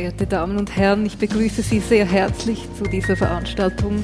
verehrte 0.00 0.26
Damen 0.26 0.56
und 0.56 0.74
Herren, 0.76 1.04
ich 1.04 1.18
begrüße 1.18 1.60
Sie 1.60 1.78
sehr 1.78 2.06
herzlich 2.06 2.66
zu 2.78 2.84
dieser 2.84 3.16
Veranstaltung 3.16 4.02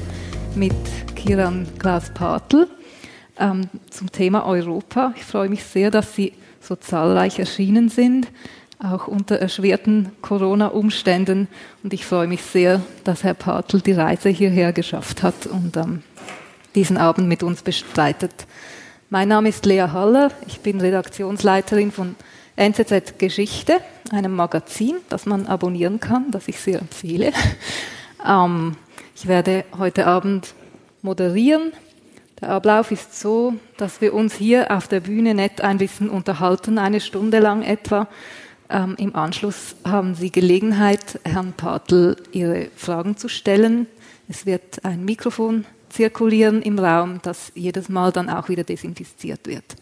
mit 0.53 0.75
Kiran 1.15 1.65
Klaas-Partl 1.79 2.67
ähm, 3.39 3.61
zum 3.89 4.11
Thema 4.11 4.45
Europa. 4.45 5.15
Ich 5.15 5.23
freue 5.23 5.49
mich 5.49 5.63
sehr, 5.63 5.89
dass 5.89 6.13
Sie 6.13 6.33
so 6.61 6.75
zahlreich 6.75 7.39
erschienen 7.39 7.89
sind, 7.89 8.27
auch 8.77 9.07
unter 9.07 9.37
erschwerten 9.37 10.11
Corona-Umständen. 10.21 11.47
Und 11.81 11.93
ich 11.93 12.05
freue 12.05 12.27
mich 12.27 12.43
sehr, 12.43 12.79
dass 13.03 13.23
Herr 13.23 13.33
Partl 13.33 13.81
die 13.81 13.93
Reise 13.93 14.29
hierher 14.29 14.73
geschafft 14.73 15.23
hat 15.23 15.47
und 15.47 15.77
ähm, 15.77 16.03
diesen 16.75 16.97
Abend 16.97 17.27
mit 17.27 17.41
uns 17.41 17.63
bestreitet. 17.63 18.45
Mein 19.09 19.29
Name 19.29 19.49
ist 19.49 19.65
Lea 19.65 19.87
Haller, 19.91 20.29
ich 20.45 20.59
bin 20.59 20.79
Redaktionsleiterin 20.79 21.91
von 21.91 22.15
NZZ 22.57 23.19
Geschichte, 23.19 23.79
einem 24.11 24.35
Magazin, 24.35 24.97
das 25.09 25.27
man 25.27 25.45
abonnieren 25.45 25.99
kann, 25.99 26.31
das 26.31 26.47
ich 26.47 26.59
sehr 26.59 26.79
empfehle. 26.79 27.31
Ähm, 28.25 28.75
ich 29.15 29.27
werde 29.27 29.63
heute 29.77 30.07
Abend 30.07 30.55
moderieren. 31.03 31.71
Der 32.41 32.49
Ablauf 32.49 32.91
ist 32.91 33.17
so, 33.17 33.53
dass 33.77 34.01
wir 34.01 34.15
uns 34.15 34.33
hier 34.33 34.71
auf 34.71 34.87
der 34.87 35.01
Bühne 35.01 35.35
nett 35.35 35.61
ein 35.61 35.77
bisschen 35.77 36.09
unterhalten, 36.09 36.79
eine 36.79 36.99
Stunde 36.99 37.37
lang 37.37 37.61
etwa. 37.61 38.07
Ähm, 38.69 38.95
Im 38.97 39.15
Anschluss 39.15 39.75
haben 39.85 40.15
Sie 40.15 40.31
Gelegenheit, 40.31 41.19
Herrn 41.23 41.53
Partl 41.53 42.17
Ihre 42.31 42.69
Fragen 42.75 43.17
zu 43.17 43.29
stellen. 43.29 43.85
Es 44.27 44.47
wird 44.47 44.83
ein 44.83 45.05
Mikrofon 45.05 45.65
zirkulieren 45.89 46.63
im 46.63 46.79
Raum, 46.79 47.19
das 47.21 47.51
jedes 47.53 47.87
Mal 47.87 48.11
dann 48.11 48.31
auch 48.31 48.49
wieder 48.49 48.63
desinfiziert 48.63 49.45
wird. 49.45 49.75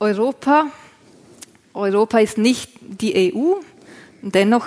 Europa 0.00 0.66
Europa 1.76 2.18
ist 2.18 2.38
nicht 2.38 2.70
die 2.80 3.32
EU. 3.34 3.54
Dennoch 4.22 4.66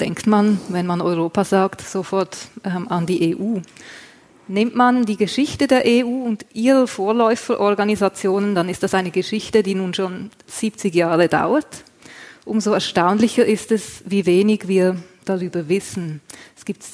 denkt 0.00 0.26
man, 0.26 0.60
wenn 0.68 0.86
man 0.86 1.00
Europa 1.00 1.44
sagt, 1.44 1.80
sofort 1.80 2.36
ähm, 2.64 2.88
an 2.88 3.06
die 3.06 3.36
EU. 3.36 3.58
Nimmt 4.48 4.76
man 4.76 5.04
die 5.04 5.16
Geschichte 5.16 5.66
der 5.66 5.82
EU 5.84 6.06
und 6.06 6.46
ihrer 6.52 6.86
Vorläuferorganisationen, 6.86 8.54
dann 8.54 8.68
ist 8.68 8.84
das 8.84 8.94
eine 8.94 9.10
Geschichte, 9.10 9.64
die 9.64 9.74
nun 9.74 9.92
schon 9.92 10.30
70 10.46 10.94
Jahre 10.94 11.28
dauert. 11.28 11.66
Umso 12.44 12.72
erstaunlicher 12.72 13.44
ist 13.44 13.72
es, 13.72 14.04
wie 14.06 14.24
wenig 14.24 14.68
wir 14.68 14.96
darüber 15.24 15.68
wissen. 15.68 16.20
Es 16.56 16.64
gibt 16.64 16.84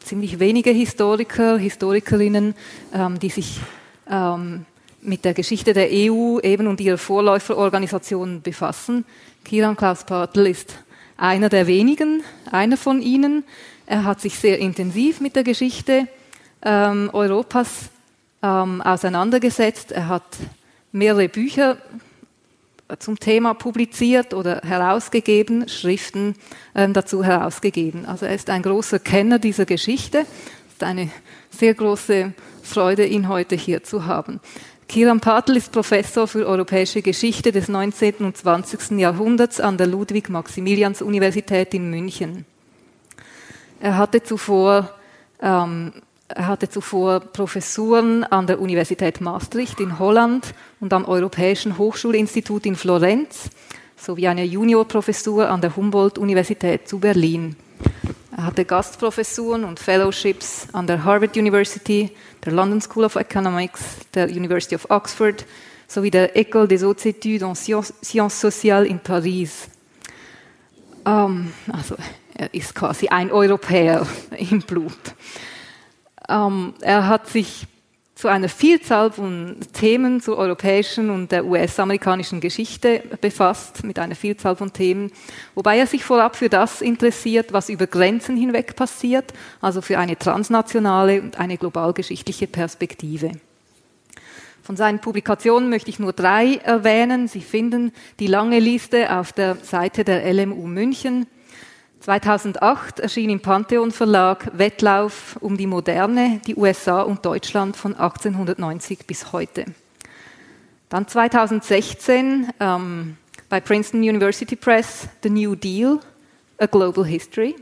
ziemlich 0.00 0.40
wenige 0.40 0.70
Historiker, 0.70 1.56
Historikerinnen, 1.56 2.56
ähm, 2.92 3.20
die 3.20 3.30
sich 3.30 3.60
ähm, 4.10 4.66
mit 5.06 5.24
der 5.24 5.34
Geschichte 5.34 5.72
der 5.72 5.88
EU 5.90 6.40
eben 6.40 6.66
und 6.66 6.80
ihrer 6.80 6.98
Vorläuferorganisationen 6.98 8.42
befassen. 8.42 9.04
Kiran 9.44 9.76
Klaus 9.76 10.04
Partl 10.04 10.46
ist 10.46 10.78
einer 11.16 11.48
der 11.48 11.66
wenigen, 11.66 12.22
einer 12.50 12.76
von 12.76 13.00
ihnen. 13.00 13.44
Er 13.86 14.04
hat 14.04 14.20
sich 14.20 14.38
sehr 14.38 14.58
intensiv 14.58 15.20
mit 15.20 15.36
der 15.36 15.44
Geschichte 15.44 16.08
ähm, 16.62 17.10
Europas 17.12 17.90
ähm, 18.42 18.82
auseinandergesetzt. 18.82 19.92
Er 19.92 20.08
hat 20.08 20.24
mehrere 20.92 21.28
Bücher 21.28 21.78
zum 22.98 23.18
Thema 23.18 23.54
publiziert 23.54 24.34
oder 24.34 24.60
herausgegeben, 24.64 25.68
Schriften 25.68 26.34
ähm, 26.74 26.92
dazu 26.92 27.24
herausgegeben. 27.24 28.06
Also 28.06 28.26
er 28.26 28.34
ist 28.34 28.50
ein 28.50 28.62
großer 28.62 28.98
Kenner 28.98 29.38
dieser 29.38 29.66
Geschichte. 29.66 30.20
Es 30.68 30.74
ist 30.74 30.82
eine 30.82 31.10
sehr 31.50 31.74
große 31.74 32.32
Freude, 32.62 33.06
ihn 33.06 33.28
heute 33.28 33.54
hier 33.54 33.82
zu 33.82 34.06
haben. 34.06 34.40
Kiran 34.88 35.20
Patel 35.20 35.56
ist 35.56 35.72
Professor 35.72 36.28
für 36.28 36.46
europäische 36.46 37.02
Geschichte 37.02 37.52
des 37.52 37.68
19. 37.68 38.16
und 38.20 38.36
20. 38.36 38.92
Jahrhunderts 38.98 39.60
an 39.60 39.76
der 39.76 39.88
Ludwig-Maximilians-Universität 39.88 41.74
in 41.74 41.90
München. 41.90 42.46
Er 43.80 43.98
hatte 43.98 44.22
zuvor 44.22 44.90
ähm, 45.42 45.92
er 46.28 46.48
hatte 46.48 46.68
zuvor 46.68 47.20
Professuren 47.20 48.24
an 48.24 48.48
der 48.48 48.60
Universität 48.60 49.20
Maastricht 49.20 49.78
in 49.78 49.98
Holland 50.00 50.54
und 50.80 50.92
am 50.92 51.04
Europäischen 51.04 51.78
Hochschulinstitut 51.78 52.66
in 52.66 52.74
Florenz 52.74 53.48
sowie 53.96 54.26
eine 54.26 54.44
Juniorprofessur 54.44 55.48
an 55.48 55.60
der 55.60 55.76
Humboldt-Universität 55.76 56.88
zu 56.88 56.98
Berlin. 56.98 57.54
Er 58.36 58.46
hatte 58.46 58.64
Gastprofessuren 58.64 59.64
und 59.64 59.78
Fellowships 59.78 60.66
an 60.72 60.86
der 60.86 61.04
Harvard 61.04 61.36
University, 61.36 62.10
der 62.46 62.54
London 62.54 62.80
School 62.80 63.04
of 63.04 63.16
Economics, 63.16 63.82
der 64.14 64.28
University 64.28 64.76
of 64.76 64.88
Oxford 64.88 65.44
sowie 65.88 66.10
der 66.10 66.36
École 66.36 66.66
des 66.66 66.82
Hautes 66.82 67.04
Études 67.04 67.44
en 67.44 67.54
Sciences 67.54 68.40
Sociales 68.40 68.88
in 68.88 69.00
Paris. 69.00 69.68
Ähm, 71.04 71.52
also 71.72 71.96
er 72.34 72.52
ist 72.54 72.74
quasi 72.74 73.08
ein 73.08 73.30
Europäer 73.30 74.06
im 74.38 74.60
Blut. 74.62 74.92
Ähm, 76.28 76.74
er 76.80 77.06
hat 77.08 77.28
sich 77.28 77.66
zu 78.16 78.28
einer 78.28 78.48
Vielzahl 78.48 79.12
von 79.12 79.58
Themen 79.74 80.22
zur 80.22 80.38
europäischen 80.38 81.10
und 81.10 81.30
der 81.30 81.44
US-amerikanischen 81.44 82.40
Geschichte 82.40 83.02
befasst, 83.20 83.84
mit 83.84 83.98
einer 83.98 84.14
Vielzahl 84.14 84.56
von 84.56 84.72
Themen, 84.72 85.12
wobei 85.54 85.78
er 85.78 85.86
sich 85.86 86.02
vorab 86.02 86.34
für 86.34 86.48
das 86.48 86.80
interessiert, 86.80 87.52
was 87.52 87.68
über 87.68 87.86
Grenzen 87.86 88.34
hinweg 88.38 88.74
passiert, 88.74 89.34
also 89.60 89.82
für 89.82 89.98
eine 89.98 90.18
transnationale 90.18 91.20
und 91.20 91.38
eine 91.38 91.58
globalgeschichtliche 91.58 92.46
Perspektive. 92.46 93.32
Von 94.62 94.76
seinen 94.76 95.00
Publikationen 95.00 95.68
möchte 95.68 95.90
ich 95.90 95.98
nur 95.98 96.14
drei 96.14 96.54
erwähnen. 96.64 97.28
Sie 97.28 97.42
finden 97.42 97.92
die 98.18 98.26
lange 98.26 98.60
Liste 98.60 99.14
auf 99.14 99.34
der 99.34 99.56
Seite 99.56 100.04
der 100.04 100.24
LMU 100.32 100.66
München. 100.66 101.26
2008 102.00 103.00
erschien 103.00 103.30
im 103.30 103.40
Pantheon 103.40 103.90
Verlag 103.90 104.50
Wettlauf 104.56 105.36
um 105.40 105.56
die 105.56 105.66
Moderne, 105.66 106.40
die 106.46 106.54
USA 106.54 107.02
und 107.02 107.24
Deutschland 107.24 107.76
von 107.76 107.94
1890 107.94 109.06
bis 109.06 109.32
heute. 109.32 109.64
Dann 110.88 111.08
2016 111.08 112.48
ähm, 112.60 113.16
bei 113.48 113.60
Princeton 113.60 114.00
University 114.00 114.54
Press 114.54 115.08
The 115.22 115.30
New 115.30 115.54
Deal, 115.56 115.98
A 116.58 116.66
Global 116.66 117.04
History. 117.04 117.56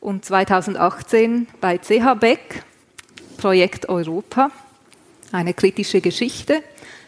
Und 0.00 0.24
2018 0.24 1.48
bei 1.60 1.78
CH 1.78 2.14
Beck 2.20 2.62
Projekt 3.38 3.88
Europa, 3.88 4.50
eine 5.32 5.54
kritische 5.54 6.00
Geschichte. 6.00 6.62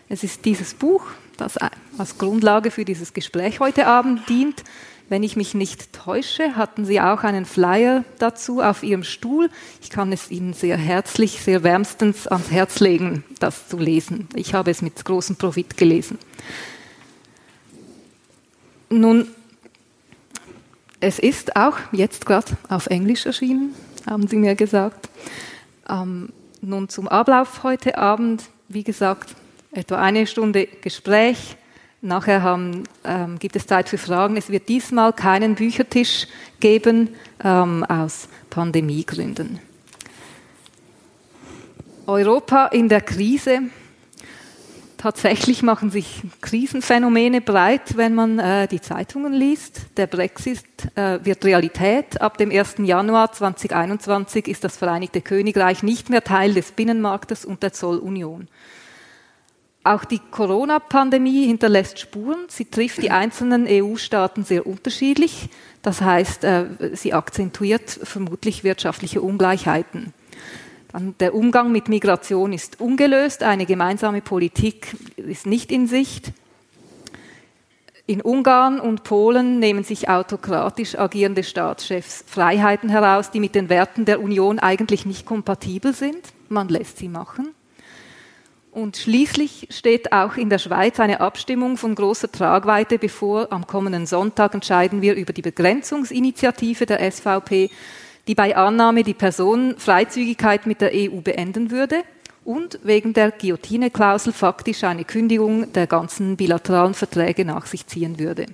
Es 0.08 0.24
ist 0.24 0.44
dieses 0.44 0.74
Buch, 0.74 1.06
das 1.36 1.56
als 1.98 2.18
Grundlage 2.18 2.70
für 2.70 2.84
dieses 2.84 3.12
Gespräch 3.12 3.60
heute 3.60 3.86
Abend 3.86 4.28
dient. 4.28 4.64
Wenn 5.08 5.22
ich 5.22 5.36
mich 5.36 5.54
nicht 5.54 5.92
täusche, 5.92 6.56
hatten 6.56 6.84
Sie 6.84 7.00
auch 7.00 7.22
einen 7.22 7.44
Flyer 7.44 8.04
dazu 8.18 8.60
auf 8.60 8.82
Ihrem 8.82 9.04
Stuhl. 9.04 9.50
Ich 9.80 9.90
kann 9.90 10.12
es 10.12 10.32
Ihnen 10.32 10.52
sehr 10.52 10.76
herzlich, 10.76 11.40
sehr 11.40 11.62
wärmstens 11.62 12.26
ans 12.26 12.50
Herz 12.50 12.80
legen, 12.80 13.24
das 13.38 13.68
zu 13.68 13.78
lesen. 13.78 14.28
Ich 14.34 14.52
habe 14.52 14.70
es 14.70 14.82
mit 14.82 15.04
großem 15.04 15.36
Profit 15.36 15.76
gelesen. 15.76 16.18
Nun, 18.90 19.28
es 20.98 21.20
ist 21.20 21.54
auch 21.54 21.78
jetzt 21.92 22.26
gerade 22.26 22.56
auf 22.68 22.86
Englisch 22.88 23.26
erschienen, 23.26 23.74
haben 24.08 24.26
Sie 24.26 24.36
mir 24.36 24.56
gesagt. 24.56 25.08
Ähm, 25.88 26.30
nun 26.60 26.88
zum 26.88 27.06
Ablauf 27.06 27.62
heute 27.62 27.96
Abend. 27.98 28.44
Wie 28.68 28.82
gesagt, 28.82 29.36
etwa 29.70 29.98
eine 29.98 30.26
Stunde 30.26 30.66
Gespräch 30.66 31.56
Nachher 32.02 32.42
haben, 32.42 32.84
ähm, 33.04 33.38
gibt 33.38 33.56
es 33.56 33.66
Zeit 33.66 33.88
für 33.88 33.98
Fragen. 33.98 34.36
Es 34.36 34.50
wird 34.50 34.68
diesmal 34.68 35.12
keinen 35.12 35.54
Büchertisch 35.54 36.26
geben 36.60 37.14
ähm, 37.42 37.84
aus 37.84 38.28
Pandemiegründen. 38.50 39.58
Europa 42.06 42.66
in 42.66 42.88
der 42.88 43.00
Krise. 43.00 43.62
Tatsächlich 44.98 45.62
machen 45.62 45.90
sich 45.90 46.22
Krisenphänomene 46.40 47.40
breit, 47.40 47.96
wenn 47.96 48.14
man 48.14 48.38
äh, 48.38 48.68
die 48.68 48.80
Zeitungen 48.80 49.32
liest. 49.32 49.82
Der 49.96 50.06
Brexit 50.06 50.64
äh, 50.94 51.18
wird 51.22 51.44
Realität. 51.44 52.20
Ab 52.20 52.38
dem 52.38 52.50
1. 52.50 52.76
Januar 52.78 53.32
2021 53.32 54.48
ist 54.48 54.64
das 54.64 54.76
Vereinigte 54.76 55.20
Königreich 55.20 55.82
nicht 55.82 56.08
mehr 56.08 56.24
Teil 56.24 56.54
des 56.54 56.72
Binnenmarktes 56.72 57.44
und 57.44 57.62
der 57.62 57.72
Zollunion. 57.72 58.48
Auch 59.86 60.04
die 60.04 60.18
Corona-Pandemie 60.18 61.46
hinterlässt 61.46 62.00
Spuren. 62.00 62.38
Sie 62.48 62.64
trifft 62.64 63.02
die 63.02 63.12
einzelnen 63.12 63.68
EU-Staaten 63.68 64.42
sehr 64.42 64.66
unterschiedlich. 64.66 65.48
Das 65.82 66.00
heißt, 66.00 66.42
äh, 66.42 66.64
sie 66.94 67.12
akzentuiert 67.12 67.88
vermutlich 68.02 68.64
wirtschaftliche 68.64 69.22
Ungleichheiten. 69.22 70.12
Dann 70.90 71.14
der 71.20 71.36
Umgang 71.36 71.70
mit 71.70 71.88
Migration 71.88 72.52
ist 72.52 72.80
ungelöst. 72.80 73.44
Eine 73.44 73.64
gemeinsame 73.64 74.22
Politik 74.22 74.96
ist 75.16 75.46
nicht 75.46 75.70
in 75.70 75.86
Sicht. 75.86 76.32
In 78.06 78.22
Ungarn 78.22 78.80
und 78.80 79.04
Polen 79.04 79.60
nehmen 79.60 79.84
sich 79.84 80.08
autokratisch 80.08 80.98
agierende 80.98 81.44
Staatschefs 81.44 82.24
Freiheiten 82.26 82.88
heraus, 82.88 83.30
die 83.30 83.38
mit 83.38 83.54
den 83.54 83.68
Werten 83.68 84.04
der 84.04 84.20
Union 84.20 84.58
eigentlich 84.58 85.06
nicht 85.06 85.26
kompatibel 85.26 85.92
sind. 85.92 86.22
Man 86.48 86.68
lässt 86.68 86.98
sie 86.98 87.08
machen. 87.08 87.55
Und 88.76 88.98
schließlich 88.98 89.68
steht 89.70 90.12
auch 90.12 90.36
in 90.36 90.50
der 90.50 90.58
Schweiz 90.58 91.00
eine 91.00 91.20
Abstimmung 91.20 91.78
von 91.78 91.94
großer 91.94 92.30
Tragweite 92.30 92.98
bevor. 92.98 93.50
Am 93.50 93.66
kommenden 93.66 94.04
Sonntag 94.04 94.52
entscheiden 94.52 95.00
wir 95.00 95.14
über 95.14 95.32
die 95.32 95.40
Begrenzungsinitiative 95.40 96.84
der 96.84 97.10
SVP, 97.10 97.70
die 98.28 98.34
bei 98.34 98.54
Annahme 98.54 99.02
die 99.02 99.14
Personenfreizügigkeit 99.14 100.66
mit 100.66 100.82
der 100.82 100.90
EU 100.92 101.22
beenden 101.22 101.70
würde 101.70 102.02
und 102.44 102.78
wegen 102.82 103.14
der 103.14 103.30
Guillotine-Klausel 103.30 104.34
faktisch 104.34 104.84
eine 104.84 105.06
Kündigung 105.06 105.72
der 105.72 105.86
ganzen 105.86 106.36
bilateralen 106.36 106.92
Verträge 106.92 107.46
nach 107.46 107.64
sich 107.64 107.86
ziehen 107.86 108.18
würde. 108.18 108.44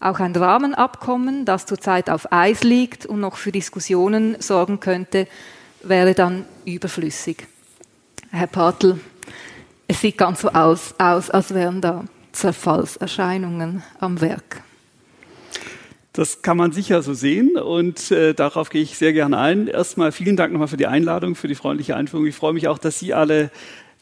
Auch 0.00 0.20
ein 0.20 0.34
Rahmenabkommen, 0.34 1.44
das 1.44 1.66
zurzeit 1.66 2.08
auf 2.08 2.32
Eis 2.32 2.62
liegt 2.62 3.04
und 3.04 3.20
noch 3.20 3.36
für 3.36 3.52
Diskussionen 3.52 4.36
sorgen 4.40 4.80
könnte, 4.80 5.28
wäre 5.82 6.14
dann 6.14 6.46
überflüssig. 6.64 7.46
Herr 8.30 8.46
Partl, 8.46 8.98
es 9.86 10.00
sieht 10.00 10.18
ganz 10.18 10.40
so 10.40 10.48
aus, 10.50 10.94
aus 10.98 11.30
als 11.30 11.52
wären 11.54 11.80
da 11.80 12.04
Zerfallserscheinungen 12.32 13.82
am 14.00 14.20
Werk. 14.20 14.62
Das 16.12 16.42
kann 16.42 16.56
man 16.56 16.70
sicher 16.70 17.02
so 17.02 17.12
sehen 17.12 17.56
und 17.56 18.12
äh, 18.12 18.34
darauf 18.34 18.70
gehe 18.70 18.82
ich 18.82 18.96
sehr 18.96 19.12
gerne 19.12 19.36
ein. 19.36 19.66
Erstmal 19.66 20.12
vielen 20.12 20.36
Dank 20.36 20.52
nochmal 20.52 20.68
für 20.68 20.76
die 20.76 20.86
Einladung, 20.86 21.34
für 21.34 21.48
die 21.48 21.56
freundliche 21.56 21.96
Einführung. 21.96 22.26
Ich 22.26 22.36
freue 22.36 22.52
mich 22.52 22.68
auch, 22.68 22.78
dass 22.78 23.00
Sie 23.00 23.14
alle 23.14 23.50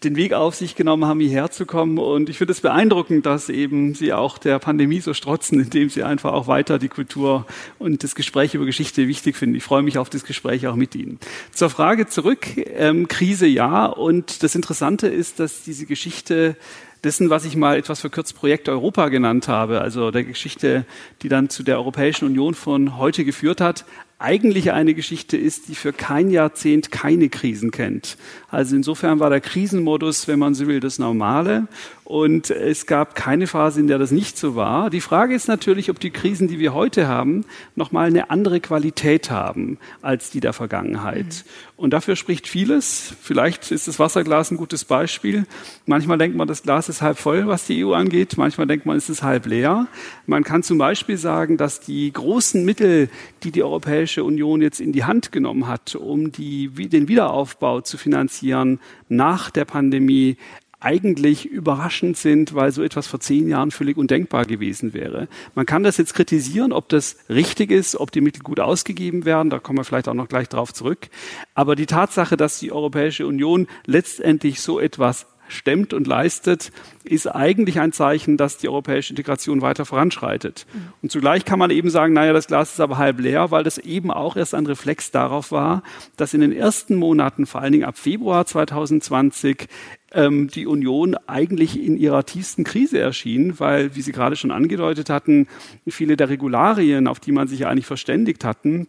den 0.04 0.16
Weg 0.16 0.32
auf 0.32 0.54
sich 0.54 0.74
genommen 0.74 1.04
haben, 1.04 1.20
hierher 1.20 1.50
zu 1.50 1.66
kommen. 1.66 1.98
Und 1.98 2.28
ich 2.28 2.38
finde 2.38 2.52
es 2.52 2.60
beeindruckend, 2.60 3.26
dass 3.26 3.48
eben 3.48 3.94
Sie 3.94 4.12
auch 4.12 4.38
der 4.38 4.58
Pandemie 4.58 5.00
so 5.00 5.14
strotzen, 5.14 5.60
indem 5.60 5.88
Sie 5.88 6.02
einfach 6.02 6.32
auch 6.32 6.46
weiter 6.46 6.78
die 6.78 6.88
Kultur 6.88 7.46
und 7.78 8.02
das 8.04 8.14
Gespräch 8.14 8.54
über 8.54 8.64
Geschichte 8.64 9.08
wichtig 9.08 9.36
finden. 9.36 9.56
Ich 9.56 9.64
freue 9.64 9.82
mich 9.82 9.98
auf 9.98 10.10
das 10.10 10.24
Gespräch 10.24 10.66
auch 10.66 10.76
mit 10.76 10.94
Ihnen. 10.94 11.18
Zur 11.52 11.70
Frage 11.70 12.06
zurück. 12.06 12.46
Ähm, 12.56 13.08
Krise 13.08 13.46
ja. 13.46 13.86
Und 13.86 14.42
das 14.42 14.54
Interessante 14.54 15.08
ist, 15.08 15.40
dass 15.40 15.62
diese 15.62 15.86
Geschichte 15.86 16.56
dessen, 17.04 17.30
was 17.30 17.44
ich 17.44 17.56
mal 17.56 17.76
etwas 17.76 18.00
verkürzt 18.00 18.36
Projekt 18.36 18.68
Europa 18.68 19.08
genannt 19.08 19.48
habe, 19.48 19.80
also 19.80 20.10
der 20.10 20.24
Geschichte, 20.24 20.86
die 21.22 21.28
dann 21.28 21.48
zu 21.48 21.62
der 21.62 21.76
Europäischen 21.76 22.26
Union 22.26 22.54
von 22.54 22.96
heute 22.96 23.24
geführt 23.24 23.60
hat, 23.60 23.84
eigentlich 24.22 24.72
eine 24.72 24.94
Geschichte 24.94 25.36
ist, 25.36 25.68
die 25.68 25.74
für 25.74 25.92
kein 25.92 26.30
Jahrzehnt 26.30 26.90
keine 26.92 27.28
Krisen 27.28 27.70
kennt. 27.70 28.16
Also 28.48 28.76
insofern 28.76 29.20
war 29.20 29.30
der 29.30 29.40
Krisenmodus, 29.40 30.28
wenn 30.28 30.38
man 30.38 30.54
so 30.54 30.66
will, 30.66 30.80
das 30.80 30.98
Normale. 30.98 31.66
Und 32.04 32.50
es 32.50 32.86
gab 32.86 33.14
keine 33.14 33.46
Phase, 33.46 33.78
in 33.78 33.86
der 33.86 33.98
das 33.98 34.10
nicht 34.10 34.36
so 34.36 34.56
war. 34.56 34.90
Die 34.90 35.00
Frage 35.00 35.34
ist 35.34 35.46
natürlich, 35.46 35.88
ob 35.88 36.00
die 36.00 36.10
Krisen, 36.10 36.48
die 36.48 36.58
wir 36.58 36.74
heute 36.74 37.06
haben, 37.06 37.44
nochmal 37.76 38.08
eine 38.08 38.28
andere 38.28 38.60
Qualität 38.60 39.30
haben 39.30 39.78
als 40.02 40.30
die 40.30 40.40
der 40.40 40.52
Vergangenheit. 40.52 41.26
Mhm. 41.26 41.72
Und 41.82 41.90
dafür 41.90 42.14
spricht 42.14 42.48
vieles. 42.48 43.14
Vielleicht 43.22 43.72
ist 43.72 43.88
das 43.88 43.98
Wasserglas 43.98 44.50
ein 44.50 44.56
gutes 44.56 44.84
Beispiel. 44.84 45.46
Manchmal 45.86 46.18
denkt 46.18 46.36
man, 46.36 46.46
das 46.46 46.62
Glas 46.62 46.88
ist 46.88 47.02
halb 47.02 47.18
voll, 47.18 47.46
was 47.46 47.66
die 47.66 47.84
EU 47.84 47.92
angeht. 47.92 48.36
Manchmal 48.36 48.66
denkt 48.66 48.86
man, 48.86 48.96
es 48.96 49.08
ist 49.08 49.22
halb 49.22 49.46
leer. 49.46 49.86
Man 50.26 50.44
kann 50.44 50.62
zum 50.62 50.78
Beispiel 50.78 51.16
sagen, 51.16 51.56
dass 51.56 51.80
die 51.80 52.12
großen 52.12 52.64
Mittel, 52.64 53.10
die 53.42 53.52
die 53.52 53.62
Europäische 53.62 54.22
Union 54.22 54.60
jetzt 54.60 54.80
in 54.80 54.92
die 54.92 55.04
Hand 55.04 55.32
genommen 55.32 55.66
hat, 55.66 55.94
um 55.94 56.30
die, 56.30 56.68
den 56.68 57.08
Wiederaufbau 57.08 57.80
zu 57.80 57.96
finanzieren 57.96 58.78
nach 59.08 59.50
der 59.50 59.64
Pandemie, 59.64 60.36
eigentlich 60.82 61.46
überraschend 61.46 62.16
sind, 62.16 62.54
weil 62.54 62.72
so 62.72 62.82
etwas 62.82 63.06
vor 63.06 63.20
zehn 63.20 63.48
Jahren 63.48 63.70
völlig 63.70 63.96
undenkbar 63.96 64.44
gewesen 64.44 64.94
wäre. 64.94 65.28
Man 65.54 65.66
kann 65.66 65.82
das 65.82 65.96
jetzt 65.96 66.14
kritisieren, 66.14 66.72
ob 66.72 66.88
das 66.88 67.16
richtig 67.28 67.70
ist, 67.70 67.96
ob 67.96 68.10
die 68.10 68.20
Mittel 68.20 68.42
gut 68.42 68.60
ausgegeben 68.60 69.24
werden, 69.24 69.50
da 69.50 69.58
kommen 69.58 69.78
wir 69.78 69.84
vielleicht 69.84 70.08
auch 70.08 70.14
noch 70.14 70.28
gleich 70.28 70.48
drauf 70.48 70.72
zurück. 70.72 71.08
Aber 71.54 71.76
die 71.76 71.86
Tatsache, 71.86 72.36
dass 72.36 72.58
die 72.58 72.72
Europäische 72.72 73.26
Union 73.26 73.66
letztendlich 73.86 74.60
so 74.60 74.80
etwas 74.80 75.26
stemmt 75.48 75.92
und 75.92 76.06
leistet, 76.06 76.72
ist 77.04 77.26
eigentlich 77.26 77.78
ein 77.78 77.92
Zeichen, 77.92 78.36
dass 78.36 78.58
die 78.58 78.68
europäische 78.68 79.12
Integration 79.12 79.60
weiter 79.60 79.84
voranschreitet. 79.84 80.66
Mhm. 80.72 80.92
Und 81.02 81.12
zugleich 81.12 81.44
kann 81.44 81.58
man 81.58 81.70
eben 81.70 81.90
sagen, 81.90 82.14
naja, 82.14 82.32
das 82.32 82.46
Glas 82.46 82.72
ist 82.72 82.80
aber 82.80 82.98
halb 82.98 83.20
leer, 83.20 83.50
weil 83.50 83.64
das 83.64 83.78
eben 83.78 84.10
auch 84.10 84.36
erst 84.36 84.54
ein 84.54 84.66
Reflex 84.66 85.10
darauf 85.10 85.52
war, 85.52 85.82
dass 86.16 86.34
in 86.34 86.40
den 86.40 86.52
ersten 86.52 86.96
Monaten, 86.96 87.46
vor 87.46 87.60
allen 87.60 87.72
Dingen 87.72 87.84
ab 87.84 87.98
Februar 87.98 88.46
2020, 88.46 89.68
ähm, 90.14 90.48
die 90.48 90.66
Union 90.66 91.16
eigentlich 91.26 91.82
in 91.82 91.96
ihrer 91.96 92.24
tiefsten 92.24 92.64
Krise 92.64 92.98
erschien, 92.98 93.58
weil, 93.58 93.94
wie 93.94 94.02
Sie 94.02 94.12
gerade 94.12 94.36
schon 94.36 94.50
angedeutet 94.50 95.10
hatten, 95.10 95.46
viele 95.86 96.16
der 96.16 96.28
Regularien, 96.28 97.06
auf 97.06 97.20
die 97.20 97.32
man 97.32 97.48
sich 97.48 97.66
eigentlich 97.66 97.86
verständigt 97.86 98.44
hatten, 98.44 98.88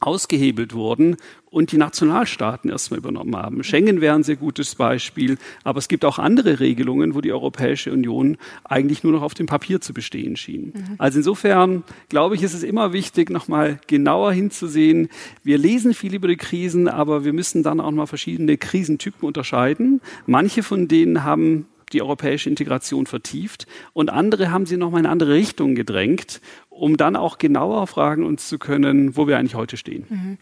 ausgehebelt 0.00 0.74
wurden 0.74 1.16
und 1.50 1.72
die 1.72 1.78
Nationalstaaten 1.78 2.70
erstmal 2.70 2.98
übernommen 2.98 3.34
haben. 3.34 3.64
Schengen 3.64 4.02
wäre 4.02 4.14
ein 4.14 4.24
sehr 4.24 4.36
gutes 4.36 4.74
Beispiel, 4.74 5.38
aber 5.64 5.78
es 5.78 5.88
gibt 5.88 6.04
auch 6.04 6.18
andere 6.18 6.60
Regelungen, 6.60 7.14
wo 7.14 7.22
die 7.22 7.32
Europäische 7.32 7.92
Union 7.92 8.36
eigentlich 8.64 9.04
nur 9.04 9.12
noch 9.12 9.22
auf 9.22 9.32
dem 9.32 9.46
Papier 9.46 9.80
zu 9.80 9.94
bestehen 9.94 10.36
schien. 10.36 10.74
Mhm. 10.74 10.94
Also 10.98 11.18
insofern 11.18 11.82
glaube 12.10 12.34
ich, 12.34 12.42
ist 12.42 12.52
es 12.52 12.62
immer 12.62 12.92
wichtig, 12.92 13.30
nochmal 13.30 13.80
genauer 13.86 14.32
hinzusehen. 14.32 15.08
Wir 15.42 15.56
lesen 15.56 15.94
viel 15.94 16.14
über 16.14 16.28
die 16.28 16.36
Krisen, 16.36 16.88
aber 16.88 17.24
wir 17.24 17.32
müssen 17.32 17.62
dann 17.62 17.80
auch 17.80 17.90
mal 17.90 18.06
verschiedene 18.06 18.58
Krisentypen 18.58 19.26
unterscheiden. 19.26 20.02
Manche 20.26 20.62
von 20.62 20.88
denen 20.88 21.24
haben 21.24 21.66
die 21.92 22.02
europäische 22.02 22.48
Integration 22.48 23.06
vertieft 23.06 23.66
und 23.92 24.10
andere 24.10 24.50
haben 24.50 24.66
sie 24.66 24.76
nochmal 24.76 25.00
in 25.00 25.06
andere 25.06 25.34
Richtung 25.34 25.74
gedrängt, 25.74 26.40
um 26.68 26.96
dann 26.96 27.16
auch 27.16 27.38
genauer 27.38 27.86
fragen 27.86 28.24
uns 28.24 28.48
zu 28.48 28.58
können, 28.58 29.16
wo 29.16 29.26
wir 29.26 29.38
eigentlich 29.38 29.54
heute 29.54 29.76
stehen. 29.76 30.04
Mhm. 30.08 30.38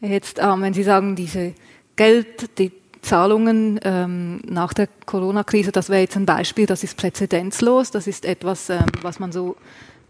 Jetzt, 0.00 0.40
ähm, 0.40 0.62
wenn 0.62 0.74
Sie 0.74 0.82
sagen, 0.82 1.14
diese 1.14 1.54
Geld, 1.94 2.58
die 2.58 2.72
Zahlungen 3.02 3.78
ähm, 3.84 4.40
nach 4.44 4.72
der 4.72 4.88
Corona-Krise, 5.06 5.72
das 5.72 5.88
wäre 5.88 6.00
jetzt 6.00 6.16
ein 6.16 6.26
Beispiel, 6.26 6.66
das 6.66 6.82
ist 6.82 6.96
präzedenzlos, 6.96 7.90
das 7.90 8.06
ist 8.06 8.24
etwas, 8.24 8.68
ähm, 8.70 8.86
was 9.02 9.20
man 9.20 9.32
so 9.32 9.56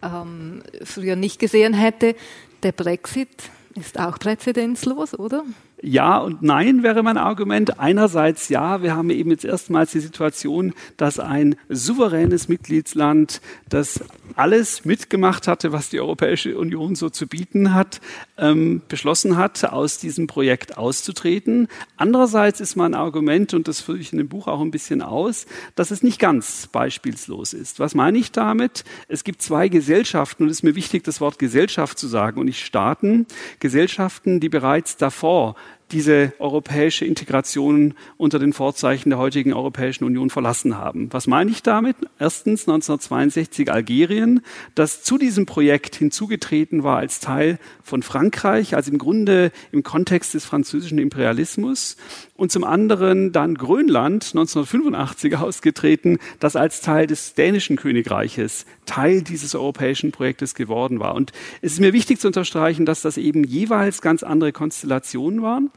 ähm, 0.02 0.62
früher 0.82 1.17
nicht 1.17 1.38
gesehen 1.38 1.75
hätte. 1.75 2.14
Der 2.62 2.73
Brexit 2.73 3.28
ist 3.75 3.99
auch 3.99 4.19
präzedenzlos, 4.19 5.19
oder? 5.19 5.44
Ja 5.84 6.19
und 6.19 6.43
nein 6.43 6.84
wäre 6.84 7.02
mein 7.02 7.17
Argument. 7.17 7.81
Einerseits 7.81 8.49
ja, 8.49 8.82
wir 8.82 8.94
haben 8.94 9.11
eben 9.11 9.31
jetzt 9.31 9.44
erstmals 9.44 9.90
die 9.90 9.99
Situation, 9.99 10.75
dass 10.96 11.19
ein 11.19 11.56
souveränes 11.69 12.46
Mitgliedsland, 12.46 13.40
das 13.69 14.00
alles 14.37 14.84
mitgemacht 14.84 15.49
hatte, 15.49 15.73
was 15.73 15.90
die 15.90 16.00
Europäische 16.00 16.56
Union 16.56 16.94
so 16.94 17.11
zu 17.11 17.26
bieten 17.26 17.75
hat, 17.75 18.00
ähm, 18.38 18.81
beschlossen 18.88 19.37
hat, 19.37 19.64
aus 19.64 19.99
diesem 19.99 20.29
Projekt 20.29 20.79
auszutreten. 20.79 21.67
Andererseits 21.96 22.61
ist 22.61 22.76
mein 22.76 22.94
Argument, 22.94 23.52
und 23.52 23.67
das 23.67 23.81
führe 23.81 23.99
ich 23.99 24.12
in 24.12 24.19
dem 24.19 24.28
Buch 24.28 24.46
auch 24.46 24.61
ein 24.61 24.71
bisschen 24.71 25.02
aus, 25.02 25.47
dass 25.75 25.90
es 25.90 26.04
nicht 26.04 26.21
ganz 26.21 26.68
beispielslos 26.68 27.52
ist. 27.52 27.80
Was 27.80 27.95
meine 27.95 28.18
ich 28.18 28.30
damit? 28.30 28.85
Es 29.09 29.25
gibt 29.25 29.42
zwei 29.42 29.68
Gesellschaften, 29.68 30.45
und 30.45 30.49
es 30.49 30.59
ist 30.59 30.62
mir 30.62 30.76
wichtig, 30.76 31.02
das 31.02 31.21
Wort 31.21 31.40
Gesellschaft 31.40 31.99
zu 31.99 32.07
sagen, 32.07 32.38
und 32.38 32.47
nicht 32.47 32.64
Staaten. 32.64 33.26
Gesellschaften, 33.59 34.38
die 34.38 34.49
bereits 34.49 34.97
davor 34.97 35.57
diese 35.92 36.32
europäische 36.38 37.04
Integration 37.04 37.94
unter 38.16 38.38
den 38.38 38.52
Vorzeichen 38.52 39.11
der 39.11 39.18
heutigen 39.18 39.52
Europäischen 39.52 40.04
Union 40.04 40.30
verlassen 40.30 40.78
haben. 40.78 41.08
Was 41.12 41.26
meine 41.26 41.50
ich 41.50 41.62
damit? 41.62 41.96
Erstens 42.18 42.62
1962 42.62 43.70
Algerien, 43.70 44.40
das 44.75 45.02
zu 45.02 45.18
diesem 45.18 45.46
Projekt 45.46 45.96
hinzugetreten 45.96 46.82
war 46.82 46.96
als 46.96 47.20
Teil 47.20 47.58
von 47.82 48.02
Frankreich, 48.02 48.75
also 48.75 48.90
im 48.90 48.99
Grunde 48.99 49.52
im 49.70 49.82
Kontext 49.82 50.34
des 50.34 50.44
französischen 50.44 50.99
Imperialismus. 50.99 51.96
Und 52.34 52.50
zum 52.50 52.64
anderen 52.64 53.30
dann 53.30 53.54
Grönland 53.54 54.25
1985 54.32 55.37
ausgetreten, 55.37 56.18
das 56.40 56.56
als 56.56 56.80
Teil 56.80 57.06
des 57.06 57.34
dänischen 57.34 57.76
Königreiches 57.76 58.66
Teil 58.87 59.22
dieses 59.22 59.54
europäischen 59.54 60.11
Projektes 60.11 60.54
geworden 60.54 60.99
war. 60.99 61.14
Und 61.14 61.32
es 61.61 61.75
ist 61.75 61.80
mir 61.80 61.92
wichtig 61.92 62.18
zu 62.18 62.26
unterstreichen, 62.26 62.87
dass 62.87 63.02
das 63.02 63.16
eben 63.16 63.44
jeweils 63.44 64.00
ganz 64.00 64.22
andere 64.22 64.52
Konstellationen 64.52 65.42
waren. 65.42 65.70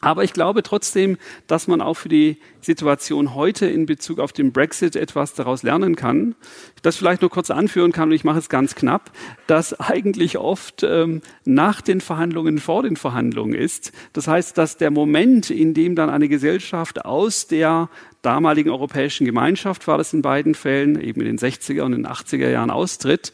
Aber 0.00 0.24
ich 0.24 0.32
glaube 0.32 0.62
trotzdem, 0.62 1.18
dass 1.46 1.68
man 1.68 1.82
auch 1.82 1.94
für 1.94 2.08
die 2.08 2.38
Situation 2.62 3.34
heute 3.34 3.66
in 3.66 3.84
Bezug 3.84 4.18
auf 4.18 4.32
den 4.32 4.50
Brexit 4.52 4.96
etwas 4.96 5.34
daraus 5.34 5.62
lernen 5.62 5.94
kann. 5.94 6.34
Das 6.82 6.96
vielleicht 6.96 7.20
nur 7.20 7.30
kurz 7.30 7.50
anführen 7.50 7.92
kann, 7.92 8.08
und 8.08 8.14
ich 8.14 8.24
mache 8.24 8.38
es 8.38 8.48
ganz 8.48 8.74
knapp, 8.74 9.10
dass 9.46 9.78
eigentlich 9.78 10.38
oft 10.38 10.82
ähm, 10.82 11.20
nach 11.44 11.82
den 11.82 12.00
Verhandlungen 12.00 12.58
vor 12.58 12.82
den 12.82 12.96
Verhandlungen 12.96 13.54
ist. 13.54 13.92
Das 14.14 14.26
heißt, 14.26 14.56
dass 14.56 14.78
der 14.78 14.90
Moment, 14.90 15.50
in 15.50 15.74
dem 15.74 15.96
dann 15.96 16.08
eine 16.08 16.28
Gesellschaft 16.28 17.04
aus 17.04 17.46
der 17.46 17.90
damaligen 18.22 18.70
Europäischen 18.70 19.26
Gemeinschaft, 19.26 19.86
war 19.86 19.98
das 19.98 20.14
in 20.14 20.22
beiden 20.22 20.54
Fällen, 20.54 21.00
eben 21.00 21.20
in 21.20 21.26
den 21.26 21.38
60er 21.38 21.82
und 21.82 21.92
den 21.92 22.06
80er 22.06 22.48
Jahren 22.48 22.70
austritt, 22.70 23.32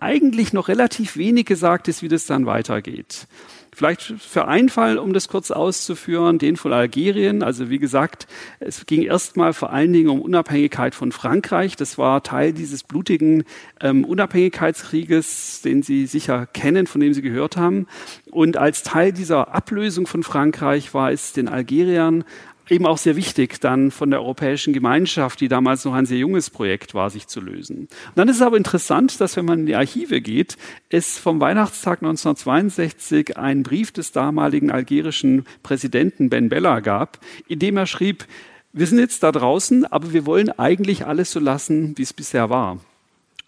eigentlich 0.00 0.52
noch 0.52 0.68
relativ 0.68 1.16
wenig 1.16 1.46
gesagt 1.46 1.88
ist, 1.88 2.02
wie 2.02 2.08
das 2.08 2.26
dann 2.26 2.44
weitergeht. 2.44 3.28
Vielleicht 3.74 4.02
für 4.02 4.46
einen 4.48 4.68
Fall, 4.68 4.98
um 4.98 5.14
das 5.14 5.28
kurz 5.28 5.50
auszuführen, 5.50 6.38
den 6.38 6.56
von 6.58 6.74
Algerien. 6.74 7.42
Also 7.42 7.70
wie 7.70 7.78
gesagt, 7.78 8.26
es 8.60 8.84
ging 8.84 9.00
erstmal 9.00 9.54
vor 9.54 9.72
allen 9.72 9.94
Dingen 9.94 10.10
um 10.10 10.20
Unabhängigkeit 10.20 10.94
von 10.94 11.10
Frankreich. 11.10 11.74
Das 11.76 11.96
war 11.96 12.22
Teil 12.22 12.52
dieses 12.52 12.82
blutigen 12.82 13.44
ähm, 13.80 14.04
Unabhängigkeitskrieges, 14.04 15.62
den 15.62 15.82
Sie 15.82 16.04
sicher 16.04 16.44
kennen, 16.44 16.86
von 16.86 17.00
dem 17.00 17.14
Sie 17.14 17.22
gehört 17.22 17.56
haben. 17.56 17.86
Und 18.30 18.58
als 18.58 18.82
Teil 18.82 19.10
dieser 19.10 19.54
Ablösung 19.54 20.06
von 20.06 20.22
Frankreich 20.22 20.92
war 20.92 21.10
es 21.10 21.32
den 21.32 21.48
Algeriern 21.48 22.24
eben 22.72 22.86
auch 22.86 22.98
sehr 22.98 23.16
wichtig, 23.16 23.60
dann 23.60 23.90
von 23.90 24.10
der 24.10 24.20
Europäischen 24.20 24.72
Gemeinschaft, 24.72 25.40
die 25.40 25.48
damals 25.48 25.84
noch 25.84 25.92
ein 25.92 26.06
sehr 26.06 26.18
junges 26.18 26.50
Projekt 26.50 26.94
war, 26.94 27.10
sich 27.10 27.26
zu 27.26 27.40
lösen. 27.40 27.80
Und 27.80 28.16
dann 28.16 28.28
ist 28.28 28.36
es 28.36 28.42
aber 28.42 28.56
interessant, 28.56 29.20
dass 29.20 29.36
wenn 29.36 29.44
man 29.44 29.60
in 29.60 29.66
die 29.66 29.76
Archive 29.76 30.20
geht, 30.20 30.56
es 30.88 31.18
vom 31.18 31.38
Weihnachtstag 31.40 31.98
1962 32.02 33.36
einen 33.36 33.62
Brief 33.62 33.92
des 33.92 34.12
damaligen 34.12 34.70
algerischen 34.70 35.44
Präsidenten 35.62 36.30
Ben 36.30 36.48
Bella 36.48 36.80
gab, 36.80 37.18
in 37.46 37.58
dem 37.58 37.76
er 37.76 37.86
schrieb, 37.86 38.26
wir 38.72 38.86
sind 38.86 38.98
jetzt 38.98 39.22
da 39.22 39.32
draußen, 39.32 39.84
aber 39.84 40.12
wir 40.14 40.24
wollen 40.24 40.50
eigentlich 40.58 41.06
alles 41.06 41.30
so 41.30 41.40
lassen, 41.40 41.96
wie 41.98 42.02
es 42.02 42.14
bisher 42.14 42.48
war 42.48 42.78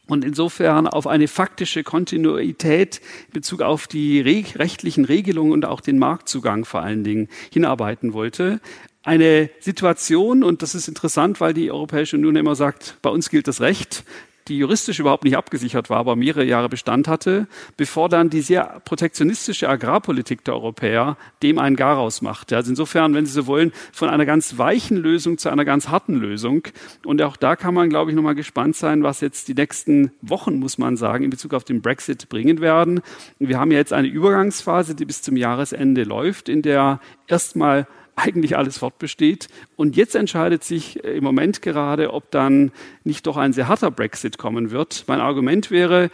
und 0.07 0.25
insofern 0.25 0.87
auf 0.87 1.07
eine 1.07 1.29
faktische 1.29 1.83
Kontinuität 1.83 3.01
in 3.29 3.33
Bezug 3.33 3.63
auf 3.63 3.87
die 3.87 4.21
rechtlichen 4.21 5.05
Regelungen 5.05 5.53
und 5.53 5.65
auch 5.65 5.81
den 5.81 5.99
Marktzugang 5.99 6.65
vor 6.65 6.83
allen 6.83 7.05
Dingen 7.05 7.29
hinarbeiten 7.51 8.13
wollte. 8.13 8.61
Eine 9.05 9.51
Situation, 9.61 10.43
und 10.43 10.63
das 10.63 10.75
ist 10.75 10.89
interessant, 10.89 11.39
weil 11.39 11.53
die 11.53 11.71
Europäische 11.71 12.17
Union 12.17 12.37
immer 12.37 12.55
sagt, 12.55 12.97
bei 13.03 13.11
uns 13.11 13.29
gilt 13.29 13.47
das 13.47 13.61
Recht, 13.61 14.03
die 14.49 14.59
juristisch 14.59 14.99
überhaupt 14.99 15.25
nicht 15.25 15.37
abgesichert 15.37 15.91
war, 15.91 15.99
aber 15.99 16.17
mehrere 16.17 16.45
Jahre 16.45 16.69
Bestand 16.69 17.09
hatte, 17.09 17.47
bevor 17.77 18.09
dann 18.09 18.31
die 18.31 18.41
sehr 18.41 18.81
protektionistische 18.85 19.69
Agrarpolitik 19.69 20.45
der 20.45 20.55
Europäer 20.55 21.17
dem 21.43 21.59
einen 21.59 21.77
Garaus 21.77 22.23
machte. 22.23 22.57
Also 22.57 22.71
insofern, 22.71 23.15
wenn 23.15 23.27
Sie 23.27 23.33
so 23.33 23.47
wollen, 23.47 23.73
von 23.93 24.09
einer 24.09 24.27
ganz 24.27 24.59
weichen 24.59 24.97
Lösung 24.97 25.39
zu 25.39 25.49
einer 25.49 25.65
ganz 25.65 25.89
harten 25.89 26.15
Lösung. 26.15 26.63
Und 27.05 27.23
auch 27.23 27.37
da 27.37 27.57
kann 27.57 27.75
man, 27.75 27.89
glaube 27.89 28.11
ich, 28.11 28.17
nochmal 28.17 28.35
gespannt 28.35 28.77
sein, 28.77 29.03
was 29.03 29.21
jetzt 29.21 29.49
die 29.49 29.55
nächsten 29.55 30.13
Wochen, 30.21 30.59
muss 30.59 30.79
man 30.79 30.97
sagen, 30.97 31.25
in 31.25 31.31
Bezug 31.31 31.55
auf 31.55 31.65
den 31.65 31.81
Brexit 31.81 32.29
bringen 32.29 32.61
werden. 32.61 33.01
Wir 33.39 33.59
haben 33.59 33.71
ja 33.71 33.79
jetzt 33.79 33.93
eine 33.93 34.09
Übergangsphase, 34.09 34.95
die 34.95 35.05
bis 35.05 35.23
zum 35.23 35.37
Jahresende 35.37 36.05
läuft, 36.05 36.49
in 36.49 36.63
der 36.63 37.01
erstmal 37.27 37.87
eigentlich 38.17 38.57
alles 38.57 38.79
fortbesteht. 38.79 39.49
Und 39.77 39.97
jetzt 39.97 40.15
entscheidet 40.15 40.65
sich 40.65 41.03
im 41.05 41.25
Moment 41.25 41.63
gerade, 41.63 42.13
ob 42.13 42.31
dann 42.31 42.73
nicht 43.03 43.27
doch 43.27 43.37
ein 43.37 43.53
sehr 43.53 43.69
harter 43.69 43.91
Brexit 43.91 44.39
kommen 44.39 44.71
wird. 44.71 45.05
Mein 45.07 45.21
Argument 45.21 45.71
wäre, 45.71 46.11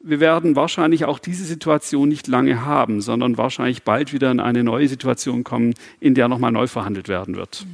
wir 0.00 0.20
werden 0.20 0.54
wahrscheinlich 0.54 1.06
auch 1.06 1.18
diese 1.18 1.44
Situation 1.44 2.08
nicht 2.08 2.26
lange 2.26 2.64
haben, 2.64 3.00
sondern 3.00 3.38
wahrscheinlich 3.38 3.84
bald 3.84 4.12
wieder 4.12 4.30
in 4.30 4.40
eine 4.40 4.62
neue 4.62 4.88
Situation 4.88 5.44
kommen, 5.44 5.74
in 6.00 6.14
der 6.14 6.28
nochmal 6.28 6.52
neu 6.52 6.66
verhandelt 6.66 7.08
werden 7.08 7.36
wird. 7.36 7.66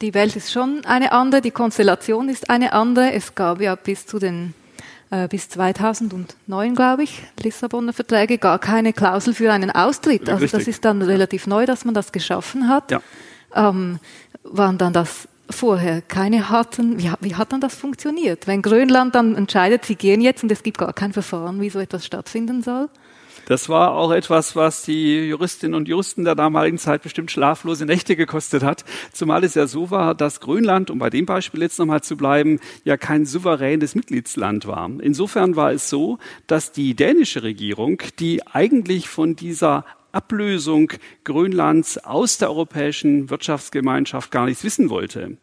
Die 0.00 0.14
Welt 0.14 0.34
ist 0.34 0.50
schon 0.50 0.84
eine 0.86 1.12
andere, 1.12 1.40
die 1.40 1.50
Konstellation 1.50 2.28
ist 2.28 2.50
eine 2.50 2.72
andere. 2.72 3.12
Es 3.12 3.34
gab 3.34 3.60
ja 3.60 3.74
bis 3.74 4.06
zu 4.06 4.18
den 4.18 4.54
äh, 5.14 5.28
bis 5.28 5.48
2009, 5.48 6.74
glaube 6.74 7.04
ich, 7.04 7.22
Lissabonner 7.40 7.92
Verträge, 7.92 8.38
gar 8.38 8.58
keine 8.58 8.92
Klausel 8.92 9.32
für 9.32 9.52
einen 9.52 9.70
Austritt. 9.70 10.28
Also 10.28 10.42
Richtig. 10.42 10.60
das 10.60 10.68
ist 10.68 10.84
dann 10.84 11.02
relativ 11.02 11.46
neu, 11.46 11.66
dass 11.66 11.84
man 11.84 11.94
das 11.94 12.10
geschaffen 12.10 12.68
hat. 12.68 12.90
Ja. 12.90 13.00
Ähm, 13.54 14.00
waren 14.42 14.76
dann 14.76 14.92
das 14.92 15.28
vorher 15.48 16.02
keine 16.02 16.50
hatten, 16.50 16.98
wie, 16.98 17.12
wie 17.20 17.34
hat 17.36 17.52
dann 17.52 17.60
das 17.60 17.76
funktioniert? 17.76 18.46
Wenn 18.46 18.62
Grönland 18.62 19.14
dann 19.14 19.36
entscheidet, 19.36 19.84
sie 19.84 19.94
gehen 19.94 20.20
jetzt 20.20 20.42
und 20.42 20.50
es 20.50 20.62
gibt 20.62 20.78
gar 20.78 20.92
kein 20.92 21.12
Verfahren, 21.12 21.60
wie 21.60 21.70
so 21.70 21.78
etwas 21.78 22.04
stattfinden 22.04 22.62
soll? 22.62 22.88
Das 23.46 23.68
war 23.68 23.92
auch 23.92 24.12
etwas, 24.12 24.56
was 24.56 24.82
die 24.82 25.28
Juristinnen 25.28 25.74
und 25.74 25.88
Juristen 25.88 26.24
der 26.24 26.34
damaligen 26.34 26.78
Zeit 26.78 27.02
bestimmt 27.02 27.30
schlaflose 27.30 27.86
Nächte 27.86 28.16
gekostet 28.16 28.62
hat. 28.62 28.84
Zumal 29.12 29.44
es 29.44 29.54
ja 29.54 29.66
so 29.66 29.90
war, 29.90 30.14
dass 30.14 30.40
Grönland, 30.40 30.90
um 30.90 30.98
bei 30.98 31.10
dem 31.10 31.26
Beispiel 31.26 31.62
jetzt 31.62 31.78
nochmal 31.78 32.02
zu 32.02 32.16
bleiben, 32.16 32.60
ja 32.84 32.96
kein 32.96 33.26
souveränes 33.26 33.94
Mitgliedsland 33.94 34.66
war. 34.66 34.90
Insofern 35.00 35.56
war 35.56 35.72
es 35.72 35.88
so, 35.88 36.18
dass 36.46 36.72
die 36.72 36.94
dänische 36.94 37.42
Regierung, 37.42 38.02
die 38.18 38.46
eigentlich 38.46 39.08
von 39.08 39.36
dieser 39.36 39.84
Ablösung 40.12 40.92
Grönlands 41.24 41.98
aus 41.98 42.38
der 42.38 42.48
europäischen 42.48 43.30
Wirtschaftsgemeinschaft 43.30 44.30
gar 44.30 44.46
nichts 44.46 44.62
wissen 44.64 44.88
wollte 44.88 45.36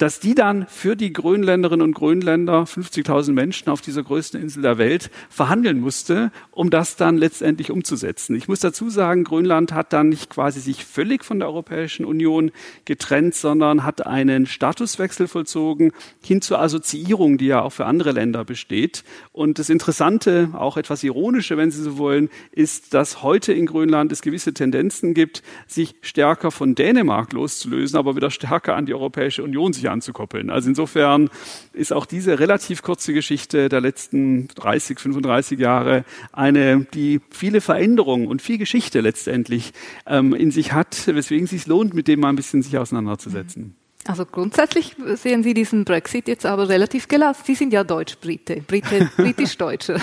dass 0.00 0.18
die 0.18 0.34
dann 0.34 0.66
für 0.66 0.96
die 0.96 1.12
Grönländerinnen 1.12 1.84
und 1.84 1.92
Grönländer, 1.92 2.62
50.000 2.62 3.32
Menschen 3.32 3.68
auf 3.68 3.82
dieser 3.82 4.02
größten 4.02 4.40
Insel 4.40 4.62
der 4.62 4.78
Welt, 4.78 5.10
verhandeln 5.28 5.78
musste, 5.78 6.32
um 6.52 6.70
das 6.70 6.96
dann 6.96 7.18
letztendlich 7.18 7.70
umzusetzen. 7.70 8.34
Ich 8.34 8.48
muss 8.48 8.60
dazu 8.60 8.88
sagen, 8.88 9.24
Grönland 9.24 9.74
hat 9.74 9.92
dann 9.92 10.08
nicht 10.08 10.30
quasi 10.30 10.60
sich 10.60 10.86
völlig 10.86 11.22
von 11.22 11.38
der 11.38 11.48
Europäischen 11.48 12.06
Union 12.06 12.50
getrennt, 12.86 13.34
sondern 13.34 13.84
hat 13.84 14.06
einen 14.06 14.46
Statuswechsel 14.46 15.28
vollzogen 15.28 15.92
hin 16.24 16.40
zur 16.40 16.62
Assoziierung, 16.62 17.36
die 17.36 17.48
ja 17.48 17.60
auch 17.60 17.72
für 17.72 17.84
andere 17.84 18.12
Länder 18.12 18.46
besteht. 18.46 19.04
Und 19.32 19.58
das 19.58 19.68
Interessante, 19.68 20.48
auch 20.54 20.78
etwas 20.78 21.04
Ironische, 21.04 21.58
wenn 21.58 21.70
Sie 21.70 21.82
so 21.82 21.98
wollen, 21.98 22.30
ist, 22.52 22.94
dass 22.94 23.22
heute 23.22 23.52
in 23.52 23.66
Grönland 23.66 24.12
es 24.12 24.22
gewisse 24.22 24.54
Tendenzen 24.54 25.12
gibt, 25.12 25.42
sich 25.66 25.94
stärker 26.00 26.50
von 26.50 26.74
Dänemark 26.74 27.34
loszulösen, 27.34 27.98
aber 27.98 28.16
wieder 28.16 28.30
stärker 28.30 28.76
an 28.76 28.86
die 28.86 28.94
Europäische 28.94 29.42
Union 29.42 29.74
sich 29.74 29.89
anzukoppeln. 29.90 30.50
Also 30.50 30.68
insofern 30.68 31.30
ist 31.72 31.92
auch 31.92 32.06
diese 32.06 32.38
relativ 32.38 32.82
kurze 32.82 33.12
Geschichte 33.12 33.68
der 33.68 33.80
letzten 33.80 34.48
30, 34.48 34.98
35 34.98 35.58
Jahre 35.58 36.04
eine, 36.32 36.86
die 36.94 37.20
viele 37.30 37.60
Veränderungen 37.60 38.26
und 38.26 38.42
viel 38.42 38.58
Geschichte 38.58 39.00
letztendlich 39.00 39.72
ähm, 40.06 40.34
in 40.34 40.50
sich 40.50 40.72
hat, 40.72 41.06
weswegen 41.06 41.44
es 41.44 41.50
sich 41.50 41.66
lohnt, 41.66 41.94
mit 41.94 42.08
dem 42.08 42.20
mal 42.20 42.28
ein 42.28 42.36
bisschen 42.36 42.62
sich 42.62 42.78
auseinanderzusetzen. 42.78 43.76
Also 44.10 44.26
grundsätzlich 44.26 44.96
sehen 45.14 45.44
Sie 45.44 45.54
diesen 45.54 45.84
Brexit 45.84 46.26
jetzt 46.26 46.44
aber 46.44 46.68
relativ 46.68 47.06
gelassen. 47.06 47.42
Sie 47.46 47.54
sind 47.54 47.72
ja 47.72 47.84
Deutsch-Brite, 47.84 48.60
Brite, 48.66 49.08
britisch-Deutsche. 49.16 50.00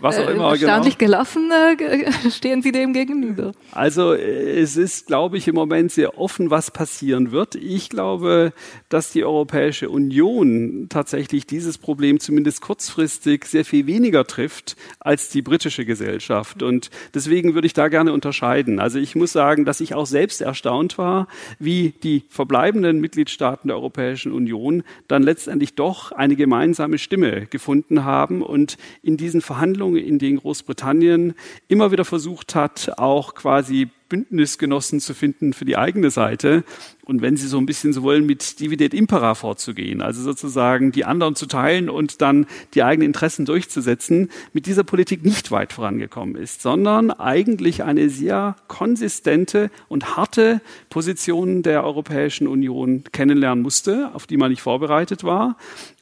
Was 0.00 0.20
auch 0.20 0.28
immer, 0.28 0.50
Erstaunlich 0.50 0.98
genau. 0.98 1.10
gelassen 1.10 1.50
äh, 1.50 2.30
stehen 2.30 2.62
Sie 2.62 2.70
dem 2.70 2.92
gegenüber. 2.92 3.50
Also 3.72 4.14
es 4.14 4.76
ist, 4.76 5.08
glaube 5.08 5.36
ich, 5.36 5.48
im 5.48 5.56
Moment 5.56 5.90
sehr 5.90 6.16
offen, 6.16 6.50
was 6.50 6.70
passieren 6.70 7.32
wird. 7.32 7.56
Ich 7.56 7.88
glaube, 7.88 8.52
dass 8.88 9.10
die 9.10 9.24
Europäische 9.24 9.90
Union 9.90 10.86
tatsächlich 10.88 11.44
dieses 11.44 11.76
Problem 11.76 12.20
zumindest 12.20 12.60
kurzfristig 12.60 13.46
sehr 13.46 13.64
viel 13.64 13.88
weniger 13.88 14.28
trifft 14.28 14.76
als 15.00 15.28
die 15.28 15.42
britische 15.42 15.84
Gesellschaft. 15.84 16.62
Und 16.62 16.90
deswegen 17.14 17.54
würde 17.54 17.66
ich 17.66 17.72
da 17.72 17.88
gerne 17.88 18.12
unterscheiden. 18.12 18.78
Also 18.78 19.00
ich 19.00 19.16
muss 19.16 19.32
sagen, 19.32 19.64
dass 19.64 19.80
ich 19.80 19.94
auch 19.94 20.06
selbst 20.06 20.40
erstaunt 20.40 20.98
war, 20.98 21.26
wie 21.58 21.94
die 22.04 22.22
verbleibenden 22.28 23.00
Mitglieder 23.00 23.23
Mitgliedstaaten 23.24 23.68
der 23.68 23.76
Europäischen 23.76 24.32
Union 24.32 24.82
dann 25.08 25.22
letztendlich 25.22 25.74
doch 25.74 26.12
eine 26.12 26.36
gemeinsame 26.36 26.98
Stimme 26.98 27.46
gefunden 27.46 28.04
haben 28.04 28.42
und 28.42 28.76
in 29.02 29.16
diesen 29.16 29.40
Verhandlungen, 29.40 29.96
in 29.96 30.18
denen 30.18 30.36
Großbritannien 30.38 31.32
immer 31.66 31.90
wieder 31.90 32.04
versucht 32.04 32.54
hat, 32.54 32.92
auch 32.98 33.34
quasi 33.34 33.88
Bündnisgenossen 34.14 35.00
zu 35.00 35.12
finden 35.12 35.52
für 35.54 35.64
die 35.64 35.76
eigene 35.76 36.10
Seite 36.10 36.62
und 37.04 37.20
wenn 37.20 37.36
Sie 37.36 37.48
so 37.48 37.58
ein 37.58 37.66
bisschen 37.66 37.92
so 37.92 38.04
wollen, 38.04 38.24
mit 38.26 38.60
Dividet 38.60 38.94
Impera 38.94 39.34
vorzugehen, 39.34 40.00
also 40.00 40.22
sozusagen 40.22 40.92
die 40.92 41.04
anderen 41.04 41.34
zu 41.34 41.46
teilen 41.46 41.90
und 41.90 42.22
dann 42.22 42.46
die 42.74 42.84
eigenen 42.84 43.06
Interessen 43.06 43.44
durchzusetzen, 43.44 44.30
mit 44.52 44.66
dieser 44.66 44.84
Politik 44.84 45.24
nicht 45.24 45.50
weit 45.50 45.72
vorangekommen 45.72 46.36
ist, 46.36 46.62
sondern 46.62 47.10
eigentlich 47.10 47.82
eine 47.82 48.08
sehr 48.08 48.54
konsistente 48.68 49.68
und 49.88 50.16
harte 50.16 50.60
Position 50.90 51.64
der 51.64 51.82
Europäischen 51.82 52.46
Union 52.46 53.02
kennenlernen 53.10 53.62
musste, 53.64 54.12
auf 54.14 54.28
die 54.28 54.36
man 54.36 54.52
nicht 54.52 54.62
vorbereitet 54.62 55.24
war 55.24 55.56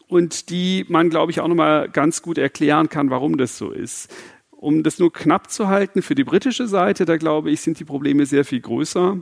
und 0.06 0.50
die 0.50 0.84
man, 0.90 1.08
glaube 1.08 1.32
ich, 1.32 1.40
auch 1.40 1.48
nochmal 1.48 1.88
ganz 1.88 2.20
gut 2.20 2.36
erklären 2.36 2.90
kann, 2.90 3.08
warum 3.08 3.38
das 3.38 3.56
so 3.56 3.70
ist. 3.70 4.12
Um 4.62 4.84
das 4.84 5.00
nur 5.00 5.12
knapp 5.12 5.50
zu 5.50 5.66
halten, 5.66 6.02
für 6.02 6.14
die 6.14 6.22
britische 6.22 6.68
Seite, 6.68 7.04
da 7.04 7.16
glaube 7.16 7.50
ich, 7.50 7.60
sind 7.60 7.80
die 7.80 7.84
Probleme 7.84 8.26
sehr 8.26 8.44
viel 8.44 8.60
größer 8.60 9.18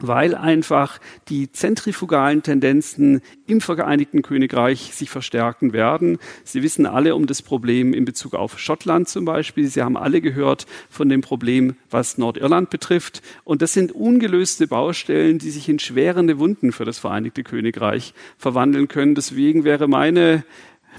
weil 0.00 0.34
einfach 0.34 0.98
die 1.28 1.52
zentrifugalen 1.52 2.42
Tendenzen 2.42 3.20
im 3.46 3.60
Vereinigten 3.60 4.22
Königreich 4.22 4.92
sich 4.92 5.08
verstärken 5.08 5.72
werden. 5.72 6.18
Sie 6.42 6.64
wissen 6.64 6.84
alle 6.84 7.14
um 7.14 7.26
das 7.26 7.42
Problem 7.42 7.94
in 7.94 8.04
Bezug 8.04 8.34
auf 8.34 8.58
Schottland 8.58 9.08
zum 9.08 9.24
Beispiel. 9.24 9.68
Sie 9.68 9.82
haben 9.82 9.96
alle 9.96 10.20
gehört 10.20 10.66
von 10.90 11.08
dem 11.08 11.20
Problem, 11.20 11.76
was 11.90 12.18
Nordirland 12.18 12.70
betrifft. 12.70 13.22
Und 13.44 13.62
das 13.62 13.72
sind 13.72 13.92
ungelöste 13.92 14.66
Baustellen, 14.66 15.38
die 15.38 15.50
sich 15.50 15.68
in 15.68 15.78
schwerende 15.78 16.40
Wunden 16.40 16.72
für 16.72 16.84
das 16.84 16.98
Vereinigte 16.98 17.44
Königreich 17.44 18.14
verwandeln 18.36 18.88
können. 18.88 19.14
Deswegen 19.14 19.62
wäre 19.62 19.86
meine 19.86 20.42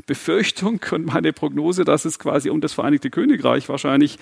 Befürchtung 0.06 0.80
und 0.92 1.06
meine 1.06 1.34
Prognose, 1.34 1.86
dass 1.86 2.06
es 2.06 2.20
quasi 2.20 2.50
um 2.50 2.62
das 2.62 2.74
Vereinigte 2.74 3.10
Königreich 3.10 3.70
wahrscheinlich 3.70 4.18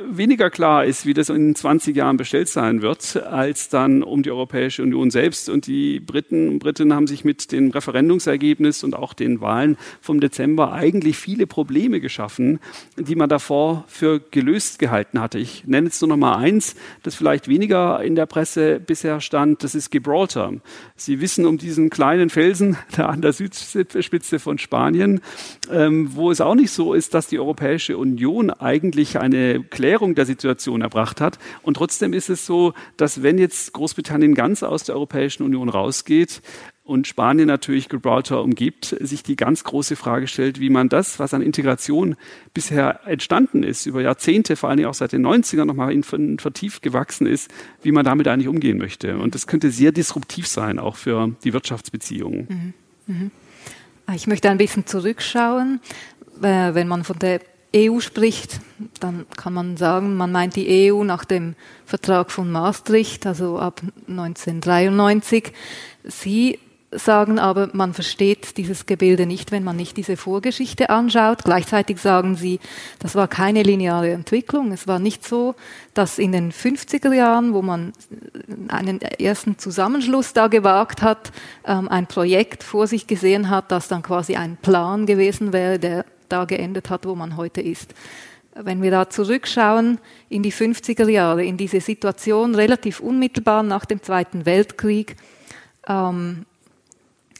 weniger 0.00 0.50
klar 0.50 0.84
ist, 0.84 1.06
wie 1.06 1.14
das 1.14 1.28
in 1.28 1.54
20 1.54 1.94
Jahren 1.94 2.16
bestellt 2.16 2.48
sein 2.48 2.82
wird, 2.82 3.16
als 3.16 3.68
dann 3.68 4.02
um 4.02 4.22
die 4.22 4.30
Europäische 4.30 4.82
Union 4.82 5.10
selbst. 5.10 5.48
Und 5.48 5.66
die 5.66 6.00
Briten 6.00 6.48
und 6.48 6.92
haben 6.92 7.06
sich 7.06 7.24
mit 7.24 7.52
dem 7.52 7.70
Referendumsergebnis 7.70 8.84
und 8.84 8.94
auch 8.94 9.12
den 9.12 9.40
Wahlen 9.40 9.76
vom 10.00 10.20
Dezember 10.20 10.72
eigentlich 10.72 11.16
viele 11.16 11.46
Probleme 11.46 12.00
geschaffen, 12.00 12.60
die 12.96 13.14
man 13.14 13.28
davor 13.28 13.84
für 13.86 14.20
gelöst 14.20 14.78
gehalten 14.78 15.20
hatte. 15.20 15.38
Ich 15.38 15.64
nenne 15.66 15.88
jetzt 15.88 16.00
nur 16.00 16.08
noch 16.08 16.16
mal 16.16 16.36
eins, 16.36 16.74
das 17.02 17.14
vielleicht 17.14 17.48
weniger 17.48 18.02
in 18.02 18.14
der 18.14 18.26
Presse 18.26 18.80
bisher 18.80 19.20
stand. 19.20 19.62
Das 19.62 19.74
ist 19.74 19.90
Gibraltar. 19.90 20.54
Sie 20.96 21.20
wissen 21.20 21.46
um 21.46 21.58
diesen 21.58 21.90
kleinen 21.90 22.30
Felsen 22.30 22.76
da 22.96 23.06
an 23.06 23.20
der 23.20 23.32
Südspitze 23.32 24.38
von 24.38 24.58
Spanien 24.58 25.11
Entwicklungen, 25.12 25.20
ähm, 25.70 26.14
wo 26.14 26.30
es 26.30 26.40
auch 26.40 26.54
nicht 26.54 26.70
so 26.70 26.94
ist, 26.94 27.14
dass 27.14 27.26
die 27.26 27.38
Europäische 27.38 27.96
Union 27.96 28.50
eigentlich 28.50 29.18
eine 29.18 29.62
Klärung 29.62 30.14
der 30.14 30.26
Situation 30.26 30.80
erbracht 30.80 31.20
hat. 31.20 31.38
Und 31.62 31.74
trotzdem 31.74 32.12
ist 32.12 32.28
es 32.28 32.46
so, 32.46 32.74
dass 32.96 33.22
wenn 33.22 33.38
jetzt 33.38 33.72
Großbritannien 33.72 34.34
ganz 34.34 34.62
aus 34.62 34.84
der 34.84 34.94
Europäischen 34.94 35.42
Union 35.42 35.68
rausgeht, 35.68 36.42
und 36.84 37.06
Spanien 37.06 37.46
natürlich 37.46 37.88
Gibraltar 37.88 38.42
umgibt, 38.42 38.96
sich 38.98 39.22
die 39.22 39.36
ganz 39.36 39.62
große 39.62 39.94
Frage 39.94 40.26
stellt, 40.26 40.58
wie 40.58 40.68
man 40.68 40.88
das, 40.88 41.20
was 41.20 41.32
an 41.32 41.40
Integration 41.40 42.16
bisher 42.54 43.06
entstanden 43.06 43.62
ist, 43.62 43.86
über 43.86 44.02
Jahrzehnte, 44.02 44.56
vor 44.56 44.68
allen 44.68 44.78
Dingen 44.78 44.88
auch 44.88 44.94
seit 44.94 45.12
den 45.12 45.24
90ern 45.24 45.64
nochmal 45.64 45.96
vertieft 46.02 46.82
gewachsen 46.82 47.28
ist, 47.28 47.52
wie 47.82 47.92
man 47.92 48.04
damit 48.04 48.26
eigentlich 48.26 48.48
umgehen 48.48 48.78
möchte. 48.78 49.16
Und 49.16 49.36
das 49.36 49.46
könnte 49.46 49.70
sehr 49.70 49.92
disruptiv 49.92 50.48
sein, 50.48 50.80
auch 50.80 50.96
für 50.96 51.30
die 51.44 51.52
Wirtschaftsbeziehungen. 51.52 52.74
Mhm. 53.06 53.14
Mhm. 53.14 53.30
Ich 54.14 54.26
möchte 54.26 54.50
ein 54.50 54.58
bisschen 54.58 54.86
zurückschauen. 54.86 55.80
Äh, 56.42 56.74
wenn 56.74 56.88
man 56.88 57.04
von 57.04 57.18
der 57.18 57.40
EU 57.74 58.00
spricht, 58.00 58.60
dann 59.00 59.26
kann 59.36 59.54
man 59.54 59.76
sagen, 59.76 60.16
man 60.16 60.32
meint 60.32 60.56
die 60.56 60.92
EU 60.92 61.04
nach 61.04 61.24
dem 61.24 61.54
Vertrag 61.86 62.30
von 62.30 62.50
Maastricht, 62.50 63.26
also 63.26 63.58
ab 63.58 63.80
1993. 64.08 65.52
Sie 66.04 66.58
sagen 66.92 67.38
aber, 67.38 67.70
man 67.72 67.94
versteht 67.94 68.56
dieses 68.56 68.86
Gebilde 68.86 69.26
nicht, 69.26 69.50
wenn 69.50 69.64
man 69.64 69.76
nicht 69.76 69.96
diese 69.96 70.16
Vorgeschichte 70.16 70.90
anschaut. 70.90 71.44
Gleichzeitig 71.44 71.98
sagen 71.98 72.36
sie, 72.36 72.60
das 72.98 73.14
war 73.14 73.28
keine 73.28 73.62
lineare 73.62 74.10
Entwicklung. 74.10 74.72
Es 74.72 74.86
war 74.86 74.98
nicht 74.98 75.26
so, 75.26 75.54
dass 75.94 76.18
in 76.18 76.32
den 76.32 76.52
50er 76.52 77.12
Jahren, 77.12 77.54
wo 77.54 77.62
man 77.62 77.92
einen 78.68 79.00
ersten 79.00 79.58
Zusammenschluss 79.58 80.32
da 80.32 80.48
gewagt 80.48 81.02
hat, 81.02 81.32
ähm, 81.66 81.88
ein 81.88 82.06
Projekt 82.06 82.62
vor 82.62 82.86
sich 82.86 83.06
gesehen 83.06 83.48
hat, 83.48 83.72
das 83.72 83.88
dann 83.88 84.02
quasi 84.02 84.36
ein 84.36 84.56
Plan 84.56 85.06
gewesen 85.06 85.52
wäre, 85.52 85.78
der 85.78 86.04
da 86.28 86.44
geendet 86.44 86.90
hat, 86.90 87.06
wo 87.06 87.14
man 87.14 87.36
heute 87.36 87.60
ist. 87.60 87.94
Wenn 88.54 88.82
wir 88.82 88.90
da 88.90 89.08
zurückschauen 89.08 89.98
in 90.28 90.42
die 90.42 90.52
50er 90.52 91.08
Jahre, 91.08 91.42
in 91.44 91.56
diese 91.56 91.80
Situation 91.80 92.54
relativ 92.54 93.00
unmittelbar 93.00 93.62
nach 93.62 93.86
dem 93.86 94.02
Zweiten 94.02 94.44
Weltkrieg, 94.44 95.16
ähm, 95.88 96.44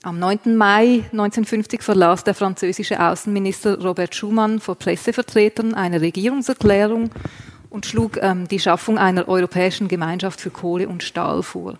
am 0.02 0.18
9. 0.18 0.56
Mai 0.56 1.04
1950 1.12 1.82
verlas 1.82 2.24
der 2.24 2.34
französische 2.34 3.00
Außenminister 3.00 3.80
Robert 3.80 4.14
Schumann 4.14 4.58
vor 4.58 4.74
Pressevertretern 4.74 5.74
eine 5.74 6.00
Regierungserklärung 6.00 7.10
und 7.70 7.86
schlug 7.86 8.18
ähm, 8.20 8.48
die 8.48 8.58
Schaffung 8.58 8.98
einer 8.98 9.28
europäischen 9.28 9.86
Gemeinschaft 9.86 10.40
für 10.40 10.50
Kohle 10.50 10.88
und 10.88 11.04
Stahl 11.04 11.42
vor. 11.42 11.78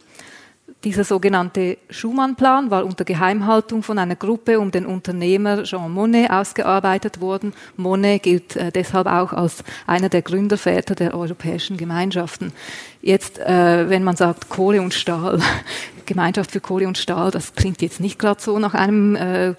Dieser 0.85 1.05
sogenannte 1.05 1.79
Schumann-Plan 1.91 2.73
war 2.73 2.85
unter 2.85 3.05
Geheimhaltung 3.05 3.85
von 3.85 4.01
einer 4.01 4.17
Gruppe 4.17 4.59
um 4.59 4.73
den 4.73 4.85
Unternehmer 4.85 5.63
Jean 5.63 5.93
Monnet 5.93 6.29
ausgearbeitet 6.29 7.21
worden. 7.21 7.53
Monnet 7.77 8.25
gilt 8.25 8.57
äh, 8.57 8.73
deshalb 8.73 9.07
auch 9.07 9.33
als 9.33 9.63
einer 9.87 10.09
der 10.09 10.23
Gründerväter 10.23 10.97
der 10.97 11.15
europäischen 11.15 11.77
Gemeinschaften. 11.77 12.53
Jetzt, 13.01 13.39
äh, 13.39 13.89
wenn 13.89 14.03
man 14.03 14.17
sagt 14.17 14.49
Kohle 14.49 14.83
und 14.83 14.93
Stahl, 14.93 15.39
Gemeinschaft 16.07 16.51
für 16.51 16.61
Kohle 16.61 16.89
und 16.89 16.99
Stahl, 16.99 17.31
das 17.31 17.55
klingt 17.55 17.81
jetzt 17.81 18.01
nicht 18.01 18.19
gerade 18.19 18.43
so 18.43 18.59
nach 18.59 18.75
einem 18.75 19.15
äh, 19.15 19.55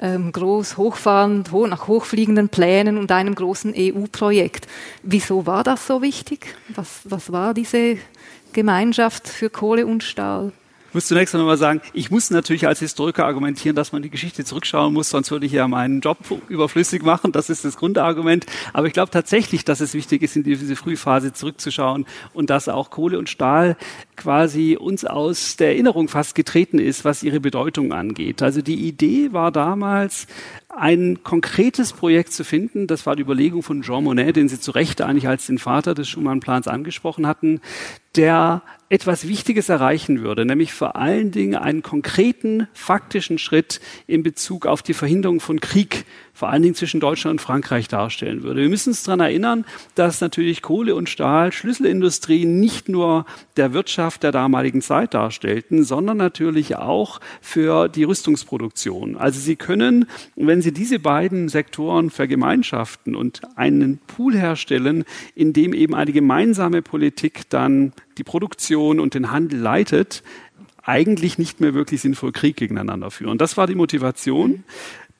ähm, 0.00 0.32
groß 0.32 0.76
hochfahrend, 0.76 1.52
ho 1.52 1.68
nach 1.68 1.86
hochfliegenden 1.86 2.48
Plänen 2.48 2.98
und 2.98 3.12
einem 3.12 3.36
großen 3.36 3.72
EU-Projekt. 3.76 4.66
Wieso 5.04 5.46
war 5.46 5.62
das 5.62 5.86
so 5.86 6.02
wichtig? 6.02 6.56
Was, 6.74 7.02
was 7.04 7.30
war 7.30 7.54
diese 7.54 7.98
Gemeinschaft 8.52 9.28
für 9.28 9.50
Kohle 9.50 9.86
und 9.86 10.02
Stahl? 10.02 10.52
Muss 10.94 11.06
zunächst 11.06 11.34
einmal 11.34 11.56
sagen, 11.56 11.80
ich 11.92 12.10
muss 12.10 12.30
natürlich 12.30 12.66
als 12.68 12.78
Historiker 12.78 13.26
argumentieren, 13.26 13.74
dass 13.74 13.92
man 13.92 14.02
die 14.02 14.10
Geschichte 14.10 14.44
zurückschauen 14.44 14.94
muss, 14.94 15.10
sonst 15.10 15.30
würde 15.32 15.44
ich 15.44 15.52
ja 15.52 15.66
meinen 15.66 16.00
Job 16.00 16.18
überflüssig 16.48 17.02
machen. 17.02 17.32
Das 17.32 17.50
ist 17.50 17.64
das 17.64 17.76
Grundargument. 17.76 18.46
Aber 18.72 18.86
ich 18.86 18.92
glaube 18.92 19.10
tatsächlich, 19.10 19.64
dass 19.64 19.80
es 19.80 19.94
wichtig 19.94 20.22
ist, 20.22 20.36
in 20.36 20.44
diese 20.44 20.76
Frühphase 20.76 21.32
zurückzuschauen 21.32 22.06
und 22.32 22.48
dass 22.48 22.68
auch 22.68 22.90
Kohle 22.90 23.18
und 23.18 23.28
Stahl 23.28 23.76
quasi 24.16 24.76
uns 24.78 25.04
aus 25.04 25.56
der 25.56 25.68
Erinnerung 25.68 26.08
fast 26.08 26.36
getreten 26.36 26.78
ist, 26.78 27.04
was 27.04 27.24
ihre 27.24 27.40
Bedeutung 27.40 27.92
angeht. 27.92 28.42
Also 28.42 28.62
die 28.62 28.86
Idee 28.86 29.32
war 29.32 29.50
damals, 29.50 30.28
ein 30.76 31.22
konkretes 31.22 31.92
Projekt 31.92 32.32
zu 32.32 32.44
finden. 32.44 32.86
Das 32.86 33.06
war 33.06 33.16
die 33.16 33.22
Überlegung 33.22 33.62
von 33.62 33.82
Jean 33.82 34.04
Monnet, 34.04 34.36
den 34.36 34.48
Sie 34.48 34.60
zu 34.60 34.70
Recht 34.72 35.00
eigentlich 35.02 35.28
als 35.28 35.46
den 35.46 35.58
Vater 35.58 35.94
des 35.94 36.08
Schumann-Plans 36.08 36.68
angesprochen 36.68 37.26
hatten, 37.26 37.60
der 38.16 38.62
etwas 38.88 39.26
Wichtiges 39.26 39.68
erreichen 39.68 40.20
würde, 40.22 40.44
nämlich 40.44 40.72
vor 40.72 40.96
allen 40.96 41.30
Dingen 41.30 41.56
einen 41.56 41.82
konkreten, 41.82 42.68
faktischen 42.72 43.38
Schritt 43.38 43.80
in 44.06 44.22
Bezug 44.22 44.66
auf 44.66 44.82
die 44.82 44.94
Verhinderung 44.94 45.40
von 45.40 45.60
Krieg 45.60 46.04
vor 46.34 46.50
allen 46.50 46.62
Dingen 46.62 46.74
zwischen 46.74 46.98
Deutschland 46.98 47.34
und 47.34 47.40
Frankreich 47.40 47.86
darstellen 47.86 48.42
würde. 48.42 48.60
Wir 48.60 48.68
müssen 48.68 48.90
uns 48.90 49.04
daran 49.04 49.20
erinnern, 49.20 49.64
dass 49.94 50.20
natürlich 50.20 50.62
Kohle 50.62 50.96
und 50.96 51.08
Stahl 51.08 51.52
Schlüsselindustrien 51.52 52.58
nicht 52.58 52.88
nur 52.88 53.24
der 53.56 53.72
Wirtschaft 53.72 54.24
der 54.24 54.32
damaligen 54.32 54.82
Zeit 54.82 55.14
darstellten, 55.14 55.84
sondern 55.84 56.16
natürlich 56.16 56.76
auch 56.76 57.20
für 57.40 57.88
die 57.88 58.02
Rüstungsproduktion. 58.02 59.16
Also 59.16 59.38
sie 59.38 59.54
können, 59.54 60.06
wenn 60.34 60.60
sie 60.60 60.72
diese 60.72 60.98
beiden 60.98 61.48
Sektoren 61.48 62.10
vergemeinschaften 62.10 63.14
und 63.14 63.42
einen 63.56 63.98
Pool 63.98 64.36
herstellen, 64.36 65.04
in 65.36 65.52
dem 65.52 65.72
eben 65.72 65.94
eine 65.94 66.12
gemeinsame 66.12 66.82
Politik 66.82 67.48
dann 67.48 67.92
die 68.18 68.24
Produktion 68.24 68.98
und 68.98 69.14
den 69.14 69.30
Handel 69.30 69.60
leitet, 69.60 70.24
eigentlich 70.84 71.38
nicht 71.38 71.60
mehr 71.60 71.74
wirklich 71.74 72.02
sinnvoll 72.02 72.32
Krieg 72.32 72.56
gegeneinander 72.56 73.10
führen. 73.10 73.38
Das 73.38 73.56
war 73.56 73.66
die 73.66 73.74
Motivation 73.74 74.64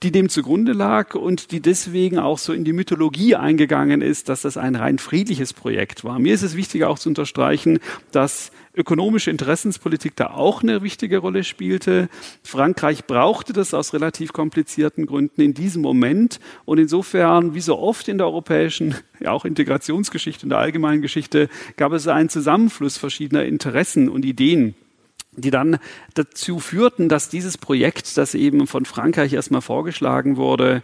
die 0.05 0.13
dem 0.13 0.29
zugrunde 0.29 0.73
lag 0.73 1.15
und 1.15 1.51
die 1.51 1.61
deswegen 1.61 2.19
auch 2.19 2.37
so 2.37 2.53
in 2.53 2.65
die 2.65 2.75
Mythologie 2.75 3.37
eingegangen 3.37 4.03
ist, 4.03 4.29
dass 4.29 4.43
das 4.43 4.59
ein 4.59 4.77
rein 4.77 4.99
friedliches 4.99 5.55
Projekt 5.55 6.05
war. 6.05 6.19
Mir 6.19 6.35
ist 6.35 6.43
es 6.43 6.57
wichtig 6.57 6.85
auch 6.85 6.99
zu 6.99 7.09
unterstreichen, 7.09 7.79
dass 8.13 8.53
ökonomische 8.77 9.31
Interessenspolitik 9.31 10.15
da 10.15 10.27
auch 10.27 10.63
eine 10.63 10.83
wichtige 10.83 11.19
Rolle 11.19 11.43
spielte. 11.43 12.11
Frankreich 12.43 13.07
brauchte 13.07 13.55
das 13.55 13.73
aus 13.73 13.95
relativ 13.95 14.35
komplizierten 14.35 15.07
Gründen 15.07 15.41
in 15.41 15.55
diesem 15.55 15.81
Moment. 15.81 16.39
Und 16.67 16.79
insofern, 16.79 17.55
wie 17.55 17.61
so 17.61 17.79
oft 17.79 18.09
in 18.09 18.19
der 18.19 18.27
europäischen, 18.27 18.95
ja 19.21 19.31
auch 19.31 19.47
Integrationsgeschichte, 19.47 20.45
in 20.45 20.51
der 20.51 20.59
allgemeinen 20.59 21.01
Geschichte, 21.01 21.49
gab 21.79 21.93
es 21.93 22.09
einen 22.09 22.29
Zusammenfluss 22.29 22.99
verschiedener 22.99 23.45
Interessen 23.45 24.11
und 24.11 24.27
Ideen 24.27 24.75
die 25.37 25.51
dann 25.51 25.79
dazu 26.15 26.59
führten, 26.59 27.09
dass 27.09 27.29
dieses 27.29 27.59
Projekt, 27.59 28.17
das 28.17 28.35
eben 28.35 28.67
von 28.67 28.85
Frankreich 28.85 29.33
erstmal 29.33 29.61
vorgeschlagen 29.61 30.37
wurde, 30.37 30.83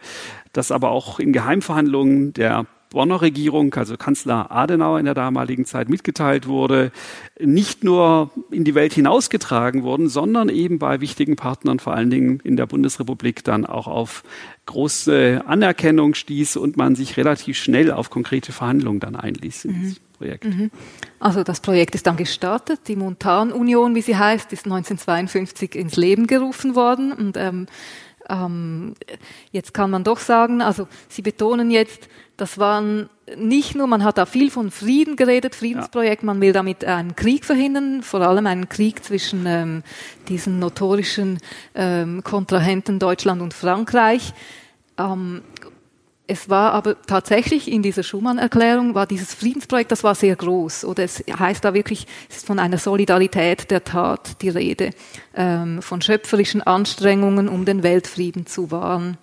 das 0.52 0.72
aber 0.72 0.90
auch 0.90 1.20
in 1.20 1.32
Geheimverhandlungen 1.32 2.32
der 2.32 2.66
Bonner 2.90 3.20
Regierung, 3.20 3.72
also 3.74 3.96
Kanzler 3.96 4.50
Adenauer 4.50 4.98
in 4.98 5.04
der 5.04 5.14
damaligen 5.14 5.64
Zeit 5.64 5.88
mitgeteilt 5.88 6.46
wurde, 6.46 6.90
nicht 7.38 7.84
nur 7.84 8.30
in 8.50 8.64
die 8.64 8.74
Welt 8.74 8.92
hinausgetragen 8.92 9.84
wurden, 9.84 10.08
sondern 10.08 10.48
eben 10.48 10.78
bei 10.78 11.00
wichtigen 11.00 11.36
Partnern, 11.36 11.78
vor 11.78 11.94
allen 11.94 12.10
Dingen 12.10 12.40
in 12.42 12.56
der 12.56 12.66
Bundesrepublik, 12.66 13.44
dann 13.44 13.64
auch 13.64 13.86
auf 13.86 14.24
große 14.66 15.42
Anerkennung 15.46 16.14
stieß 16.14 16.56
und 16.56 16.76
man 16.76 16.96
sich 16.96 17.16
relativ 17.16 17.56
schnell 17.56 17.92
auf 17.92 18.10
konkrete 18.10 18.52
Verhandlungen 18.52 19.00
dann 19.00 19.16
einließ. 19.16 19.66
Mhm. 19.66 19.96
Projekt. 20.18 20.44
Mhm. 20.44 20.70
Also 21.18 21.44
das 21.44 21.60
Projekt 21.60 21.94
ist 21.94 22.06
dann 22.06 22.18
gestartet. 22.18 22.80
Die 22.88 22.96
Montanunion, 22.96 23.94
wie 23.94 24.02
sie 24.02 24.16
heißt, 24.16 24.52
ist 24.52 24.66
1952 24.66 25.74
ins 25.74 25.96
Leben 25.96 26.26
gerufen 26.26 26.74
worden. 26.74 27.12
Und 27.12 27.38
ähm, 27.38 27.66
ähm, 28.28 28.94
jetzt 29.50 29.72
kann 29.74 29.90
man 29.90 30.04
doch 30.04 30.18
sagen, 30.18 30.60
also 30.60 30.88
Sie 31.08 31.22
betonen 31.22 31.70
jetzt, 31.70 32.08
das 32.40 32.58
waren 32.58 33.10
nicht 33.36 33.74
nur, 33.74 33.86
man 33.86 34.02
hat 34.02 34.18
da 34.18 34.26
viel 34.26 34.50
von 34.50 34.70
Frieden 34.70 35.16
geredet, 35.16 35.54
Friedensprojekt, 35.54 36.22
ja. 36.22 36.26
man 36.26 36.40
will 36.40 36.52
damit 36.52 36.84
einen 36.84 37.14
Krieg 37.14 37.44
verhindern, 37.44 38.02
vor 38.02 38.20
allem 38.22 38.46
einen 38.46 38.68
Krieg 38.68 39.04
zwischen 39.04 39.44
ähm, 39.46 39.82
diesen 40.28 40.58
notorischen 40.58 41.38
ähm, 41.74 42.24
Kontrahenten 42.24 42.98
Deutschland 42.98 43.42
und 43.42 43.52
Frankreich. 43.52 44.32
Ähm, 44.98 45.42
es 46.26 46.48
war 46.48 46.72
aber 46.72 47.02
tatsächlich 47.02 47.70
in 47.70 47.82
dieser 47.82 48.04
Schumann-Erklärung 48.04 48.94
war 48.94 49.06
dieses 49.06 49.34
Friedensprojekt, 49.34 49.90
das 49.90 50.04
war 50.04 50.14
sehr 50.14 50.36
groß. 50.36 50.84
Oder 50.84 51.04
es 51.04 51.22
heißt 51.28 51.64
da 51.64 51.74
wirklich, 51.74 52.06
es 52.28 52.38
ist 52.38 52.46
von 52.46 52.58
einer 52.58 52.78
Solidarität 52.78 53.70
der 53.70 53.84
Tat 53.84 54.40
die 54.40 54.48
Rede, 54.48 54.90
ähm, 55.34 55.82
von 55.82 56.00
schöpferischen 56.00 56.62
Anstrengungen, 56.62 57.48
um 57.48 57.64
den 57.64 57.82
Weltfrieden 57.82 58.46
zu 58.46 58.70
wahren 58.70 59.18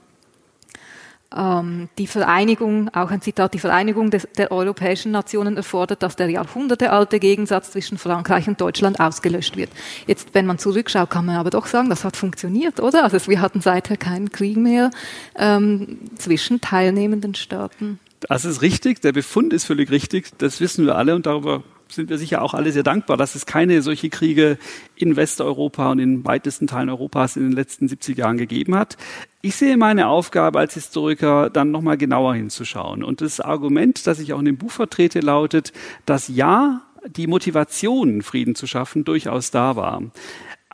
die 1.30 2.08
Vereinigung, 2.08 2.90
auch 2.94 3.12
ein 3.12 3.22
Zitat, 3.22 3.54
die 3.54 3.60
Vereinigung 3.60 4.12
des, 4.12 4.30
der 4.38 4.50
europäischen 4.50 5.12
Nationen 5.12 5.58
erfordert, 5.58 6.02
dass 6.02 6.16
der 6.16 6.30
jahrhundertealte 6.30 7.20
Gegensatz 7.20 7.72
zwischen 7.72 7.98
Frankreich 7.98 8.48
und 8.48 8.62
Deutschland 8.62 9.02
ausgelöscht 9.02 9.58
wird. 9.58 9.70
Jetzt, 10.06 10.30
wenn 10.34 10.46
man 10.46 10.58
zurückschaut, 10.58 11.10
kann 11.10 11.26
man 11.26 11.36
aber 11.36 11.50
doch 11.50 11.66
sagen, 11.66 11.90
das 11.90 12.06
hat 12.06 12.16
funktioniert, 12.16 12.80
oder? 12.80 13.04
Also 13.04 13.28
wir 13.28 13.42
hatten 13.42 13.60
seither 13.60 13.98
keinen 13.98 14.32
Krieg 14.32 14.56
mehr 14.56 14.90
ähm, 15.36 16.00
zwischen 16.16 16.62
teilnehmenden 16.62 17.36
Staaten. 17.36 18.00
Das 18.22 18.46
ist 18.46 18.62
richtig, 18.62 19.02
der 19.02 19.12
Befund 19.12 19.52
ist 19.52 19.66
völlig 19.66 19.92
richtig, 19.92 20.32
das 20.38 20.62
wissen 20.62 20.86
wir 20.86 20.96
alle 20.96 21.14
und 21.14 21.26
darüber 21.26 21.64
sind 21.92 22.10
wir 22.10 22.18
sicher 22.18 22.42
auch 22.42 22.54
alle 22.54 22.72
sehr 22.72 22.84
dankbar, 22.84 23.18
dass 23.18 23.36
es 23.36 23.46
keine 23.46 23.82
solche 23.82 24.10
Kriege 24.10 24.58
in 24.96 25.16
Westeuropa 25.16 25.92
und 25.92 26.00
in 26.00 26.26
weitesten 26.26 26.68
Teilen 26.68 26.90
Europas 26.90 27.36
in 27.36 27.44
den 27.44 27.52
letzten 27.52 27.88
70 27.88 28.18
Jahren 28.18 28.38
gegeben 28.38 28.76
hat. 28.76 28.98
Ich 29.48 29.56
sehe 29.56 29.78
meine 29.78 30.10
Aufgabe 30.10 30.60
als 30.60 30.74
Historiker, 30.74 31.50
dann 31.50 31.72
nochmal 31.72 31.96
genauer 31.96 32.36
hinzuschauen. 32.36 33.02
Und 33.02 33.22
das 33.22 33.40
Argument, 33.40 34.06
das 34.06 34.20
ich 34.20 34.34
auch 34.34 34.40
in 34.40 34.46
dem 34.46 34.58
Buch 34.58 34.72
vertrete, 34.72 35.22
lautet, 35.22 35.72
dass 36.06 36.28
ja, 36.28 36.82
die 37.06 37.28
Motivation, 37.28 38.24
Frieden 38.24 38.56
zu 38.56 38.68
schaffen, 38.68 39.06
durchaus 39.06 39.50
da 39.50 39.78
war. 39.78 40.04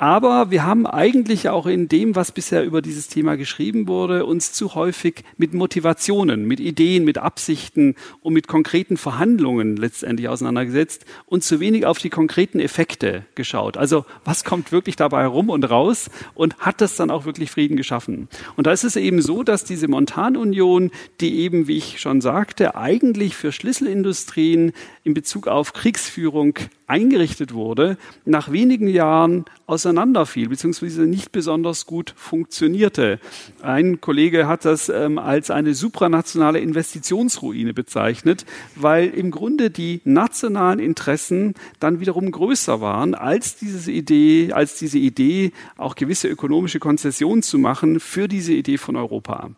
Aber 0.03 0.51
wir 0.51 0.65
haben 0.65 0.85
eigentlich 0.85 1.47
auch 1.47 1.65
in 1.65 1.87
dem, 1.87 2.13
was 2.13 2.33
bisher 2.33 2.65
über 2.65 2.81
dieses 2.81 3.07
Thema 3.07 3.37
geschrieben 3.37 3.87
wurde, 3.87 4.25
uns 4.25 4.51
zu 4.51 4.75
häufig 4.75 5.23
mit 5.37 5.53
Motivationen, 5.53 6.45
mit 6.45 6.59
Ideen, 6.59 7.05
mit 7.05 7.19
Absichten 7.19 7.95
und 8.19 8.33
mit 8.33 8.49
konkreten 8.49 8.97
Verhandlungen 8.97 9.77
letztendlich 9.77 10.27
auseinandergesetzt 10.27 11.05
und 11.25 11.45
zu 11.45 11.61
wenig 11.61 11.85
auf 11.85 11.99
die 11.99 12.09
konkreten 12.09 12.59
Effekte 12.59 13.23
geschaut. 13.35 13.77
Also 13.77 14.03
was 14.25 14.43
kommt 14.43 14.73
wirklich 14.73 14.97
dabei 14.97 15.21
herum 15.21 15.49
und 15.49 15.63
raus 15.63 16.09
und 16.33 16.57
hat 16.57 16.81
das 16.81 16.97
dann 16.97 17.09
auch 17.09 17.23
wirklich 17.23 17.49
Frieden 17.49 17.77
geschaffen? 17.77 18.27
Und 18.57 18.67
da 18.67 18.73
ist 18.73 18.83
es 18.83 18.97
eben 18.97 19.21
so, 19.21 19.41
dass 19.41 19.63
diese 19.63 19.87
Montanunion, 19.87 20.91
die 21.21 21.39
eben, 21.39 21.69
wie 21.69 21.77
ich 21.77 22.01
schon 22.01 22.19
sagte, 22.19 22.75
eigentlich 22.75 23.37
für 23.37 23.53
Schlüsselindustrien 23.53 24.73
in 25.05 25.13
Bezug 25.13 25.47
auf 25.47 25.71
Kriegsführung 25.71 26.59
eingerichtet 26.87 27.53
wurde, 27.53 27.97
nach 28.25 28.51
wenigen 28.51 28.87
Jahren 28.87 29.45
auseinanderfiel, 29.93 30.49
beziehungsweise 30.49 31.03
nicht 31.03 31.31
besonders 31.31 31.85
gut 31.85 32.13
funktionierte. 32.17 33.19
Ein 33.61 34.01
Kollege 34.01 34.47
hat 34.47 34.65
das 34.65 34.89
ähm, 34.89 35.19
als 35.19 35.51
eine 35.51 35.75
supranationale 35.75 36.59
Investitionsruine 36.59 37.73
bezeichnet, 37.73 38.45
weil 38.75 39.09
im 39.09 39.29
Grunde 39.29 39.69
die 39.69 40.01
nationalen 40.03 40.79
Interessen 40.79 41.53
dann 41.79 41.99
wiederum 41.99 42.31
größer 42.31 42.81
waren 42.81 43.13
als 43.13 43.55
diese 43.55 43.91
Idee, 43.91 44.51
als 44.51 44.79
diese 44.79 44.97
Idee, 44.97 45.51
auch 45.77 45.95
gewisse 45.95 46.27
ökonomische 46.27 46.79
Konzessionen 46.79 47.43
zu 47.43 47.59
machen 47.59 47.99
für 47.99 48.27
diese 48.27 48.53
Idee 48.53 48.77
von 48.77 48.95
Europa. 48.95 49.51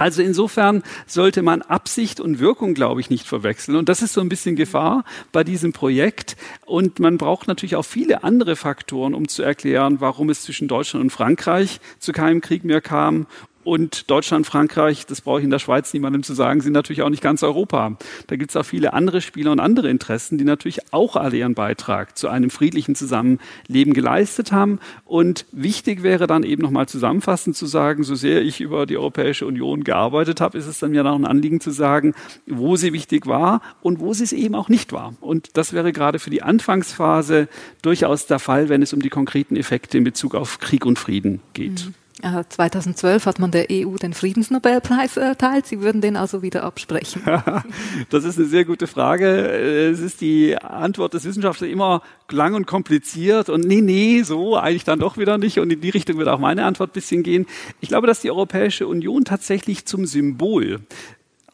Also 0.00 0.22
insofern 0.22 0.82
sollte 1.06 1.42
man 1.42 1.60
Absicht 1.60 2.20
und 2.20 2.38
Wirkung, 2.38 2.72
glaube 2.72 3.02
ich, 3.02 3.10
nicht 3.10 3.26
verwechseln. 3.26 3.76
Und 3.76 3.90
das 3.90 4.00
ist 4.00 4.14
so 4.14 4.22
ein 4.22 4.30
bisschen 4.30 4.56
Gefahr 4.56 5.04
bei 5.30 5.44
diesem 5.44 5.74
Projekt. 5.74 6.38
Und 6.64 7.00
man 7.00 7.18
braucht 7.18 7.48
natürlich 7.48 7.76
auch 7.76 7.84
viele 7.84 8.24
andere 8.24 8.56
Faktoren, 8.56 9.12
um 9.12 9.28
zu 9.28 9.42
erklären, 9.42 10.00
warum 10.00 10.30
es 10.30 10.40
zwischen 10.40 10.68
Deutschland 10.68 11.04
und 11.04 11.10
Frankreich 11.10 11.80
zu 11.98 12.12
keinem 12.12 12.40
Krieg 12.40 12.64
mehr 12.64 12.80
kam 12.80 13.26
und 13.62 14.10
Deutschland, 14.10 14.46
Frankreich, 14.46 15.04
das 15.04 15.20
brauche 15.20 15.40
ich 15.40 15.44
in 15.44 15.50
der 15.50 15.58
Schweiz 15.58 15.92
niemandem 15.92 16.22
zu 16.22 16.32
sagen, 16.32 16.62
sind 16.62 16.72
natürlich 16.72 17.02
auch 17.02 17.10
nicht 17.10 17.22
ganz 17.22 17.42
Europa. 17.42 17.96
Da 18.26 18.36
gibt 18.36 18.50
es 18.50 18.56
auch 18.56 18.64
viele 18.64 18.94
andere 18.94 19.20
Spieler 19.20 19.52
und 19.52 19.60
andere 19.60 19.90
Interessen, 19.90 20.38
die 20.38 20.44
natürlich 20.44 20.92
auch 20.94 21.14
alle 21.14 21.36
ihren 21.36 21.54
Beitrag 21.54 22.16
zu 22.16 22.28
einem 22.28 22.48
friedlichen 22.48 22.94
Zusammenleben 22.94 23.92
geleistet 23.92 24.50
haben. 24.50 24.78
Und 25.04 25.44
wichtig 25.52 26.02
wäre 26.02 26.26
dann 26.26 26.42
eben 26.42 26.62
nochmal 26.62 26.88
zusammenfassend 26.88 27.54
zu 27.54 27.66
sagen, 27.66 28.02
so 28.02 28.14
sehr 28.14 28.40
ich 28.42 28.62
über 28.62 28.86
die 28.86 28.96
Europäische 28.96 29.46
Union 29.46 29.84
gearbeitet 29.84 30.40
habe, 30.40 30.56
ist 30.56 30.66
es 30.66 30.78
dann 30.78 30.94
ja 30.94 31.02
noch 31.02 31.14
ein 31.14 31.26
Anliegen 31.26 31.60
zu 31.60 31.70
sagen, 31.70 32.14
wo 32.46 32.76
sie 32.76 32.94
wichtig 32.94 33.26
war 33.26 33.60
und 33.82 34.00
wo 34.00 34.14
sie 34.14 34.24
es 34.24 34.32
eben 34.32 34.54
auch 34.54 34.70
nicht 34.70 34.92
war. 34.92 35.14
Und 35.20 35.56
das 35.58 35.74
wäre 35.74 35.92
gerade 35.92 36.18
für 36.18 36.30
die 36.30 36.42
Anfangsphase 36.42 37.48
durchaus 37.82 38.26
der 38.26 38.38
Fall, 38.38 38.70
wenn 38.70 38.80
es 38.80 38.94
um 38.94 39.02
die 39.02 39.10
konkreten 39.10 39.56
Effekte 39.56 39.98
in 39.98 40.04
Bezug 40.04 40.34
auf 40.34 40.60
Krieg 40.60 40.86
und 40.86 40.98
Frieden 40.98 41.40
geht. 41.52 41.86
Mhm. 41.86 41.94
2012 42.22 43.26
hat 43.26 43.38
man 43.38 43.50
der 43.50 43.66
EU 43.70 43.96
den 43.96 44.14
Friedensnobelpreis 44.14 45.16
erteilt. 45.16 45.66
Sie 45.66 45.80
würden 45.80 46.00
den 46.00 46.16
also 46.16 46.42
wieder 46.42 46.64
absprechen. 46.64 47.22
das 48.10 48.24
ist 48.24 48.38
eine 48.38 48.46
sehr 48.46 48.64
gute 48.64 48.86
Frage. 48.86 49.26
Es 49.26 50.00
ist 50.00 50.20
die 50.20 50.56
Antwort 50.56 51.14
des 51.14 51.24
Wissenschaftlers 51.24 51.70
immer 51.70 52.02
lang 52.30 52.54
und 52.54 52.66
kompliziert 52.66 53.48
und 53.48 53.64
nee, 53.66 53.80
nee, 53.80 54.22
so 54.22 54.56
eigentlich 54.56 54.84
dann 54.84 54.98
doch 54.98 55.18
wieder 55.18 55.38
nicht. 55.38 55.58
Und 55.58 55.72
in 55.72 55.80
die 55.80 55.90
Richtung 55.90 56.18
wird 56.18 56.28
auch 56.28 56.38
meine 56.38 56.64
Antwort 56.64 56.90
ein 56.90 56.94
bisschen 56.94 57.22
gehen. 57.22 57.46
Ich 57.80 57.88
glaube, 57.88 58.06
dass 58.06 58.20
die 58.20 58.30
Europäische 58.30 58.86
Union 58.86 59.24
tatsächlich 59.24 59.86
zum 59.86 60.06
Symbol 60.06 60.80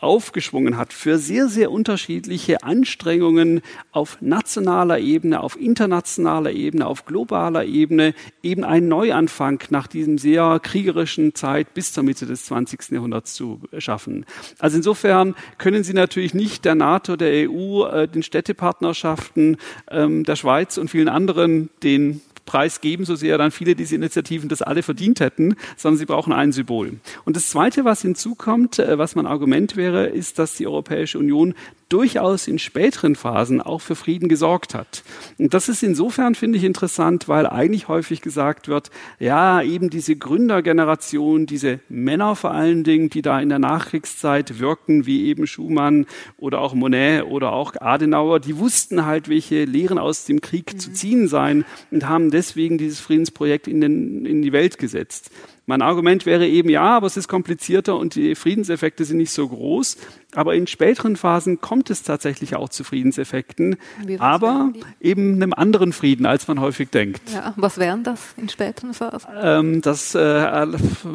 aufgeschwungen 0.00 0.76
hat 0.76 0.92
für 0.92 1.18
sehr, 1.18 1.48
sehr 1.48 1.70
unterschiedliche 1.70 2.62
Anstrengungen 2.62 3.62
auf 3.92 4.18
nationaler 4.20 4.98
Ebene, 4.98 5.40
auf 5.40 5.59
internationaler 5.59 6.52
Ebene, 6.52 6.87
auf 6.87 7.04
globaler 7.06 7.64
Ebene, 7.64 8.14
eben 8.42 8.64
einen 8.64 8.88
Neuanfang 8.88 9.62
nach 9.70 9.87
diesem 9.87 10.18
sehr 10.18 10.61
kriegerischen 10.62 11.35
Zeit 11.35 11.74
bis 11.74 11.92
zur 11.92 12.02
Mitte 12.02 12.26
des 12.26 12.44
20. 12.46 12.90
Jahrhunderts 12.90 13.35
zu 13.35 13.61
schaffen. 13.78 14.26
Also 14.59 14.76
insofern 14.76 15.35
können 15.59 15.85
Sie 15.85 15.94
natürlich 15.94 16.35
nicht 16.35 16.64
der 16.64 16.74
NATO, 16.74 17.16
der 17.16 17.50
EU, 17.50 17.85
äh, 17.87 18.09
den 18.09 18.22
Städtepartnerschaften 18.22 19.56
ähm, 19.90 20.24
der 20.24 20.37
Schweiz 20.37 20.78
und 20.78 20.90
vielen 20.90 21.09
anderen 21.09 21.70
den 21.82 22.20
Preis 22.46 22.80
geben, 22.80 23.04
so 23.04 23.14
sehr 23.14 23.37
dann 23.37 23.50
viele 23.50 23.74
dieser 23.74 23.96
Initiativen 23.96 24.48
das 24.48 24.62
alle 24.62 24.82
verdient 24.82 25.20
hätten, 25.20 25.56
sondern 25.76 25.98
sie 25.98 26.06
brauchen 26.06 26.32
ein 26.32 26.52
Symbol. 26.52 26.98
Und 27.24 27.37
das 27.37 27.50
Zweite, 27.50 27.85
was 27.85 28.00
hinzukommt, 28.02 28.78
äh, 28.78 28.96
was 28.96 29.14
mein 29.14 29.26
Argument 29.26 29.76
wäre, 29.76 30.06
ist, 30.06 30.38
dass 30.38 30.54
die 30.54 30.66
Europäische 30.66 31.18
Union 31.18 31.54
durchaus 31.88 32.49
in 32.49 32.59
späteren 32.59 33.14
Phasen 33.14 33.61
auch 33.61 33.81
für 33.81 33.94
Frieden 33.94 34.29
gesorgt 34.29 34.75
hat. 34.75 35.03
Und 35.38 35.55
das 35.55 35.68
ist 35.68 35.83
insofern, 35.83 36.35
finde 36.35 36.59
ich, 36.59 36.64
interessant, 36.64 37.29
weil 37.29 37.46
eigentlich 37.46 37.88
häufig 37.88 38.22
gesagt 38.22 38.68
wird, 38.68 38.90
ja, 39.18 39.62
eben 39.62 39.88
diese 39.90 40.16
Gründergeneration, 40.16 41.46
diese 41.46 41.81
Männer 41.88 42.35
vor 42.35 42.51
allen 42.51 42.83
Dingen, 42.83 43.09
die 43.09 43.22
da 43.22 43.40
in 43.40 43.49
der 43.49 43.59
Nachkriegszeit 43.59 44.59
wirkten, 44.59 45.07
wie 45.07 45.27
eben 45.27 45.46
Schumann 45.46 46.07
oder 46.38 46.61
auch 46.61 46.75
Monet 46.75 47.25
oder 47.25 47.53
auch 47.53 47.75
Adenauer, 47.81 48.40
die 48.40 48.59
wussten 48.59 49.07
halt, 49.07 49.29
welche 49.29 49.64
Lehren 49.64 49.99
aus 49.99 50.25
dem 50.25 50.40
Krieg 50.40 50.75
mhm. 50.75 50.79
zu 50.79 50.92
ziehen 50.92 51.29
seien 51.29 51.64
und 51.90 52.09
haben 52.09 52.31
deswegen 52.31 52.79
dieses 52.79 53.01
Friedensprojekt 53.01 53.68
in, 53.68 53.81
den, 53.81 54.27
in 54.27 54.42
die 54.42 54.53
Welt 54.53 54.79
gesetzt. 54.79 55.31
Mein 55.66 55.83
Argument 55.83 56.26
wäre 56.26 56.46
eben, 56.46 56.68
ja, 56.68 56.96
aber 56.96 57.09
es 57.09 57.16
ist 57.16 57.26
komplizierter 57.26 57.96
und 57.96 58.14
die 58.14 58.37
Friedenseffekte 58.37 59.05
sind 59.05 59.16
nicht 59.16 59.33
so 59.33 59.48
groß. 59.48 59.96
Aber 60.35 60.55
in 60.55 60.66
späteren 60.66 61.16
Phasen 61.16 61.61
kommt 61.61 61.88
es 61.88 62.02
tatsächlich 62.02 62.55
auch 62.57 62.68
zu 62.68 62.85
Friedenseffekten, 62.85 63.76
aber 64.18 64.72
eben 65.00 65.35
einem 65.35 65.55
anderen 65.55 65.94
Frieden, 65.94 66.26
als 66.26 66.46
man 66.46 66.61
häufig 66.61 66.90
denkt. 66.90 67.22
Ja, 67.33 67.55
was 67.57 67.79
wären 67.79 68.05
das 68.05 68.35
in 68.37 68.48
späteren 68.48 68.92
Phasen? 68.92 69.31
Ähm, 69.40 69.81
das 69.81 70.14
äh, 70.14 70.66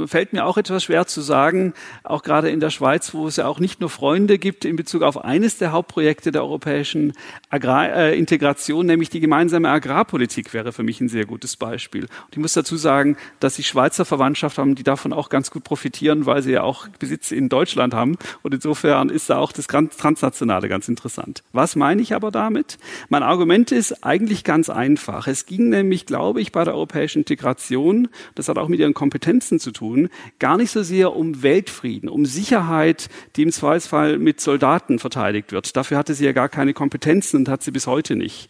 fällt 0.07 0.33
mir 0.33 0.45
auch 0.45 0.57
etwas 0.57 0.83
schwer 0.83 1.05
zu 1.05 1.21
sagen, 1.21 1.73
auch 2.03 2.23
gerade 2.23 2.49
in 2.49 2.59
der 2.59 2.71
Schweiz, 2.71 3.13
wo 3.13 3.27
es 3.27 3.35
ja 3.35 3.45
auch 3.45 3.59
nicht 3.59 3.79
nur 3.79 3.89
Freunde 3.89 4.39
gibt 4.39 4.65
in 4.65 4.75
Bezug 4.75 5.03
auf 5.03 5.23
eines 5.23 5.59
der 5.59 5.71
Hauptprojekte 5.71 6.31
der 6.31 6.41
europäischen 6.41 7.13
Agrar 7.49 7.93
äh, 7.93 8.17
Integration, 8.17 8.87
nämlich 8.87 9.09
die 9.09 9.19
gemeinsame 9.19 9.69
Agrarpolitik 9.69 10.51
wäre 10.53 10.71
für 10.73 10.83
mich 10.83 10.99
ein 10.99 11.09
sehr 11.09 11.25
gutes 11.25 11.57
Beispiel. 11.57 12.03
Und 12.03 12.31
ich 12.31 12.39
muss 12.39 12.53
dazu 12.53 12.75
sagen, 12.75 13.17
dass 13.39 13.55
die 13.55 13.63
Schweizer 13.63 14.03
Verwandtschaft 14.03 14.40
Mannschaft 14.41 14.57
haben, 14.57 14.73
die 14.73 14.83
davon 14.83 15.13
auch 15.13 15.29
ganz 15.29 15.51
gut 15.51 15.63
profitieren, 15.63 16.25
weil 16.25 16.41
sie 16.41 16.53
ja 16.53 16.63
auch 16.63 16.87
Besitz 16.97 17.31
in 17.31 17.47
Deutschland 17.47 17.93
haben. 17.93 18.17
Und 18.41 18.55
insofern 18.55 19.09
ist 19.09 19.29
da 19.29 19.37
auch 19.37 19.51
das 19.51 19.67
Transnationale 19.67 20.67
ganz 20.67 20.87
interessant. 20.87 21.43
Was 21.53 21.75
meine 21.75 22.01
ich 22.01 22.15
aber 22.15 22.31
damit? 22.31 22.79
Mein 23.09 23.21
Argument 23.21 23.71
ist 23.71 24.03
eigentlich 24.03 24.43
ganz 24.43 24.71
einfach. 24.71 25.27
Es 25.27 25.45
ging 25.45 25.69
nämlich, 25.69 26.07
glaube 26.07 26.41
ich, 26.41 26.51
bei 26.51 26.63
der 26.63 26.73
europäischen 26.73 27.19
Integration, 27.19 28.07
das 28.33 28.49
hat 28.49 28.57
auch 28.57 28.67
mit 28.67 28.79
ihren 28.79 28.95
Kompetenzen 28.95 29.59
zu 29.59 29.69
tun, 29.69 30.09
gar 30.39 30.57
nicht 30.57 30.71
so 30.71 30.81
sehr 30.81 31.15
um 31.15 31.43
Weltfrieden, 31.43 32.09
um 32.09 32.25
Sicherheit, 32.25 33.09
die 33.35 33.43
im 33.43 33.51
Zweifelsfall 33.51 34.17
mit 34.17 34.41
Soldaten 34.41 34.97
verteidigt 34.97 35.51
wird. 35.51 35.75
Dafür 35.75 35.99
hatte 35.99 36.15
sie 36.15 36.25
ja 36.25 36.31
gar 36.31 36.49
keine 36.49 36.73
Kompetenzen 36.73 37.37
und 37.37 37.49
hat 37.49 37.61
sie 37.61 37.71
bis 37.71 37.85
heute 37.85 38.15
nicht. 38.15 38.49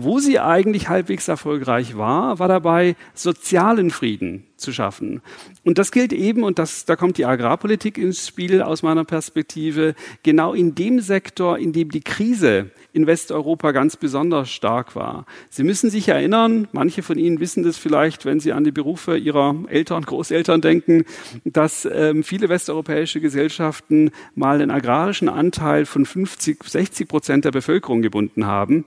Wo 0.00 0.20
sie 0.20 0.38
eigentlich 0.38 0.88
halbwegs 0.88 1.26
erfolgreich 1.26 1.96
war, 1.96 2.38
war 2.38 2.46
dabei, 2.46 2.94
sozialen 3.14 3.90
Frieden 3.90 4.44
zu 4.56 4.72
schaffen. 4.72 5.22
Und 5.64 5.78
das 5.78 5.90
gilt 5.90 6.12
eben, 6.12 6.44
und 6.44 6.60
das, 6.60 6.84
da 6.84 6.94
kommt 6.94 7.18
die 7.18 7.24
Agrarpolitik 7.24 7.98
ins 7.98 8.28
Spiel 8.28 8.62
aus 8.62 8.84
meiner 8.84 9.04
Perspektive, 9.04 9.96
genau 10.22 10.54
in 10.54 10.76
dem 10.76 11.00
Sektor, 11.00 11.58
in 11.58 11.72
dem 11.72 11.90
die 11.90 12.02
Krise 12.02 12.70
in 12.92 13.08
Westeuropa 13.08 13.72
ganz 13.72 13.96
besonders 13.96 14.50
stark 14.50 14.94
war. 14.94 15.26
Sie 15.50 15.64
müssen 15.64 15.90
sich 15.90 16.06
erinnern, 16.06 16.68
manche 16.70 17.02
von 17.02 17.18
Ihnen 17.18 17.40
wissen 17.40 17.64
das 17.64 17.76
vielleicht, 17.76 18.24
wenn 18.24 18.38
Sie 18.38 18.52
an 18.52 18.62
die 18.62 18.70
Berufe 18.70 19.16
Ihrer 19.16 19.56
Eltern, 19.66 20.04
Großeltern 20.04 20.60
denken, 20.60 21.06
dass 21.44 21.88
ähm, 21.90 22.22
viele 22.22 22.48
westeuropäische 22.48 23.20
Gesellschaften 23.20 24.12
mal 24.36 24.60
einen 24.60 24.70
agrarischen 24.70 25.28
Anteil 25.28 25.86
von 25.86 26.06
50, 26.06 26.62
60 26.62 27.08
Prozent 27.08 27.44
der 27.44 27.50
Bevölkerung 27.50 28.00
gebunden 28.00 28.46
haben 28.46 28.84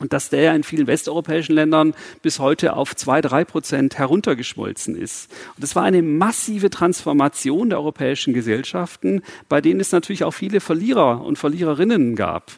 und 0.00 0.12
dass 0.12 0.30
der 0.30 0.54
in 0.54 0.64
vielen 0.64 0.86
westeuropäischen 0.86 1.54
Ländern 1.54 1.94
bis 2.22 2.40
heute 2.40 2.74
auf 2.74 2.96
zwei, 2.96 3.20
drei 3.20 3.44
Prozent 3.44 3.98
heruntergeschmolzen 3.98 4.96
ist. 4.96 5.30
Und 5.54 5.62
das 5.62 5.76
war 5.76 5.84
eine 5.84 6.02
massive 6.02 6.70
Transformation 6.70 7.68
der 7.68 7.78
europäischen 7.78 8.34
Gesellschaften, 8.34 9.22
bei 9.48 9.60
denen 9.60 9.78
es 9.78 9.92
natürlich 9.92 10.24
auch 10.24 10.32
viele 10.32 10.60
Verlierer 10.60 11.22
und 11.24 11.38
Verliererinnen 11.38 12.16
gab. 12.16 12.50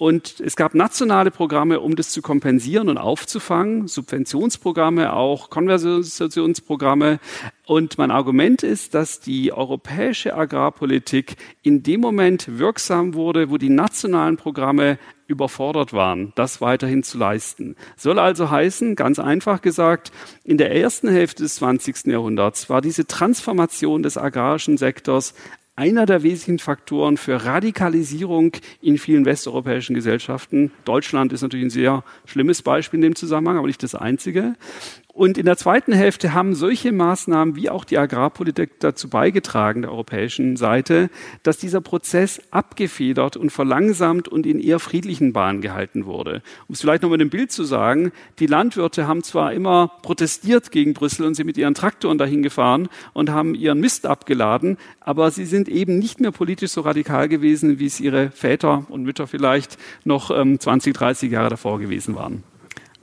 Und 0.00 0.40
es 0.40 0.56
gab 0.56 0.74
nationale 0.74 1.30
Programme, 1.30 1.78
um 1.78 1.94
das 1.94 2.08
zu 2.08 2.22
kompensieren 2.22 2.88
und 2.88 2.96
aufzufangen, 2.96 3.86
Subventionsprogramme, 3.86 5.12
auch 5.12 5.50
Konversionsprogramme. 5.50 7.20
Und 7.66 7.98
mein 7.98 8.10
Argument 8.10 8.62
ist, 8.62 8.94
dass 8.94 9.20
die 9.20 9.52
europäische 9.52 10.34
Agrarpolitik 10.34 11.36
in 11.60 11.82
dem 11.82 12.00
Moment 12.00 12.58
wirksam 12.58 13.12
wurde, 13.12 13.50
wo 13.50 13.58
die 13.58 13.68
nationalen 13.68 14.38
Programme 14.38 14.98
überfordert 15.26 15.92
waren, 15.92 16.32
das 16.34 16.62
weiterhin 16.62 17.02
zu 17.02 17.18
leisten. 17.18 17.76
Soll 17.96 18.18
also 18.18 18.50
heißen, 18.50 18.96
ganz 18.96 19.18
einfach 19.18 19.60
gesagt, 19.60 20.12
in 20.44 20.56
der 20.56 20.74
ersten 20.74 21.08
Hälfte 21.08 21.42
des 21.42 21.56
20. 21.56 22.06
Jahrhunderts 22.06 22.70
war 22.70 22.80
diese 22.80 23.06
Transformation 23.06 24.02
des 24.02 24.16
agrarischen 24.16 24.78
Sektors 24.78 25.34
einer 25.80 26.04
der 26.04 26.22
wesentlichen 26.22 26.58
Faktoren 26.58 27.16
für 27.16 27.42
Radikalisierung 27.46 28.52
in 28.82 28.98
vielen 28.98 29.24
westeuropäischen 29.24 29.94
Gesellschaften. 29.94 30.72
Deutschland 30.84 31.32
ist 31.32 31.40
natürlich 31.40 31.64
ein 31.64 31.70
sehr 31.70 32.04
schlimmes 32.26 32.60
Beispiel 32.60 32.98
in 32.98 33.02
dem 33.02 33.14
Zusammenhang, 33.16 33.56
aber 33.56 33.66
nicht 33.66 33.82
das 33.82 33.94
einzige. 33.94 34.56
Und 35.12 35.38
in 35.38 35.46
der 35.46 35.56
zweiten 35.56 35.92
Hälfte 35.92 36.34
haben 36.34 36.54
solche 36.54 36.92
Maßnahmen 36.92 37.56
wie 37.56 37.68
auch 37.68 37.84
die 37.84 37.98
Agrarpolitik 37.98 38.78
dazu 38.78 39.10
beigetragen, 39.10 39.82
der 39.82 39.90
europäischen 39.90 40.56
Seite, 40.56 41.10
dass 41.42 41.58
dieser 41.58 41.80
Prozess 41.80 42.40
abgefedert 42.52 43.36
und 43.36 43.50
verlangsamt 43.50 44.28
und 44.28 44.46
in 44.46 44.60
eher 44.60 44.78
friedlichen 44.78 45.32
Bahnen 45.32 45.62
gehalten 45.62 46.06
wurde. 46.06 46.42
Um 46.68 46.74
es 46.74 46.80
vielleicht 46.80 47.02
noch 47.02 47.10
mit 47.10 47.20
dem 47.20 47.30
Bild 47.30 47.50
zu 47.50 47.64
sagen, 47.64 48.12
die 48.38 48.46
Landwirte 48.46 49.08
haben 49.08 49.24
zwar 49.24 49.52
immer 49.52 49.88
protestiert 50.02 50.70
gegen 50.70 50.94
Brüssel 50.94 51.26
und 51.26 51.34
sind 51.34 51.46
mit 51.46 51.58
ihren 51.58 51.74
Traktoren 51.74 52.18
dahin 52.18 52.44
gefahren 52.44 52.88
und 53.12 53.30
haben 53.30 53.56
ihren 53.56 53.80
Mist 53.80 54.06
abgeladen, 54.06 54.76
aber 55.00 55.32
sie 55.32 55.44
sind 55.44 55.68
eben 55.68 55.98
nicht 55.98 56.20
mehr 56.20 56.30
politisch 56.30 56.70
so 56.70 56.82
radikal 56.82 57.28
gewesen, 57.28 57.80
wie 57.80 57.86
es 57.86 57.98
ihre 57.98 58.30
Väter 58.30 58.86
und 58.88 59.02
Mütter 59.02 59.26
vielleicht 59.26 59.76
noch 60.04 60.30
ähm, 60.30 60.60
20, 60.60 60.94
30 60.94 61.32
Jahre 61.32 61.50
davor 61.50 61.80
gewesen 61.80 62.14
waren. 62.14 62.44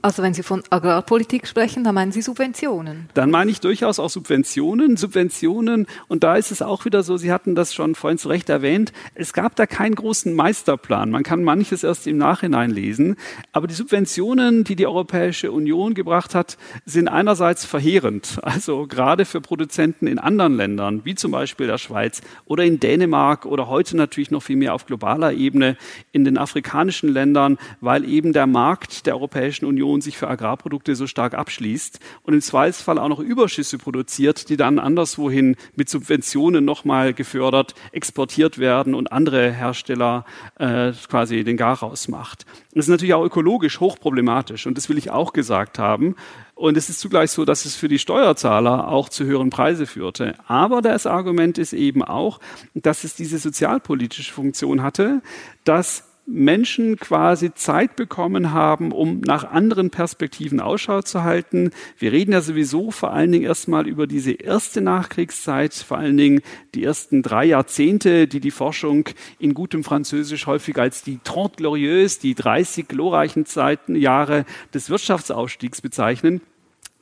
Also 0.00 0.22
wenn 0.22 0.32
Sie 0.32 0.44
von 0.44 0.62
Agrarpolitik 0.70 1.48
sprechen, 1.48 1.82
dann 1.82 1.94
meinen 1.96 2.12
Sie 2.12 2.22
Subventionen? 2.22 3.08
Dann 3.14 3.32
meine 3.32 3.50
ich 3.50 3.58
durchaus 3.58 3.98
auch 3.98 4.10
Subventionen. 4.10 4.96
Subventionen, 4.96 5.86
und 6.06 6.22
da 6.22 6.36
ist 6.36 6.52
es 6.52 6.62
auch 6.62 6.84
wieder 6.84 7.02
so, 7.02 7.16
Sie 7.16 7.32
hatten 7.32 7.56
das 7.56 7.74
schon 7.74 7.96
vorhin 7.96 8.16
zu 8.16 8.28
Recht 8.28 8.48
erwähnt, 8.48 8.92
es 9.16 9.32
gab 9.32 9.56
da 9.56 9.66
keinen 9.66 9.96
großen 9.96 10.32
Meisterplan. 10.34 11.10
Man 11.10 11.24
kann 11.24 11.42
manches 11.42 11.82
erst 11.82 12.06
im 12.06 12.16
Nachhinein 12.16 12.70
lesen. 12.70 13.16
Aber 13.50 13.66
die 13.66 13.74
Subventionen, 13.74 14.62
die 14.62 14.76
die 14.76 14.86
Europäische 14.86 15.50
Union 15.50 15.94
gebracht 15.94 16.32
hat, 16.32 16.58
sind 16.86 17.08
einerseits 17.08 17.64
verheerend. 17.64 18.38
Also 18.42 18.86
gerade 18.86 19.24
für 19.24 19.40
Produzenten 19.40 20.06
in 20.06 20.18
anderen 20.20 20.56
Ländern, 20.56 21.04
wie 21.04 21.16
zum 21.16 21.32
Beispiel 21.32 21.66
der 21.66 21.78
Schweiz 21.78 22.20
oder 22.44 22.64
in 22.64 22.78
Dänemark 22.78 23.46
oder 23.46 23.66
heute 23.66 23.96
natürlich 23.96 24.30
noch 24.30 24.42
viel 24.44 24.56
mehr 24.56 24.74
auf 24.74 24.86
globaler 24.86 25.32
Ebene 25.32 25.76
in 26.12 26.24
den 26.24 26.38
afrikanischen 26.38 27.08
Ländern, 27.08 27.58
weil 27.80 28.08
eben 28.08 28.32
der 28.32 28.46
Markt 28.46 29.06
der 29.06 29.14
Europäischen 29.14 29.64
Union 29.64 29.87
Union 29.88 30.00
sich 30.00 30.16
für 30.16 30.28
Agrarprodukte 30.28 30.94
so 30.94 31.06
stark 31.06 31.34
abschließt 31.34 31.98
und 32.22 32.34
im 32.34 32.40
Zweifelsfall 32.40 32.98
auch 32.98 33.08
noch 33.08 33.20
Überschüsse 33.20 33.78
produziert, 33.78 34.48
die 34.48 34.56
dann 34.56 34.78
anderswohin 34.78 35.56
mit 35.76 35.88
Subventionen 35.88 36.64
nochmal 36.64 37.14
gefördert, 37.14 37.74
exportiert 37.92 38.58
werden 38.58 38.94
und 38.94 39.12
andere 39.12 39.50
Hersteller 39.50 40.24
äh, 40.58 40.92
quasi 41.08 41.44
den 41.44 41.56
Garaus 41.56 42.08
macht. 42.08 42.44
Das 42.74 42.86
ist 42.86 42.90
natürlich 42.90 43.14
auch 43.14 43.24
ökologisch 43.24 43.80
hochproblematisch 43.80 44.66
und 44.66 44.76
das 44.76 44.88
will 44.88 44.98
ich 44.98 45.10
auch 45.10 45.32
gesagt 45.32 45.78
haben. 45.78 46.14
Und 46.54 46.76
es 46.76 46.88
ist 46.88 46.98
zugleich 46.98 47.30
so, 47.30 47.44
dass 47.44 47.64
es 47.64 47.76
für 47.76 47.88
die 47.88 48.00
Steuerzahler 48.00 48.88
auch 48.88 49.08
zu 49.08 49.24
höheren 49.24 49.50
Preisen 49.50 49.86
führte. 49.86 50.34
Aber 50.48 50.82
das 50.82 51.06
Argument 51.06 51.56
ist 51.56 51.72
eben 51.72 52.02
auch, 52.02 52.40
dass 52.74 53.04
es 53.04 53.14
diese 53.14 53.38
sozialpolitische 53.38 54.32
Funktion 54.32 54.82
hatte, 54.82 55.22
dass 55.62 56.07
Menschen 56.30 56.98
quasi 56.98 57.54
Zeit 57.54 57.96
bekommen 57.96 58.52
haben, 58.52 58.92
um 58.92 59.20
nach 59.22 59.50
anderen 59.50 59.88
Perspektiven 59.90 60.60
Ausschau 60.60 61.00
zu 61.00 61.22
halten. 61.22 61.70
Wir 61.96 62.12
reden 62.12 62.32
ja 62.32 62.42
sowieso 62.42 62.90
vor 62.90 63.12
allen 63.14 63.32
Dingen 63.32 63.46
erstmal 63.46 63.88
über 63.88 64.06
diese 64.06 64.32
erste 64.32 64.82
Nachkriegszeit, 64.82 65.72
vor 65.72 65.96
allen 65.96 66.18
Dingen 66.18 66.42
die 66.74 66.84
ersten 66.84 67.22
drei 67.22 67.46
Jahrzehnte, 67.46 68.28
die 68.28 68.40
die 68.40 68.50
Forschung 68.50 69.08
in 69.38 69.54
gutem 69.54 69.84
Französisch 69.84 70.46
häufig 70.46 70.76
als 70.78 71.02
die 71.02 71.18
Trente 71.24 71.56
Glorieuses, 71.56 72.18
die 72.18 72.34
30 72.34 72.88
glorreichen 72.88 73.46
Zeiten, 73.46 73.96
Jahre 73.96 74.44
des 74.74 74.90
Wirtschaftsausstiegs 74.90 75.80
bezeichnen 75.80 76.42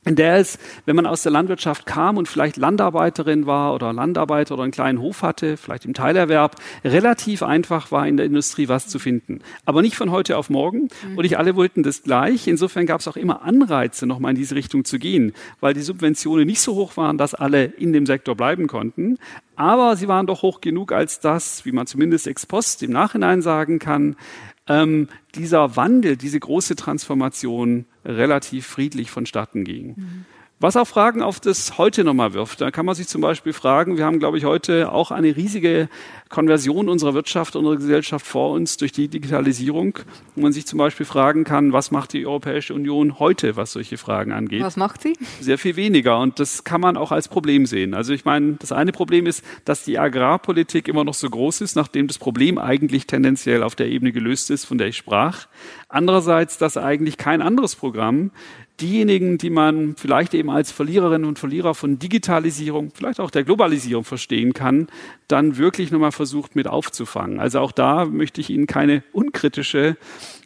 in 0.07 0.15
der 0.15 0.37
es, 0.37 0.57
wenn 0.85 0.95
man 0.95 1.05
aus 1.05 1.23
der 1.23 1.31
Landwirtschaft 1.31 1.85
kam 1.85 2.17
und 2.17 2.27
vielleicht 2.27 2.57
Landarbeiterin 2.57 3.45
war 3.45 3.73
oder 3.73 3.91
Landarbeiter 3.91 4.53
oder 4.53 4.63
einen 4.63 4.71
kleinen 4.71 5.01
Hof 5.01 5.21
hatte, 5.21 5.57
vielleicht 5.57 5.85
im 5.85 5.93
Teilerwerb, 5.93 6.55
relativ 6.83 7.43
einfach 7.43 7.91
war 7.91 8.07
in 8.07 8.17
der 8.17 8.25
Industrie 8.25 8.69
was 8.69 8.87
zu 8.87 8.99
finden. 8.99 9.41
Aber 9.65 9.81
nicht 9.81 9.95
von 9.95 10.09
heute 10.11 10.37
auf 10.37 10.49
morgen 10.49 10.87
und 11.15 11.23
nicht 11.23 11.37
alle 11.37 11.55
wollten 11.55 11.83
das 11.83 12.03
gleich. 12.03 12.47
Insofern 12.47 12.85
gab 12.85 13.01
es 13.01 13.07
auch 13.07 13.17
immer 13.17 13.41
Anreize, 13.41 14.07
nochmal 14.07 14.31
in 14.31 14.37
diese 14.37 14.55
Richtung 14.55 14.85
zu 14.85 14.97
gehen, 14.97 15.33
weil 15.59 15.73
die 15.73 15.81
Subventionen 15.81 16.47
nicht 16.47 16.61
so 16.61 16.75
hoch 16.75 16.95
waren, 16.97 17.17
dass 17.17 17.35
alle 17.35 17.65
in 17.65 17.91
dem 17.91 18.05
Sektor 18.05 18.35
bleiben 18.35 18.67
konnten. 18.67 19.17
Aber 19.55 19.95
sie 19.97 20.07
waren 20.07 20.27
doch 20.27 20.41
hoch 20.41 20.61
genug, 20.61 20.91
als 20.91 21.19
das, 21.19 21.65
wie 21.65 21.71
man 21.71 21.87
zumindest 21.87 22.27
ex 22.27 22.45
post 22.45 22.81
im 22.83 22.91
Nachhinein 22.91 23.41
sagen 23.41 23.79
kann, 23.79 24.15
ähm, 24.67 25.07
dieser 25.35 25.75
Wandel, 25.75 26.17
diese 26.17 26.39
große 26.39 26.75
Transformation 26.75 27.85
relativ 28.07 28.65
friedlich 28.65 29.11
vonstatten 29.11 29.63
ging. 29.63 29.93
Mhm. 29.95 30.25
Was 30.59 30.75
auch 30.75 30.87
Fragen 30.87 31.21
auf 31.21 31.39
das 31.39 31.77
heute 31.77 32.03
nochmal 32.03 32.33
wirft. 32.33 32.61
Da 32.61 32.71
kann 32.71 32.87
man 32.87 32.95
sich 32.95 33.07
zum 33.07 33.21
Beispiel 33.21 33.53
fragen, 33.53 33.95
wir 33.95 34.05
haben, 34.05 34.17
glaube 34.17 34.39
ich, 34.39 34.45
heute 34.45 34.91
auch 34.91 35.11
eine 35.11 35.35
riesige 35.35 35.87
Konversion 36.29 36.89
unserer 36.89 37.13
Wirtschaft, 37.13 37.55
unserer 37.55 37.75
Gesellschaft 37.75 38.25
vor 38.25 38.51
uns 38.51 38.77
durch 38.77 38.91
die 38.91 39.07
Digitalisierung, 39.07 39.99
wo 40.35 40.41
man 40.41 40.53
sich 40.53 40.65
zum 40.65 40.79
Beispiel 40.79 41.05
fragen 41.05 41.43
kann, 41.43 41.73
was 41.73 41.91
macht 41.91 42.13
die 42.13 42.25
Europäische 42.25 42.73
Union 42.73 43.19
heute, 43.19 43.55
was 43.55 43.73
solche 43.73 43.97
Fragen 43.97 44.31
angeht? 44.31 44.63
Was 44.63 44.77
macht 44.77 45.03
sie? 45.03 45.13
Sehr 45.39 45.59
viel 45.59 45.75
weniger. 45.75 46.19
Und 46.19 46.39
das 46.39 46.63
kann 46.63 46.81
man 46.81 46.97
auch 46.97 47.11
als 47.11 47.27
Problem 47.27 47.67
sehen. 47.67 47.93
Also 47.93 48.13
ich 48.13 48.25
meine, 48.25 48.53
das 48.53 48.71
eine 48.71 48.91
Problem 48.91 49.27
ist, 49.27 49.43
dass 49.63 49.83
die 49.83 49.99
Agrarpolitik 49.99 50.87
immer 50.87 51.03
noch 51.03 51.13
so 51.13 51.29
groß 51.29 51.61
ist, 51.61 51.75
nachdem 51.75 52.07
das 52.07 52.17
Problem 52.17 52.57
eigentlich 52.57 53.05
tendenziell 53.05 53.61
auf 53.61 53.75
der 53.75 53.89
Ebene 53.89 54.11
gelöst 54.11 54.49
ist, 54.49 54.65
von 54.65 54.79
der 54.79 54.87
ich 54.87 54.97
sprach. 54.97 55.45
Andererseits, 55.87 56.57
dass 56.57 56.77
eigentlich 56.77 57.17
kein 57.17 57.43
anderes 57.43 57.75
Programm 57.75 58.31
diejenigen, 58.79 59.37
die 59.37 59.49
man 59.49 59.95
vielleicht 59.95 60.33
eben 60.33 60.49
als 60.49 60.71
Verliererinnen 60.71 61.27
und 61.27 61.39
Verlierer 61.39 61.73
von 61.73 61.99
Digitalisierung, 61.99 62.91
vielleicht 62.93 63.19
auch 63.19 63.31
der 63.31 63.43
Globalisierung 63.43 64.03
verstehen 64.03 64.53
kann, 64.53 64.87
dann 65.27 65.57
wirklich 65.57 65.91
nochmal 65.91 66.11
versucht 66.11 66.55
mit 66.55 66.67
aufzufangen. 66.67 67.39
Also 67.39 67.59
auch 67.59 67.71
da 67.71 68.05
möchte 68.05 68.41
ich 68.41 68.49
Ihnen 68.49 68.67
keine 68.67 69.03
unkritische 69.13 69.97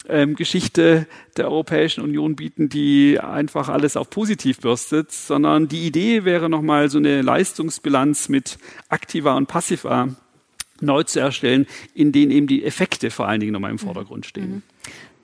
ähm, 0.07 0.35
Geschichte 0.35 1.07
der 1.37 1.45
Europäischen 1.49 2.03
Union 2.03 2.35
bieten, 2.35 2.69
die 2.69 3.19
einfach 3.19 3.69
alles 3.69 3.97
auf 3.97 4.09
positiv 4.09 4.59
bürstet, 4.59 5.11
sondern 5.11 5.67
die 5.67 5.85
Idee 5.85 6.25
wäre 6.25 6.49
nochmal 6.49 6.89
so 6.89 6.97
eine 6.97 7.21
Leistungsbilanz 7.21 8.29
mit 8.29 8.57
aktiver 8.89 9.35
und 9.35 9.47
passiver 9.47 10.15
neu 10.81 11.03
zu 11.03 11.19
erstellen, 11.19 11.67
in 11.93 12.11
denen 12.11 12.31
eben 12.31 12.47
die 12.47 12.63
Effekte 12.63 13.11
vor 13.11 13.27
allen 13.27 13.39
Dingen 13.39 13.53
nochmal 13.53 13.71
im 13.71 13.79
Vordergrund 13.79 14.25
stehen. 14.25 14.63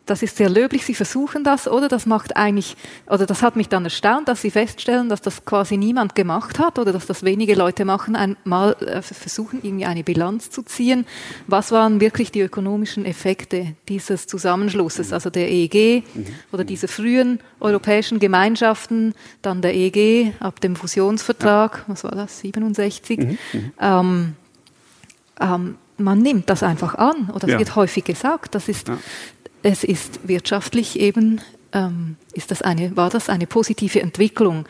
Mhm 0.07 0.17
das 0.17 0.23
ist 0.23 0.37
sehr 0.37 0.49
löblich, 0.49 0.85
Sie 0.85 0.93
versuchen 0.93 1.43
das, 1.43 1.67
oder? 1.67 1.87
Das 1.87 2.05
macht 2.05 2.35
eigentlich, 2.35 2.75
oder 3.07 3.25
das 3.25 3.43
hat 3.43 3.55
mich 3.55 3.69
dann 3.69 3.83
erstaunt, 3.83 4.27
dass 4.27 4.41
Sie 4.41 4.51
feststellen, 4.51 5.09
dass 5.09 5.21
das 5.21 5.45
quasi 5.45 5.77
niemand 5.77 6.15
gemacht 6.15 6.59
hat 6.59 6.79
oder 6.79 6.91
dass 6.93 7.05
das 7.05 7.23
wenige 7.23 7.55
Leute 7.55 7.85
machen, 7.85 8.15
einmal 8.15 8.75
äh, 8.81 9.01
versuchen, 9.01 9.59
irgendwie 9.61 9.85
eine 9.85 10.03
Bilanz 10.03 10.49
zu 10.49 10.63
ziehen. 10.63 11.05
Was 11.47 11.71
waren 11.71 11.99
wirklich 11.99 12.31
die 12.31 12.41
ökonomischen 12.41 13.05
Effekte 13.05 13.75
dieses 13.89 14.27
Zusammenschlusses, 14.27 15.13
also 15.13 15.29
der 15.29 15.49
EEG 15.51 16.03
oder 16.51 16.63
dieser 16.63 16.87
frühen 16.87 17.39
europäischen 17.59 18.19
Gemeinschaften, 18.19 19.13
dann 19.41 19.61
der 19.61 19.75
EEG 19.75 20.33
ab 20.39 20.61
dem 20.61 20.75
Fusionsvertrag, 20.75 21.83
was 21.87 22.03
war 22.03 22.11
das, 22.11 22.39
67? 22.39 23.19
Mhm, 23.19 23.25
mhm. 23.25 23.71
Ähm, 23.79 24.35
ähm, 25.39 25.75
man 25.99 26.19
nimmt 26.19 26.49
das 26.49 26.61
einfach 26.61 26.95
an, 26.95 27.31
oder 27.33 27.47
es 27.47 27.53
ja. 27.53 27.59
wird 27.59 27.75
häufig 27.75 28.03
gesagt, 28.03 28.53
das 28.53 28.69
ist, 28.69 28.87
ja 28.87 28.97
es 29.67 29.83
ist 29.83 30.21
wirtschaftlich 30.25 30.97
eben, 30.97 31.41
ähm, 31.73 32.15
ist 32.31 32.51
das 32.51 32.61
eine, 32.61 32.95
war 32.95 33.09
das 33.09 33.27
eine 33.27 33.47
positive 33.47 34.01
Entwicklung. 34.01 34.65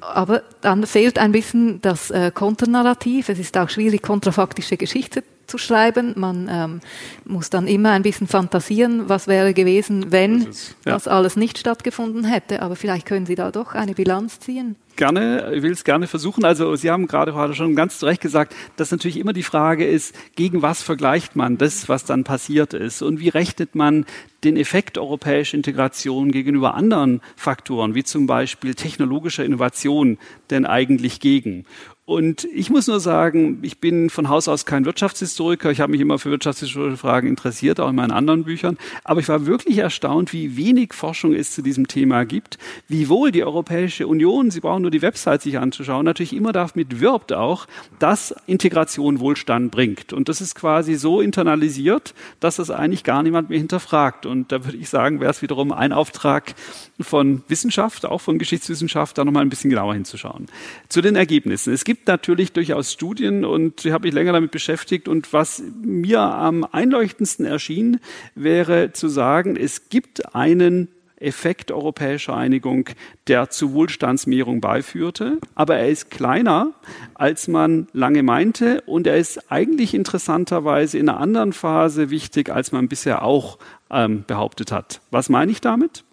Aber 0.00 0.42
dann 0.62 0.84
fehlt 0.84 1.18
ein 1.18 1.30
bisschen 1.30 1.80
das 1.80 2.10
äh, 2.10 2.32
Konternarrativ. 2.34 3.28
Es 3.28 3.38
ist 3.38 3.56
auch 3.56 3.68
schwierig, 3.68 4.02
kontrafaktische 4.02 4.76
Geschichte 4.76 5.22
zu 5.50 5.58
schreiben. 5.58 6.14
Man 6.16 6.48
ähm, 6.50 6.80
muss 7.24 7.50
dann 7.50 7.66
immer 7.66 7.90
ein 7.90 8.02
bisschen 8.02 8.26
fantasieren, 8.26 9.08
was 9.08 9.26
wäre 9.26 9.52
gewesen, 9.52 10.06
wenn 10.10 10.46
das, 10.46 10.74
ja. 10.86 10.92
das 10.92 11.08
alles 11.08 11.36
nicht 11.36 11.58
stattgefunden 11.58 12.24
hätte. 12.24 12.62
Aber 12.62 12.76
vielleicht 12.76 13.06
können 13.06 13.26
Sie 13.26 13.34
da 13.34 13.50
doch 13.50 13.74
eine 13.74 13.94
Bilanz 13.94 14.40
ziehen 14.40 14.76
gerne, 15.00 15.52
ich 15.54 15.62
will 15.62 15.72
es 15.72 15.82
gerne 15.82 16.06
versuchen. 16.06 16.44
Also 16.44 16.76
Sie 16.76 16.90
haben 16.90 17.06
gerade 17.06 17.34
heute 17.34 17.54
schon 17.54 17.74
ganz 17.74 17.98
zu 17.98 18.06
Recht 18.06 18.20
gesagt, 18.20 18.54
dass 18.76 18.90
natürlich 18.90 19.16
immer 19.16 19.32
die 19.32 19.42
Frage 19.42 19.86
ist, 19.86 20.14
gegen 20.36 20.60
was 20.60 20.82
vergleicht 20.82 21.36
man 21.36 21.56
das, 21.56 21.88
was 21.88 22.04
dann 22.04 22.22
passiert 22.22 22.74
ist 22.74 23.00
und 23.00 23.18
wie 23.18 23.30
rechnet 23.30 23.74
man 23.74 24.04
den 24.44 24.56
Effekt 24.56 24.98
europäischer 24.98 25.56
Integration 25.56 26.32
gegenüber 26.32 26.74
anderen 26.74 27.20
Faktoren, 27.36 27.94
wie 27.94 28.04
zum 28.04 28.26
Beispiel 28.26 28.74
technologischer 28.74 29.44
Innovation, 29.44 30.18
denn 30.50 30.66
eigentlich 30.66 31.20
gegen? 31.20 31.64
Und 32.10 32.48
ich 32.52 32.70
muss 32.70 32.88
nur 32.88 32.98
sagen, 32.98 33.60
ich 33.62 33.78
bin 33.78 34.10
von 34.10 34.28
Haus 34.28 34.48
aus 34.48 34.66
kein 34.66 34.84
Wirtschaftshistoriker. 34.84 35.70
Ich 35.70 35.80
habe 35.80 35.92
mich 35.92 36.00
immer 36.00 36.18
für 36.18 36.32
wirtschaftshistorische 36.32 36.96
Fragen 36.96 37.28
interessiert, 37.28 37.78
auch 37.78 37.88
in 37.88 37.94
meinen 37.94 38.10
anderen 38.10 38.42
Büchern. 38.42 38.78
Aber 39.04 39.20
ich 39.20 39.28
war 39.28 39.46
wirklich 39.46 39.78
erstaunt, 39.78 40.32
wie 40.32 40.56
wenig 40.56 40.92
Forschung 40.92 41.34
es 41.34 41.52
zu 41.52 41.62
diesem 41.62 41.86
Thema 41.86 42.24
gibt. 42.24 42.58
Wie 42.88 43.08
wohl 43.08 43.30
die 43.30 43.44
Europäische 43.44 44.08
Union, 44.08 44.50
Sie 44.50 44.58
brauchen 44.58 44.82
nur 44.82 44.90
die 44.90 45.02
Website 45.02 45.42
sich 45.42 45.56
anzuschauen, 45.56 46.04
natürlich 46.04 46.34
immer 46.34 46.50
damit 46.50 46.98
wirbt 46.98 47.32
auch, 47.32 47.68
dass 48.00 48.34
Integration 48.48 49.20
Wohlstand 49.20 49.70
bringt. 49.70 50.12
Und 50.12 50.28
das 50.28 50.40
ist 50.40 50.56
quasi 50.56 50.96
so 50.96 51.20
internalisiert, 51.20 52.14
dass 52.40 52.56
das 52.56 52.72
eigentlich 52.72 53.04
gar 53.04 53.22
niemand 53.22 53.50
mehr 53.50 53.58
hinterfragt. 53.58 54.26
Und 54.30 54.52
da 54.52 54.64
würde 54.64 54.78
ich 54.78 54.88
sagen, 54.88 55.20
wäre 55.20 55.30
es 55.30 55.42
wiederum 55.42 55.72
ein 55.72 55.92
Auftrag 55.92 56.54
von 57.00 57.42
Wissenschaft, 57.48 58.06
auch 58.06 58.20
von 58.20 58.38
Geschichtswissenschaft, 58.38 59.18
da 59.18 59.24
nochmal 59.24 59.42
ein 59.42 59.50
bisschen 59.50 59.70
genauer 59.70 59.94
hinzuschauen. 59.94 60.46
Zu 60.88 61.00
den 61.00 61.16
Ergebnissen. 61.16 61.72
Es 61.72 61.84
gibt 61.84 62.06
natürlich 62.06 62.52
durchaus 62.52 62.92
Studien 62.92 63.44
und 63.44 63.84
ich 63.84 63.92
habe 63.92 64.06
mich 64.06 64.14
länger 64.14 64.32
damit 64.32 64.50
beschäftigt 64.50 65.08
und 65.08 65.32
was 65.32 65.62
mir 65.82 66.20
am 66.20 66.64
einleuchtendsten 66.64 67.44
erschien, 67.44 68.00
wäre 68.34 68.92
zu 68.92 69.08
sagen, 69.08 69.56
es 69.56 69.88
gibt 69.88 70.34
einen 70.34 70.88
Effekt 71.20 71.70
europäischer 71.70 72.36
Einigung, 72.36 72.88
der 73.26 73.50
zu 73.50 73.72
Wohlstandsmehrung 73.72 74.60
beiführte. 74.60 75.38
Aber 75.54 75.76
er 75.76 75.88
ist 75.88 76.10
kleiner, 76.10 76.72
als 77.14 77.46
man 77.46 77.88
lange 77.92 78.22
meinte. 78.22 78.80
Und 78.86 79.06
er 79.06 79.16
ist 79.16 79.50
eigentlich 79.52 79.94
interessanterweise 79.94 80.98
in 80.98 81.08
einer 81.08 81.20
anderen 81.20 81.52
Phase 81.52 82.10
wichtig, 82.10 82.50
als 82.50 82.72
man 82.72 82.88
bisher 82.88 83.22
auch 83.22 83.58
ähm, 83.90 84.24
behauptet 84.26 84.72
hat. 84.72 85.00
Was 85.10 85.28
meine 85.28 85.52
ich 85.52 85.60
damit? 85.60 86.04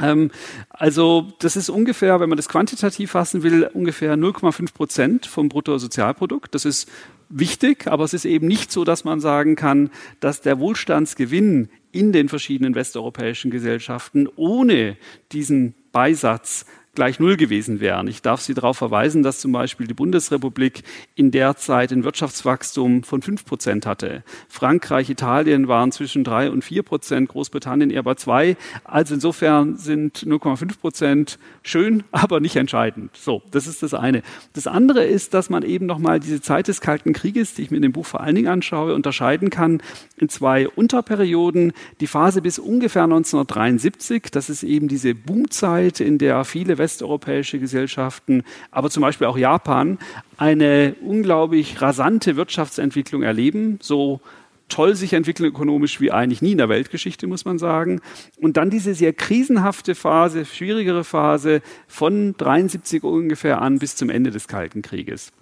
Ähm, 0.00 0.30
also 0.70 1.32
das 1.38 1.56
ist 1.56 1.70
ungefähr, 1.70 2.20
wenn 2.20 2.28
man 2.28 2.36
das 2.36 2.48
quantitativ 2.48 3.12
fassen 3.12 3.42
will, 3.42 3.70
ungefähr 3.72 4.16
0,5 4.16 4.74
Prozent 4.74 5.26
vom 5.26 5.48
Bruttosozialprodukt. 5.48 6.54
Das 6.54 6.64
ist 6.64 6.90
wichtig, 7.28 7.86
aber 7.86 8.04
es 8.04 8.14
ist 8.14 8.24
eben 8.24 8.46
nicht 8.46 8.72
so, 8.72 8.84
dass 8.84 9.04
man 9.04 9.20
sagen 9.20 9.56
kann, 9.56 9.90
dass 10.20 10.40
der 10.40 10.58
Wohlstandsgewinn 10.58 11.68
in 11.92 12.12
den 12.12 12.28
verschiedenen 12.28 12.74
westeuropäischen 12.74 13.50
Gesellschaften 13.50 14.28
ohne 14.36 14.96
diesen 15.30 15.74
Beisatz 15.92 16.66
gleich 16.94 17.18
Null 17.18 17.38
gewesen 17.38 17.80
wären. 17.80 18.06
Ich 18.06 18.20
darf 18.20 18.42
Sie 18.42 18.52
darauf 18.52 18.76
verweisen, 18.76 19.22
dass 19.22 19.40
zum 19.40 19.50
Beispiel 19.50 19.86
die 19.86 19.94
Bundesrepublik 19.94 20.82
in 21.14 21.30
der 21.30 21.56
Zeit 21.56 21.90
ein 21.90 22.04
Wirtschaftswachstum 22.04 23.02
von 23.02 23.22
fünf 23.22 23.46
Prozent 23.46 23.86
hatte. 23.86 24.22
Frankreich, 24.48 25.08
Italien 25.08 25.68
waren 25.68 25.90
zwischen 25.90 26.22
drei 26.22 26.50
und 26.50 26.62
vier 26.62 26.82
Prozent, 26.82 27.30
Großbritannien 27.30 27.90
eher 27.90 28.02
bei 28.02 28.14
zwei. 28.16 28.58
Also 28.84 29.14
insofern 29.14 29.78
sind 29.78 30.18
0,5 30.18 30.78
Prozent 30.78 31.38
schön, 31.62 32.04
aber 32.12 32.40
nicht 32.40 32.56
entscheidend. 32.56 33.16
So, 33.16 33.40
das 33.50 33.66
ist 33.66 33.82
das 33.82 33.94
eine. 33.94 34.22
Das 34.52 34.66
andere 34.66 35.04
ist, 35.04 35.32
dass 35.32 35.48
man 35.48 35.62
eben 35.62 35.86
nochmal 35.86 36.20
diese 36.20 36.42
Zeit 36.42 36.68
des 36.68 36.82
Kalten 36.82 37.14
Krieges, 37.14 37.54
die 37.54 37.62
ich 37.62 37.70
mir 37.70 37.78
in 37.78 37.82
dem 37.82 37.92
Buch 37.92 38.06
vor 38.06 38.20
allen 38.20 38.34
Dingen 38.34 38.48
anschaue, 38.48 38.94
unterscheiden 38.94 39.48
kann 39.48 39.82
in 40.18 40.28
zwei 40.28 40.68
Unterperioden. 40.68 41.72
Die 42.00 42.06
Phase 42.06 42.42
bis 42.42 42.58
ungefähr 42.58 43.04
1973, 43.04 44.24
das 44.30 44.50
ist 44.50 44.62
eben 44.62 44.88
diese 44.88 45.14
Boomzeit, 45.14 46.00
in 46.00 46.18
der 46.18 46.44
viele 46.44 46.81
westeuropäische 46.82 47.58
Gesellschaften, 47.58 48.42
aber 48.70 48.90
zum 48.90 49.00
Beispiel 49.00 49.28
auch 49.28 49.38
Japan, 49.38 49.98
eine 50.36 50.94
unglaublich 51.00 51.80
rasante 51.80 52.36
Wirtschaftsentwicklung 52.36 53.22
erleben, 53.22 53.78
so 53.80 54.20
toll 54.68 54.94
sich 54.96 55.12
entwickeln 55.12 55.48
ökonomisch 55.48 56.00
wie 56.00 56.10
eigentlich 56.10 56.42
nie 56.42 56.52
in 56.52 56.58
der 56.58 56.68
Weltgeschichte, 56.68 57.26
muss 57.26 57.44
man 57.44 57.58
sagen. 57.58 58.00
Und 58.40 58.56
dann 58.56 58.70
diese 58.70 58.94
sehr 58.94 59.12
krisenhafte 59.12 59.94
Phase, 59.94 60.44
schwierigere 60.44 61.04
Phase 61.04 61.62
von 61.86 62.34
73 62.36 63.04
ungefähr 63.04 63.60
an 63.60 63.78
bis 63.78 63.96
zum 63.96 64.10
Ende 64.10 64.30
des 64.30 64.48
Kalten 64.48 64.82
Krieges. 64.82 65.32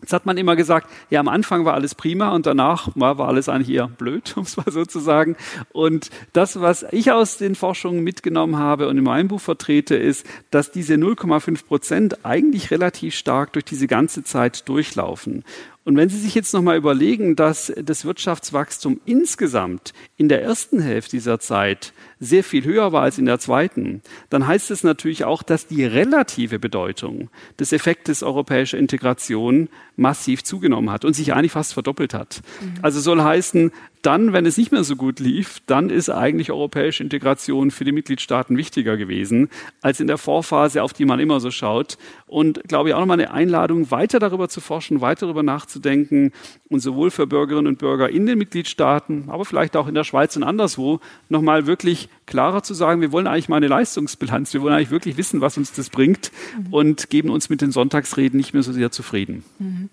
Jetzt 0.00 0.12
hat 0.12 0.26
man 0.26 0.38
immer 0.38 0.56
gesagt, 0.56 0.90
ja, 1.10 1.20
am 1.20 1.28
Anfang 1.28 1.64
war 1.64 1.74
alles 1.74 1.94
prima 1.94 2.30
und 2.30 2.46
danach 2.46 2.88
war, 2.94 3.20
alles 3.20 3.48
eigentlich 3.48 3.70
eher 3.70 3.88
blöd, 3.88 4.32
um 4.36 4.44
es 4.44 4.56
mal 4.56 4.70
so 4.70 4.84
zu 4.84 4.98
sagen. 4.98 5.36
Und 5.72 6.10
das, 6.32 6.60
was 6.60 6.86
ich 6.90 7.12
aus 7.12 7.36
den 7.36 7.54
Forschungen 7.54 8.02
mitgenommen 8.02 8.56
habe 8.56 8.88
und 8.88 8.98
in 8.98 9.04
meinem 9.04 9.28
Buch 9.28 9.40
vertrete, 9.40 9.96
ist, 9.96 10.26
dass 10.50 10.72
diese 10.72 10.94
0,5 10.94 11.66
Prozent 11.66 12.24
eigentlich 12.24 12.70
relativ 12.70 13.14
stark 13.14 13.52
durch 13.52 13.64
diese 13.64 13.86
ganze 13.86 14.24
Zeit 14.24 14.68
durchlaufen. 14.68 15.44
Und 15.84 15.96
wenn 15.96 16.08
Sie 16.08 16.18
sich 16.18 16.34
jetzt 16.34 16.52
nochmal 16.52 16.76
überlegen, 16.76 17.36
dass 17.36 17.72
das 17.82 18.04
Wirtschaftswachstum 18.04 19.00
insgesamt 19.06 19.92
in 20.16 20.28
der 20.28 20.42
ersten 20.42 20.80
Hälfte 20.80 21.12
dieser 21.12 21.40
Zeit 21.40 21.92
sehr 22.20 22.44
viel 22.44 22.64
höher 22.64 22.92
war 22.92 23.02
als 23.02 23.18
in 23.18 23.24
der 23.24 23.38
zweiten, 23.38 24.02
dann 24.28 24.46
heißt 24.46 24.70
es 24.70 24.84
natürlich 24.84 25.24
auch, 25.24 25.42
dass 25.42 25.66
die 25.66 25.84
relative 25.84 26.58
Bedeutung 26.58 27.30
des 27.58 27.72
Effektes 27.72 28.22
europäischer 28.22 28.76
Integration 28.76 29.68
massiv 29.96 30.44
zugenommen 30.44 30.90
hat 30.90 31.06
und 31.06 31.14
sich 31.14 31.32
eigentlich 31.32 31.52
fast 31.52 31.72
verdoppelt 31.72 32.12
hat. 32.12 32.42
Mhm. 32.60 32.74
Also 32.82 33.00
soll 33.00 33.22
heißen, 33.22 33.72
dann, 34.02 34.32
wenn 34.32 34.46
es 34.46 34.56
nicht 34.56 34.72
mehr 34.72 34.84
so 34.84 34.96
gut 34.96 35.20
lief, 35.20 35.60
dann 35.66 35.90
ist 35.90 36.08
eigentlich 36.08 36.50
europäische 36.50 37.02
Integration 37.02 37.70
für 37.70 37.84
die 37.84 37.92
Mitgliedstaaten 37.92 38.56
wichtiger 38.56 38.96
gewesen 38.96 39.50
als 39.82 40.00
in 40.00 40.06
der 40.06 40.16
Vorphase, 40.18 40.82
auf 40.82 40.92
die 40.92 41.04
man 41.04 41.20
immer 41.20 41.40
so 41.40 41.50
schaut. 41.50 41.98
Und 42.26 42.62
glaube 42.68 42.88
ich 42.88 42.94
auch 42.94 43.00
nochmal 43.00 43.20
eine 43.20 43.32
Einladung, 43.32 43.90
weiter 43.90 44.18
darüber 44.18 44.48
zu 44.48 44.60
forschen, 44.60 45.00
weiter 45.00 45.26
darüber 45.26 45.42
nachzudenken 45.42 46.32
und 46.68 46.80
sowohl 46.80 47.10
für 47.10 47.26
Bürgerinnen 47.26 47.66
und 47.66 47.78
Bürger 47.78 48.08
in 48.08 48.26
den 48.26 48.38
Mitgliedstaaten, 48.38 49.24
aber 49.28 49.44
vielleicht 49.44 49.76
auch 49.76 49.86
in 49.86 49.94
der 49.94 50.04
Schweiz 50.04 50.36
und 50.36 50.44
anderswo 50.44 51.00
nochmal 51.28 51.66
wirklich 51.66 52.08
klarer 52.26 52.62
zu 52.62 52.74
sagen, 52.74 53.00
wir 53.00 53.12
wollen 53.12 53.26
eigentlich 53.26 53.48
mal 53.48 53.56
eine 53.56 53.68
Leistungsbilanz, 53.68 54.54
wir 54.54 54.62
wollen 54.62 54.74
eigentlich 54.74 54.90
wirklich 54.90 55.16
wissen, 55.16 55.40
was 55.40 55.56
uns 55.56 55.72
das 55.72 55.90
bringt 55.90 56.30
mhm. 56.56 56.72
und 56.72 57.10
geben 57.10 57.30
uns 57.30 57.50
mit 57.50 57.60
den 57.60 57.72
Sonntagsreden 57.72 58.36
nicht 58.36 58.54
mehr 58.54 58.62
so 58.62 58.72
sehr 58.72 58.90
zufrieden. 58.90 59.44
Mhm. 59.58 59.90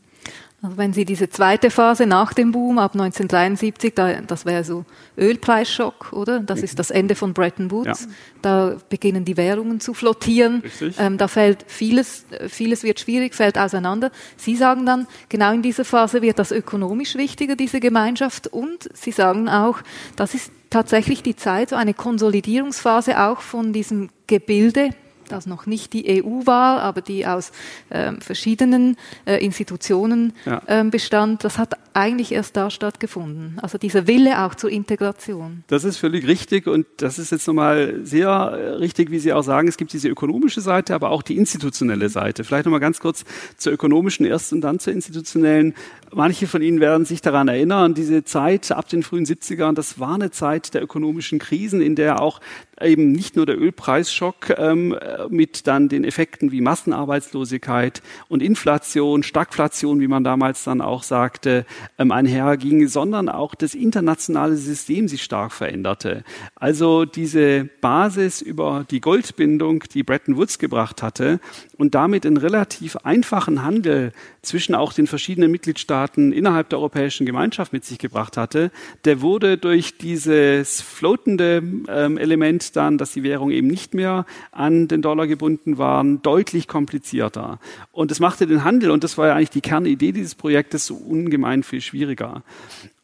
Also 0.59 0.75
wenn 0.75 0.91
Sie 0.91 1.05
diese 1.05 1.29
zweite 1.29 1.69
Phase 1.69 2.07
nach 2.07 2.33
dem 2.33 2.51
Boom 2.51 2.79
ab 2.79 2.93
1973, 2.93 3.93
da, 3.93 4.21
das 4.21 4.43
wäre 4.45 4.63
so 4.63 4.85
Ölpreisschock, 5.15 6.13
oder? 6.13 6.39
Das 6.39 6.63
ist 6.63 6.79
das 6.79 6.89
Ende 6.89 7.13
von 7.13 7.33
Bretton 7.33 7.69
Woods. 7.69 8.05
Ja. 8.05 8.11
Da 8.41 8.77
beginnen 8.89 9.23
die 9.23 9.37
Währungen 9.37 9.79
zu 9.79 9.93
flottieren. 9.93 10.63
Ähm, 10.97 11.19
da 11.19 11.27
fällt 11.27 11.63
vieles, 11.67 12.25
vieles 12.47 12.81
wird 12.81 12.99
schwierig, 12.99 13.35
fällt 13.35 13.59
auseinander. 13.59 14.09
Sie 14.35 14.55
sagen 14.55 14.87
dann, 14.87 15.05
genau 15.29 15.53
in 15.53 15.61
dieser 15.61 15.85
Phase 15.85 16.23
wird 16.23 16.39
das 16.39 16.51
ökonomisch 16.51 17.13
wichtiger, 17.15 17.55
diese 17.55 17.79
Gemeinschaft. 17.79 18.47
Und 18.47 18.89
Sie 18.95 19.11
sagen 19.11 19.49
auch, 19.49 19.77
das 20.15 20.33
ist 20.33 20.51
tatsächlich 20.71 21.21
die 21.21 21.35
Zeit, 21.35 21.69
so 21.69 21.75
eine 21.75 21.93
Konsolidierungsphase 21.93 23.21
auch 23.21 23.41
von 23.41 23.73
diesem 23.73 24.09
Gebilde 24.25 24.89
das 25.27 25.45
noch 25.45 25.65
nicht 25.65 25.93
die 25.93 26.23
EU 26.23 26.45
war, 26.45 26.81
aber 26.81 27.01
die 27.01 27.25
aus 27.25 27.51
ähm, 27.91 28.21
verschiedenen 28.21 28.97
äh, 29.25 29.43
Institutionen 29.43 30.33
ja. 30.45 30.61
ähm, 30.67 30.91
bestand, 30.91 31.43
das 31.43 31.57
hat 31.57 31.75
eigentlich 31.93 32.31
erst 32.31 32.55
da 32.55 32.69
stattgefunden. 32.69 33.57
Also 33.59 33.79
dieser 33.79 34.05
Wille 34.05 34.45
auch 34.45 34.53
zur 34.53 34.69
Integration. 34.69 35.63
Das 35.67 35.83
ist 35.83 35.97
völlig 35.97 36.27
richtig 36.27 36.67
und 36.67 36.85
das 36.97 37.17
ist 37.17 37.31
jetzt 37.31 37.47
nochmal 37.47 38.01
sehr 38.03 38.27
äh, 38.27 38.69
richtig, 38.75 39.09
wie 39.09 39.17
Sie 39.17 39.33
auch 39.33 39.41
sagen, 39.41 39.67
es 39.67 39.77
gibt 39.77 39.93
diese 39.93 40.07
ökonomische 40.07 40.61
Seite, 40.61 40.93
aber 40.93 41.09
auch 41.09 41.23
die 41.23 41.37
institutionelle 41.37 42.09
Seite. 42.09 42.43
Vielleicht 42.43 42.65
nochmal 42.65 42.79
ganz 42.79 42.99
kurz 42.99 43.25
zur 43.57 43.73
ökonomischen 43.73 44.25
erst 44.27 44.53
und 44.53 44.61
dann 44.61 44.79
zur 44.79 44.93
institutionellen. 44.93 45.73
Manche 46.13 46.47
von 46.47 46.61
Ihnen 46.61 46.79
werden 46.79 47.05
sich 47.05 47.21
daran 47.21 47.49
erinnern, 47.49 47.93
diese 47.93 48.23
Zeit 48.23 48.71
ab 48.71 48.87
den 48.87 49.03
frühen 49.03 49.25
70ern, 49.25 49.73
das 49.73 49.99
war 49.99 50.15
eine 50.15 50.31
Zeit 50.31 50.73
der 50.73 50.81
ökonomischen 50.81 51.37
Krisen, 51.37 51.81
in 51.81 51.95
der 51.95 52.21
auch 52.21 52.39
eben 52.79 53.11
nicht 53.11 53.35
nur 53.35 53.45
der 53.45 53.59
Ölpreisschock 53.59 54.53
ähm, 54.57 54.95
mit 55.29 55.67
dann 55.67 55.89
den 55.89 56.05
Effekten 56.05 56.51
wie 56.51 56.61
Massenarbeitslosigkeit 56.61 58.01
und 58.29 58.41
Inflation, 58.41 59.23
Stagflation, 59.23 59.99
wie 59.99 60.07
man 60.07 60.23
damals 60.23 60.63
dann 60.63 60.79
auch 60.79 61.03
sagte, 61.03 61.65
ähm, 61.97 62.11
einherging, 62.11 62.87
sondern 62.87 63.27
auch 63.27 63.53
das 63.53 63.75
internationale 63.75 64.55
System 64.55 65.07
sich 65.07 65.23
stark 65.23 65.51
veränderte. 65.51 66.23
Also 66.55 67.03
diese 67.03 67.65
Basis 67.81 68.41
über 68.41 68.85
die 68.89 69.01
Goldbindung, 69.01 69.83
die 69.93 70.03
Bretton 70.03 70.37
Woods 70.37 70.57
gebracht 70.59 71.03
hatte 71.03 71.39
und 71.77 71.95
damit 71.95 72.25
einen 72.25 72.37
relativ 72.37 72.95
einfachen 72.97 73.63
Handel 73.63 74.13
zwischen 74.41 74.75
auch 74.75 74.93
den 74.93 75.07
verschiedenen 75.07 75.51
Mitgliedstaaten 75.51 75.96
innerhalb 76.05 76.69
der 76.69 76.79
Europäischen 76.79 77.25
Gemeinschaft 77.25 77.73
mit 77.73 77.85
sich 77.85 77.97
gebracht 77.97 78.37
hatte, 78.37 78.71
der 79.05 79.21
wurde 79.21 79.57
durch 79.57 79.97
dieses 79.97 80.81
floatende 80.81 81.63
ähm, 81.87 82.17
Element 82.17 82.75
dann, 82.75 82.97
dass 82.97 83.11
die 83.11 83.23
Währung 83.23 83.51
eben 83.51 83.67
nicht 83.67 83.93
mehr 83.93 84.25
an 84.51 84.87
den 84.87 85.01
Dollar 85.01 85.27
gebunden 85.27 85.77
waren, 85.77 86.21
deutlich 86.21 86.67
komplizierter. 86.67 87.59
Und 87.91 88.11
es 88.11 88.19
machte 88.19 88.47
den 88.47 88.63
Handel, 88.63 88.91
und 88.91 89.03
das 89.03 89.17
war 89.17 89.27
ja 89.27 89.35
eigentlich 89.35 89.49
die 89.49 89.61
Kernidee 89.61 90.11
dieses 90.11 90.35
Projektes, 90.35 90.85
so 90.85 90.95
ungemein 90.95 91.63
viel 91.63 91.81
schwieriger. 91.81 92.43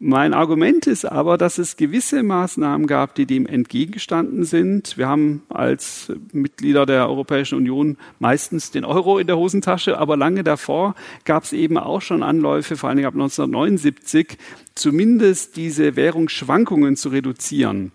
Mein 0.05 0.33
Argument 0.33 0.85
ist 0.85 1.05
aber, 1.05 1.37
dass 1.37 1.57
es 1.57 1.77
gewisse 1.77 2.23
Maßnahmen 2.23 2.87
gab, 2.87 3.15
die 3.15 3.25
dem 3.25 3.45
entgegengestanden 3.45 4.43
sind. 4.43 4.97
Wir 4.97 5.07
haben 5.07 5.43
als 5.47 6.11
Mitglieder 6.33 6.85
der 6.85 7.07
Europäischen 7.07 7.57
Union 7.57 7.95
meistens 8.19 8.69
den 8.69 8.83
Euro 8.83 9.17
in 9.17 9.27
der 9.27 9.37
Hosentasche, 9.37 9.97
aber 9.97 10.17
lange 10.17 10.43
davor 10.43 10.95
gab 11.23 11.45
es 11.45 11.53
eben 11.53 11.77
auch 11.77 12.01
schon 12.01 12.21
Anläufe, 12.21 12.75
vor 12.75 12.89
allen 12.89 12.97
Dingen 12.97 13.07
ab 13.07 13.13
1979, 13.13 14.37
zumindest 14.75 15.55
diese 15.55 15.95
Währungsschwankungen 15.95 16.97
zu 16.97 17.07
reduzieren. 17.07 17.93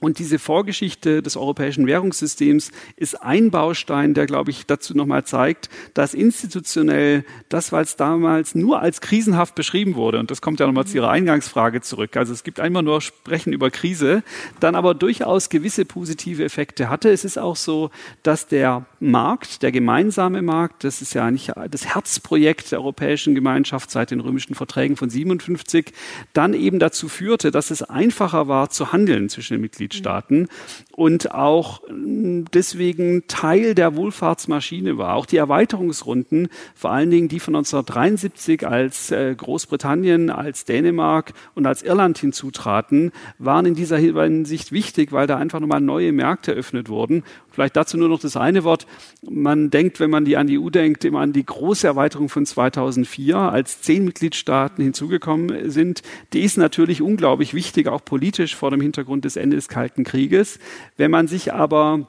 Und 0.00 0.18
diese 0.18 0.38
Vorgeschichte 0.38 1.22
des 1.22 1.36
europäischen 1.36 1.86
Währungssystems 1.86 2.72
ist 2.96 3.22
ein 3.22 3.50
Baustein, 3.50 4.14
der, 4.14 4.26
glaube 4.26 4.50
ich, 4.50 4.66
dazu 4.66 4.96
nochmal 4.96 5.24
zeigt, 5.24 5.68
dass 5.94 6.14
institutionell 6.14 7.24
das, 7.50 7.70
was 7.70 7.96
damals 7.96 8.54
nur 8.54 8.80
als 8.80 9.02
krisenhaft 9.02 9.54
beschrieben 9.54 9.94
wurde, 9.94 10.18
und 10.18 10.30
das 10.30 10.40
kommt 10.40 10.58
ja 10.58 10.66
nochmal 10.66 10.86
zu 10.86 10.96
Ihrer 10.96 11.10
Eingangsfrage 11.10 11.82
zurück, 11.82 12.16
also 12.16 12.32
es 12.32 12.44
gibt 12.44 12.60
einmal 12.60 12.82
nur 12.82 13.02
Sprechen 13.02 13.52
über 13.52 13.70
Krise, 13.70 14.22
dann 14.58 14.74
aber 14.74 14.94
durchaus 14.94 15.50
gewisse 15.50 15.84
positive 15.84 16.42
Effekte 16.44 16.88
hatte. 16.88 17.10
Es 17.10 17.24
ist 17.24 17.38
auch 17.38 17.56
so, 17.56 17.90
dass 18.22 18.46
der 18.46 18.86
Markt, 19.00 19.62
der 19.62 19.72
gemeinsame 19.72 20.42
Markt, 20.42 20.84
das 20.84 21.00
ist 21.00 21.14
ja 21.14 21.24
eigentlich 21.24 21.50
das 21.70 21.86
Herzprojekt 21.86 22.70
der 22.70 22.80
Europäischen 22.80 23.34
Gemeinschaft 23.34 23.90
seit 23.90 24.10
den 24.10 24.20
römischen 24.20 24.54
Verträgen 24.54 24.96
von 24.96 25.08
57, 25.08 25.92
dann 26.34 26.52
eben 26.52 26.78
dazu 26.78 27.08
führte, 27.08 27.50
dass 27.50 27.70
es 27.70 27.82
einfacher 27.82 28.46
war 28.46 28.68
zu 28.68 28.92
handeln 28.92 29.30
zwischen 29.30 29.54
den 29.54 29.62
Mitgliedstaaten. 29.62 30.48
Und 30.92 31.32
auch 31.32 31.80
mm, 31.88 32.44
deswegen 32.52 33.26
Teil 33.26 33.74
der 33.74 33.96
Wohlfahrtsmaschine 33.96 34.98
war. 34.98 35.14
Auch 35.14 35.24
die 35.24 35.38
Erweiterungsrunden, 35.38 36.48
vor 36.74 36.90
allen 36.90 37.10
Dingen 37.10 37.28
die 37.28 37.40
von 37.40 37.56
1973, 37.56 38.66
als 38.66 39.10
äh, 39.10 39.34
Großbritannien, 39.34 40.28
als 40.28 40.66
Dänemark 40.66 41.32
und 41.54 41.66
als 41.66 41.82
Irland 41.82 42.18
hinzutraten, 42.18 43.12
waren 43.38 43.64
in 43.64 43.74
dieser 43.74 43.96
Hinsicht 43.96 44.72
wichtig, 44.72 45.12
weil 45.12 45.26
da 45.26 45.38
einfach 45.38 45.60
nochmal 45.60 45.80
neue 45.80 46.12
Märkte 46.12 46.52
eröffnet 46.52 46.90
wurden. 46.90 47.24
Vielleicht 47.60 47.76
dazu 47.76 47.98
nur 47.98 48.08
noch 48.08 48.20
das 48.20 48.38
eine 48.38 48.64
Wort. 48.64 48.86
Man 49.20 49.68
denkt, 49.68 50.00
wenn 50.00 50.08
man 50.08 50.24
die 50.24 50.38
an 50.38 50.46
die 50.46 50.58
EU 50.58 50.70
denkt, 50.70 51.04
immer 51.04 51.20
an 51.20 51.34
die 51.34 51.44
große 51.44 51.86
Erweiterung 51.86 52.30
von 52.30 52.46
2004, 52.46 53.36
als 53.36 53.82
zehn 53.82 54.02
Mitgliedstaaten 54.06 54.82
hinzugekommen 54.82 55.70
sind. 55.70 56.00
Die 56.32 56.40
ist 56.40 56.56
natürlich 56.56 57.02
unglaublich 57.02 57.52
wichtig, 57.52 57.86
auch 57.86 58.02
politisch 58.02 58.56
vor 58.56 58.70
dem 58.70 58.80
Hintergrund 58.80 59.26
des 59.26 59.36
Endes 59.36 59.50
des 59.60 59.68
Kalten 59.68 60.04
Krieges. 60.04 60.58
Wenn 60.96 61.10
man 61.10 61.28
sich 61.28 61.52
aber 61.52 62.08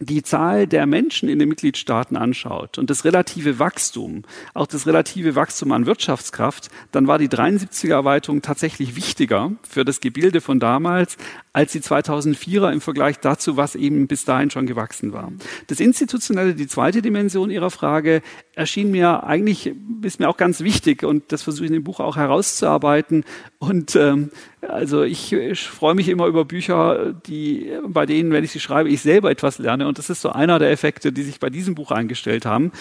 die 0.00 0.22
Zahl 0.22 0.66
der 0.66 0.86
Menschen 0.86 1.28
in 1.28 1.38
den 1.38 1.48
Mitgliedstaaten 1.48 2.16
anschaut 2.16 2.78
und 2.78 2.90
das 2.90 3.04
relative 3.04 3.58
Wachstum, 3.58 4.22
auch 4.54 4.66
das 4.66 4.86
relative 4.86 5.34
Wachstum 5.34 5.72
an 5.72 5.86
Wirtschaftskraft, 5.86 6.68
dann 6.92 7.06
war 7.06 7.18
die 7.18 7.28
73er 7.28 7.92
Erweiterung 7.92 8.42
tatsächlich 8.42 8.96
wichtiger 8.96 9.52
für 9.68 9.84
das 9.84 10.00
Gebilde 10.00 10.40
von 10.40 10.60
damals 10.60 11.16
als 11.52 11.72
die 11.72 11.80
2004er 11.80 12.70
im 12.70 12.80
Vergleich 12.80 13.18
dazu, 13.18 13.56
was 13.56 13.74
eben 13.74 14.06
bis 14.06 14.24
dahin 14.24 14.50
schon 14.50 14.66
gewachsen 14.66 15.12
war. 15.12 15.32
Das 15.66 15.80
Institutionelle, 15.80 16.54
die 16.54 16.68
zweite 16.68 17.02
Dimension 17.02 17.50
Ihrer 17.50 17.70
Frage, 17.70 18.22
erschien 18.58 18.90
mir 18.90 19.22
eigentlich, 19.22 19.72
ist 20.02 20.18
mir 20.18 20.28
auch 20.28 20.36
ganz 20.36 20.60
wichtig 20.60 21.04
und 21.04 21.30
das 21.30 21.42
versuche 21.42 21.66
ich 21.66 21.70
in 21.70 21.74
dem 21.74 21.84
Buch 21.84 22.00
auch 22.00 22.16
herauszuarbeiten. 22.16 23.24
Und 23.60 23.94
ähm, 23.94 24.30
also 24.60 25.04
ich, 25.04 25.32
ich 25.32 25.60
freue 25.60 25.94
mich 25.94 26.08
immer 26.08 26.26
über 26.26 26.44
Bücher, 26.44 27.14
die, 27.26 27.70
bei 27.86 28.04
denen, 28.04 28.32
wenn 28.32 28.42
ich 28.42 28.50
sie 28.50 28.58
schreibe, 28.58 28.88
ich 28.88 29.00
selber 29.00 29.30
etwas 29.30 29.58
lerne. 29.58 29.86
Und 29.86 29.98
das 29.98 30.10
ist 30.10 30.22
so 30.22 30.30
einer 30.30 30.58
der 30.58 30.72
Effekte, 30.72 31.12
die 31.12 31.22
sich 31.22 31.38
bei 31.38 31.50
diesem 31.50 31.76
Buch 31.76 31.92
eingestellt 31.92 32.46
haben. 32.46 32.72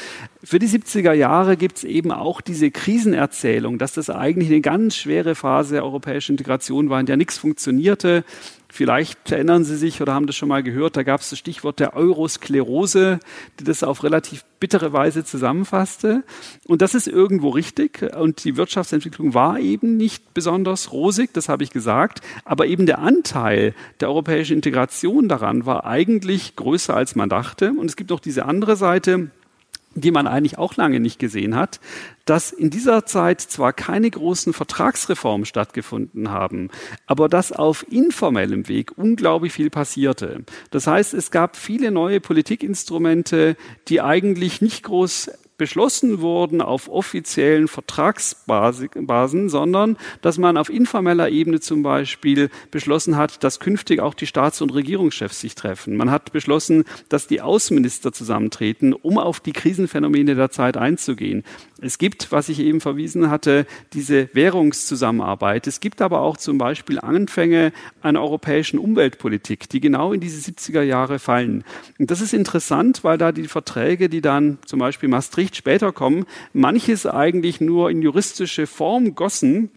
Für 0.44 0.58
die 0.58 0.68
70er 0.68 1.14
Jahre 1.14 1.58
gibt 1.58 1.78
es 1.78 1.84
eben 1.84 2.12
auch 2.12 2.42
diese 2.42 2.72
Krisenerzählung, 2.72 3.78
dass 3.78 3.94
das 3.94 4.10
eigentlich 4.10 4.50
eine 4.50 4.62
ganz 4.62 4.96
schwere 4.96 5.36
Phase 5.36 5.76
der 5.76 5.84
europäischen 5.84 6.34
Integration 6.34 6.90
war, 6.90 7.00
in 7.00 7.06
der 7.06 7.18
nichts 7.18 7.38
funktionierte 7.38 8.24
Vielleicht 8.78 9.32
erinnern 9.32 9.64
Sie 9.64 9.76
sich 9.76 10.04
oder 10.04 10.14
haben 10.14 10.28
das 10.28 10.36
schon 10.36 10.50
mal 10.50 10.62
gehört, 10.62 10.98
da 10.98 11.02
gab 11.02 11.22
es 11.22 11.32
das 11.32 11.40
Stichwort 11.40 11.80
der 11.80 11.96
Eurosklerose, 11.96 13.20
die 13.60 13.64
das 13.64 13.82
auf 13.82 14.04
relativ 14.04 14.46
bittere 14.60 14.94
Weise 14.94 15.26
zusammenfasste. 15.26 16.24
Und 16.68 16.84
das 16.84 16.94
ist 16.94 17.08
irgendwo 17.08 17.50
richtig. 17.50 18.04
Und 18.16 18.44
die 18.44 18.56
Wirtschaftsentwicklung 18.56 19.34
war 19.34 19.60
eben 19.60 19.98
nicht 19.98 20.32
besonders 20.36 20.92
rosig, 20.92 21.34
das 21.34 21.50
habe 21.50 21.64
ich 21.64 21.72
gesagt. 21.72 22.22
Aber 22.46 22.68
eben 22.68 22.86
der 22.86 23.00
Anteil 23.00 23.74
der 24.00 24.10
europäischen 24.10 24.58
Integration 24.58 25.28
daran 25.28 25.66
war 25.66 25.88
eigentlich 25.88 26.56
größer, 26.56 26.96
als 26.96 27.16
man 27.16 27.30
dachte. 27.30 27.72
Und 27.72 27.88
es 27.88 27.96
gibt 27.96 28.12
noch 28.12 28.20
diese 28.20 28.46
andere 28.46 28.76
Seite, 28.76 29.32
die 30.02 30.12
man 30.12 30.28
eigentlich 30.28 30.58
auch 30.58 30.76
lange 30.76 31.00
nicht 31.00 31.20
gesehen 31.20 31.56
hat, 31.56 31.80
dass 32.26 32.52
in 32.52 32.70
dieser 32.70 33.06
Zeit 33.06 33.42
zwar 33.42 33.74
keine 33.74 34.10
großen 34.10 34.54
Vertragsreformen 34.54 35.46
stattgefunden 35.46 36.30
haben, 36.30 36.70
aber 37.06 37.30
dass 37.30 37.52
auf 37.52 37.86
informellem 37.90 38.68
Weg 38.68 38.98
unglaublich 38.98 39.54
viel 39.54 39.70
passierte. 39.70 40.44
Das 40.72 40.88
heißt, 40.88 41.14
es 41.14 41.32
gab 41.32 41.56
viele 41.56 41.92
neue 41.92 42.20
Politikinstrumente, 42.20 43.56
die 43.88 44.02
eigentlich 44.02 44.62
nicht 44.62 44.84
groß 44.84 45.32
beschlossen 45.58 46.22
wurden 46.22 46.62
auf 46.62 46.88
offiziellen 46.90 47.68
Vertragsbasen, 47.68 49.50
sondern 49.50 49.98
dass 50.22 50.38
man 50.38 50.58
auf 50.58 50.70
informeller 50.70 51.30
Ebene 51.30 51.60
zum 51.60 51.84
Beispiel 51.84 52.50
beschlossen 52.72 53.18
hat, 53.18 53.44
dass 53.44 53.60
künftig 53.60 54.00
auch 54.00 54.14
die 54.14 54.28
Staats- 54.28 54.62
und 54.62 54.74
Regierungschefs 54.74 55.42
sich 55.42 55.56
treffen. 55.56 55.98
Man 55.98 56.12
hat 56.12 56.32
beschlossen, 56.32 56.84
dass 57.10 57.28
die 57.28 57.42
Außenminister 57.42 58.14
zusammentreten, 58.14 58.94
um 58.94 59.18
auf 59.18 59.40
die 59.40 59.54
Krisenphänomene 59.54 60.36
der 60.36 60.52
Zeit 60.52 60.78
einzugehen. 60.78 61.44
Es 61.82 61.98
gibt, 61.98 62.32
was 62.32 62.50
ich 62.50 62.60
eben 62.60 62.82
verwiesen 62.82 63.30
hatte, 63.30 63.66
diese 63.94 64.30
Währungszusammenarbeit. 64.34 65.68
Es 65.68 65.80
gibt 65.80 66.02
aber 66.02 66.22
auch 66.22 66.38
zum 66.38 66.58
Beispiel 66.58 67.00
Anfänge 67.00 67.72
einer 68.02 68.22
europäischen 68.22 68.80
Umweltpolitik, 68.80 69.70
die 69.70 69.80
genau 69.80 70.14
in 70.14 70.20
diese 70.20 70.52
70er 70.52 70.82
Jahre 70.82 71.20
fallen. 71.20 71.64
Und 72.00 72.10
das 72.10 72.22
ist 72.22 72.34
interessant, 72.34 73.04
weil 73.04 73.18
da 73.18 73.32
die 73.32 73.48
Verträge, 73.48 74.10
die 74.10 74.22
dann 74.22 74.58
zum 74.66 74.80
Beispiel 74.80 75.10
Maastricht 75.10 75.47
später 75.56 75.92
kommen, 75.92 76.26
manches 76.54 77.06
eigentlich 77.06 77.62
nur 77.62 77.90
in 77.90 78.02
juristische 78.02 78.68
Form 78.68 79.16
gossen, 79.16 79.72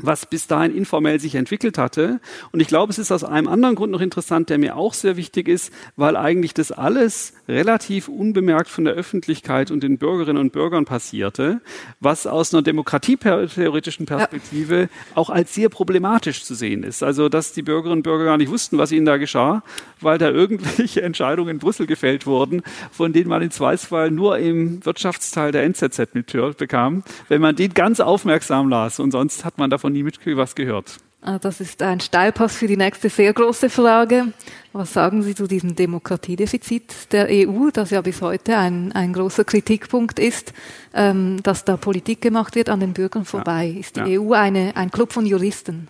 was 0.00 0.26
bis 0.26 0.46
dahin 0.46 0.74
informell 0.74 1.20
sich 1.20 1.34
entwickelt 1.34 1.78
hatte. 1.78 2.20
Und 2.52 2.60
ich 2.60 2.68
glaube, 2.68 2.90
es 2.90 2.98
ist 2.98 3.10
aus 3.12 3.24
einem 3.24 3.48
anderen 3.48 3.74
Grund 3.74 3.92
noch 3.92 4.00
interessant, 4.00 4.50
der 4.50 4.58
mir 4.58 4.76
auch 4.76 4.94
sehr 4.94 5.16
wichtig 5.16 5.48
ist, 5.48 5.72
weil 5.96 6.16
eigentlich 6.16 6.54
das 6.54 6.72
alles 6.72 7.32
relativ 7.48 8.08
unbemerkt 8.08 8.68
von 8.68 8.84
der 8.84 8.94
Öffentlichkeit 8.94 9.70
und 9.70 9.82
den 9.82 9.98
Bürgerinnen 9.98 10.38
und 10.38 10.52
Bürgern 10.52 10.84
passierte, 10.84 11.60
was 12.00 12.26
aus 12.26 12.54
einer 12.54 12.62
demokratietheoretischen 12.62 14.06
Perspektive 14.06 14.82
ja. 14.82 14.88
auch 15.14 15.30
als 15.30 15.54
sehr 15.54 15.68
problematisch 15.68 16.44
zu 16.44 16.54
sehen 16.54 16.82
ist. 16.82 17.02
Also, 17.02 17.28
dass 17.28 17.52
die 17.52 17.62
Bürgerinnen 17.62 17.98
und 17.98 18.02
Bürger 18.02 18.24
gar 18.24 18.36
nicht 18.36 18.50
wussten, 18.50 18.78
was 18.78 18.92
ihnen 18.92 19.06
da 19.06 19.16
geschah, 19.16 19.62
weil 20.00 20.18
da 20.18 20.30
irgendwelche 20.38 21.02
Entscheidungen 21.02 21.50
in 21.50 21.58
Brüssel 21.58 21.86
gefällt 21.86 22.26
wurden, 22.26 22.62
von 22.92 23.12
denen 23.12 23.28
man 23.28 23.42
in 23.42 23.50
Zweifelsfall 23.50 24.10
nur 24.10 24.38
im 24.38 24.84
Wirtschaftsteil 24.84 25.52
der 25.52 25.64
NZZ 25.64 26.14
mitbekam, 26.14 27.02
wenn 27.28 27.40
man 27.40 27.56
den 27.56 27.74
ganz 27.74 28.00
aufmerksam 28.00 28.68
las 28.68 29.00
und 29.00 29.10
sonst 29.10 29.44
hat 29.44 29.58
man 29.58 29.70
davon 29.70 29.87
von 29.88 29.92
nie 29.92 30.36
was 30.36 30.54
gehört. 30.54 30.98
Ah, 31.20 31.38
das 31.38 31.60
ist 31.60 31.82
ein 31.82 31.98
Steilpass 31.98 32.54
für 32.54 32.68
die 32.68 32.76
nächste 32.76 33.08
sehr 33.08 33.32
große 33.32 33.70
Frage. 33.70 34.32
Was 34.72 34.92
sagen 34.92 35.22
Sie 35.22 35.34
zu 35.34 35.48
diesem 35.48 35.74
Demokratiedefizit 35.74 37.12
der 37.12 37.26
EU, 37.28 37.70
das 37.72 37.90
ja 37.90 38.02
bis 38.02 38.22
heute 38.22 38.56
ein, 38.56 38.92
ein 38.92 39.12
großer 39.12 39.44
Kritikpunkt 39.44 40.20
ist, 40.20 40.52
ähm, 40.94 41.42
dass 41.42 41.64
da 41.64 41.76
Politik 41.76 42.20
gemacht 42.20 42.54
wird 42.54 42.68
an 42.68 42.78
den 42.78 42.92
Bürgern 42.92 43.24
vorbei? 43.24 43.64
Ja, 43.64 43.80
ist 43.80 43.96
die 43.96 44.12
ja. 44.12 44.20
EU 44.20 44.32
eine, 44.32 44.76
ein 44.76 44.92
Club 44.92 45.12
von 45.12 45.26
Juristen? 45.26 45.88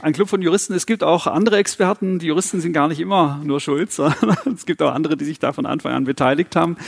Ein 0.00 0.14
Club 0.14 0.30
von 0.30 0.40
Juristen. 0.40 0.72
Es 0.72 0.86
gibt 0.86 1.02
auch 1.02 1.26
andere 1.26 1.58
Experten. 1.58 2.18
Die 2.18 2.26
Juristen 2.26 2.60
sind 2.60 2.72
gar 2.72 2.88
nicht 2.88 3.00
immer 3.00 3.42
nur 3.44 3.60
schuld, 3.60 3.92
sondern 3.92 4.54
es 4.54 4.64
gibt 4.64 4.80
auch 4.80 4.92
andere, 4.92 5.18
die 5.18 5.26
sich 5.26 5.38
da 5.38 5.52
von 5.52 5.66
Anfang 5.66 5.92
an 5.92 6.04
beteiligt 6.04 6.56
haben 6.56 6.78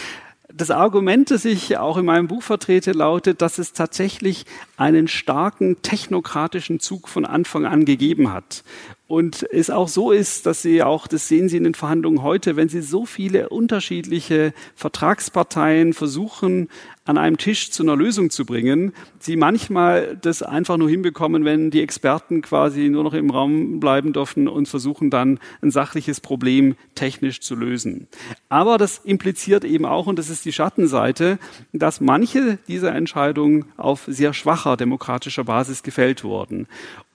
das 0.57 0.71
Argument, 0.71 1.31
das 1.31 1.45
ich 1.45 1.77
auch 1.77 1.99
in 1.99 2.07
meinem 2.07 2.29
Buch 2.29 2.43
vertrete, 2.43 2.93
lautet, 2.93 3.43
dass 3.43 3.59
es 3.59 3.75
tatsächlich 3.75 4.47
einen 4.77 5.07
starken 5.07 5.83
technokratischen 5.83 6.81
Zug 6.81 7.09
von 7.09 7.27
Anfang 7.27 7.67
an 7.67 7.85
gegeben 7.85 8.33
hat. 8.33 8.65
Und 9.09 9.47
es 9.53 9.71
auch 9.71 9.87
so 9.87 10.11
ist, 10.11 10.47
dass 10.47 10.63
Sie 10.63 10.83
auch, 10.83 11.07
das 11.07 11.29
sehen 11.29 11.49
Sie 11.49 11.57
in 11.57 11.65
den 11.65 11.75
Verhandlungen 11.75 12.23
heute, 12.23 12.57
wenn 12.57 12.69
Sie 12.69 12.83
so 12.83 13.07
viele 13.07 13.49
unterschiedliche 13.51 14.53
Vertragsparteien 14.75 15.93
versuchen, 15.93 16.69
an 17.05 17.17
einem 17.17 17.39
Tisch 17.39 17.71
zu 17.71 17.85
einer 17.85 17.95
Lösung 17.95 18.31
zu 18.31 18.45
bringen, 18.45 18.93
Sie 19.21 19.37
manchmal 19.37 20.19
das 20.21 20.43
einfach 20.43 20.77
nur 20.77 20.91
hinbekommen, 20.91 21.45
wenn 21.45 21.71
die 21.71 21.83
Experten 21.83 22.43
quasi 22.43 22.89
nur 22.89 23.05
noch 23.05 23.15
im 23.15 23.31
Raum 23.31 23.79
bleiben 23.79 24.13
dürfen 24.13 24.49
und 24.49 24.67
versuchen 24.67 25.09
dann 25.09 25.39
ein 25.63 25.71
sachliches 25.71 26.21
Problem 26.21 26.75
technisch 26.97 27.41
zu 27.41 27.55
lösen. 27.55 28.09
Aber 28.49 28.77
das 28.77 28.99
impliziert 28.99 29.65
eben 29.65 29.85
auch, 29.85 30.09
und 30.09 30.19
das 30.19 30.31
ist 30.31 30.45
die 30.45 30.53
Schattenseite, 30.53 31.39
dass 31.73 32.01
manche 32.01 32.59
dieser 32.67 32.93
Entscheidungen 32.93 33.67
auf 33.77 34.03
sehr 34.09 34.35
schwacher 34.35 34.77
demokratischer 34.77 35.45
Basis 35.45 35.85
gefällt 35.85 36.25
wurden. 36.25 36.67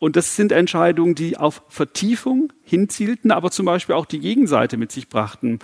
Und 0.01 0.15
das 0.15 0.35
sind 0.35 0.51
Entscheidungen, 0.51 1.13
die 1.13 1.37
auf 1.37 1.61
Vertiefung 1.69 2.51
hinzielten, 2.63 3.29
aber 3.29 3.51
zum 3.51 3.67
Beispiel 3.67 3.93
auch 3.93 4.07
die 4.07 4.19
Gegenseite 4.19 4.75
mit 4.77 4.91
sich 4.91 5.09
brachten. 5.09 5.59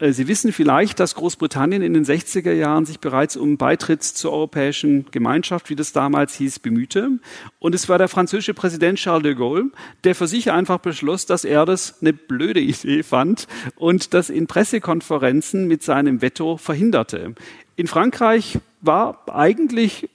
Äh, 0.00 0.10
Sie 0.10 0.26
wissen 0.26 0.52
vielleicht, 0.52 0.98
dass 0.98 1.14
Großbritannien 1.14 1.82
in 1.82 1.94
den 1.94 2.04
60er 2.04 2.50
Jahren 2.50 2.84
sich 2.84 2.98
bereits 2.98 3.36
um 3.36 3.58
Beitritt 3.58 4.02
zur 4.02 4.32
Europäischen 4.32 5.06
Gemeinschaft, 5.12 5.70
wie 5.70 5.76
das 5.76 5.92
damals 5.92 6.34
hieß, 6.34 6.58
bemühte. 6.58 7.20
Und 7.60 7.76
es 7.76 7.88
war 7.88 7.96
der 7.96 8.08
französische 8.08 8.54
Präsident 8.54 8.98
Charles 8.98 9.22
de 9.22 9.34
Gaulle, 9.36 9.70
der 10.02 10.16
für 10.16 10.26
sich 10.26 10.50
einfach 10.50 10.78
beschloss, 10.78 11.24
dass 11.24 11.44
er 11.44 11.64
das 11.64 12.00
eine 12.00 12.12
blöde 12.12 12.58
Idee 12.72 13.04
fand 13.04 13.46
und 13.76 14.14
das 14.14 14.30
in 14.30 14.48
Pressekonferenzen 14.48 15.68
mit 15.68 15.84
seinem 15.84 16.22
Veto 16.22 16.56
verhinderte. 16.56 17.36
In 17.76 17.86
Frankreich 17.86 18.58
war 18.80 19.22
eigentlich 19.32 20.08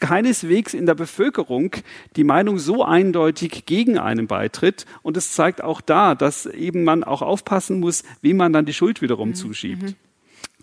keineswegs 0.00 0.74
in 0.74 0.86
der 0.86 0.94
Bevölkerung 0.94 1.72
die 2.16 2.24
Meinung 2.24 2.58
so 2.58 2.84
eindeutig 2.84 3.66
gegen 3.66 3.98
einen 3.98 4.26
Beitritt. 4.26 4.86
Und 5.02 5.16
es 5.16 5.34
zeigt 5.34 5.62
auch 5.62 5.80
da, 5.80 6.14
dass 6.14 6.46
eben 6.46 6.84
man 6.84 7.04
auch 7.04 7.22
aufpassen 7.22 7.80
muss, 7.80 8.02
wie 8.20 8.34
man 8.34 8.52
dann 8.52 8.66
die 8.66 8.74
Schuld 8.74 9.02
wiederum 9.02 9.30
mhm. 9.30 9.34
zuschiebt. 9.34 9.82
Mhm. 9.82 9.94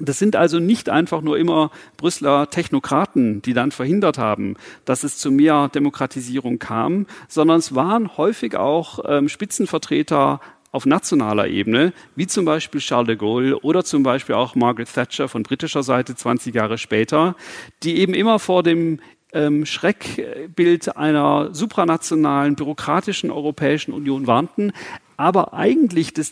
Das 0.01 0.17
sind 0.17 0.36
also 0.36 0.59
nicht 0.59 0.89
einfach 0.89 1.22
nur 1.22 1.38
immer 1.38 1.72
Brüsseler 1.97 2.49
Technokraten, 2.49 3.41
die 3.41 3.53
dann 3.53 3.72
verhindert 3.72 4.17
haben, 4.17 4.55
dass 4.86 5.03
es 5.03 5.17
zu 5.17 5.30
mehr 5.30 5.67
Demokratisierung 5.67 6.57
kam, 6.57 7.05
sondern 7.28 7.59
es 7.59 7.76
waren 7.76 8.15
häufig 8.15 8.55
auch 8.55 8.99
ähm, 9.05 9.28
Spitzenvertreter 9.28 10.39
auf 10.72 10.86
nationaler 10.86 11.47
Ebene, 11.47 11.93
wie 12.15 12.28
zum 12.28 12.45
Beispiel 12.45 12.82
Charles 12.82 13.07
de 13.07 13.15
Gaulle 13.15 13.59
oder 13.59 13.84
zum 13.84 14.03
Beispiel 14.03 14.36
auch 14.36 14.55
Margaret 14.55 14.93
Thatcher 14.93 15.28
von 15.28 15.43
britischer 15.43 15.84
Seite 15.84 16.15
20 16.15 16.53
Jahre 16.53 16.78
später, 16.78 17.36
die 17.84 17.97
eben 17.97 18.13
immer 18.13 18.39
vor 18.39 18.63
dem 18.63 18.99
ähm, 19.34 19.65
Schreckbild 19.65 20.95
einer 20.97 21.53
supranationalen, 21.53 22.55
bürokratischen 22.55 23.32
Europäischen 23.32 23.93
Union 23.93 24.28
warnten, 24.28 24.72
aber 25.17 25.53
eigentlich 25.53 26.13
das 26.13 26.32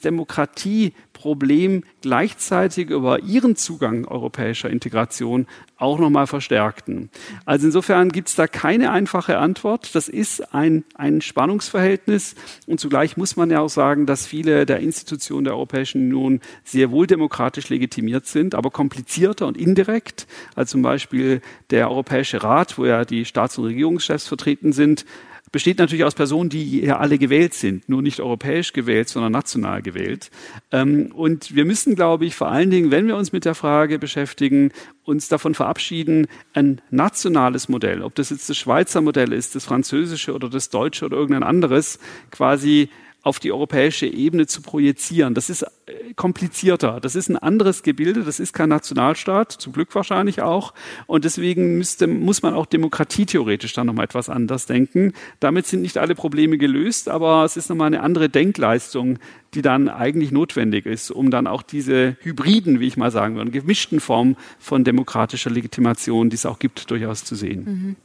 Demokratieproblem 1.17 1.83
gleichzeitig 2.01 2.89
über 2.89 3.19
ihren 3.21 3.55
Zugang 3.55 4.05
europäischer 4.05 4.69
Integration 4.69 5.47
auch 5.77 5.99
nochmal 5.99 6.27
verstärkten. 6.27 7.09
Also 7.45 7.67
insofern 7.67 8.11
gibt 8.11 8.29
es 8.29 8.35
da 8.35 8.47
keine 8.47 8.91
einfache 8.91 9.37
Antwort. 9.37 9.93
Das 9.93 10.07
ist 10.07 10.53
ein, 10.53 10.83
ein 10.95 11.21
Spannungsverhältnis 11.21 12.35
und 12.65 12.79
zugleich 12.79 13.17
muss 13.17 13.35
man 13.35 13.51
ja 13.51 13.59
auch 13.59 13.69
sagen, 13.69 14.05
dass 14.05 14.25
viele 14.25 14.65
der 14.65 14.79
Institutionen 14.79 15.45
der 15.45 15.53
Europäischen 15.53 16.01
Union 16.03 16.39
sehr 16.63 16.91
wohl 16.91 17.07
demokratisch 17.07 17.69
legitimiert 17.69 18.25
sind, 18.25 18.55
aber 18.55 18.71
komplizierter 18.71 19.47
und 19.47 19.57
indirekt. 19.57 20.27
Also 20.55 20.71
zum 20.71 20.81
Beispiel 20.81 21.41
der 21.69 21.89
Europäische 21.89 22.43
Rat, 22.43 22.77
wo 22.77 22.85
ja 22.85 23.05
die 23.05 23.25
Staats- 23.25 23.57
und 23.57 23.65
Regierungschefs 23.65 24.27
vertreten 24.27 24.73
sind, 24.73 25.05
besteht 25.51 25.79
natürlich 25.79 26.05
aus 26.05 26.15
Personen, 26.15 26.49
die 26.49 26.81
ja 26.81 26.97
alle 26.97 27.17
gewählt 27.17 27.53
sind, 27.53 27.87
nur 27.89 28.01
nicht 28.01 28.19
europäisch 28.19 28.73
gewählt, 28.73 29.09
sondern 29.09 29.31
national 29.31 29.81
gewählt. 29.81 30.29
Ähm, 30.71 31.11
und 31.13 31.55
wir 31.55 31.65
müssen, 31.65 31.95
glaube 31.95 32.25
ich, 32.25 32.35
vor 32.35 32.49
allen 32.49 32.69
Dingen, 32.69 32.91
wenn 32.91 33.07
wir 33.07 33.15
uns 33.15 33.31
mit 33.31 33.45
der 33.45 33.55
Frage 33.55 33.99
beschäftigen, 33.99 34.71
uns 35.03 35.29
davon 35.29 35.55
verabschieden, 35.55 36.27
ein 36.53 36.81
nationales 36.89 37.69
Modell, 37.69 38.01
ob 38.01 38.15
das 38.15 38.29
jetzt 38.29 38.49
das 38.49 38.57
Schweizer 38.57 39.01
Modell 39.01 39.31
ist, 39.31 39.55
das 39.55 39.65
französische 39.65 40.33
oder 40.33 40.49
das 40.49 40.69
deutsche 40.69 41.05
oder 41.05 41.17
irgendein 41.17 41.43
anderes, 41.43 41.99
quasi 42.29 42.89
auf 43.27 43.39
die 43.39 43.51
europäische 43.51 44.07
Ebene 44.07 44.47
zu 44.47 44.61
projizieren. 44.61 45.33
Das 45.33 45.49
ist 45.49 45.63
äh, 45.63 46.13
komplizierter. 46.15 46.99
Das 47.01 47.13
ist 47.13 47.27
ein 47.29 47.37
anderes 47.37 47.83
Gebilde. 47.83 48.23
Das 48.23 48.39
ist 48.39 48.53
kein 48.53 48.69
Nationalstaat, 48.69 49.51
zum 49.51 49.73
Glück 49.73 49.93
wahrscheinlich 49.93 50.41
auch. 50.41 50.73
Und 51.07 51.25
deswegen 51.25 51.77
müsste, 51.77 52.07
muss 52.07 52.41
man 52.41 52.53
auch 52.53 52.65
demokratietheoretisch 52.65 53.73
dann 53.73 53.87
nochmal 53.87 54.05
etwas 54.05 54.29
anders 54.29 54.65
denken. 54.65 55.11
Damit 55.41 55.67
sind 55.67 55.81
nicht 55.81 55.97
alle 55.97 56.15
Probleme 56.15 56.57
gelöst, 56.57 57.09
aber 57.09 57.43
es 57.43 57.57
ist 57.57 57.69
nochmal 57.69 57.87
eine 57.87 58.01
andere 58.01 58.29
Denkleistung, 58.29 59.19
die 59.53 59.61
dann 59.61 59.89
eigentlich 59.89 60.31
notwendig 60.31 60.85
ist, 60.85 61.11
um 61.11 61.29
dann 61.29 61.47
auch 61.47 61.63
diese 61.63 62.15
hybriden, 62.21 62.79
wie 62.79 62.87
ich 62.87 62.95
mal 62.95 63.11
sagen 63.11 63.35
würde, 63.35 63.51
gemischten 63.51 63.99
Formen 63.99 64.37
von 64.57 64.85
demokratischer 64.85 65.49
Legitimation, 65.49 66.29
die 66.29 66.35
es 66.35 66.45
auch 66.45 66.59
gibt, 66.59 66.89
durchaus 66.91 67.25
zu 67.25 67.35
sehen. 67.35 67.63
Mhm. 67.65 67.95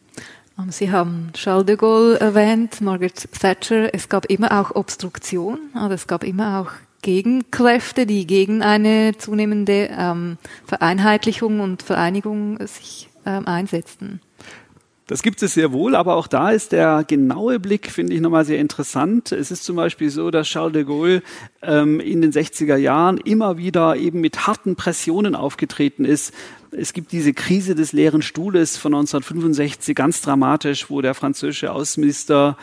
Sie 0.68 0.90
haben 0.90 1.30
Charles 1.32 1.66
de 1.66 1.76
Gaulle 1.76 2.20
erwähnt, 2.20 2.80
Margaret 2.80 3.28
Thatcher. 3.32 3.94
Es 3.94 4.08
gab 4.08 4.26
immer 4.26 4.60
auch 4.60 4.74
Obstruktion, 4.74 5.58
also 5.74 5.94
es 5.94 6.06
gab 6.06 6.24
immer 6.24 6.60
auch 6.60 6.70
Gegenkräfte, 7.02 8.06
die 8.06 8.26
gegen 8.26 8.62
eine 8.62 9.16
zunehmende 9.18 9.90
ähm, 9.90 10.38
Vereinheitlichung 10.64 11.60
und 11.60 11.82
Vereinigung 11.82 12.64
sich 12.66 13.10
ähm, 13.26 13.46
einsetzten. 13.46 14.20
Das 15.08 15.22
gibt 15.22 15.42
es 15.42 15.54
sehr 15.54 15.72
wohl, 15.72 15.96
aber 15.96 16.14
auch 16.14 16.28
da 16.28 16.52
ist 16.52 16.72
der 16.72 17.04
genaue 17.06 17.58
Blick, 17.58 17.90
finde 17.90 18.14
ich, 18.14 18.20
nochmal 18.20 18.44
sehr 18.44 18.60
interessant. 18.60 19.32
Es 19.32 19.50
ist 19.50 19.64
zum 19.64 19.76
Beispiel 19.76 20.10
so, 20.10 20.30
dass 20.30 20.46
Charles 20.46 20.72
de 20.74 20.84
Gaulle 20.84 21.22
ähm, 21.60 21.98
in 21.98 22.22
den 22.22 22.32
60er 22.32 22.76
Jahren 22.76 23.18
immer 23.18 23.58
wieder 23.58 23.96
eben 23.96 24.20
mit 24.20 24.46
harten 24.46 24.76
Pressionen 24.76 25.34
aufgetreten 25.34 26.04
ist, 26.04 26.32
es 26.72 26.92
gibt 26.92 27.12
diese 27.12 27.34
Krise 27.34 27.74
des 27.74 27.92
leeren 27.92 28.22
Stuhles 28.22 28.76
von 28.76 28.94
1965, 28.94 29.94
ganz 29.94 30.22
dramatisch, 30.22 30.88
wo 30.90 31.02
der 31.02 31.14
französische 31.14 31.72
Außenminister 31.72 32.56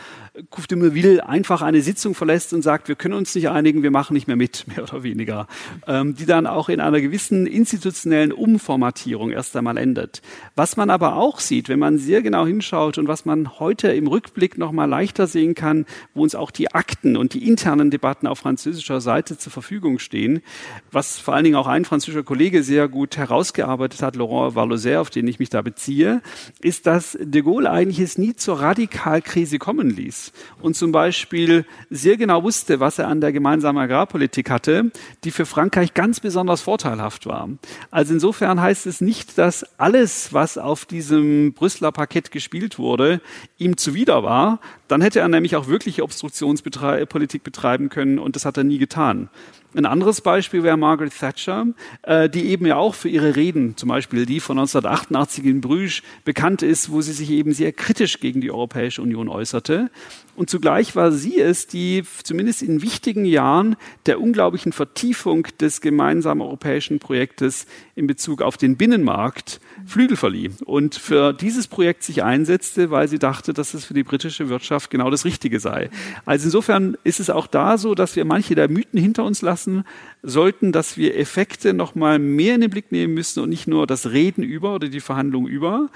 Couve 0.50 0.68
de 0.68 0.78
Neuville 0.78 1.28
einfach 1.28 1.60
eine 1.60 1.82
Sitzung 1.82 2.14
verlässt 2.14 2.52
und 2.52 2.62
sagt, 2.62 2.88
wir 2.88 2.94
können 2.94 3.14
uns 3.14 3.34
nicht 3.34 3.48
einigen, 3.48 3.82
wir 3.82 3.90
machen 3.90 4.14
nicht 4.14 4.26
mehr 4.26 4.36
mit, 4.36 4.66
mehr 4.74 4.82
oder 4.82 5.02
weniger, 5.02 5.46
ähm, 5.86 6.14
die 6.14 6.26
dann 6.26 6.46
auch 6.46 6.68
in 6.68 6.80
einer 6.80 7.00
gewissen 7.00 7.46
institutionellen 7.46 8.32
Umformatierung 8.32 9.30
erst 9.30 9.56
einmal 9.56 9.76
endet. 9.76 10.22
Was 10.54 10.76
man 10.76 10.90
aber 10.90 11.16
auch 11.16 11.40
sieht, 11.40 11.68
wenn 11.68 11.78
man 11.78 11.98
sehr 11.98 12.22
genau 12.22 12.46
hinschaut 12.46 12.98
und 12.98 13.08
was 13.08 13.24
man 13.24 13.58
heute 13.58 13.92
im 13.92 14.06
Rückblick 14.06 14.56
noch 14.56 14.72
mal 14.72 14.86
leichter 14.86 15.26
sehen 15.26 15.54
kann, 15.54 15.84
wo 16.14 16.22
uns 16.22 16.34
auch 16.34 16.50
die 16.50 16.72
Akten 16.72 17.16
und 17.16 17.34
die 17.34 17.46
internen 17.46 17.90
Debatten 17.90 18.26
auf 18.26 18.38
französischer 18.38 19.00
Seite 19.00 19.36
zur 19.36 19.52
Verfügung 19.52 19.98
stehen, 19.98 20.42
was 20.90 21.18
vor 21.18 21.34
allen 21.34 21.44
Dingen 21.44 21.56
auch 21.56 21.66
ein 21.66 21.84
französischer 21.84 22.22
Kollege 22.22 22.62
sehr 22.62 22.88
gut 22.88 23.16
herausgearbeitet 23.16 23.99
hat, 24.02 24.16
Laurent 24.16 24.54
Valosé, 24.54 24.98
auf 24.98 25.10
den 25.10 25.26
ich 25.26 25.38
mich 25.38 25.50
da 25.50 25.62
beziehe, 25.62 26.22
ist, 26.60 26.86
dass 26.86 27.16
de 27.20 27.42
Gaulle 27.42 27.70
eigentlich 27.70 28.00
es 28.00 28.18
nie 28.18 28.34
zur 28.34 28.60
Radikalkrise 28.60 29.58
kommen 29.58 29.90
ließ 29.90 30.32
und 30.62 30.76
zum 30.76 30.92
Beispiel 30.92 31.64
sehr 31.90 32.16
genau 32.16 32.42
wusste, 32.42 32.80
was 32.80 32.98
er 32.98 33.08
an 33.08 33.20
der 33.20 33.32
gemeinsamen 33.32 33.78
Agrarpolitik 33.78 34.50
hatte, 34.50 34.90
die 35.24 35.30
für 35.30 35.46
Frankreich 35.46 35.94
ganz 35.94 36.20
besonders 36.20 36.60
vorteilhaft 36.60 37.26
war. 37.26 37.48
Also 37.90 38.14
insofern 38.14 38.60
heißt 38.60 38.86
es 38.86 39.00
nicht, 39.00 39.38
dass 39.38 39.64
alles, 39.78 40.32
was 40.32 40.58
auf 40.58 40.84
diesem 40.84 41.52
Brüsseler 41.52 41.92
Parkett 41.92 42.30
gespielt 42.30 42.78
wurde, 42.78 43.20
ihm 43.58 43.76
zuwider 43.76 44.22
war. 44.22 44.60
Dann 44.88 45.02
hätte 45.02 45.20
er 45.20 45.28
nämlich 45.28 45.56
auch 45.56 45.68
wirklich 45.68 46.02
Obstruktionspolitik 46.02 47.42
betreiben 47.42 47.88
können 47.88 48.18
und 48.18 48.36
das 48.36 48.44
hat 48.44 48.56
er 48.56 48.64
nie 48.64 48.78
getan. 48.78 49.28
Ein 49.72 49.86
anderes 49.86 50.20
Beispiel 50.20 50.64
wäre 50.64 50.76
Margaret 50.76 51.16
Thatcher, 51.16 51.68
äh, 52.02 52.28
die 52.28 52.46
eben 52.46 52.66
ja 52.66 52.76
auch 52.76 52.96
für 52.96 53.08
ihre 53.08 53.36
Reden, 53.36 53.76
zum 53.76 53.88
Beispiel 53.88 54.26
die 54.26 54.40
von 54.40 54.58
1988 54.58 55.44
in 55.44 55.60
Bruges, 55.60 56.02
bekannt 56.24 56.62
ist, 56.62 56.90
wo 56.90 57.00
sie 57.02 57.12
sich 57.12 57.30
eben 57.30 57.52
sehr 57.52 57.72
kritisch 57.72 58.18
gegen 58.18 58.40
die 58.40 58.50
Europäische 58.50 59.00
Union 59.00 59.28
äußerte. 59.28 59.90
Und 60.34 60.50
zugleich 60.50 60.96
war 60.96 61.12
sie 61.12 61.38
es, 61.38 61.68
die 61.68 62.02
zumindest 62.24 62.62
in 62.62 62.82
wichtigen 62.82 63.24
Jahren 63.24 63.76
der 64.06 64.20
unglaublichen 64.20 64.72
Vertiefung 64.72 65.46
des 65.60 65.80
gemeinsamen 65.80 66.40
europäischen 66.40 66.98
Projektes 66.98 67.66
in 67.94 68.08
Bezug 68.08 68.42
auf 68.42 68.56
den 68.56 68.76
Binnenmarkt 68.76 69.60
Flügel 69.90 70.16
verlieh 70.16 70.50
und 70.64 70.94
für 70.94 71.32
dieses 71.32 71.66
Projekt 71.66 72.04
sich 72.04 72.22
einsetzte, 72.22 72.90
weil 72.90 73.08
sie 73.08 73.18
dachte, 73.18 73.52
dass 73.52 73.74
es 73.74 73.84
für 73.84 73.94
die 73.94 74.04
britische 74.04 74.48
Wirtschaft 74.48 74.90
genau 74.90 75.10
das 75.10 75.24
Richtige 75.24 75.58
sei. 75.58 75.90
Also 76.24 76.46
insofern 76.46 76.96
ist 77.02 77.20
es 77.20 77.28
auch 77.28 77.46
da 77.46 77.76
so, 77.76 77.94
dass 77.94 78.14
wir 78.14 78.24
manche 78.24 78.54
der 78.54 78.70
Mythen 78.70 79.00
hinter 79.00 79.24
uns 79.24 79.42
lassen 79.42 79.84
sollten, 80.22 80.70
dass 80.70 80.96
wir 80.96 81.16
Effekte 81.16 81.72
noch 81.74 81.94
mal 81.94 82.18
mehr 82.18 82.54
in 82.54 82.60
den 82.60 82.70
Blick 82.70 82.92
nehmen 82.92 83.14
müssen 83.14 83.42
und 83.42 83.48
nicht 83.48 83.66
nur 83.66 83.86
das 83.86 84.10
Reden 84.10 84.44
über 84.44 84.74
oder 84.74 84.88
die 84.88 85.00
Verhandlung 85.00 85.46
über, 85.46 85.88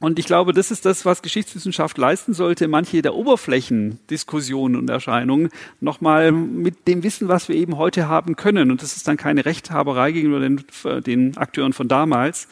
und 0.00 0.20
ich 0.20 0.26
glaube, 0.26 0.52
das 0.52 0.70
ist 0.70 0.84
das, 0.84 1.04
was 1.04 1.22
Geschichtswissenschaft 1.22 1.98
leisten 1.98 2.32
sollte, 2.32 2.68
manche 2.68 3.02
der 3.02 3.14
Oberflächendiskussionen 3.14 4.78
und 4.78 4.88
Erscheinungen 4.88 5.48
nochmal 5.80 6.30
mit 6.30 6.86
dem 6.86 7.02
Wissen, 7.02 7.26
was 7.26 7.48
wir 7.48 7.56
eben 7.56 7.76
heute 7.78 8.08
haben 8.08 8.36
können, 8.36 8.70
und 8.70 8.80
das 8.80 8.96
ist 8.96 9.08
dann 9.08 9.16
keine 9.16 9.44
Rechthaberei 9.44 10.12
gegenüber 10.12 10.38
den, 10.38 10.64
den 11.04 11.36
Akteuren 11.36 11.72
von 11.72 11.88
damals, 11.88 12.46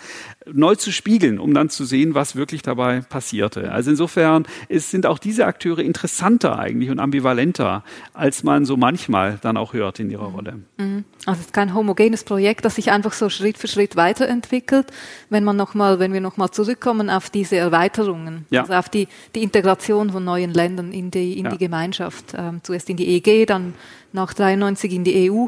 neu 0.52 0.74
zu 0.76 0.92
spiegeln, 0.92 1.38
um 1.38 1.54
dann 1.54 1.70
zu 1.70 1.84
sehen, 1.84 2.14
was 2.14 2.36
wirklich 2.36 2.62
dabei 2.62 3.00
passierte. 3.00 3.72
Also 3.72 3.90
insofern 3.90 4.46
ist, 4.68 4.90
sind 4.90 5.06
auch 5.06 5.18
diese 5.18 5.46
Akteure 5.46 5.80
interessanter 5.80 6.58
eigentlich 6.58 6.90
und 6.90 7.00
ambivalenter, 7.00 7.82
als 8.14 8.44
man 8.44 8.64
so 8.64 8.76
manchmal 8.76 9.38
dann 9.42 9.56
auch 9.56 9.72
hört 9.72 9.98
in 10.00 10.10
ihrer 10.10 10.26
Rolle. 10.26 10.60
Mhm. 10.76 11.04
Also 11.24 11.40
es 11.40 11.46
ist 11.46 11.52
kein 11.52 11.74
homogenes 11.74 12.24
Projekt, 12.24 12.64
das 12.64 12.76
sich 12.76 12.92
einfach 12.92 13.12
so 13.12 13.28
Schritt 13.28 13.58
für 13.58 13.68
Schritt 13.68 13.96
weiterentwickelt. 13.96 14.86
Wenn 15.30 15.42
man 15.42 15.56
noch 15.56 15.74
mal, 15.74 15.98
wenn 15.98 16.12
wir 16.12 16.20
nochmal 16.20 16.50
zurückkommen 16.50 17.10
auf 17.10 17.30
diese 17.30 17.56
Erweiterungen, 17.56 18.46
ja. 18.50 18.62
also 18.62 18.74
auf 18.74 18.88
die, 18.88 19.08
die 19.34 19.42
Integration 19.42 20.10
von 20.10 20.24
neuen 20.24 20.52
Ländern 20.52 20.92
in 20.92 21.10
die, 21.10 21.38
in 21.38 21.46
ja. 21.46 21.50
die 21.50 21.58
Gemeinschaft, 21.58 22.34
ähm, 22.36 22.60
zuerst 22.62 22.88
in 22.88 22.96
die 22.96 23.08
EG, 23.16 23.46
dann 23.46 23.74
nach 24.12 24.32
93 24.32 24.92
in 24.92 25.04
die 25.04 25.30
EU 25.30 25.46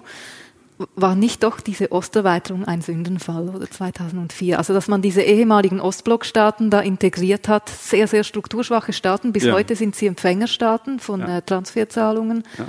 war 0.95 1.15
nicht 1.15 1.43
doch 1.43 1.61
diese 1.61 1.93
Osterweiterung 1.93 2.65
ein 2.65 2.83
Sündenfall 2.83 3.49
oder 3.49 3.71
2004? 3.71 4.59
Also 4.59 4.73
dass 4.75 4.89
man 4.89 5.03
diese 5.03 5.23
ehemaligen 5.23 5.81
Ostblockstaaten 5.81 6.71
da 6.71 6.81
integriert 6.81 7.49
hat, 7.49 7.69
sehr, 7.69 8.07
sehr 8.07 8.25
strukturschwache 8.25 8.93
Staaten. 8.93 9.33
Bis 9.33 9.45
ja. 9.45 9.55
heute 9.55 9.77
sind 9.77 9.97
sie 9.97 10.07
Empfängerstaaten 10.07 11.01
von 11.01 11.21
ja. 11.21 11.39
äh, 11.39 11.43
Transferzahlungen. 11.43 12.45
Ja. 12.57 12.69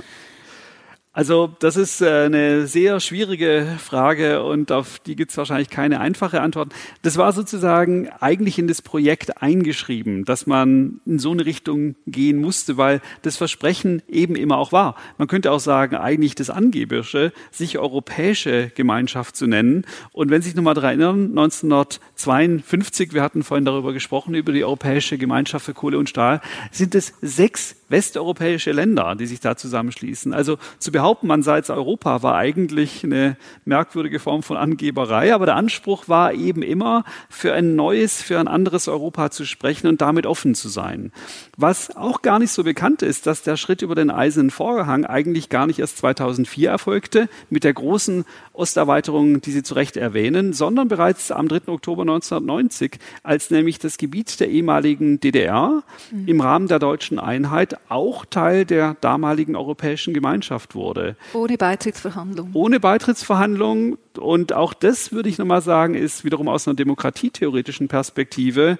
Also 1.12 1.50
das 1.58 1.76
ist 1.76 2.00
äh, 2.02 2.26
eine 2.26 2.68
sehr 2.68 3.00
schwierige 3.00 3.66
Frage 3.78 4.44
und 4.44 4.70
auf 4.70 5.00
die 5.00 5.16
gibt 5.16 5.32
es 5.32 5.36
wahrscheinlich 5.36 5.68
keine 5.68 5.98
einfache 5.98 6.40
Antwort. 6.40 6.72
Das 7.02 7.16
war 7.16 7.32
sozusagen 7.32 8.08
eigentlich 8.20 8.60
in 8.60 8.68
das 8.68 8.80
Projekt 8.80 9.42
eingeschrieben, 9.42 10.24
dass 10.24 10.46
man 10.46 11.00
in 11.06 11.18
so 11.18 11.32
eine 11.32 11.46
Richtung 11.46 11.96
gehen 12.06 12.40
musste, 12.40 12.76
weil 12.76 13.00
das 13.22 13.36
Versprechen 13.36 14.02
eben 14.06 14.36
immer 14.36 14.56
auch 14.58 14.70
war. 14.70 14.94
Man 15.18 15.26
könnte 15.26 15.50
auch 15.50 15.58
sagen, 15.58 15.96
eigentlich 15.96 16.36
das 16.36 16.48
Angeberische, 16.48 17.32
sich 17.50 17.78
europäische 17.78 18.70
Gemeinschaft 18.76 19.34
zu 19.34 19.48
nennen. 19.48 19.86
Und 20.12 20.30
wenn 20.30 20.42
Sie 20.42 20.50
sich 20.50 20.56
nochmal 20.56 20.74
daran 20.74 21.00
erinnern, 21.00 21.30
1952, 21.30 23.14
wir 23.14 23.22
hatten 23.22 23.42
vorhin 23.42 23.64
darüber 23.64 23.92
gesprochen, 23.92 24.36
über 24.36 24.52
die 24.52 24.62
Europäische 24.62 25.18
Gemeinschaft 25.18 25.66
für 25.66 25.74
Kohle 25.74 25.98
und 25.98 26.08
Stahl, 26.08 26.40
sind 26.70 26.94
es 26.94 27.14
sechs 27.20 27.74
westeuropäische 27.90 28.72
Länder, 28.72 29.16
die 29.16 29.26
sich 29.26 29.40
da 29.40 29.56
zusammenschließen. 29.56 30.32
Also 30.32 30.58
zu 30.78 30.92
behaupten, 30.92 31.00
man 31.22 31.42
sei 31.42 31.56
jetzt 31.56 31.70
Europa, 31.70 32.22
war 32.22 32.36
eigentlich 32.36 33.04
eine 33.04 33.36
merkwürdige 33.64 34.18
Form 34.18 34.42
von 34.42 34.56
Angeberei, 34.56 35.34
aber 35.34 35.46
der 35.46 35.56
Anspruch 35.56 36.08
war 36.08 36.32
eben 36.32 36.62
immer, 36.62 37.04
für 37.28 37.52
ein 37.52 37.76
neues, 37.76 38.22
für 38.22 38.38
ein 38.38 38.48
anderes 38.48 38.88
Europa 38.88 39.30
zu 39.30 39.44
sprechen 39.44 39.86
und 39.86 40.00
damit 40.00 40.26
offen 40.26 40.54
zu 40.54 40.68
sein. 40.68 41.12
Was 41.56 41.96
auch 41.96 42.22
gar 42.22 42.38
nicht 42.38 42.52
so 42.52 42.64
bekannt 42.64 43.02
ist, 43.02 43.26
dass 43.26 43.42
der 43.42 43.56
Schritt 43.56 43.82
über 43.82 43.94
den 43.94 44.10
Eisernen 44.10 44.50
Vorhang 44.50 45.04
eigentlich 45.04 45.48
gar 45.48 45.66
nicht 45.66 45.78
erst 45.78 45.98
2004 45.98 46.70
erfolgte, 46.70 47.28
mit 47.48 47.64
der 47.64 47.74
großen 47.74 48.24
Osterweiterung, 48.52 49.40
die 49.40 49.52
Sie 49.52 49.62
zu 49.62 49.74
Recht 49.74 49.96
erwähnen, 49.96 50.52
sondern 50.52 50.88
bereits 50.88 51.32
am 51.32 51.48
3. 51.48 51.68
Oktober 51.68 52.02
1990, 52.02 52.98
als 53.22 53.50
nämlich 53.50 53.78
das 53.78 53.98
Gebiet 53.98 54.40
der 54.40 54.48
ehemaligen 54.48 55.20
DDR 55.20 55.82
mhm. 56.10 56.28
im 56.28 56.40
Rahmen 56.40 56.68
der 56.68 56.78
deutschen 56.78 57.18
Einheit 57.18 57.78
auch 57.88 58.24
Teil 58.24 58.64
der 58.64 58.96
damaligen 59.00 59.56
Europäischen 59.56 60.14
Gemeinschaft 60.14 60.74
wurde. 60.74 60.89
Ohne 61.32 61.56
Beitrittsverhandlungen. 61.56 62.52
Ohne 62.54 62.80
Beitrittsverhandlungen. 62.80 63.98
Und 64.18 64.52
auch 64.52 64.74
das, 64.74 65.12
würde 65.12 65.28
ich 65.28 65.38
nochmal 65.38 65.62
sagen, 65.62 65.94
ist 65.94 66.24
wiederum 66.24 66.48
aus 66.48 66.66
einer 66.66 66.74
demokratietheoretischen 66.74 67.88
Perspektive 67.88 68.78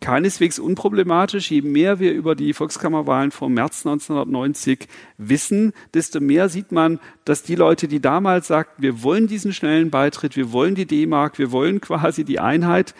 keineswegs 0.00 0.58
unproblematisch. 0.58 1.50
Je 1.50 1.62
mehr 1.62 2.00
wir 2.00 2.12
über 2.12 2.34
die 2.34 2.52
Volkskammerwahlen 2.52 3.30
vom 3.30 3.54
März 3.54 3.86
1990 3.86 4.88
wissen, 5.18 5.72
desto 5.94 6.20
mehr 6.20 6.48
sieht 6.48 6.72
man, 6.72 6.98
dass 7.24 7.42
die 7.42 7.54
Leute, 7.54 7.86
die 7.86 8.00
damals 8.00 8.48
sagten, 8.48 8.82
wir 8.82 9.02
wollen 9.02 9.26
diesen 9.26 9.52
schnellen 9.52 9.90
Beitritt, 9.90 10.36
wir 10.36 10.52
wollen 10.52 10.74
die 10.74 10.86
D-Mark, 10.86 11.38
wir 11.38 11.52
wollen 11.52 11.80
quasi 11.80 12.24
die 12.24 12.40
Einheit, 12.40 12.94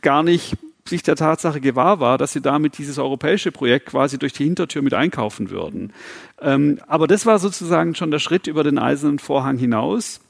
gar 0.00 0.22
nicht 0.22 0.56
sich 0.88 1.02
der 1.02 1.16
Tatsache 1.16 1.60
gewahr 1.60 2.00
war, 2.00 2.18
dass 2.18 2.32
sie 2.32 2.40
damit 2.40 2.78
dieses 2.78 2.98
europäische 2.98 3.52
Projekt 3.52 3.86
quasi 3.86 4.18
durch 4.18 4.32
die 4.32 4.44
Hintertür 4.44 4.82
mit 4.82 4.94
einkaufen 4.94 5.50
würden. 5.50 5.92
Ähm, 6.40 6.80
aber 6.86 7.06
das 7.06 7.26
war 7.26 7.38
sozusagen 7.38 7.94
schon 7.94 8.10
der 8.10 8.18
Schritt 8.18 8.46
über 8.46 8.64
den 8.64 8.78
eisernen 8.78 9.18
Vorhang 9.18 9.58
hinaus. 9.58 10.20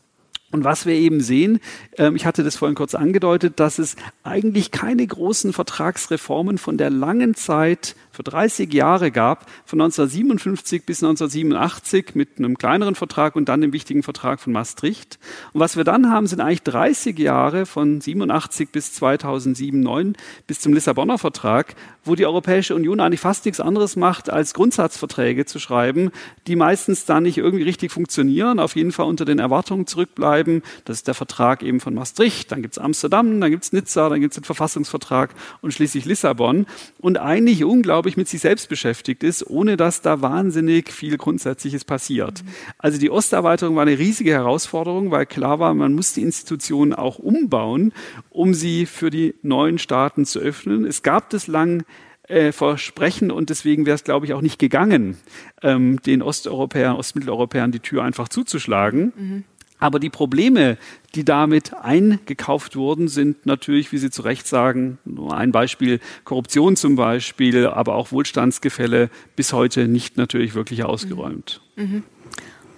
Und 0.51 0.65
was 0.65 0.85
wir 0.85 0.95
eben 0.95 1.21
sehen, 1.21 1.61
ähm, 1.97 2.15
ich 2.15 2.27
hatte 2.27 2.45
das 2.45 2.57
vorhin 2.57 2.75
kurz 2.75 2.95
angedeutet, 2.95 3.59
dass 3.59 3.79
es 3.79 3.97
eigentlich 4.23 4.71
keine 4.71 5.07
großen 5.07 5.55
Vertragsreformen 5.55 6.59
von 6.59 6.77
der 6.77 6.91
langen 6.91 7.35
Zeit 7.35 7.97
für 8.13 8.23
30 8.23 8.73
Jahre 8.73 9.11
gab, 9.11 9.51
von 9.65 9.81
1957 9.81 10.85
bis 10.85 11.03
1987 11.03 12.15
mit 12.15 12.39
einem 12.39 12.59
kleineren 12.59 12.95
Vertrag 12.95 13.35
und 13.37 13.49
dann 13.49 13.63
dem 13.63 13.73
wichtigen 13.73 14.03
Vertrag 14.03 14.39
von 14.39 14.53
Maastricht. 14.53 15.19
Und 15.53 15.61
was 15.61 15.77
wir 15.77 15.85
dann 15.85 16.11
haben, 16.11 16.27
sind 16.27 16.41
eigentlich 16.41 16.63
30 16.63 17.19
Jahre 17.19 17.67
von 17.67 18.01
87 18.01 18.71
bis 18.71 18.93
2007, 18.93 19.81
9 19.81 20.15
bis 20.47 20.61
zum 20.61 20.75
Lissabonner 20.75 21.19
Vertrag, 21.19 21.75
wo 22.05 22.15
die 22.15 22.27
Europäische 22.27 22.75
Union 22.75 23.01
eigentlich 23.01 23.21
fast 23.21 23.45
nichts 23.45 23.61
anderes 23.61 23.97
macht, 23.97 24.29
als 24.29 24.55
Grundsatzverträge 24.55 25.47
zu 25.47 25.59
schreiben, 25.59 26.11
die 26.47 26.57
meistens 26.57 27.07
dann 27.07 27.23
nicht 27.23 27.39
irgendwie 27.39 27.65
richtig 27.65 27.93
funktionieren, 27.93 28.59
auf 28.59 28.77
jeden 28.77 28.93
Fall 28.93 29.07
unter 29.07 29.25
den 29.25 29.39
Erwartungen 29.39 29.87
zurückbleiben. 29.87 30.63
Das 30.85 30.99
ist 30.99 31.09
der 31.09 31.15
Vertrag 31.15 31.63
eben 31.63 31.81
von 31.81 31.95
Maastricht, 31.95 32.53
dann 32.53 32.61
gibt 32.61 32.77
es 32.77 32.79
Amsterdam, 32.79 33.41
dann 33.41 33.51
gibt 33.51 33.65
es 33.65 33.73
Nizza, 33.73 34.09
dann 34.09 34.21
gibt 34.21 34.33
es 34.33 34.41
den 34.41 34.45
Verfassungsvertrag 34.45 35.31
und 35.63 35.73
schließlich 35.73 36.05
Lissabon. 36.05 36.67
Und 36.99 37.19
eigentlich 37.19 37.65
unglaublich 37.65 38.02
glaube 38.03 38.11
ich, 38.11 38.17
mit 38.17 38.27
sich 38.27 38.41
selbst 38.41 38.69
beschäftigt 38.69 39.23
ist, 39.23 39.49
ohne 39.49 39.77
dass 39.77 40.03
da 40.03 40.21
wahnsinnig 40.21 40.91
viel 40.91 41.17
Grundsätzliches 41.17 41.85
passiert. 41.85 42.43
Also 42.77 42.99
die 42.99 43.11
Osterweiterung 43.11 43.77
war 43.77 43.83
eine 43.83 43.97
riesige 43.97 44.33
Herausforderung, 44.33 45.13
weil 45.13 45.25
klar 45.25 45.61
war, 45.61 45.73
man 45.73 45.93
muss 45.93 46.13
die 46.13 46.23
Institutionen 46.23 46.95
auch 46.95 47.21
umbauen, 47.21 47.93
um 48.29 48.55
sie 48.55 48.87
für 48.87 49.11
die 49.11 49.37
neuen 49.43 49.79
Staaten 49.79 50.25
zu 50.25 50.41
öffnen. 50.41 50.85
Es 50.85 51.05
gab 51.05 51.31
das 51.31 51.47
lang 51.47 51.85
äh, 52.27 52.51
Versprechen 52.51 53.31
und 53.31 53.51
deswegen 53.51 53.87
wäre 53.87 53.95
es, 53.95 54.03
glaube 54.03 54.27
ich, 54.27 54.33
auch 54.33 54.43
nicht 54.43 54.59
gegangen, 54.59 55.17
ähm, 55.63 56.03
den 56.03 56.23
Osteuropäern, 56.23 56.97
Ostmitteleuropäern 56.97 57.71
die 57.71 57.79
Tür 57.79 58.03
einfach 58.03 58.29
zuzuschlagen. 58.29 59.13
Mhm. 59.17 59.45
Aber 59.83 59.99
die 59.99 60.11
Probleme, 60.11 60.79
die 61.15 61.25
damit 61.25 61.75
eingekauft 61.75 62.77
wurden, 62.77 63.09
sind 63.09 63.47
natürlich, 63.47 63.93
wie 63.93 63.99
Sie 63.99 64.11
zu 64.11 64.23
Recht 64.23 64.47
sagen, 64.47 64.99
nur 65.05 65.37
ein 65.37 65.53
Beispiel, 65.53 66.01
Korruption 66.25 66.77
zum 66.77 66.97
Beispiel, 66.97 67.67
aber 67.67 67.95
auch 67.95 68.13
Wohlstandsgefälle 68.13 69.11
bis 69.37 69.53
heute 69.53 69.89
nicht 69.89 70.17
natürlich 70.17 70.55
wirklich 70.55 70.85
ausgeräumt. 70.85 71.61
Mhm. 71.77 72.05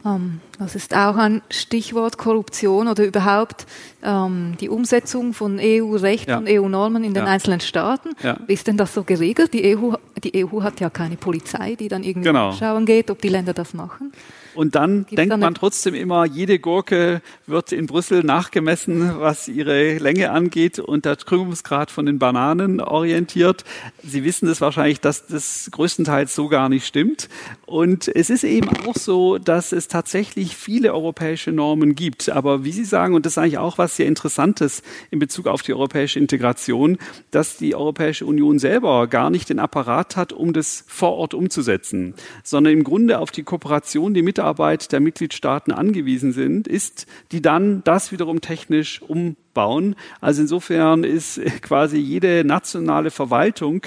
Ähm, 0.05 0.41
das 0.59 0.75
ist 0.75 0.95
auch 0.95 1.17
ein 1.17 1.43
Stichwort 1.51 2.19
Korruption 2.19 2.89
oder 2.89 3.05
überhaupt 3.05 3.67
ähm, 4.03 4.55
die 4.61 4.69
Umsetzung 4.69 5.33
von 5.33 5.59
EU-Recht 5.61 6.29
ja. 6.29 6.39
und 6.39 6.49
EU-Normen 6.49 7.05
in 7.05 7.15
den 7.15 7.25
ja. 7.25 7.31
einzelnen 7.31 7.61
Staaten. 7.61 8.11
Ja. 8.23 8.37
Wie 8.47 8.53
ist 8.53 8.67
denn 8.67 8.77
das 8.77 8.95
so 8.95 9.05
geregelt? 9.05 9.55
Die 9.55 9.77
EU, 9.77 9.95
die 10.23 10.45
EU 10.45 10.63
hat 10.63 10.81
ja 10.81 10.91
keine 10.91 11.17
Polizei, 11.17 11.75
die 11.75 11.89
dann 11.89 12.03
irgendwie 12.03 12.29
genau. 12.29 12.53
schauen 12.53 12.87
geht, 12.87 13.11
ob 13.11 13.21
die 13.23 13.29
Länder 13.29 13.55
das 13.55 13.75
machen. 13.75 14.13
Und 14.55 14.75
dann 14.75 14.99
Gibt's 14.99 15.17
denkt 15.17 15.39
man 15.39 15.55
trotzdem 15.55 15.95
immer, 15.95 16.25
jede 16.25 16.59
Gurke 16.59 17.21
wird 17.47 17.73
in 17.73 17.87
Brüssel 17.87 18.23
nachgemessen, 18.23 19.21
was 19.21 19.49
ihre 19.49 19.99
Länge 19.99 20.31
angeht 20.31 20.79
und 20.79 21.05
der 21.05 21.17
Krümmungsgrad 21.17 21.91
von 21.91 22.07
den 22.07 22.19
Bananen 22.19 22.81
orientiert. 22.81 23.65
Sie 24.03 24.25
wissen 24.25 24.49
es 24.49 24.61
wahrscheinlich, 24.61 25.01
dass 25.01 25.27
das 25.27 25.69
größtenteils 25.73 26.35
so 26.35 26.49
gar 26.49 26.69
nicht 26.69 26.87
stimmt. 26.87 27.29
Und 27.67 28.09
es 28.09 28.31
ist 28.31 28.45
eben 28.45 28.69
auch 28.87 28.95
so, 28.95 29.39
dass 29.39 29.73
es 29.73 29.89
tatsächlich 29.89 30.57
viele 30.57 30.95
europäische 30.95 31.51
Normen 31.51 31.95
gibt. 31.95 32.29
Aber 32.29 32.65
wie 32.65 32.73
Sie 32.73 32.85
sagen, 32.85 33.15
und 33.15 33.27
das 33.27 33.35
ist 33.35 33.39
eigentlich 33.39 33.59
auch 33.59 33.79
was 33.79 33.97
sehr 33.97 34.07
Interessantes 34.07 34.83
in 35.11 35.19
Bezug 35.19 35.47
auf 35.47 35.63
die 35.63 35.75
europäische 35.75 36.19
Integration, 36.19 36.99
dass 37.31 37.57
die 37.57 37.75
Europäische 37.75 38.27
Union 38.27 38.59
selber 38.59 39.09
gar 39.09 39.31
nicht 39.31 39.49
den 39.49 39.59
Apparat 39.59 40.17
hat, 40.17 40.33
um 40.33 40.53
das 40.53 40.85
vor 40.87 41.15
Ort 41.15 41.35
umzusetzen, 41.35 42.15
sondern 42.45 42.73
im 42.73 42.85
Grunde 42.85 43.19
auf 43.19 43.31
die 43.31 43.43
Kooperation, 43.43 44.15
die 44.15 44.23
Mitarbeiter 44.23 44.44
Mitarbeit 44.45 44.93
der 44.93 45.01
Mitgliedstaaten 45.01 45.73
angewiesen 45.73 46.33
sind, 46.33 46.69
ist, 46.69 47.07
die 47.33 47.41
dann 47.41 47.83
das 47.85 48.13
wiederum 48.13 48.43
technisch 48.43 49.01
umbauen. 49.01 49.97
Also 50.21 50.43
insofern 50.43 51.03
ist 51.03 51.41
quasi 51.63 51.97
jede 51.97 52.45
nationale 52.45 53.11
Verwaltung 53.11 53.87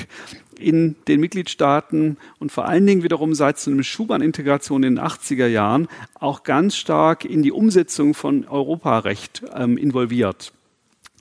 in 0.59 0.95
den 1.07 1.19
Mitgliedstaaten 1.19 2.17
und 2.39 2.51
vor 2.51 2.65
allen 2.65 2.87
Dingen 2.87 3.03
wiederum 3.03 3.35
seit 3.35 3.59
so 3.59 3.69
einer 3.69 3.83
Schumann-Integration 3.83 4.81
in 4.81 4.95
den 4.95 5.05
80er 5.05 5.45
Jahren 5.45 5.87
auch 6.15 6.41
ganz 6.41 6.75
stark 6.75 7.23
in 7.23 7.43
die 7.43 7.51
Umsetzung 7.51 8.15
von 8.15 8.47
Europarecht 8.47 9.43
ähm, 9.55 9.77
involviert. 9.77 10.53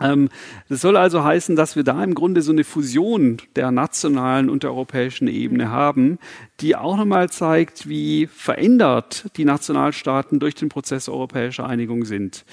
Ähm, 0.01 0.28
das 0.68 0.80
soll 0.80 0.97
also 0.97 1.24
heißen, 1.24 1.57
dass 1.57 1.76
wir 1.76 1.84
da 1.84 2.03
im 2.03 2.14
Grunde 2.14 2.42
so 2.42 2.53
eine 2.53 2.64
Fusion 2.64 3.38
der 3.57 3.70
nationalen 3.70 4.51
und 4.51 4.62
der 4.62 4.70
europäischen 4.70 5.28
Ebene 5.28 5.70
haben, 5.70 6.18
die 6.61 6.76
auch 6.76 6.97
nochmal 6.97 7.30
zeigt, 7.30 7.88
wie 7.88 8.26
verändert 8.26 9.26
die 9.36 9.44
Nationalstaaten 9.44 10.38
durch 10.38 10.55
den 10.55 10.68
Prozess 10.68 11.09
europäischer 11.09 11.66
Einigung 11.66 12.05
sind. 12.05 12.44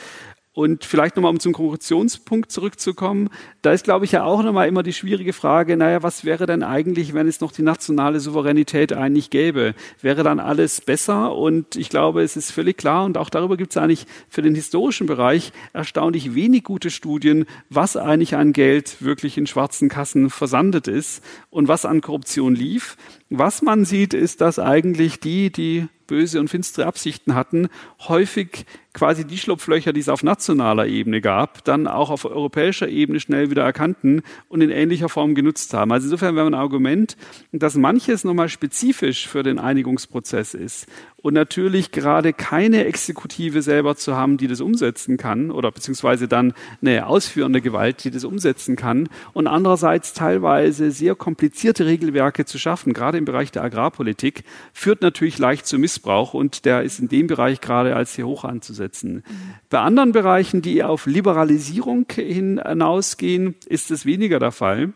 Und 0.56 0.86
vielleicht 0.86 1.16
nochmal, 1.16 1.32
um 1.32 1.40
zum 1.40 1.52
Korruptionspunkt 1.52 2.52
zurückzukommen, 2.52 3.30
da 3.64 3.72
ist, 3.72 3.84
glaube 3.84 4.06
ich, 4.06 4.12
ja 4.12 4.24
auch 4.24 4.44
nochmal 4.44 4.68
immer 4.68 4.84
die 4.84 4.94
schwierige 4.94 5.34
Frage, 5.34 5.76
naja, 5.76 6.04
was 6.04 6.26
wäre 6.26 6.46
denn 6.46 6.62
eigentlich, 6.62 7.16
wenn 7.16 7.28
es 7.28 7.42
noch 7.42 7.52
die 7.52 7.64
nationale 7.64 8.20
Souveränität 8.20 8.94
eigentlich 8.94 9.32
gäbe? 9.32 9.74
Wäre 10.02 10.22
dann 10.22 10.40
alles 10.40 10.80
besser? 10.80 11.36
Und 11.36 11.76
ich 11.76 11.90
glaube, 11.90 12.22
es 12.22 12.38
ist 12.38 12.52
völlig 12.52 12.78
klar, 12.78 13.04
und 13.06 13.18
auch 13.18 13.32
darüber 13.32 13.58
gibt 13.58 13.72
es 13.72 13.78
eigentlich 13.78 14.06
für 14.30 14.44
den 14.44 14.54
historischen 14.54 15.08
Bereich 15.08 15.54
erstaunlich 15.74 16.36
wenig 16.36 16.64
gute 16.64 16.92
Studien, 16.92 17.46
was 17.72 17.98
eigentlich 17.98 18.36
an 18.36 18.54
Geld 18.54 18.98
wirklich 19.02 19.40
in 19.40 19.48
schwarzen 19.48 19.90
Kassen 19.90 20.30
versandet 20.30 20.88
ist 20.88 21.24
und 21.50 21.68
was 21.68 21.84
an 21.84 22.02
Korruption 22.02 22.54
lief. 22.54 22.96
Was 23.36 23.64
man 23.64 23.84
sieht, 23.84 24.14
ist, 24.14 24.42
dass 24.42 24.60
eigentlich 24.60 25.20
die, 25.20 25.52
die 25.52 25.88
böse 26.06 26.40
und 26.40 26.50
finstere 26.50 26.86
Absichten 26.86 27.34
hatten, 27.34 27.68
häufig 28.08 28.68
quasi 28.94 29.26
die 29.26 29.40
Schlupflöcher, 29.40 29.92
die 29.92 30.00
es 30.00 30.10
auf 30.10 30.22
nationaler 30.22 30.86
Ebene 30.86 31.20
gab, 31.20 31.64
dann 31.64 31.88
auch 31.88 32.12
auf 32.12 32.26
europäischer 32.26 32.88
Ebene 32.88 33.20
schnell 33.20 33.50
wieder 33.50 33.64
erkannten 33.64 34.22
und 34.50 34.62
in 34.62 34.70
ähnlicher 34.70 35.10
Form 35.10 35.34
genutzt 35.34 35.74
haben. 35.74 35.92
Also 35.92 36.06
insofern 36.06 36.36
wäre 36.36 36.46
ein 36.46 36.54
Argument, 36.54 37.18
dass 37.52 37.76
manches 37.76 38.24
nochmal 38.24 38.50
spezifisch 38.50 39.28
für 39.28 39.42
den 39.42 39.58
Einigungsprozess 39.58 40.54
ist 40.54 40.86
und 41.18 41.34
natürlich 41.34 41.92
gerade 41.92 42.34
keine 42.34 42.86
Exekutive 42.86 43.64
selber 43.64 43.96
zu 43.96 44.16
haben, 44.16 44.38
die 44.38 44.48
das 44.48 44.62
umsetzen 44.62 45.18
kann 45.18 45.50
oder 45.50 45.72
beziehungsweise 45.72 46.28
dann 46.28 46.54
eine 46.82 47.08
ausführende 47.08 47.62
Gewalt, 47.62 48.04
die 48.04 48.12
das 48.12 48.26
umsetzen 48.26 48.76
kann 48.76 49.10
und 49.34 49.48
andererseits 49.48 50.14
teilweise 50.14 50.92
sehr 50.92 51.16
komplizierte 51.16 51.88
Regelwerke 51.88 52.46
zu 52.46 52.60
schaffen, 52.60 52.94
gerade 52.94 53.18
im 53.24 53.26
Bereich 53.26 53.52
der 53.52 53.64
Agrarpolitik, 53.64 54.44
führt 54.74 55.02
natürlich 55.02 55.40
leicht 55.40 55.66
zu 55.66 55.80
Missbrauch 55.80 56.34
und 56.34 56.66
der 56.66 56.84
ist 56.84 57.00
in 57.00 57.08
dem 57.08 57.28
Bereich 57.28 57.62
gerade 57.62 57.96
als 57.96 58.14
sehr 58.16 58.28
hoch 58.28 58.44
anzusetzen. 58.44 59.24
Bei 59.70 59.80
anderen 59.80 60.12
Bereichen, 60.12 60.62
die 60.62 60.84
auf 60.84 61.06
Liberalisierung 61.06 62.06
hinausgehen, 62.14 63.56
ist 63.66 63.92
es 63.92 64.06
weniger 64.06 64.40
der 64.40 64.52
Fall. 64.52 64.94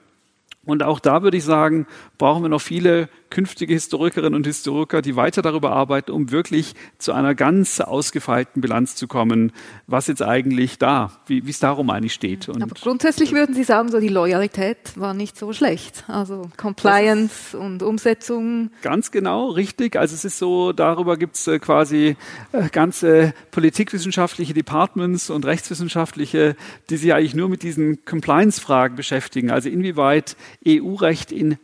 Und 0.65 0.83
auch 0.83 0.99
da 0.99 1.23
würde 1.23 1.37
ich 1.37 1.45
sagen, 1.45 1.87
brauchen 2.17 2.43
wir 2.43 2.49
noch 2.49 2.61
viele 2.61 3.09
künftige 3.29 3.73
Historikerinnen 3.73 4.35
und 4.35 4.45
Historiker, 4.45 5.01
die 5.01 5.15
weiter 5.15 5.41
darüber 5.41 5.71
arbeiten, 5.71 6.11
um 6.11 6.31
wirklich 6.31 6.73
zu 6.97 7.13
einer 7.13 7.35
ganz 7.35 7.79
ausgefeilten 7.79 8.61
Bilanz 8.61 8.95
zu 8.95 9.07
kommen, 9.07 9.51
was 9.85 10.07
jetzt 10.07 10.21
eigentlich 10.21 10.77
da, 10.77 11.11
wie 11.27 11.43
es 11.47 11.59
darum 11.59 11.89
eigentlich 11.89 12.13
steht. 12.13 12.49
Und 12.49 12.63
Aber 12.63 12.75
grundsätzlich 12.79 13.33
würden 13.33 13.53
Sie 13.53 13.63
sagen, 13.63 13.89
so 13.89 13.99
die 13.99 14.07
Loyalität 14.07 14.77
war 14.95 15.13
nicht 15.13 15.37
so 15.37 15.53
schlecht. 15.53 16.05
Also 16.07 16.49
Compliance 16.57 17.57
und 17.57 17.83
Umsetzung. 17.83 18.71
Ganz 18.81 19.11
genau, 19.11 19.49
richtig. 19.49 19.97
Also 19.97 20.15
es 20.15 20.25
ist 20.25 20.37
so, 20.37 20.71
darüber 20.71 21.17
gibt 21.17 21.35
es 21.35 21.47
äh, 21.47 21.59
quasi 21.59 22.15
äh, 22.51 22.69
ganze 22.69 23.33
politikwissenschaftliche 23.51 24.53
Departments 24.53 25.29
und 25.29 25.45
rechtswissenschaftliche, 25.45 26.55
die 26.89 26.97
sich 26.97 27.13
eigentlich 27.13 27.35
nur 27.35 27.49
mit 27.49 27.63
diesen 27.63 28.05
Compliance-Fragen 28.05 28.95
beschäftigen. 28.95 29.51
Also 29.51 29.69
inwieweit 29.69 30.37
EU-Recht 30.65 31.31
in 31.31 31.57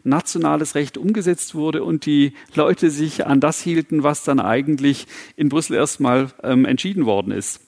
nationales 0.43 0.75
Recht 0.75 0.97
umgesetzt 0.97 1.55
wurde 1.55 1.83
und 1.83 2.05
die 2.05 2.33
Leute 2.53 2.89
sich 2.91 3.25
an 3.25 3.39
das 3.39 3.61
hielten, 3.61 4.03
was 4.03 4.23
dann 4.23 4.39
eigentlich 4.39 5.07
in 5.37 5.49
Brüssel 5.49 5.75
erstmal 5.75 6.27
ähm, 6.43 6.65
entschieden 6.65 7.05
worden 7.05 7.31
ist. 7.31 7.61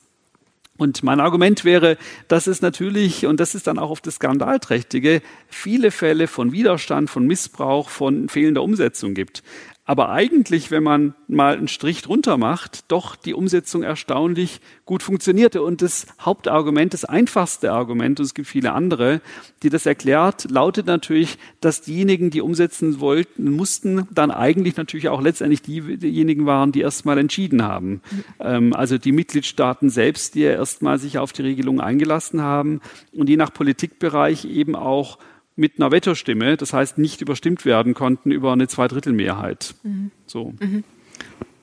Und 0.78 1.04
mein 1.04 1.22
Argument 1.22 1.64
wäre, 1.64 1.98
dass 2.28 2.48
es 2.48 2.62
natürlich, 2.62 3.26
und 3.26 3.40
das 3.40 3.56
ist 3.56 3.68
dann 3.68 3.80
auch 3.80 3.92
auf 3.92 4.02
das 4.02 4.16
Skandalträchtige, 4.16 5.22
viele 5.48 5.90
Fälle 5.90 6.28
von 6.28 6.52
Widerstand, 6.52 7.10
von 7.10 7.26
Missbrauch, 7.26 7.88
von 7.88 8.28
fehlender 8.28 8.62
Umsetzung 8.62 9.14
gibt 9.14 9.42
aber 9.88 10.10
eigentlich, 10.10 10.72
wenn 10.72 10.82
man 10.82 11.14
mal 11.28 11.56
einen 11.56 11.68
Strich 11.68 12.02
drunter 12.02 12.38
macht, 12.38 12.92
doch 12.92 13.16
die 13.16 13.36
Umsetzung 13.36 13.84
erstaunlich 13.84 14.60
gut 14.84 15.04
funktionierte. 15.04 15.62
Und 15.62 15.84
das 15.84 16.08
Hauptargument, 16.20 16.94
das 16.94 17.06
einfachste 17.06 17.72
Argument, 17.72 18.20
und 18.20 18.26
es 18.26 18.34
gibt 18.34 18.48
viele 18.48 18.74
andere, 18.74 19.22
die 19.62 19.70
das 19.70 19.86
erklärt, 19.86 20.50
lautet 20.50 20.88
natürlich, 20.88 21.38
dass 21.62 21.82
diejenigen, 21.82 22.32
die 22.32 22.42
umsetzen 22.42 23.00
wollten, 23.00 23.52
mussten, 23.52 24.08
dann 24.12 24.32
eigentlich 24.32 24.76
natürlich 24.76 25.10
auch 25.10 25.22
letztendlich 25.22 25.62
die, 25.62 25.98
diejenigen 25.98 26.48
waren, 26.48 26.72
die 26.72 26.82
erstmal 26.82 27.20
entschieden 27.20 27.62
haben. 27.62 28.02
Ähm, 28.40 28.74
also 28.74 28.98
die 28.98 29.12
Mitgliedstaaten 29.12 29.92
selbst, 29.92 30.34
die 30.34 30.42
ja 30.42 30.52
erstmal 30.52 30.98
sich 30.98 31.20
auf 31.20 31.32
die 31.32 31.44
Regelung 31.44 31.80
eingelassen 31.80 32.42
haben 32.42 32.82
und 33.14 33.30
die 33.30 33.38
nach 33.38 33.54
Politikbereich 33.54 34.46
eben 34.46 34.76
auch 34.76 35.20
mit 35.56 35.80
einer 35.80 35.92
Wetterstimme, 35.92 36.58
das 36.58 36.74
heißt 36.74 36.98
nicht 36.98 37.22
überstimmt 37.22 37.66
werden 37.66 37.94
konnten 37.94 38.32
über 38.32 38.52
eine 38.54 38.68
Zweidrittelmehrheit. 38.68 39.76
Mhm. 39.84 40.12
So. 40.26 40.54
Mhm. 40.60 40.84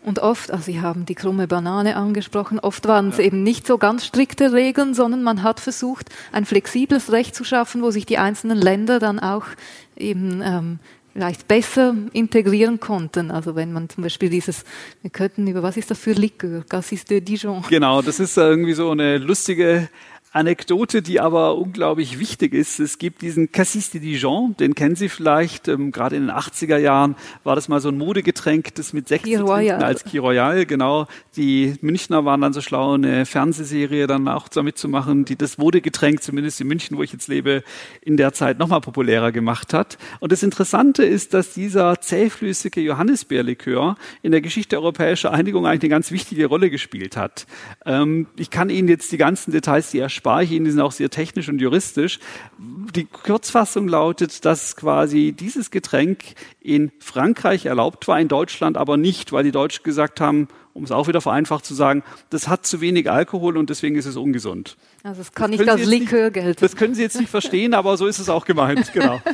Und 0.05 0.19
oft, 0.19 0.51
also 0.51 0.65
Sie 0.65 0.81
haben 0.81 1.07
die 1.07 1.15
krumme 1.15 1.47
Banane 1.47 1.97
angesprochen, 1.97 2.59
oft 2.59 2.89
waren 2.89 3.11
es 3.11 3.21
eben 3.21 3.45
nicht 3.45 3.67
so 3.67 3.79
ganz 3.79 4.05
strikte 4.05 4.53
Regeln, 4.53 4.95
sondern 4.95 5.23
man 5.23 5.45
hat 5.45 5.61
versucht, 5.61 6.09
ein 6.33 6.45
flexibles 6.45 7.13
Recht 7.13 7.37
zu 7.37 7.45
schaffen, 7.45 7.83
wo 7.83 7.91
sich 7.93 8.05
die 8.05 8.19
einzelnen 8.19 8.59
Länder 8.59 8.99
dann 8.99 9.21
auch 9.21 9.47
eben 9.97 10.43
ähm, 10.45 10.79
vielleicht 11.13 11.47
besser 11.47 11.95
integrieren 12.13 12.81
konnten. 12.81 13.31
Also 13.31 13.55
wenn 13.55 13.73
man 13.73 13.89
zum 13.89 14.03
Beispiel 14.03 14.29
dieses, 14.29 14.65
wir 15.03 15.11
könnten 15.11 15.47
über, 15.47 15.63
was 15.63 15.77
ist 15.77 15.91
das 15.91 15.99
für 15.99 16.13
Likör? 16.13 16.65
Cassis 16.69 17.05
de 17.05 17.21
Dijon. 17.21 17.63
Genau, 17.69 18.03
das 18.03 18.19
ist 18.19 18.37
irgendwie 18.37 18.73
so 18.73 18.91
eine 18.91 19.19
lustige 19.19 19.89
Anekdote, 20.33 21.03
die 21.03 21.21
aber 21.21 21.59
unglaublich 21.59 22.19
wichtig 22.19 22.55
ist. 22.55 22.81
Es 22.81 22.97
gibt 22.97 23.21
diesen 23.21 23.53
Cassis 23.53 23.91
de 23.91 24.01
Dijon, 24.01 24.57
den 24.59 24.75
kennen 24.75 24.97
Sie 24.97 25.11
vielleicht. 25.11 25.69
Ähm, 25.69 25.93
gerade 25.93 26.17
in 26.17 26.27
den 26.27 26.35
80er 26.35 26.79
Jahren 26.79 27.17
war 27.45 27.55
das 27.55 27.69
mal 27.69 27.81
so 27.81 27.91
ein 27.91 27.99
Modegetränk, 27.99 28.75
das 28.75 28.95
mit 28.95 29.09
Sekt 29.09 29.27
zu 29.27 29.45
trinken 29.45 29.83
als 29.83 30.05
Key 30.05 30.19
Royal. 30.19 30.65
Genau. 30.65 31.07
Die 31.37 31.75
Münchner 31.83 32.25
waren 32.25 32.41
dann 32.41 32.55
so 32.55 32.63
schlau, 32.63 32.95
eine 32.95 33.27
Fernsehserie 33.27 34.07
dann 34.07 34.27
auch 34.27 34.49
damit 34.49 34.79
zu 34.79 34.89
machen, 34.89 35.27
die 35.27 35.37
das 35.37 35.59
Modegetränk, 35.59 36.23
zumindest 36.23 36.61
in 36.63 36.67
München, 36.67 36.97
wo 36.97 37.03
ich 37.03 37.13
jetzt 37.13 37.29
lebe, 37.29 37.63
in 38.01 38.17
der 38.17 38.33
Zeit 38.33 38.59
nochmal 38.59 38.81
populärer 38.81 39.33
gemacht 39.33 39.75
hat. 39.75 39.99
Und 40.21 40.33
das 40.33 40.43
Interessante 40.43 41.05
ist, 41.05 41.35
dass 41.35 41.53
dieser 41.53 42.01
zähflüssige 42.01 42.81
Johannisbeerlikör 42.81 43.97
in 44.23 44.33
der 44.33 44.41
Geschichte 44.41 44.77
europäischer 44.77 45.33
Einigung 45.33 45.67
eigentlich 45.67 45.83
eine 45.83 45.91
ganz 45.91 46.11
wichtige 46.11 46.47
Rolle 46.47 46.71
gespielt 46.71 47.19
hat. 47.19 47.47
Ähm, 47.85 48.29
ich 48.37 48.49
kann 48.49 48.71
Ihnen 48.71 48.89
jetzt 48.89 49.13
die 49.13 49.19
ganzen 49.19 49.53
Details, 49.53 49.91
die 49.91 49.99
er 49.99 50.09
spare 50.23 50.45
ich 50.45 50.53
Ihnen, 50.53 50.67
die 50.67 50.71
sind 50.71 50.81
auch 50.81 50.93
sehr 50.93 51.11
technisch 51.11 51.49
und 51.49 51.61
juristisch. 51.61 52.21
Die 52.95 53.07
Kurzfassung 53.07 53.89
lautet, 53.89 54.45
dass 54.45 54.77
quasi 54.77 55.33
dieses 55.33 55.73
Getränk 55.73 56.23
in 56.61 56.93
Frankreich 57.01 57.67
erlaubt 57.67 58.07
war, 58.07 58.21
in 58.21 58.29
Deutschland 58.29 58.77
aber 58.77 58.97
nicht, 58.97 59.33
weil 59.33 59.43
die 59.43 59.51
Deutschen 59.51 59.83
gesagt 59.83 60.21
haben, 60.21 60.47
um 60.75 60.85
es 60.85 60.91
auch 60.91 61.09
wieder 61.09 61.21
vereinfacht 61.21 61.65
zu 61.65 61.75
sagen, 61.75 62.03
das 62.31 62.49
hat 62.49 62.67
zu 62.67 62.81
wenig 62.81 63.11
Alkohol 63.11 63.57
und 63.57 63.71
deswegen 63.71 63.97
ist 63.97 64.07
es 64.07 64.17
ungesund. 64.17 64.77
Also 65.03 65.21
es 65.21 65.33
kann 65.33 65.51
das 65.51 65.61
nicht 65.61 65.69
als 65.71 65.85
Likör 65.85 66.31
gelten. 66.31 66.61
Das 66.61 66.77
können 66.77 66.95
Sie 66.95 67.03
jetzt 67.03 67.19
nicht 67.19 67.31
verstehen, 67.31 67.75
aber 67.75 67.97
so 67.97 68.07
ist 68.07 68.19
es 68.19 68.29
auch 68.29 68.45
gemeint, 68.45 68.93
genau. 68.93 69.21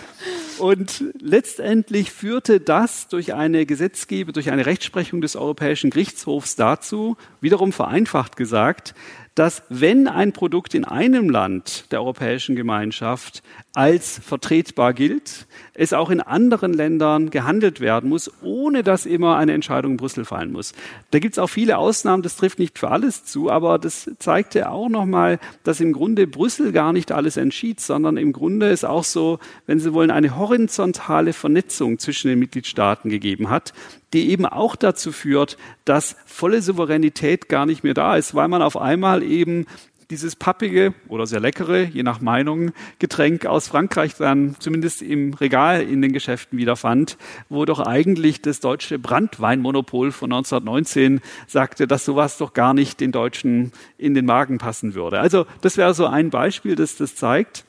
Und 0.58 1.04
letztendlich 1.20 2.10
führte 2.10 2.58
das 2.58 3.06
durch 3.06 3.32
eine 3.32 3.64
Gesetzgebung, 3.64 4.32
durch 4.32 4.50
eine 4.50 4.66
Rechtsprechung 4.66 5.20
des 5.20 5.36
Europäischen 5.36 5.90
Gerichtshofs 5.90 6.56
dazu, 6.56 7.16
wiederum 7.40 7.72
vereinfacht 7.72 8.36
gesagt, 8.36 8.94
dass 9.38 9.62
wenn 9.68 10.08
ein 10.08 10.32
Produkt 10.32 10.74
in 10.74 10.84
einem 10.84 11.30
Land 11.30 11.92
der 11.92 12.00
Europäischen 12.00 12.56
Gemeinschaft 12.56 13.44
als 13.72 14.18
vertretbar 14.18 14.92
gilt, 14.92 15.46
es 15.74 15.92
auch 15.92 16.10
in 16.10 16.20
anderen 16.20 16.72
Ländern 16.72 17.30
gehandelt 17.30 17.78
werden 17.78 18.10
muss, 18.10 18.32
ohne 18.42 18.82
dass 18.82 19.06
immer 19.06 19.36
eine 19.36 19.52
Entscheidung 19.52 19.92
in 19.92 19.96
Brüssel 19.96 20.24
fallen 20.24 20.50
muss. 20.50 20.72
Da 21.12 21.20
gibt 21.28 21.36
es 21.36 21.42
auch 21.42 21.48
viele 21.50 21.76
Ausnahmen, 21.76 22.22
das 22.22 22.36
trifft 22.36 22.58
nicht 22.58 22.78
für 22.78 22.90
alles 22.90 23.22
zu, 23.26 23.50
aber 23.50 23.78
das 23.78 24.10
zeigte 24.18 24.70
auch 24.70 24.88
nochmal, 24.88 25.38
dass 25.62 25.78
im 25.78 25.92
Grunde 25.92 26.26
Brüssel 26.26 26.72
gar 26.72 26.94
nicht 26.94 27.12
alles 27.12 27.36
entschied, 27.36 27.80
sondern 27.80 28.16
im 28.16 28.32
Grunde 28.32 28.70
es 28.70 28.82
auch 28.82 29.04
so, 29.04 29.38
wenn 29.66 29.78
Sie 29.78 29.92
wollen, 29.92 30.10
eine 30.10 30.38
horizontale 30.38 31.34
Vernetzung 31.34 31.98
zwischen 31.98 32.28
den 32.28 32.38
Mitgliedstaaten 32.38 33.10
gegeben 33.10 33.50
hat, 33.50 33.74
die 34.14 34.30
eben 34.30 34.46
auch 34.46 34.74
dazu 34.74 35.12
führt, 35.12 35.58
dass 35.84 36.16
volle 36.24 36.62
Souveränität 36.62 37.50
gar 37.50 37.66
nicht 37.66 37.84
mehr 37.84 37.92
da 37.92 38.16
ist, 38.16 38.34
weil 38.34 38.48
man 38.48 38.62
auf 38.62 38.78
einmal 38.78 39.22
eben 39.22 39.66
dieses 40.10 40.36
pappige 40.36 40.94
oder 41.08 41.26
sehr 41.26 41.40
leckere, 41.40 41.82
je 41.82 42.02
nach 42.02 42.20
Meinung, 42.20 42.72
Getränk 42.98 43.44
aus 43.44 43.68
Frankreich 43.68 44.14
dann 44.14 44.56
zumindest 44.58 45.02
im 45.02 45.34
Regal 45.34 45.82
in 45.82 46.00
den 46.00 46.12
Geschäften 46.12 46.58
wiederfand, 46.58 47.18
wo 47.48 47.64
doch 47.64 47.80
eigentlich 47.80 48.40
das 48.40 48.60
deutsche 48.60 48.98
Brandweinmonopol 48.98 50.12
von 50.12 50.32
1919 50.32 51.20
sagte, 51.46 51.86
dass 51.86 52.04
sowas 52.04 52.38
doch 52.38 52.54
gar 52.54 52.72
nicht 52.72 53.00
den 53.00 53.12
Deutschen 53.12 53.72
in 53.98 54.14
den 54.14 54.24
Magen 54.24 54.58
passen 54.58 54.94
würde. 54.94 55.20
Also 55.20 55.46
das 55.60 55.76
wäre 55.76 55.92
so 55.92 56.06
ein 56.06 56.30
Beispiel, 56.30 56.74
das 56.74 56.96
das 56.96 57.14
zeigt. 57.14 57.64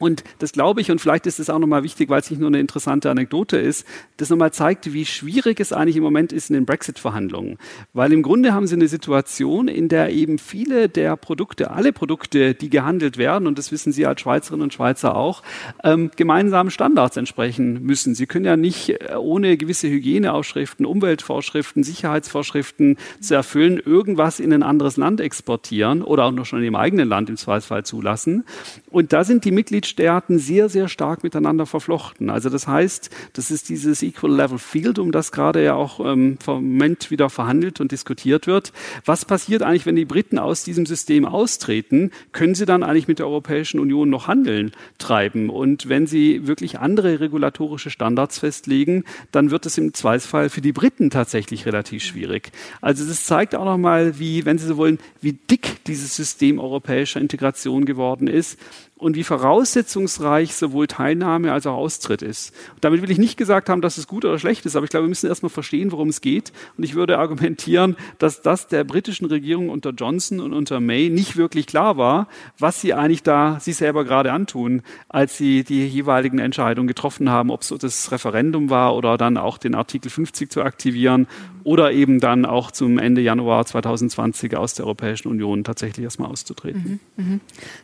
Und 0.00 0.24
das 0.38 0.52
glaube 0.52 0.80
ich, 0.80 0.90
und 0.90 0.98
vielleicht 0.98 1.26
ist 1.26 1.38
es 1.38 1.50
auch 1.50 1.58
nochmal 1.58 1.82
wichtig, 1.82 2.08
weil 2.08 2.20
es 2.20 2.30
nicht 2.30 2.40
nur 2.40 2.48
eine 2.48 2.58
interessante 2.58 3.10
Anekdote 3.10 3.58
ist, 3.58 3.86
das 4.16 4.30
nochmal 4.30 4.50
zeigt, 4.50 4.94
wie 4.94 5.04
schwierig 5.04 5.60
es 5.60 5.74
eigentlich 5.74 5.96
im 5.96 6.02
Moment 6.02 6.32
ist 6.32 6.48
in 6.48 6.54
den 6.54 6.64
Brexit-Verhandlungen. 6.64 7.58
Weil 7.92 8.10
im 8.14 8.22
Grunde 8.22 8.54
haben 8.54 8.66
sie 8.66 8.76
eine 8.76 8.88
Situation, 8.88 9.68
in 9.68 9.90
der 9.90 10.10
eben 10.10 10.38
viele 10.38 10.88
der 10.88 11.16
Produkte, 11.16 11.70
alle 11.70 11.92
Produkte, 11.92 12.54
die 12.54 12.70
gehandelt 12.70 13.18
werden, 13.18 13.46
und 13.46 13.58
das 13.58 13.72
wissen 13.72 13.92
Sie 13.92 14.06
als 14.06 14.22
Schweizerinnen 14.22 14.62
und 14.62 14.72
Schweizer 14.72 15.14
auch, 15.14 15.42
ähm, 15.84 16.10
gemeinsamen 16.16 16.70
Standards 16.70 17.18
entsprechen 17.18 17.82
müssen. 17.82 18.14
Sie 18.14 18.26
können 18.26 18.46
ja 18.46 18.56
nicht 18.56 18.88
äh, 18.88 19.16
ohne 19.16 19.58
gewisse 19.58 19.90
Hygieneausschriften, 19.90 20.86
Umweltvorschriften, 20.86 21.82
Sicherheitsvorschriften 21.82 22.96
zu 23.20 23.34
erfüllen, 23.34 23.78
irgendwas 23.84 24.40
in 24.40 24.54
ein 24.54 24.62
anderes 24.62 24.96
Land 24.96 25.20
exportieren 25.20 26.00
oder 26.00 26.24
auch 26.24 26.32
noch 26.32 26.46
schon 26.46 26.62
im 26.62 26.74
eigenen 26.74 27.06
Land 27.06 27.28
im 27.28 27.36
Zweifelsfall 27.36 27.84
zulassen. 27.84 28.44
Und 28.90 29.12
da 29.12 29.24
sind 29.24 29.44
die 29.44 29.50
Mitgliedstaaten 29.50 29.89
Mitgliedstaaten 29.90 30.38
sehr, 30.38 30.68
sehr 30.68 30.88
stark 30.88 31.22
miteinander 31.22 31.66
verflochten. 31.66 32.30
Also 32.30 32.48
das 32.48 32.66
heißt, 32.66 33.10
das 33.32 33.50
ist 33.50 33.68
dieses 33.68 34.02
Equal 34.02 34.34
Level 34.34 34.58
Field, 34.58 34.98
um 34.98 35.12
das 35.12 35.32
gerade 35.32 35.62
ja 35.62 35.74
auch 35.74 36.00
ähm, 36.00 36.38
im 36.46 36.52
Moment 36.54 37.10
wieder 37.10 37.30
verhandelt 37.30 37.80
und 37.80 37.92
diskutiert 37.92 38.46
wird. 38.46 38.72
Was 39.04 39.24
passiert 39.24 39.62
eigentlich, 39.62 39.86
wenn 39.86 39.96
die 39.96 40.04
Briten 40.04 40.38
aus 40.38 40.64
diesem 40.64 40.86
System 40.86 41.24
austreten? 41.24 42.10
Können 42.32 42.54
sie 42.54 42.66
dann 42.66 42.82
eigentlich 42.82 43.08
mit 43.08 43.18
der 43.18 43.26
Europäischen 43.26 43.80
Union 43.80 44.10
noch 44.10 44.28
Handeln 44.28 44.72
treiben? 44.98 45.50
Und 45.50 45.88
wenn 45.88 46.06
sie 46.06 46.46
wirklich 46.46 46.78
andere 46.78 47.20
regulatorische 47.20 47.90
Standards 47.90 48.38
festlegen, 48.38 49.04
dann 49.32 49.50
wird 49.50 49.66
es 49.66 49.78
im 49.78 49.94
Zweifelsfall 49.94 50.50
für 50.50 50.60
die 50.60 50.72
Briten 50.72 51.10
tatsächlich 51.10 51.66
relativ 51.66 52.02
schwierig. 52.02 52.52
Also 52.80 53.04
das 53.06 53.24
zeigt 53.24 53.54
auch 53.54 53.64
nochmal, 53.64 54.18
wie, 54.18 54.44
wenn 54.44 54.58
Sie 54.58 54.66
so 54.66 54.76
wollen, 54.76 54.98
wie 55.20 55.32
dick 55.32 55.84
dieses 55.84 56.14
System 56.14 56.58
europäischer 56.58 57.20
Integration 57.20 57.84
geworden 57.84 58.26
ist 58.26 58.58
und 59.00 59.16
wie 59.16 59.24
voraussetzungsreich 59.24 60.54
sowohl 60.54 60.86
Teilnahme 60.86 61.52
als 61.52 61.66
auch 61.66 61.76
Austritt 61.76 62.22
ist. 62.22 62.54
Und 62.74 62.84
damit 62.84 63.02
will 63.02 63.10
ich 63.10 63.18
nicht 63.18 63.36
gesagt 63.36 63.68
haben, 63.68 63.80
dass 63.80 63.98
es 63.98 64.06
gut 64.06 64.24
oder 64.24 64.38
schlecht 64.38 64.66
ist, 64.66 64.76
aber 64.76 64.84
ich 64.84 64.90
glaube, 64.90 65.06
wir 65.06 65.08
müssen 65.08 65.26
erstmal 65.26 65.50
verstehen, 65.50 65.90
worum 65.92 66.08
es 66.08 66.20
geht. 66.20 66.52
Und 66.76 66.84
ich 66.84 66.94
würde 66.94 67.18
argumentieren, 67.18 67.96
dass 68.18 68.42
das 68.42 68.68
der 68.68 68.84
britischen 68.84 69.26
Regierung 69.26 69.70
unter 69.70 69.90
Johnson 69.90 70.40
und 70.40 70.52
unter 70.52 70.80
May 70.80 71.08
nicht 71.08 71.36
wirklich 71.36 71.66
klar 71.66 71.96
war, 71.96 72.28
was 72.58 72.80
sie 72.80 72.94
eigentlich 72.94 73.22
da 73.22 73.58
sich 73.60 73.76
selber 73.76 74.04
gerade 74.04 74.32
antun, 74.32 74.82
als 75.08 75.36
sie 75.36 75.64
die 75.64 75.86
jeweiligen 75.86 76.38
Entscheidungen 76.38 76.88
getroffen 76.88 77.30
haben, 77.30 77.50
ob 77.50 77.62
es 77.62 77.74
das 77.78 78.12
Referendum 78.12 78.70
war 78.70 78.94
oder 78.94 79.16
dann 79.16 79.36
auch 79.36 79.58
den 79.58 79.74
Artikel 79.74 80.10
50 80.10 80.50
zu 80.50 80.62
aktivieren 80.62 81.26
oder 81.64 81.92
eben 81.92 82.20
dann 82.20 82.46
auch 82.46 82.70
zum 82.70 82.98
Ende 82.98 83.20
Januar 83.20 83.66
2020 83.66 84.56
aus 84.56 84.74
der 84.74 84.86
Europäischen 84.86 85.28
Union 85.28 85.64
tatsächlich 85.64 86.04
erstmal 86.04 86.30
auszutreten. 86.30 87.00
Mhm, 87.16 87.24
mh. 87.24 87.40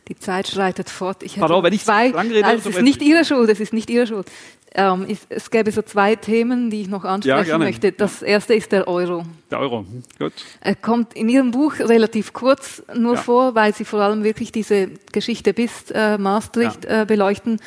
Die 0.08 0.16
Zeit 0.16 0.48
schreitet 0.48 0.88
fort. 1.06 1.22
Ich 1.22 1.36
Pardon, 1.36 1.62
wenn 1.62 1.72
ich 1.72 1.84
zwei, 1.84 2.08
lang 2.08 2.28
rede, 2.28 2.40
nein, 2.40 2.58
es 2.58 2.66
ist 2.66 2.82
nicht 2.82 3.02
Ihre 3.02 3.24
Schuld, 3.24 3.48
es 3.48 3.60
ist 3.60 3.72
nicht 3.72 3.90
Ihre 3.90 4.06
Schuld. 4.06 4.26
Ähm, 4.74 5.06
es, 5.08 5.20
es, 5.28 5.50
gäbe 5.50 5.70
so 5.70 5.80
zwei 5.82 6.16
Themen, 6.16 6.68
die 6.68 6.82
ich 6.82 6.88
noch 6.88 7.04
ansprechen 7.04 7.48
ja, 7.48 7.58
möchte. 7.58 7.92
Das 7.92 8.22
erste 8.22 8.54
ist 8.54 8.72
der 8.72 8.86
Euro. 8.88 9.24
Der 9.50 9.60
Euro, 9.60 9.86
gut. 10.18 10.32
Er 10.60 10.74
kommt 10.74 11.14
in 11.14 11.28
Ihrem 11.28 11.50
Buch 11.50 11.78
relativ 11.78 12.32
kurz 12.32 12.82
nur 12.94 13.14
ja. 13.14 13.20
vor, 13.20 13.54
weil 13.54 13.74
Sie 13.74 13.84
vor 13.84 14.00
allem 14.00 14.22
wirklich 14.22 14.52
diese 14.52 14.90
Geschichte 15.12 15.54
bis 15.54 15.90
äh, 15.92 16.18
Maastricht 16.18 16.84
ja. 16.84 17.02
äh, 17.02 17.06
beleuchten. 17.06 17.58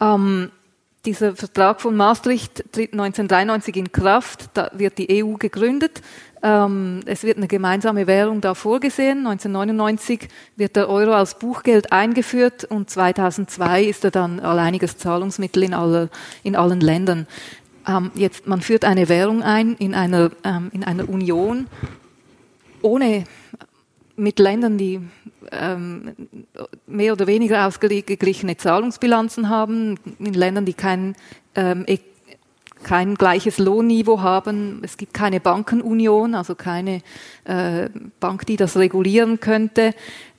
Ähm, 0.00 0.50
dieser 1.04 1.34
Vertrag 1.34 1.80
von 1.80 1.96
Maastricht 1.96 2.64
tritt 2.72 2.92
1993 2.92 3.76
in 3.76 3.92
Kraft. 3.92 4.50
Da 4.54 4.70
wird 4.74 4.98
die 4.98 5.24
EU 5.24 5.34
gegründet. 5.34 6.02
Ähm, 6.42 7.00
es 7.06 7.22
wird 7.22 7.36
eine 7.36 7.48
gemeinsame 7.48 8.06
Währung 8.06 8.40
da 8.40 8.54
vorgesehen. 8.54 9.26
1999 9.26 10.28
wird 10.56 10.76
der 10.76 10.88
Euro 10.88 11.12
als 11.12 11.38
Buchgeld 11.38 11.92
eingeführt 11.92 12.64
und 12.64 12.90
2002 12.90 13.84
ist 13.84 14.04
er 14.04 14.10
dann 14.10 14.40
alleiniges 14.40 14.96
Zahlungsmittel 14.96 15.62
in, 15.62 15.74
aller, 15.74 16.08
in 16.42 16.56
allen 16.56 16.80
Ländern. 16.80 17.26
Ähm, 17.86 18.10
jetzt, 18.14 18.46
man 18.46 18.60
führt 18.60 18.84
eine 18.84 19.08
Währung 19.08 19.42
ein 19.42 19.76
in 19.76 19.94
einer, 19.94 20.30
ähm, 20.44 20.70
in 20.72 20.84
einer 20.84 21.08
Union 21.08 21.66
ohne 22.82 23.24
mit 24.16 24.38
Ländern, 24.38 24.78
die 24.78 25.00
ähm, 25.52 26.14
mehr 26.86 27.12
oder 27.12 27.26
weniger 27.26 27.66
ausgeglichene 27.66 28.56
Zahlungsbilanzen 28.56 29.48
haben, 29.48 29.98
in 30.18 30.34
Ländern, 30.34 30.64
die 30.64 30.74
kein, 30.74 31.16
ähm, 31.54 31.84
e, 31.86 31.98
kein 32.82 33.14
gleiches 33.14 33.58
Lohnniveau 33.58 34.20
haben. 34.20 34.80
Es 34.82 34.96
gibt 34.96 35.14
keine 35.14 35.40
Bankenunion, 35.40 36.34
also 36.34 36.54
keine 36.54 37.02
äh, 37.44 37.88
Bank, 38.20 38.46
die 38.46 38.56
das 38.56 38.76
regulieren 38.76 39.40
könnte. 39.40 39.94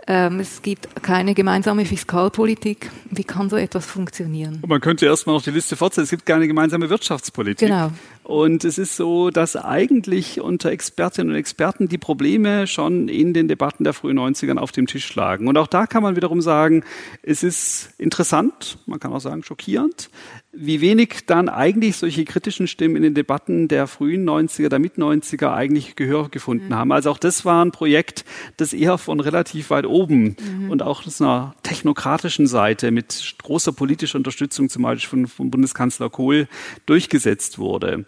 Ähm, 0.08 0.39
es 0.39 0.62
gibt 0.62 1.04
keine 1.04 1.34
gemeinsame 1.34 1.86
Fiskalpolitik. 1.86 2.89
Wie 3.10 3.24
kann 3.24 3.49
so 3.49 3.58
etwas 3.58 3.86
funktionieren? 3.86 4.60
Und 4.62 4.70
man 4.70 4.82
könnte 4.82 5.06
erstmal 5.06 5.36
noch 5.36 5.43
die 5.43 5.52
Liste 5.52 5.76
fortsetzen. 5.76 6.06
Es 6.06 6.10
gibt 6.10 6.26
keine 6.26 6.47
gemeinsame 6.47 6.89
Wirtschaftspolitik. 6.89 7.68
Genau. 7.68 7.91
Und 8.24 8.64
es 8.64 8.78
ist 8.78 8.95
so, 8.95 9.30
dass 9.30 9.56
eigentlich 9.56 10.41
unter 10.41 10.72
Expertinnen 10.72 11.32
und 11.32 11.36
Experten 11.36 11.88
die 11.88 11.97
Probleme 11.97 12.68
schon 12.68 13.10
in 13.10 13.34
den 13.34 13.47
Debatten 13.47 13.84
der 13.84 13.93
frühen 13.93 14.18
90ern 14.18 14.58
auf 14.58 14.72
dem 14.72 14.88
Tisch 14.88 15.14
lagen. 15.16 15.47
Und 15.47 15.58
auch 15.58 15.68
da 15.68 15.86
kann 15.86 16.04
man 16.04 16.16
wiederum 16.16 16.41
sagen, 16.41 16.84
es 17.24 17.43
ist 17.43 17.89
interessant, 17.97 18.78
man 18.86 18.99
kann 18.99 19.12
auch 19.12 19.20
sagen 19.20 19.43
schockierend, 19.43 20.10
wie 20.54 20.82
wenig 20.82 21.26
dann 21.28 21.47
eigentlich 21.47 21.95
solche 21.95 22.26
kritischen 22.26 22.68
Stimmen 22.68 22.97
in 22.97 23.04
den 23.04 23.14
Debatten 23.14 23.70
der 23.70 23.88
frühen 23.88 24.28
90er, 24.28 24.68
der 24.68 24.80
Mit-90er 24.80 25.54
eigentlich 25.54 25.95
Gehör 25.95 26.30
gefunden 26.30 26.70
mhm. 26.70 26.76
haben. 26.76 26.91
Also 26.91 27.10
auch 27.10 27.18
das 27.18 27.45
war 27.45 27.64
ein 27.64 27.72
Projekt, 27.72 28.26
das 28.58 28.74
eher 28.74 28.97
von 28.97 29.22
relativ 29.22 29.70
weit 29.70 29.86
oben 29.86 30.36
mhm. 30.39 30.70
und 30.70 30.84
auch 30.84 31.08
aus 31.08 31.22
einer 31.22 31.56
technokratischen 31.64 32.47
Seite 32.47 32.91
mit 32.91 33.36
großer 33.41 33.72
politischer 33.72 34.18
Unterstützung 34.18 34.68
zum 34.68 34.84
Beispiel 34.84 35.10
von, 35.10 35.28
von 35.28 35.52
Bundeskanzler 35.52 36.10
Kohl 36.10 36.47
durchgesetzt 36.86 37.58
wurde. 37.58 38.06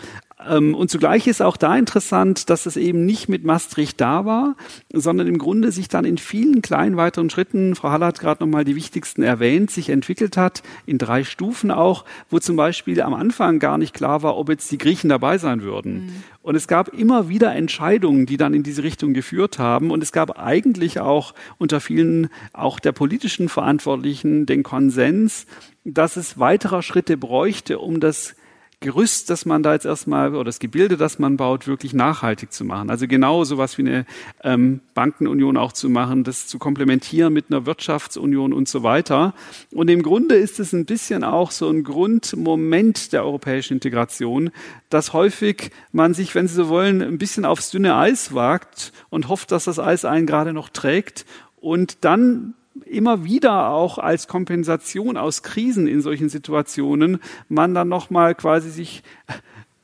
Ähm, 0.49 0.75
und 0.75 0.89
zugleich 0.89 1.27
ist 1.27 1.41
auch 1.41 1.57
da 1.57 1.77
interessant, 1.77 2.49
dass 2.49 2.65
es 2.65 2.77
eben 2.77 3.05
nicht 3.05 3.29
mit 3.29 3.43
Maastricht 3.43 3.99
da 4.01 4.25
war, 4.25 4.55
sondern 4.91 5.27
im 5.27 5.37
Grunde 5.37 5.71
sich 5.71 5.87
dann 5.87 6.05
in 6.05 6.17
vielen 6.17 6.61
kleinen 6.61 6.97
weiteren 6.97 7.29
Schritten, 7.29 7.75
Frau 7.75 7.89
Haller 7.89 8.07
hat 8.07 8.19
gerade 8.19 8.43
nochmal 8.43 8.65
die 8.65 8.75
wichtigsten 8.75 9.23
erwähnt, 9.23 9.71
sich 9.71 9.89
entwickelt 9.89 10.37
hat, 10.37 10.63
in 10.85 10.97
drei 10.97 11.23
Stufen 11.23 11.71
auch, 11.71 12.05
wo 12.29 12.39
zum 12.39 12.55
Beispiel 12.55 13.01
am 13.01 13.13
Anfang 13.13 13.59
gar 13.59 13.77
nicht 13.77 13.93
klar 13.93 14.23
war, 14.23 14.37
ob 14.37 14.49
jetzt 14.49 14.71
die 14.71 14.77
Griechen 14.77 15.09
dabei 15.09 15.37
sein 15.37 15.61
würden. 15.61 15.93
Mhm. 15.93 16.23
Und 16.41 16.55
es 16.55 16.67
gab 16.67 16.89
immer 16.89 17.29
wieder 17.29 17.55
Entscheidungen, 17.55 18.25
die 18.25 18.35
dann 18.35 18.53
in 18.53 18.63
diese 18.63 18.83
Richtung 18.83 19.13
geführt 19.13 19.59
haben. 19.59 19.91
Und 19.91 20.03
es 20.03 20.11
gab 20.11 20.37
eigentlich 20.37 20.99
auch 20.99 21.33
unter 21.57 21.79
vielen, 21.79 22.29
auch 22.51 22.79
der 22.79 22.91
politischen 22.91 23.47
Verantwortlichen, 23.47 24.45
den 24.45 24.61
Konsens, 24.61 25.45
dass 25.85 26.17
es 26.17 26.37
weiterer 26.39 26.81
Schritte 26.81 27.15
bräuchte, 27.15 27.79
um 27.79 28.01
das 28.01 28.35
Gerüst, 28.83 29.29
das 29.29 29.45
man 29.45 29.63
da 29.63 29.73
jetzt 29.73 29.85
erstmal, 29.85 30.35
oder 30.35 30.43
das 30.43 30.59
Gebilde, 30.59 30.97
das 30.97 31.17
man 31.17 31.37
baut, 31.37 31.67
wirklich 31.67 31.93
nachhaltig 31.93 32.51
zu 32.51 32.65
machen. 32.65 32.89
Also 32.89 33.07
genau 33.07 33.43
sowas 33.45 33.77
wie 33.77 33.83
eine 33.83 34.05
ähm, 34.43 34.81
Bankenunion 34.93 35.57
auch 35.57 35.71
zu 35.71 35.89
machen, 35.89 36.23
das 36.23 36.45
zu 36.45 36.59
komplementieren 36.59 37.33
mit 37.33 37.45
einer 37.49 37.65
Wirtschaftsunion 37.65 38.53
und 38.53 38.67
so 38.67 38.83
weiter. 38.83 39.33
Und 39.71 39.89
im 39.89 40.03
Grunde 40.03 40.35
ist 40.35 40.59
es 40.59 40.73
ein 40.73 40.85
bisschen 40.85 41.23
auch 41.23 41.51
so 41.51 41.69
ein 41.69 41.83
Grundmoment 41.83 43.13
der 43.13 43.23
europäischen 43.23 43.73
Integration, 43.73 44.51
dass 44.89 45.13
häufig 45.13 45.71
man 45.91 46.13
sich, 46.13 46.35
wenn 46.35 46.47
Sie 46.47 46.55
so 46.55 46.67
wollen, 46.67 47.01
ein 47.01 47.17
bisschen 47.17 47.45
aufs 47.45 47.71
dünne 47.71 47.95
Eis 47.95 48.33
wagt 48.33 48.91
und 49.09 49.29
hofft, 49.29 49.51
dass 49.51 49.63
das 49.63 49.79
Eis 49.79 50.05
einen 50.05 50.27
gerade 50.27 50.53
noch 50.53 50.69
trägt 50.69 51.25
und 51.55 52.03
dann 52.03 52.53
immer 52.85 53.23
wieder 53.23 53.69
auch 53.69 53.97
als 53.97 54.27
Kompensation 54.27 55.17
aus 55.17 55.43
Krisen 55.43 55.87
in 55.87 56.01
solchen 56.01 56.29
Situationen. 56.29 57.19
Man 57.49 57.73
dann 57.73 57.89
nochmal 57.89 58.35
quasi 58.35 58.69
sich 58.69 59.03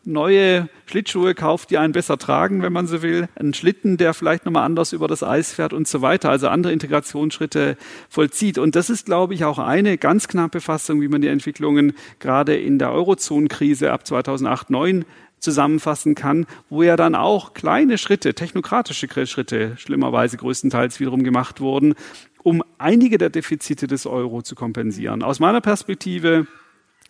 neue 0.06 0.70
Schlittschuhe 0.86 1.36
kauft, 1.36 1.70
die 1.70 1.78
einen 1.78 1.94
besser 1.94 2.18
tragen, 2.18 2.62
wenn 2.62 2.74
man 2.74 2.88
so 2.88 3.02
will, 3.02 3.28
einen 3.36 3.54
Schlitten, 3.54 3.98
der 3.98 4.14
vielleicht 4.14 4.46
nochmal 4.46 4.66
anders 4.66 4.94
über 4.94 5.08
das 5.08 5.24
Eis 5.24 5.54
fährt 5.54 5.74
und 5.74 5.88
so 5.88 6.02
weiter, 6.02 6.30
also 6.30 6.48
andere 6.48 6.74
Integrationsschritte 6.74 7.78
vollzieht. 8.10 8.58
Und 8.58 8.76
das 8.76 8.90
ist, 8.90 9.06
glaube 9.06 9.34
ich, 9.34 9.44
auch 9.46 9.60
eine 9.60 9.98
ganz 9.98 10.28
knappe 10.28 10.62
Fassung, 10.62 11.02
wie 11.02 11.08
man 11.08 11.22
die 11.22 11.28
Entwicklungen 11.28 11.94
gerade 12.20 12.56
in 12.56 12.80
der 12.80 12.92
Eurozonenkrise 12.92 13.92
ab 13.92 14.08
2008, 14.08 14.68
2009 14.68 15.06
zusammenfassen 15.40 16.16
kann, 16.16 16.46
wo 16.70 16.84
ja 16.84 16.96
dann 16.96 17.16
auch 17.16 17.54
kleine 17.54 17.98
Schritte, 17.98 18.34
technokratische 18.34 19.08
Schritte, 19.26 19.78
schlimmerweise 19.78 20.38
größtenteils 20.38 21.00
wiederum 21.00 21.24
gemacht 21.24 21.62
wurden, 21.62 21.96
um 22.44 22.64
einige 22.78 23.18
der 23.18 23.30
Defizite 23.30 23.88
des 23.88 24.06
Euro 24.06 24.42
zu 24.42 24.56
kompensieren. 24.56 25.24
Aus 25.24 25.40
meiner 25.40 25.62
Perspektive 25.62 26.48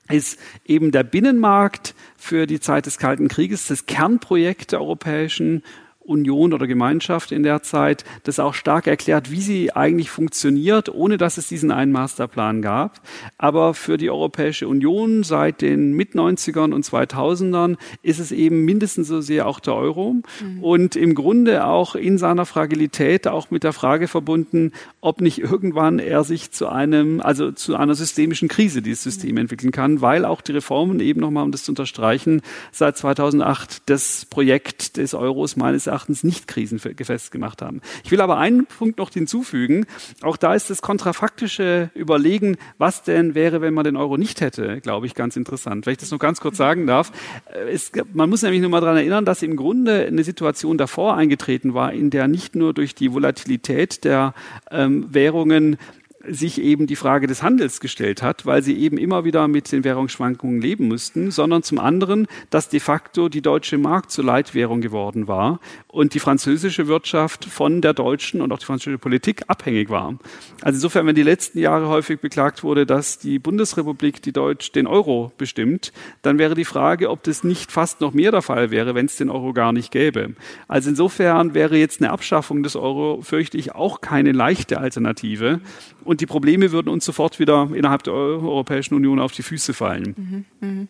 ist 0.10 0.40
eben 0.66 0.92
der 0.92 1.04
Binnenmarkt 1.04 1.94
für 2.18 2.48
die 2.48 2.60
Zeit 2.60 2.86
des 2.86 2.98
Kalten 2.98 3.28
Krieges 3.28 3.68
das 3.68 3.86
Kernprojekt 3.86 4.72
der 4.72 4.82
Europäischen 4.82 5.64
Union 6.10 6.54
oder 6.54 6.68
Gemeinschaft 6.68 7.32
in 7.32 7.44
der 7.44 7.62
Zeit, 7.62 8.04
das 8.24 8.40
auch 8.40 8.54
stark 8.54 8.88
erklärt, 8.88 9.32
wie 9.32 9.42
sie 9.42 9.72
eigentlich 9.72 10.10
funktioniert, 10.10 10.90
ohne 10.90 11.18
dass 11.18 11.38
es 11.38 11.48
diesen 11.48 11.72
einen 11.72 11.92
Masterplan 11.92 12.62
gab. 12.62 13.00
Aber 13.38 13.74
für 13.74 13.98
die 13.98 14.10
Europäische 14.10 14.68
Union 14.68 15.24
seit 15.24 15.62
den 15.62 15.94
Mit-90ern 15.94 16.74
und 16.74 16.84
2000ern 16.84 17.78
ist 18.02 18.20
es 18.20 18.32
eben 18.32 18.66
mindestens 18.66 19.08
so 19.08 19.22
sehr 19.22 19.48
auch 19.48 19.60
der 19.60 19.76
Euro 19.76 20.16
mhm. 20.42 20.64
und 20.64 20.96
im 20.96 21.14
Grunde 21.14 21.66
auch 21.66 21.96
in 21.96 22.18
seiner 22.18 22.46
Fragilität 22.46 23.28
auch 23.28 23.52
mit 23.52 23.64
der 23.64 23.74
Frage 23.74 24.08
verbunden, 24.08 24.72
ob 25.02 25.22
nicht 25.22 25.40
irgendwann 25.40 26.00
er 26.00 26.24
sich 26.24 26.52
zu 26.52 26.68
einem, 26.68 27.22
also 27.22 27.52
zu 27.52 27.76
einer 27.76 27.94
systemischen 27.94 28.48
Krise 28.48 28.82
dieses 28.82 29.04
System 29.04 29.32
mhm. 29.32 29.42
entwickeln 29.42 29.72
kann, 29.72 30.02
weil 30.02 30.26
auch 30.26 30.42
die 30.42 30.54
Reformen 30.54 31.00
eben 31.00 31.22
nochmal, 31.22 31.44
um 31.44 31.52
das 31.52 31.64
zu 31.64 31.72
unterstreichen, 31.72 32.42
seit 32.72 32.98
2008 32.98 33.84
das 33.86 34.26
Projekt 34.26 34.98
des 34.98 35.14
Euros 35.14 35.56
meines 35.56 35.86
Erachtens 35.86 35.99
Erachtens 36.00 36.24
nicht 36.24 36.48
krisenfest 36.48 37.30
gemacht 37.30 37.62
haben. 37.62 37.82
Ich 38.06 38.12
will 38.12 38.22
aber 38.22 38.38
einen 38.38 38.66
Punkt 38.66 39.00
noch 39.00 39.12
hinzufügen. 39.12 39.86
Auch 40.22 40.38
da 40.38 40.54
ist 40.54 40.70
das 40.70 40.82
kontrafaktische 40.82 41.90
Überlegen, 41.94 42.56
was 42.78 43.04
denn 43.04 43.36
wäre, 43.36 43.60
wenn 43.60 43.74
man 43.74 43.84
den 43.84 43.98
Euro 43.98 44.16
nicht 44.16 44.40
hätte, 44.40 44.80
glaube 44.80 45.08
ich, 45.08 45.14
ganz 45.14 45.36
interessant. 45.36 45.86
Wenn 45.86 45.92
ich 45.92 45.98
das 45.98 46.12
noch 46.12 46.20
ganz 46.20 46.40
kurz 46.40 46.56
sagen 46.56 46.88
darf. 46.88 47.12
Äh, 47.52 47.72
es, 47.72 47.92
man 48.14 48.30
muss 48.30 48.44
nämlich 48.44 48.62
nur 48.62 48.70
mal 48.70 48.80
daran 48.80 48.96
erinnern, 48.96 49.26
dass 49.26 49.44
im 49.44 49.58
Grunde 49.58 50.06
eine 50.06 50.24
Situation 50.24 50.78
davor 50.78 51.18
eingetreten 51.18 51.74
war, 51.74 51.92
in 51.92 52.12
der 52.12 52.30
nicht 52.30 52.56
nur 52.56 52.74
durch 52.74 52.96
die 52.96 53.14
Volatilität 53.14 54.06
der 54.06 54.34
ähm, 54.72 55.14
Währungen 55.14 55.78
sich 56.30 56.62
eben 56.62 56.88
die 56.88 56.96
Frage 56.96 57.28
des 57.28 57.44
Handels 57.44 57.80
gestellt 57.80 58.22
hat, 58.22 58.46
weil 58.46 58.62
sie 58.62 58.78
eben 58.78 58.98
immer 58.98 59.26
wieder 59.26 59.48
mit 59.48 59.72
den 59.72 59.84
Währungsschwankungen 59.84 60.62
leben 60.62 60.88
mussten, 60.88 61.32
sondern 61.32 61.64
zum 61.64 61.80
anderen, 61.80 62.28
dass 62.50 62.70
de 62.70 62.80
facto 62.80 63.30
die 63.30 63.42
deutsche 63.42 63.78
Mark 63.78 64.12
zur 64.12 64.26
Leitwährung 64.26 64.82
geworden 64.82 65.28
war 65.28 65.60
und 65.88 66.14
die 66.14 66.20
französische 66.20 66.88
Wirtschaft 66.88 67.46
von 67.46 67.82
der 67.82 67.94
deutschen 67.94 68.42
und 68.42 68.52
auch 68.52 68.60
die 68.60 68.66
französische 68.66 69.00
Politik 69.00 69.44
abhängig 69.48 69.90
war. 69.90 70.18
Also 70.62 70.78
insofern, 70.78 71.08
wenn 71.08 71.16
die 71.16 71.24
letzten 71.24 71.60
Jahre 71.60 71.88
häufig 71.88 72.20
beklagt 72.20 72.64
wurde, 72.64 72.86
dass 72.86 73.20
die 73.20 73.40
Bundesrepublik 73.40 74.22
die 74.22 74.32
Deutsch 74.32 74.72
den 74.72 74.88
Euro 74.88 75.32
bestimmt, 75.38 75.92
dann 76.22 76.38
wäre 76.38 76.56
die 76.56 76.66
Frage, 76.66 77.10
ob 77.10 77.24
das 77.24 77.44
nicht 77.44 77.72
fast 77.72 78.02
noch 78.02 78.14
mehr 78.14 78.32
der 78.32 78.42
Fall 78.42 78.72
wäre, 78.72 78.96
wenn 78.96 79.08
es 79.08 79.16
den 79.16 79.30
Euro 79.30 79.54
gar 79.54 79.74
nicht 79.74 79.92
gäbe. 79.92 80.34
Also 80.68 80.90
insofern 80.90 81.54
wäre 81.54 81.78
jetzt 81.78 82.02
eine 82.02 82.12
Abschaffung 82.12 82.64
des 82.64 82.76
Euro, 82.76 83.22
fürchte 83.22 83.58
ich, 83.58 83.74
auch 83.74 84.02
keine 84.02 84.32
leichte 84.32 84.80
Alternative. 84.80 85.60
Und 86.10 86.22
die 86.22 86.26
Probleme 86.26 86.72
würden 86.72 86.90
uns 86.90 87.06
sofort 87.06 87.38
wieder 87.38 87.70
innerhalb 87.72 88.02
der 88.02 88.14
Europäischen 88.14 88.96
Union 88.96 89.20
auf 89.20 89.32
die 89.32 89.44
Füße 89.44 89.76
fallen. 89.76 90.46
Mhm, 90.60 90.68
mh. 90.68 90.88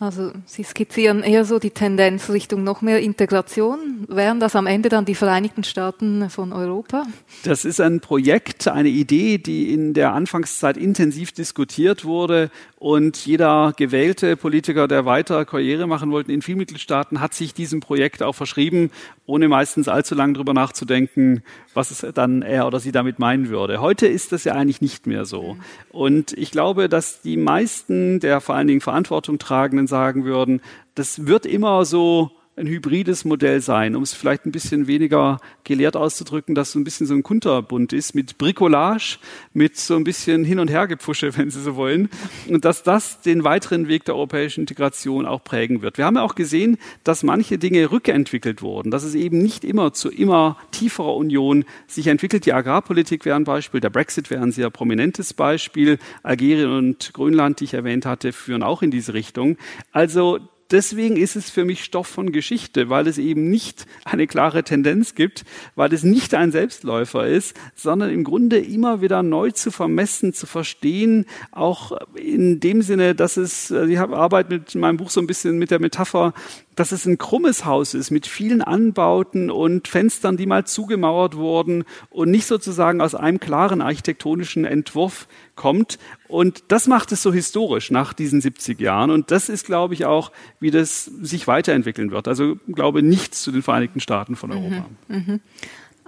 Also 0.00 0.30
Sie 0.46 0.62
skizzieren 0.62 1.24
eher 1.24 1.44
so 1.44 1.58
die 1.58 1.70
Tendenz 1.70 2.30
Richtung 2.30 2.62
noch 2.62 2.82
mehr 2.82 3.00
Integration. 3.00 4.06
Wären 4.08 4.38
das 4.38 4.54
am 4.54 4.68
Ende 4.68 4.88
dann 4.88 5.04
die 5.04 5.16
Vereinigten 5.16 5.64
Staaten 5.64 6.30
von 6.30 6.52
Europa? 6.52 7.02
Das 7.42 7.64
ist 7.64 7.80
ein 7.80 7.98
Projekt, 7.98 8.68
eine 8.68 8.90
Idee, 8.90 9.38
die 9.38 9.72
in 9.72 9.94
der 9.94 10.12
Anfangszeit 10.12 10.76
intensiv 10.76 11.32
diskutiert 11.32 12.04
wurde 12.04 12.50
und 12.76 13.26
jeder 13.26 13.72
gewählte 13.76 14.36
Politiker, 14.36 14.86
der 14.86 15.04
weiter 15.04 15.44
Karriere 15.44 15.88
machen 15.88 16.12
wollte 16.12 16.32
in 16.32 16.42
vielen 16.42 16.58
Mitgliedstaaten, 16.58 17.20
hat 17.20 17.34
sich 17.34 17.52
diesem 17.52 17.80
Projekt 17.80 18.22
auch 18.22 18.34
verschrieben, 18.34 18.92
ohne 19.26 19.48
meistens 19.48 19.88
allzu 19.88 20.14
lange 20.14 20.34
darüber 20.34 20.54
nachzudenken, 20.54 21.42
was 21.74 21.90
es 21.90 22.06
dann 22.14 22.42
er 22.42 22.68
oder 22.68 22.78
sie 22.78 22.92
damit 22.92 23.18
meinen 23.18 23.48
würde. 23.48 23.80
Heute 23.80 24.06
ist 24.06 24.30
das 24.30 24.44
ja 24.44 24.54
eigentlich 24.54 24.80
nicht 24.80 25.08
mehr 25.08 25.24
so. 25.24 25.56
Und 25.90 26.32
ich 26.34 26.52
glaube, 26.52 26.88
dass 26.88 27.20
die 27.20 27.36
meisten 27.36 28.20
der 28.20 28.40
vor 28.40 28.54
allen 28.54 28.68
Dingen 28.68 28.80
Verantwortung 28.80 29.40
tragenden 29.40 29.87
sagen 29.88 30.24
würden, 30.24 30.60
das 30.94 31.26
wird 31.26 31.46
immer 31.46 31.84
so 31.84 32.30
ein 32.58 32.66
hybrides 32.66 33.24
Modell 33.24 33.60
sein, 33.60 33.96
um 33.96 34.02
es 34.02 34.12
vielleicht 34.12 34.44
ein 34.44 34.52
bisschen 34.52 34.86
weniger 34.86 35.38
gelehrt 35.64 35.96
auszudrücken, 35.96 36.54
dass 36.54 36.72
so 36.72 36.78
ein 36.78 36.84
bisschen 36.84 37.06
so 37.06 37.14
ein 37.14 37.22
Kunterbund 37.22 37.92
ist 37.92 38.14
mit 38.14 38.38
Bricolage, 38.38 39.18
mit 39.52 39.76
so 39.76 39.96
ein 39.96 40.04
bisschen 40.04 40.44
Hin- 40.44 40.58
und 40.58 40.68
Hergepfusche, 40.68 41.36
wenn 41.36 41.50
Sie 41.50 41.62
so 41.62 41.76
wollen, 41.76 42.08
und 42.48 42.64
dass 42.64 42.82
das 42.82 43.22
den 43.22 43.44
weiteren 43.44 43.88
Weg 43.88 44.04
der 44.04 44.16
europäischen 44.16 44.60
Integration 44.60 45.26
auch 45.26 45.42
prägen 45.44 45.82
wird. 45.82 45.98
Wir 45.98 46.04
haben 46.04 46.16
ja 46.16 46.22
auch 46.22 46.34
gesehen, 46.34 46.78
dass 47.04 47.22
manche 47.22 47.58
Dinge 47.58 47.90
rückentwickelt 47.90 48.62
wurden, 48.62 48.90
dass 48.90 49.04
es 49.04 49.14
eben 49.14 49.38
nicht 49.38 49.64
immer 49.64 49.92
zu 49.92 50.10
immer 50.10 50.56
tieferer 50.72 51.16
Union 51.16 51.64
sich 51.86 52.08
entwickelt. 52.08 52.46
Die 52.46 52.52
Agrarpolitik 52.52 53.24
wäre 53.24 53.36
ein 53.36 53.44
Beispiel, 53.44 53.80
der 53.80 53.90
Brexit 53.90 54.30
wäre 54.30 54.42
ein 54.42 54.52
sehr 54.52 54.70
prominentes 54.70 55.32
Beispiel, 55.32 55.98
Algerien 56.22 56.70
und 56.70 57.12
Grönland, 57.12 57.60
die 57.60 57.64
ich 57.64 57.74
erwähnt 57.74 58.06
hatte, 58.06 58.32
führen 58.32 58.62
auch 58.62 58.82
in 58.82 58.90
diese 58.90 59.14
Richtung. 59.14 59.56
Also 59.92 60.40
deswegen 60.70 61.16
ist 61.16 61.36
es 61.36 61.50
für 61.50 61.64
mich 61.64 61.84
Stoff 61.84 62.06
von 62.06 62.32
Geschichte, 62.32 62.88
weil 62.88 63.06
es 63.06 63.18
eben 63.18 63.50
nicht 63.50 63.86
eine 64.04 64.26
klare 64.26 64.62
Tendenz 64.62 65.14
gibt, 65.14 65.44
weil 65.74 65.92
es 65.92 66.02
nicht 66.02 66.34
ein 66.34 66.52
Selbstläufer 66.52 67.26
ist, 67.26 67.56
sondern 67.74 68.10
im 68.10 68.24
Grunde 68.24 68.58
immer 68.58 69.00
wieder 69.00 69.22
neu 69.22 69.50
zu 69.50 69.70
vermessen, 69.70 70.32
zu 70.32 70.46
verstehen, 70.46 71.26
auch 71.52 71.92
in 72.14 72.60
dem 72.60 72.82
Sinne, 72.82 73.14
dass 73.14 73.36
es, 73.36 73.72
also 73.72 73.90
ich 73.90 73.98
habe 73.98 74.16
Arbeit 74.16 74.50
mit 74.50 74.74
meinem 74.74 74.96
Buch 74.96 75.10
so 75.10 75.20
ein 75.20 75.26
bisschen 75.26 75.58
mit 75.58 75.70
der 75.70 75.80
Metapher, 75.80 76.34
dass 76.78 76.92
es 76.92 77.06
ein 77.06 77.18
krummes 77.18 77.64
Haus 77.64 77.92
ist 77.94 78.10
mit 78.10 78.26
vielen 78.26 78.62
Anbauten 78.62 79.50
und 79.50 79.88
Fenstern, 79.88 80.36
die 80.36 80.46
mal 80.46 80.64
zugemauert 80.64 81.36
wurden 81.36 81.84
und 82.08 82.30
nicht 82.30 82.46
sozusagen 82.46 83.00
aus 83.00 83.16
einem 83.16 83.40
klaren 83.40 83.80
architektonischen 83.80 84.64
Entwurf 84.64 85.26
kommt. 85.56 85.98
Und 86.28 86.62
das 86.68 86.86
macht 86.86 87.10
es 87.10 87.22
so 87.22 87.32
historisch 87.32 87.90
nach 87.90 88.12
diesen 88.12 88.40
70 88.40 88.78
Jahren. 88.80 89.10
Und 89.10 89.32
das 89.32 89.48
ist, 89.48 89.66
glaube 89.66 89.94
ich, 89.94 90.04
auch, 90.04 90.30
wie 90.60 90.70
das 90.70 91.04
sich 91.04 91.48
weiterentwickeln 91.48 92.12
wird. 92.12 92.28
Also 92.28 92.56
glaube 92.68 93.02
nichts 93.02 93.42
zu 93.42 93.50
den 93.50 93.62
Vereinigten 93.62 93.98
Staaten 93.98 94.36
von 94.36 94.52
Europa. 94.52 94.86
Mhm, 95.08 95.16
mhm. 95.16 95.40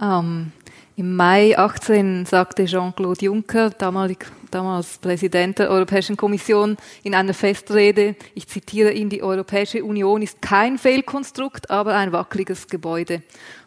Ähm, 0.00 0.52
Im 1.00 1.16
Mai 1.16 1.56
18 1.56 2.26
sagte 2.26 2.66
Jean-Claude 2.66 3.24
Juncker, 3.24 3.70
damalig 3.70 4.26
damals 4.50 4.98
Präsident 4.98 5.58
der 5.58 5.70
Europäischen 5.70 6.14
Kommission, 6.14 6.76
in 7.02 7.14
einer 7.14 7.32
Festrede, 7.32 8.16
ich 8.34 8.46
zitiere 8.48 8.92
ihn, 8.92 9.08
die 9.08 9.22
Europäische 9.22 9.82
Union 9.82 10.20
ist 10.20 10.42
kein 10.42 10.76
Fehlkonstrukt, 10.76 11.70
aber 11.70 11.94
ein 11.94 12.12
wackeliges 12.12 12.66
Gebäude. 12.66 13.22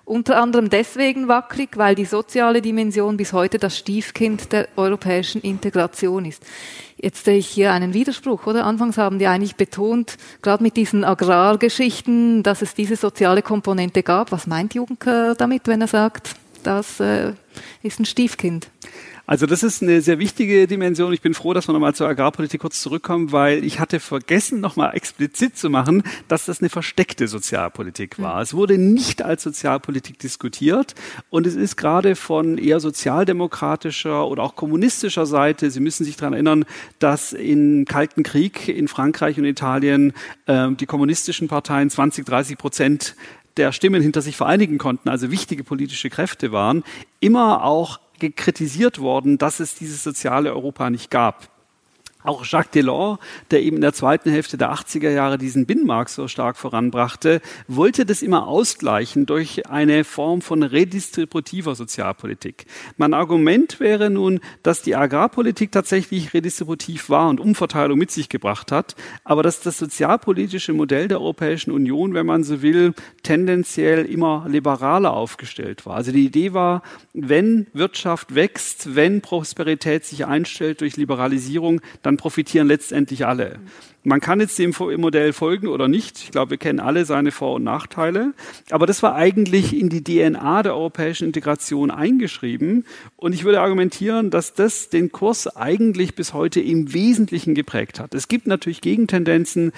Unter 0.06 0.40
anderem 0.40 0.70
deswegen 0.70 1.28
wackelig, 1.28 1.70
weil 1.76 1.96
die 1.96 2.06
soziale 2.06 2.62
Dimension 2.62 3.18
bis 3.18 3.34
heute 3.34 3.58
das 3.58 3.80
Stiefkind 3.80 4.52
der 4.52 4.68
europäischen 4.76 5.42
Integration 5.42 6.26
ist. 6.26 6.44
Jetzt 6.98 7.26
sehe 7.26 7.38
ich 7.38 7.48
hier 7.48 7.72
einen 7.72 7.96
Widerspruch, 7.96 8.46
oder? 8.46 8.64
Anfangs 8.66 9.00
haben 9.00 9.18
die 9.18 9.26
eigentlich 9.26 9.56
betont, 9.56 10.18
gerade 10.44 10.62
mit 10.62 10.78
diesen 10.78 11.04
Agrargeschichten, 11.04 12.44
dass 12.44 12.62
es 12.62 12.76
diese 12.76 12.96
soziale 12.96 13.42
Komponente 13.42 14.04
gab. 14.04 14.32
Was 14.32 14.46
meint 14.46 14.76
Juncker 14.76 15.34
damit, 15.34 15.68
wenn 15.68 15.82
er 15.82 15.88
sagt, 15.88 16.36
das 16.64 17.00
äh, 17.00 17.34
ist 17.82 18.00
ein 18.00 18.06
Stiefkind? 18.06 18.70
Also 19.26 19.46
das 19.46 19.64
ist 19.64 19.82
eine 19.82 20.02
sehr 20.02 20.20
wichtige 20.20 20.68
Dimension. 20.68 21.14
Ich 21.14 21.22
bin 21.22 21.34
froh, 21.34 21.54
dass 21.54 21.70
wir 21.70 21.74
nochmal 21.74 21.96
zur 21.96 22.10
Agrarpolitik 22.10 22.60
kurz 22.60 22.82
zurückkommen, 22.82 23.32
weil 23.32 23.64
ich 23.64 23.80
hatte 23.80 24.02
vergessen, 24.02 24.60
nochmal 24.60 24.96
explizit 24.96 25.58
zu 25.58 25.70
machen, 25.70 26.04
dass 26.28 26.46
das 26.46 26.60
eine 26.60 26.68
versteckte 26.68 27.30
Sozialpolitik 27.30 28.20
war. 28.20 28.36
Mhm. 28.36 28.42
Es 28.42 28.54
wurde 28.54 28.78
nicht 28.78 29.22
als 29.22 29.44
Sozialpolitik 29.44 30.20
diskutiert 30.20 30.94
und 31.30 31.48
es 31.48 31.56
ist 31.56 31.78
gerade 31.78 32.18
von 32.18 32.58
eher 32.58 32.82
sozialdemokratischer 32.82 34.28
oder 34.28 34.44
auch 34.44 34.58
kommunistischer 34.58 35.26
Seite, 35.26 35.72
Sie 35.72 35.80
müssen 35.80 36.04
sich 36.04 36.18
daran 36.18 36.34
erinnern, 36.34 36.66
dass 37.00 37.32
im 37.32 37.86
Kalten 37.86 38.24
Krieg 38.24 38.68
in 38.68 38.90
Frankreich 38.90 39.38
und 39.38 39.46
Italien 39.46 40.12
äh, 40.48 40.70
die 40.72 40.86
kommunistischen 40.86 41.48
Parteien 41.48 41.90
20, 41.90 42.26
30 42.26 42.58
Prozent 42.58 43.16
der 43.58 43.72
Stimmen 43.72 44.02
hinter 44.02 44.22
sich 44.22 44.36
vereinigen 44.36 44.78
konnten, 44.78 45.10
also 45.10 45.32
wichtige 45.32 45.64
politische 45.64 46.10
Kräfte 46.10 46.52
waren, 46.52 46.84
immer 47.20 47.64
auch 47.64 48.00
kritisiert 48.36 49.00
worden, 49.00 49.38
dass 49.38 49.60
es 49.60 49.76
dieses 49.76 50.04
soziale 50.04 50.54
Europa 50.54 50.90
nicht 50.90 51.12
gab. 51.12 51.53
Auch 52.24 52.46
Jacques 52.46 52.72
Delors, 52.72 53.20
der 53.52 53.62
eben 53.62 53.78
in 53.78 53.82
der 53.82 53.94
zweiten 53.94 54.30
Hälfte 54.30 54.58
der 54.58 54.74
80er 54.74 55.10
Jahre 55.10 55.38
diesen 55.38 55.66
Binnenmarkt 55.66 56.10
so 56.10 56.28
stark 56.28 56.58
voranbrachte, 56.58 57.42
wollte 57.68 58.06
das 58.06 58.22
immer 58.22 58.48
ausgleichen 58.48 59.26
durch 59.26 59.68
eine 59.68 60.04
Form 60.04 60.42
von 60.42 60.64
redistributiver 60.64 61.76
Sozialpolitik. 61.76 62.66
Mein 62.98 63.14
Argument 63.14 63.80
wäre 63.80 64.10
nun, 64.10 64.40
dass 64.64 64.82
die 64.82 64.96
Agrarpolitik 64.96 65.72
tatsächlich 65.72 66.34
redistributiv 66.34 67.10
war 67.10 67.30
und 67.30 67.40
Umverteilung 67.40 67.98
mit 67.98 68.12
sich 68.12 68.30
gebracht 68.30 68.72
hat, 68.72 68.96
aber 69.24 69.44
dass 69.44 69.60
das 69.62 69.78
sozialpolitische 69.78 70.74
Modell 70.74 71.08
der 71.08 71.20
Europäischen 71.20 71.72
Union, 71.72 72.14
wenn 72.14 72.26
man 72.26 72.44
so 72.44 72.62
will, 72.62 72.94
tendenziell 73.24 74.06
immer 74.06 74.46
liberaler 74.48 75.14
aufgestellt 75.14 75.86
war. 75.86 75.96
Also 75.96 76.12
die 76.12 76.26
Idee 76.26 76.54
war, 76.54 76.82
wenn 77.14 77.68
Wirtschaft 77.74 78.36
wächst, 78.36 78.96
wenn 78.96 79.22
Prosperität 79.22 80.06
sich 80.06 80.26
einstellt 80.26 80.82
durch 80.82 80.98
Liberalisierung, 80.98 81.82
dann 82.02 82.13
dann 82.14 82.18
profitieren 82.18 82.68
letztendlich 82.68 83.26
alle. 83.26 83.60
Man 84.04 84.20
kann 84.20 84.42
jetzt 84.42 84.60
dem 84.60 84.74
Modell 84.98 85.32
folgen 85.32 85.68
oder 85.68 85.88
nicht. 85.88 86.20
Ich 86.20 86.32
glaube, 86.32 86.52
wir 86.52 86.58
kennen 86.58 86.82
alle 86.82 87.06
seine 87.06 87.32
Vor- 87.32 87.56
und 87.56 87.64
Nachteile. 87.64 88.34
Aber 88.70 88.86
das 88.86 89.02
war 89.02 89.16
eigentlich 89.16 89.78
in 89.78 89.90
die 89.90 90.04
DNA 90.04 90.64
der 90.64 90.76
europäischen 90.76 91.26
Integration 91.26 91.90
eingeschrieben. 91.90 92.86
Und 93.16 93.34
ich 93.34 93.46
würde 93.46 93.62
argumentieren, 93.62 94.30
dass 94.30 94.54
das 94.54 94.90
den 94.90 95.12
Kurs 95.12 95.56
eigentlich 95.56 96.16
bis 96.16 96.34
heute 96.34 96.60
im 96.60 96.94
Wesentlichen 96.94 97.56
geprägt 97.56 98.00
hat. 98.00 98.14
Es 98.14 98.28
gibt 98.28 98.46
natürlich 98.46 98.82
Gegentendenzen. 98.82 99.72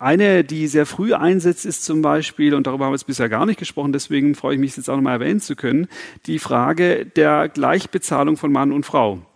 Eine, 0.00 0.44
die 0.44 0.68
sehr 0.68 0.86
früh 0.86 1.14
einsetzt, 1.14 1.66
ist 1.66 1.84
zum 1.84 2.02
Beispiel, 2.02 2.54
und 2.54 2.68
darüber 2.68 2.84
haben 2.84 2.92
wir 2.92 2.96
jetzt 2.96 3.08
bisher 3.08 3.28
gar 3.28 3.46
nicht 3.46 3.58
gesprochen, 3.58 3.92
deswegen 3.92 4.36
freue 4.36 4.54
ich 4.54 4.60
mich, 4.60 4.76
jetzt 4.76 4.88
auch 4.88 4.94
nochmal 4.94 5.20
erwähnen 5.20 5.40
zu 5.40 5.56
können, 5.56 5.88
die 6.26 6.38
Frage 6.38 7.04
der 7.04 7.48
Gleichbezahlung 7.48 8.36
von 8.36 8.52
Mann 8.52 8.70
und 8.70 8.86
Frau. 8.86 9.27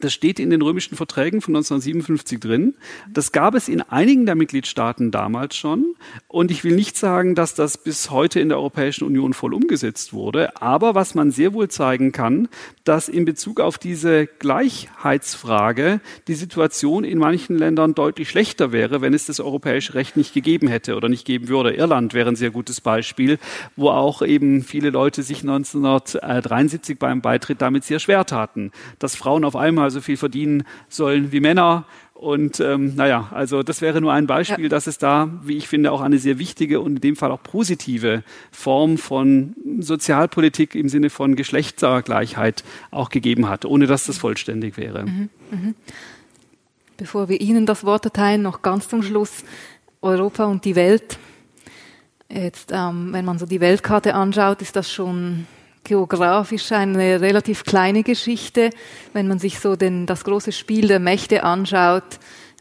Das 0.00 0.14
steht 0.14 0.40
in 0.40 0.48
den 0.48 0.62
römischen 0.62 0.96
Verträgen 0.96 1.42
von 1.42 1.54
1957 1.54 2.40
drin. 2.40 2.74
Das 3.12 3.30
gab 3.30 3.54
es 3.54 3.68
in 3.68 3.82
einigen 3.82 4.24
der 4.24 4.34
Mitgliedstaaten 4.34 5.10
damals 5.10 5.54
schon. 5.54 5.94
Und 6.28 6.50
ich 6.50 6.64
will 6.64 6.74
nicht 6.74 6.96
sagen, 6.96 7.34
dass 7.34 7.54
das 7.54 7.76
bis 7.76 8.10
heute 8.10 8.40
in 8.40 8.48
der 8.48 8.58
Europäischen 8.58 9.04
Union 9.04 9.34
voll 9.34 9.52
umgesetzt 9.52 10.14
wurde. 10.14 10.60
Aber 10.62 10.94
was 10.94 11.14
man 11.14 11.30
sehr 11.30 11.52
wohl 11.52 11.68
zeigen 11.68 12.10
kann, 12.10 12.48
dass 12.84 13.08
in 13.08 13.26
Bezug 13.26 13.60
auf 13.60 13.76
diese 13.76 14.26
Gleichheitsfrage 14.26 16.00
die 16.26 16.34
Situation 16.34 17.04
in 17.04 17.18
manchen 17.18 17.56
Ländern 17.58 17.94
deutlich 17.94 18.30
schlechter 18.30 18.72
wäre, 18.72 19.02
wenn 19.02 19.12
es 19.12 19.26
das 19.26 19.40
europäische 19.40 19.94
Recht 19.94 20.16
nicht 20.16 20.32
gegeben 20.32 20.68
hätte 20.68 20.96
oder 20.96 21.10
nicht 21.10 21.26
geben 21.26 21.48
würde. 21.48 21.74
Irland 21.74 22.14
wäre 22.14 22.30
ein 22.30 22.36
sehr 22.36 22.50
gutes 22.50 22.80
Beispiel, 22.80 23.38
wo 23.76 23.90
auch 23.90 24.22
eben 24.22 24.62
viele 24.62 24.88
Leute 24.90 25.22
sich 25.22 25.42
1973 25.42 26.98
beim 26.98 27.20
Beitritt 27.20 27.60
damit 27.60 27.84
sehr 27.84 27.98
schwer 27.98 28.24
taten, 28.24 28.72
dass 28.98 29.16
Frauen 29.16 29.44
auf 29.44 29.54
einmal 29.54 29.81
so 29.90 30.00
viel 30.00 30.16
verdienen 30.16 30.64
sollen 30.88 31.32
wie 31.32 31.40
Männer. 31.40 31.86
Und 32.14 32.60
ähm, 32.60 32.94
naja, 32.94 33.28
also 33.32 33.64
das 33.64 33.80
wäre 33.80 34.00
nur 34.00 34.12
ein 34.12 34.28
Beispiel, 34.28 34.64
ja. 34.64 34.68
dass 34.68 34.86
es 34.86 34.96
da, 34.96 35.28
wie 35.42 35.56
ich 35.56 35.66
finde, 35.66 35.90
auch 35.90 36.00
eine 36.00 36.18
sehr 36.18 36.38
wichtige 36.38 36.80
und 36.80 36.94
in 36.94 37.00
dem 37.00 37.16
Fall 37.16 37.32
auch 37.32 37.42
positive 37.42 38.22
Form 38.52 38.96
von 38.96 39.56
Sozialpolitik 39.80 40.76
im 40.76 40.88
Sinne 40.88 41.10
von 41.10 41.34
Geschlechtergleichheit 41.34 42.62
auch 42.92 43.08
gegeben 43.08 43.48
hat, 43.48 43.64
ohne 43.64 43.88
dass 43.88 44.06
das 44.06 44.18
vollständig 44.18 44.76
wäre. 44.76 45.04
Mhm, 45.04 45.28
mhm. 45.50 45.74
Bevor 46.96 47.28
wir 47.28 47.40
Ihnen 47.40 47.66
das 47.66 47.82
Wort 47.82 48.04
erteilen, 48.04 48.42
noch 48.42 48.62
ganz 48.62 48.88
zum 48.88 49.02
Schluss 49.02 49.42
Europa 50.00 50.44
und 50.44 50.64
die 50.64 50.76
Welt. 50.76 51.18
Jetzt, 52.30 52.70
ähm, 52.72 53.08
wenn 53.12 53.24
man 53.24 53.40
so 53.40 53.46
die 53.46 53.60
Weltkarte 53.60 54.14
anschaut, 54.14 54.62
ist 54.62 54.76
das 54.76 54.92
schon 54.92 55.46
geografisch 55.84 56.72
eine 56.72 57.20
relativ 57.20 57.64
kleine 57.64 58.02
Geschichte. 58.02 58.70
Wenn 59.12 59.28
man 59.28 59.38
sich 59.38 59.60
so 59.60 59.76
den, 59.76 60.06
das 60.06 60.24
große 60.24 60.52
Spiel 60.52 60.88
der 60.88 61.00
Mächte 61.00 61.44
anschaut, 61.44 62.04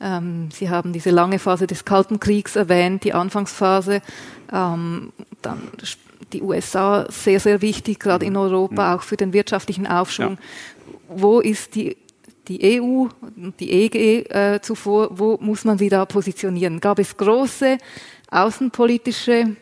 ähm, 0.02 0.50
Sie 0.52 0.70
haben 0.70 0.94
diese 0.94 1.12
lange 1.12 1.38
Phase 1.38 1.68
des 1.68 1.86
Kalten 1.86 2.20
Kriegs 2.20 2.56
erwähnt, 2.56 3.04
die 3.04 3.14
Anfangsphase, 3.14 4.02
ähm, 4.52 5.14
dann 5.42 5.70
die 6.34 6.42
USA 6.42 7.06
sehr, 7.10 7.40
sehr 7.40 7.62
wichtig, 7.62 8.00
gerade 8.00 8.26
in 8.26 8.36
Europa, 8.36 8.96
auch 8.96 9.04
für 9.04 9.18
den 9.18 9.34
wirtschaftlichen 9.34 9.86
Aufschwung. 9.86 10.38
Ja. 10.38 10.38
wo 11.10 11.40
ist 11.40 11.76
die, 11.76 11.98
die 12.48 12.82
EU, 12.82 13.08
die 13.60 13.72
EG 13.72 14.24
äh, 14.30 14.62
zuvor, 14.62 15.10
wo 15.12 15.38
muss 15.40 15.66
man 15.66 15.78
sie 15.78 15.90
da 15.90 16.06
positionieren? 16.06 16.80
Gab 16.80 17.00
es 17.00 17.16
große 17.16 17.78
außenpolitische 18.32 19.56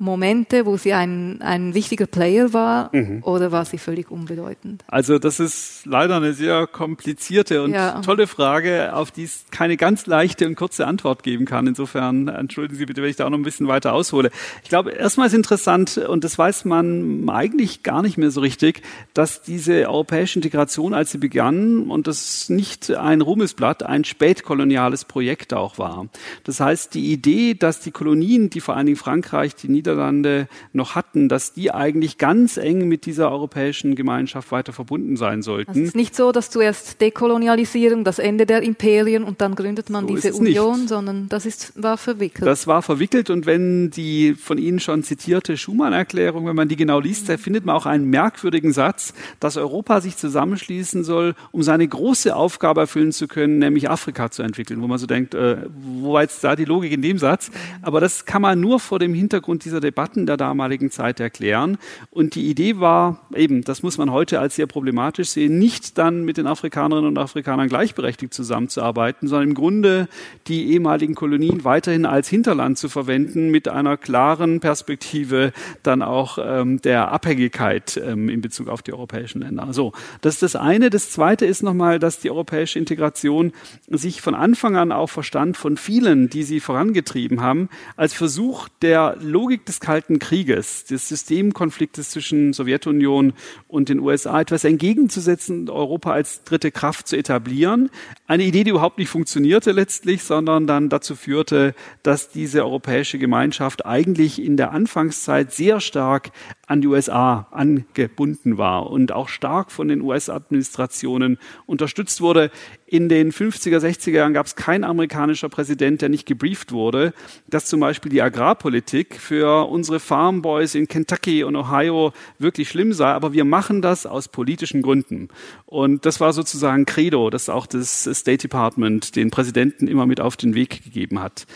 Momente, 0.00 0.64
wo 0.64 0.76
sie 0.76 0.92
ein, 0.92 1.42
ein 1.42 1.74
wichtiger 1.74 2.06
Player 2.06 2.52
war 2.52 2.90
mhm. 2.92 3.24
oder 3.24 3.50
war 3.50 3.64
sie 3.64 3.78
völlig 3.78 4.12
unbedeutend? 4.12 4.84
Also 4.86 5.18
das 5.18 5.40
ist 5.40 5.86
leider 5.86 6.16
eine 6.16 6.34
sehr 6.34 6.68
komplizierte 6.68 7.64
und 7.64 7.72
ja. 7.72 8.00
tolle 8.02 8.28
Frage, 8.28 8.94
auf 8.94 9.10
die 9.10 9.24
es 9.24 9.46
keine 9.50 9.76
ganz 9.76 10.06
leichte 10.06 10.46
und 10.46 10.54
kurze 10.54 10.86
Antwort 10.86 11.24
geben 11.24 11.46
kann. 11.46 11.66
Insofern 11.66 12.28
entschuldigen 12.28 12.78
Sie 12.78 12.86
bitte, 12.86 13.02
wenn 13.02 13.10
ich 13.10 13.16
da 13.16 13.26
auch 13.26 13.30
noch 13.30 13.38
ein 13.38 13.42
bisschen 13.42 13.66
weiter 13.66 13.92
aushole. 13.92 14.30
Ich 14.62 14.68
glaube, 14.68 14.92
erstmal 14.92 15.26
ist 15.26 15.34
interessant, 15.34 15.98
und 15.98 16.22
das 16.22 16.38
weiß 16.38 16.64
man 16.64 17.28
eigentlich 17.28 17.82
gar 17.82 18.02
nicht 18.02 18.18
mehr 18.18 18.30
so 18.30 18.40
richtig, 18.40 18.82
dass 19.14 19.42
diese 19.42 19.88
europäische 19.88 20.38
Integration, 20.38 20.94
als 20.94 21.10
sie 21.10 21.18
begann, 21.18 21.90
und 21.90 22.06
das 22.06 22.48
nicht 22.48 22.92
ein 22.92 23.20
Ruhmesblatt, 23.20 23.82
ein 23.82 24.04
spätkoloniales 24.04 25.06
Projekt 25.06 25.54
auch 25.54 25.78
war. 25.78 26.06
Das 26.44 26.60
heißt, 26.60 26.94
die 26.94 27.12
Idee, 27.12 27.54
dass 27.54 27.80
die 27.80 27.90
Kolonien, 27.90 28.48
die 28.48 28.60
vor 28.60 28.76
allen 28.76 28.86
Dingen 28.86 28.96
Frankreich, 28.96 29.56
die 29.56 29.68
Niederlande, 29.68 29.87
Niederlande 29.88 30.48
noch 30.72 30.94
hatten, 30.94 31.28
dass 31.28 31.52
die 31.52 31.70
eigentlich 31.70 32.18
ganz 32.18 32.56
eng 32.56 32.88
mit 32.88 33.06
dieser 33.06 33.30
europäischen 33.30 33.94
Gemeinschaft 33.94 34.52
weiter 34.52 34.72
verbunden 34.72 35.16
sein 35.16 35.42
sollten. 35.42 35.70
Also 35.70 35.80
es 35.80 35.88
ist 35.88 35.96
nicht 35.96 36.14
so, 36.14 36.32
dass 36.32 36.50
zuerst 36.50 37.00
Dekolonialisierung, 37.00 38.04
das 38.04 38.18
Ende 38.18 38.46
der 38.46 38.62
Imperien 38.62 39.24
und 39.24 39.40
dann 39.40 39.54
gründet 39.54 39.90
man 39.90 40.06
so 40.06 40.14
diese 40.14 40.34
Union, 40.34 40.80
nicht. 40.80 40.88
sondern 40.88 41.28
das 41.28 41.46
ist, 41.46 41.82
war 41.82 41.96
verwickelt. 41.96 42.46
Das 42.46 42.66
war 42.66 42.82
verwickelt 42.82 43.30
und 43.30 43.46
wenn 43.46 43.90
die 43.90 44.34
von 44.34 44.58
Ihnen 44.58 44.80
schon 44.80 45.02
zitierte 45.02 45.56
Schumann-Erklärung, 45.56 46.46
wenn 46.46 46.56
man 46.56 46.68
die 46.68 46.76
genau 46.76 47.00
liest, 47.00 47.28
da 47.28 47.36
findet 47.36 47.64
man 47.64 47.74
auch 47.74 47.86
einen 47.86 48.06
merkwürdigen 48.06 48.72
Satz, 48.72 49.14
dass 49.40 49.56
Europa 49.56 50.00
sich 50.00 50.16
zusammenschließen 50.16 51.04
soll, 51.04 51.34
um 51.50 51.62
seine 51.62 51.86
große 51.86 52.34
Aufgabe 52.34 52.82
erfüllen 52.82 53.12
zu 53.12 53.26
können, 53.26 53.58
nämlich 53.58 53.88
Afrika 53.88 54.30
zu 54.30 54.42
entwickeln, 54.42 54.82
wo 54.82 54.86
man 54.86 54.98
so 54.98 55.06
denkt, 55.06 55.34
äh, 55.34 55.58
wo 55.70 56.12
war 56.12 56.22
jetzt 56.22 56.44
da 56.44 56.56
die 56.56 56.64
Logik 56.64 56.92
in 56.92 57.02
dem 57.02 57.18
Satz? 57.18 57.50
Aber 57.82 58.00
das 58.00 58.24
kann 58.24 58.42
man 58.42 58.60
nur 58.60 58.80
vor 58.80 58.98
dem 58.98 59.14
Hintergrund 59.14 59.64
dieser 59.64 59.77
dieser 59.78 59.80
Debatten 59.80 60.26
der 60.26 60.36
damaligen 60.36 60.90
Zeit 60.90 61.20
erklären. 61.20 61.78
Und 62.10 62.34
die 62.34 62.48
Idee 62.48 62.80
war 62.80 63.20
eben, 63.34 63.62
das 63.62 63.82
muss 63.82 63.98
man 63.98 64.10
heute 64.10 64.40
als 64.40 64.56
sehr 64.56 64.66
problematisch 64.66 65.30
sehen, 65.30 65.58
nicht 65.58 65.98
dann 65.98 66.24
mit 66.24 66.36
den 66.36 66.46
Afrikanerinnen 66.46 67.08
und 67.08 67.18
Afrikanern 67.18 67.68
gleichberechtigt 67.68 68.34
zusammenzuarbeiten, 68.34 69.28
sondern 69.28 69.50
im 69.50 69.54
Grunde 69.54 70.08
die 70.46 70.72
ehemaligen 70.72 71.14
Kolonien 71.14 71.64
weiterhin 71.64 72.06
als 72.06 72.28
Hinterland 72.28 72.78
zu 72.78 72.88
verwenden 72.88 73.50
mit 73.50 73.68
einer 73.68 73.96
klaren 73.96 74.60
Perspektive 74.60 75.52
dann 75.82 76.02
auch 76.02 76.38
ähm, 76.42 76.80
der 76.82 77.12
Abhängigkeit 77.12 78.00
ähm, 78.04 78.28
in 78.28 78.40
Bezug 78.40 78.68
auf 78.68 78.82
die 78.82 78.92
europäischen 78.92 79.40
Länder. 79.42 79.68
So, 79.72 79.92
das 80.20 80.34
ist 80.34 80.42
das 80.42 80.56
eine. 80.56 80.90
Das 80.90 81.10
zweite 81.10 81.46
ist 81.46 81.62
nochmal, 81.62 81.98
dass 81.98 82.18
die 82.18 82.30
europäische 82.30 82.78
Integration 82.78 83.52
sich 83.88 84.20
von 84.20 84.34
Anfang 84.34 84.76
an 84.76 84.92
auch 84.92 85.10
verstand 85.10 85.56
von 85.56 85.76
vielen, 85.76 86.28
die 86.28 86.42
sie 86.42 86.60
vorangetrieben 86.60 87.40
haben, 87.40 87.68
als 87.96 88.14
Versuch 88.14 88.68
der 88.82 89.16
Logik 89.20 89.67
des 89.68 89.80
Kalten 89.80 90.18
Krieges, 90.18 90.84
des 90.84 91.08
Systemkonfliktes 91.08 92.10
zwischen 92.10 92.52
Sowjetunion 92.52 93.34
und 93.68 93.88
den 93.88 94.00
USA 94.00 94.40
etwas 94.40 94.64
entgegenzusetzen, 94.64 95.68
Europa 95.70 96.12
als 96.12 96.44
dritte 96.44 96.70
Kraft 96.70 97.08
zu 97.08 97.16
etablieren. 97.16 97.90
Eine 98.30 98.44
Idee, 98.44 98.62
die 98.62 98.70
überhaupt 98.72 98.98
nicht 98.98 99.08
funktionierte 99.08 99.72
letztlich, 99.72 100.22
sondern 100.22 100.66
dann 100.66 100.90
dazu 100.90 101.16
führte, 101.16 101.74
dass 102.02 102.28
diese 102.28 102.62
europäische 102.62 103.18
Gemeinschaft 103.18 103.86
eigentlich 103.86 104.44
in 104.44 104.58
der 104.58 104.72
Anfangszeit 104.72 105.50
sehr 105.50 105.80
stark 105.80 106.30
an 106.66 106.82
die 106.82 106.88
USA 106.88 107.48
angebunden 107.52 108.58
war 108.58 108.90
und 108.90 109.12
auch 109.12 109.30
stark 109.30 109.72
von 109.72 109.88
den 109.88 110.02
US-Administrationen 110.02 111.38
unterstützt 111.64 112.20
wurde. 112.20 112.50
In 112.84 113.08
den 113.08 113.32
50er, 113.32 113.78
60er 113.78 114.10
Jahren 114.10 114.34
gab 114.34 114.44
es 114.44 114.56
keinen 114.56 114.84
amerikanischer 114.84 115.48
Präsident, 115.48 116.02
der 116.02 116.10
nicht 116.10 116.26
gebrieft 116.26 116.70
wurde, 116.70 117.14
dass 117.46 117.64
zum 117.64 117.80
Beispiel 117.80 118.10
die 118.10 118.20
Agrarpolitik 118.20 119.18
für 119.18 119.70
unsere 119.70 120.00
Farmboys 120.00 120.74
in 120.74 120.86
Kentucky 120.86 121.44
und 121.44 121.56
Ohio 121.56 122.12
wirklich 122.38 122.68
schlimm 122.68 122.92
sei. 122.92 123.08
Aber 123.08 123.32
wir 123.32 123.46
machen 123.46 123.80
das 123.80 124.04
aus 124.04 124.28
politischen 124.28 124.82
Gründen. 124.82 125.28
Und 125.70 126.06
das 126.06 126.18
war 126.18 126.32
sozusagen 126.32 126.86
Credo, 126.86 127.28
das 127.28 127.50
auch 127.50 127.66
das 127.66 128.04
State 128.04 128.38
Department 128.38 129.16
den 129.16 129.30
Präsidenten 129.30 129.86
immer 129.86 130.06
mit 130.06 130.18
auf 130.18 130.34
den 130.34 130.54
Weg 130.54 130.82
gegeben 130.82 131.20
hat. 131.20 131.46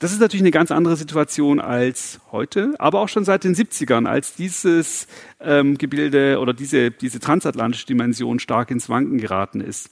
Das 0.00 0.10
ist 0.10 0.20
natürlich 0.20 0.42
eine 0.42 0.50
ganz 0.50 0.72
andere 0.72 0.96
Situation 0.96 1.60
als 1.60 2.18
heute, 2.32 2.74
aber 2.80 2.98
auch 2.98 3.08
schon 3.08 3.24
seit 3.24 3.44
den 3.44 3.54
70ern, 3.54 4.08
als 4.08 4.34
dieses 4.34 5.06
ähm, 5.40 5.78
Gebilde 5.78 6.40
oder 6.40 6.52
diese, 6.52 6.90
diese 6.90 7.20
transatlantische 7.20 7.86
Dimension 7.86 8.40
stark 8.40 8.72
ins 8.72 8.88
Wanken 8.88 9.18
geraten 9.18 9.60
ist. 9.60 9.90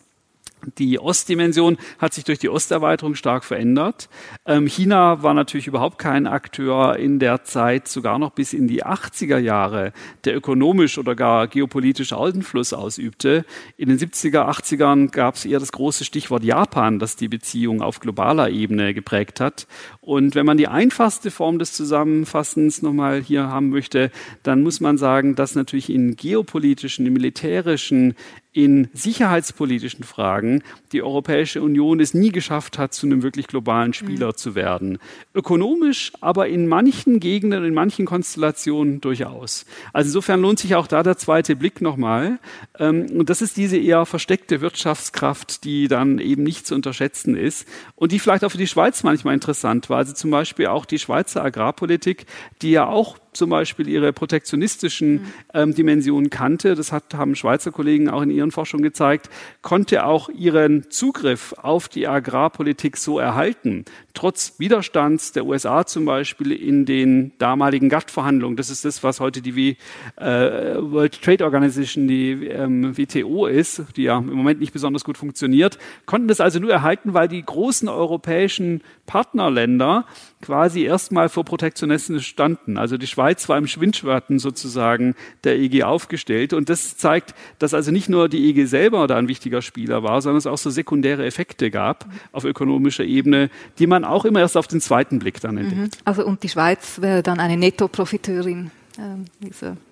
Die 0.78 0.98
Ostdimension 0.98 1.78
hat 1.98 2.14
sich 2.14 2.24
durch 2.24 2.38
die 2.38 2.48
Osterweiterung 2.48 3.14
stark 3.14 3.44
verändert. 3.44 4.08
Ähm, 4.44 4.66
China 4.66 5.22
war 5.22 5.34
natürlich 5.34 5.66
überhaupt 5.66 5.98
kein 5.98 6.26
Akteur 6.26 6.96
in 6.96 7.18
der 7.18 7.44
Zeit, 7.44 7.88
sogar 7.88 8.18
noch 8.18 8.30
bis 8.32 8.52
in 8.52 8.66
die 8.66 8.84
80er 8.84 9.38
Jahre, 9.38 9.92
der 10.24 10.36
ökonomisch 10.36 10.98
oder 10.98 11.14
gar 11.14 11.46
geopolitisch 11.46 12.12
Einfluss 12.12 12.72
ausübte. 12.72 13.44
In 13.76 13.88
den 13.88 13.98
70er, 13.98 14.48
80ern 14.48 15.10
gab 15.10 15.36
es 15.36 15.44
eher 15.44 15.60
das 15.60 15.72
große 15.72 16.04
Stichwort 16.04 16.42
Japan, 16.42 16.98
das 16.98 17.16
die 17.16 17.28
Beziehung 17.28 17.80
auf 17.80 18.00
globaler 18.00 18.50
Ebene 18.50 18.94
geprägt 18.94 19.40
hat. 19.40 19.66
Und 20.00 20.34
wenn 20.34 20.46
man 20.46 20.56
die 20.56 20.68
einfachste 20.68 21.30
Form 21.30 21.58
des 21.58 21.72
Zusammenfassens 21.72 22.82
nochmal 22.82 23.22
hier 23.22 23.48
haben 23.48 23.70
möchte, 23.70 24.10
dann 24.42 24.62
muss 24.62 24.80
man 24.80 24.98
sagen, 24.98 25.34
dass 25.34 25.54
natürlich 25.54 25.90
in 25.90 26.16
geopolitischen, 26.16 27.06
in 27.06 27.12
militärischen, 27.12 28.14
in 28.58 28.88
sicherheitspolitischen 28.92 30.02
Fragen 30.02 30.64
die 30.92 31.02
Europäische 31.02 31.62
Union 31.62 32.00
es 32.00 32.14
nie 32.14 32.30
geschafft 32.30 32.78
hat, 32.78 32.94
zu 32.94 33.06
einem 33.06 33.22
wirklich 33.22 33.46
globalen 33.46 33.92
Spieler 33.92 34.28
mhm. 34.28 34.36
zu 34.36 34.54
werden. 34.54 34.98
Ökonomisch, 35.34 36.12
aber 36.20 36.48
in 36.48 36.66
manchen 36.66 37.20
Gegenden, 37.20 37.64
in 37.64 37.74
manchen 37.74 38.06
Konstellationen 38.06 39.00
durchaus. 39.00 39.66
Also 39.92 40.08
insofern 40.08 40.40
lohnt 40.40 40.58
sich 40.58 40.74
auch 40.74 40.86
da 40.86 41.02
der 41.02 41.18
zweite 41.18 41.56
Blick 41.56 41.80
nochmal. 41.80 42.38
Ähm, 42.78 43.06
und 43.10 43.30
das 43.30 43.42
ist 43.42 43.56
diese 43.56 43.76
eher 43.76 44.06
versteckte 44.06 44.60
Wirtschaftskraft, 44.60 45.64
die 45.64 45.88
dann 45.88 46.18
eben 46.18 46.42
nicht 46.42 46.66
zu 46.66 46.74
unterschätzen 46.74 47.36
ist 47.36 47.68
und 47.94 48.12
die 48.12 48.18
vielleicht 48.18 48.44
auch 48.44 48.50
für 48.50 48.58
die 48.58 48.66
Schweiz 48.66 49.02
manchmal 49.02 49.34
interessant 49.34 49.90
war. 49.90 49.98
Also 49.98 50.12
zum 50.14 50.30
Beispiel 50.30 50.66
auch 50.66 50.84
die 50.84 50.98
Schweizer 50.98 51.44
Agrarpolitik, 51.44 52.26
die 52.62 52.70
ja 52.70 52.86
auch 52.86 53.18
zum 53.32 53.50
Beispiel 53.50 53.88
ihre 53.88 54.12
protektionistischen 54.12 55.12
mhm. 55.12 55.32
ähm, 55.54 55.74
Dimensionen 55.74 56.28
kannte, 56.28 56.74
das 56.74 56.92
hat, 56.92 57.14
haben 57.14 57.36
Schweizer 57.36 57.70
Kollegen 57.70 58.10
auch 58.10 58.22
in 58.22 58.30
ihren 58.30 58.50
Forschungen 58.50 58.82
gezeigt, 58.82 59.30
konnte 59.62 60.04
auch 60.04 60.28
ihren 60.28 60.77
Zugriff 60.90 61.54
auf 61.60 61.88
die 61.88 62.06
Agrarpolitik 62.06 62.96
so 62.96 63.18
erhalten, 63.18 63.84
trotz 64.14 64.54
Widerstands 64.58 65.32
der 65.32 65.46
USA 65.46 65.86
zum 65.86 66.04
Beispiel 66.04 66.52
in 66.52 66.86
den 66.86 67.32
damaligen 67.38 67.88
GATT-Verhandlungen. 67.88 68.56
Das 68.56 68.70
ist 68.70 68.84
das, 68.84 69.02
was 69.02 69.20
heute 69.20 69.42
die 69.42 69.76
äh, 70.16 70.24
World 70.24 71.20
Trade 71.22 71.44
Organization, 71.44 72.08
die 72.08 72.46
ähm, 72.46 72.96
WTO 72.96 73.46
ist, 73.46 73.82
die 73.96 74.04
ja 74.04 74.18
im 74.18 74.32
Moment 74.32 74.60
nicht 74.60 74.72
besonders 74.72 75.04
gut 75.04 75.18
funktioniert, 75.18 75.78
konnten 76.06 76.28
das 76.28 76.40
also 76.40 76.58
nur 76.58 76.72
erhalten, 76.72 77.14
weil 77.14 77.28
die 77.28 77.44
großen 77.44 77.88
europäischen 77.88 78.82
Partnerländer 79.06 80.06
quasi 80.40 80.84
erstmal 80.84 81.28
vor 81.28 81.44
Protektionismus 81.44 82.24
standen. 82.24 82.78
Also 82.78 82.96
die 82.96 83.06
Schweiz 83.06 83.48
war 83.48 83.58
im 83.58 83.66
Schwindschwatten 83.66 84.38
sozusagen 84.38 85.14
der 85.44 85.58
EG 85.58 85.82
aufgestellt. 85.82 86.52
Und 86.52 86.68
das 86.68 86.96
zeigt, 86.96 87.34
dass 87.58 87.74
also 87.74 87.90
nicht 87.90 88.08
nur 88.08 88.28
die 88.28 88.48
EG 88.48 88.66
selber 88.66 89.06
da 89.06 89.16
ein 89.16 89.28
wichtiger 89.28 89.62
Spieler 89.62 90.02
war, 90.02 90.22
sondern 90.22 90.38
es 90.38 90.46
auch 90.46 90.58
so 90.58 90.70
sekundäre 90.70 91.24
Effekte 91.24 91.70
gab 91.70 92.06
auf 92.32 92.44
ökonomischer 92.44 93.04
Ebene, 93.04 93.50
die 93.78 93.86
man 93.86 94.04
auch 94.04 94.24
immer 94.24 94.40
erst 94.40 94.56
auf 94.56 94.68
den 94.68 94.80
zweiten 94.80 95.18
Blick 95.18 95.40
dann 95.40 95.58
entdeckt. 95.58 95.96
Mhm. 95.96 96.02
Also 96.04 96.24
und 96.24 96.42
die 96.42 96.48
Schweiz 96.48 97.00
wäre 97.00 97.22
dann 97.22 97.40
eine 97.40 97.56
Nettoprofiteurin. 97.56 98.70
Ähm, 98.98 99.26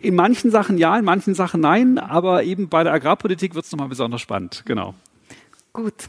in 0.00 0.14
manchen 0.16 0.50
Sachen 0.50 0.78
ja, 0.78 0.98
in 0.98 1.04
manchen 1.04 1.34
Sachen 1.34 1.60
nein, 1.60 1.98
aber 1.98 2.42
eben 2.42 2.68
bei 2.68 2.82
der 2.82 2.92
Agrarpolitik 2.92 3.54
wird 3.54 3.64
es 3.64 3.72
nochmal 3.72 3.88
besonders 3.88 4.20
spannend, 4.20 4.64
genau. 4.66 4.94
Gut, 5.72 6.08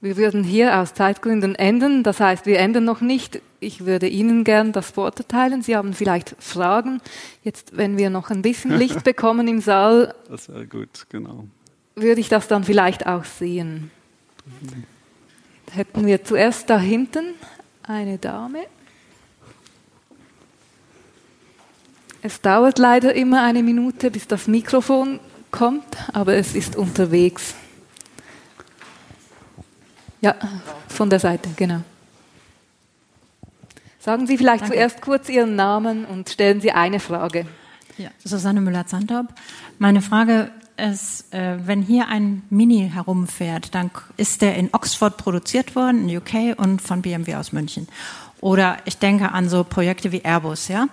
wir 0.00 0.16
würden 0.16 0.44
hier 0.44 0.78
aus 0.78 0.94
Zeitgründen 0.94 1.54
enden. 1.54 2.02
Das 2.02 2.20
heißt, 2.20 2.46
wir 2.46 2.58
enden 2.58 2.84
noch 2.84 3.00
nicht. 3.00 3.40
Ich 3.60 3.86
würde 3.86 4.06
Ihnen 4.06 4.44
gern 4.44 4.72
das 4.72 4.96
Wort 4.96 5.18
erteilen. 5.18 5.62
Sie 5.62 5.74
haben 5.74 5.94
vielleicht 5.94 6.36
Fragen. 6.38 7.00
Jetzt, 7.42 7.76
wenn 7.76 7.96
wir 7.96 8.10
noch 8.10 8.30
ein 8.30 8.42
bisschen 8.42 8.70
Licht 8.78 9.04
bekommen 9.04 9.48
im 9.48 9.60
Saal. 9.60 10.14
Das 10.28 10.48
wäre 10.48 10.66
gut, 10.66 11.06
genau. 11.08 11.46
Würde 11.94 12.20
ich 12.20 12.28
das 12.28 12.46
dann 12.46 12.64
vielleicht 12.64 13.06
auch 13.06 13.24
sehen. 13.24 13.90
Hätten 15.72 16.06
wir 16.06 16.22
zuerst 16.24 16.68
da 16.68 16.78
hinten 16.78 17.34
eine 17.82 18.18
Dame. 18.18 18.60
Es 22.22 22.40
dauert 22.40 22.78
leider 22.78 23.14
immer 23.14 23.42
eine 23.44 23.62
Minute, 23.62 24.10
bis 24.10 24.26
das 24.26 24.46
Mikrofon 24.46 25.20
kommt, 25.50 25.96
aber 26.12 26.34
es 26.34 26.54
ist 26.54 26.76
unterwegs. 26.76 27.54
Ja, 30.26 30.34
von 30.88 31.08
der 31.08 31.20
Seite, 31.20 31.50
genau. 31.54 31.82
Sagen 34.00 34.26
Sie 34.26 34.36
vielleicht 34.36 34.62
Danke. 34.62 34.74
zuerst 34.74 35.00
kurz 35.00 35.28
Ihren 35.28 35.54
Namen 35.54 36.04
und 36.04 36.28
stellen 36.28 36.60
Sie 36.60 36.72
eine 36.72 36.98
Frage. 36.98 37.46
Ja, 37.96 38.10
Susanne 38.24 38.60
Müller-Zantorp. 38.60 39.28
Meine 39.78 40.02
Frage 40.02 40.50
ist, 40.76 41.32
äh, 41.32 41.64
wenn 41.64 41.80
hier 41.80 42.08
ein 42.08 42.42
Mini 42.50 42.90
herumfährt, 42.92 43.72
dann 43.76 43.92
ist 44.16 44.42
der 44.42 44.56
in 44.56 44.70
Oxford 44.72 45.16
produziert 45.16 45.76
worden, 45.76 46.08
in 46.08 46.16
UK 46.16 46.58
und 46.58 46.82
von 46.82 47.02
BMW 47.02 47.36
aus 47.36 47.52
München. 47.52 47.86
Oder 48.40 48.78
ich 48.84 48.98
denke 48.98 49.30
an 49.30 49.48
so 49.48 49.62
Projekte 49.62 50.10
wie 50.10 50.22
Airbus, 50.24 50.66
ja. 50.66 50.88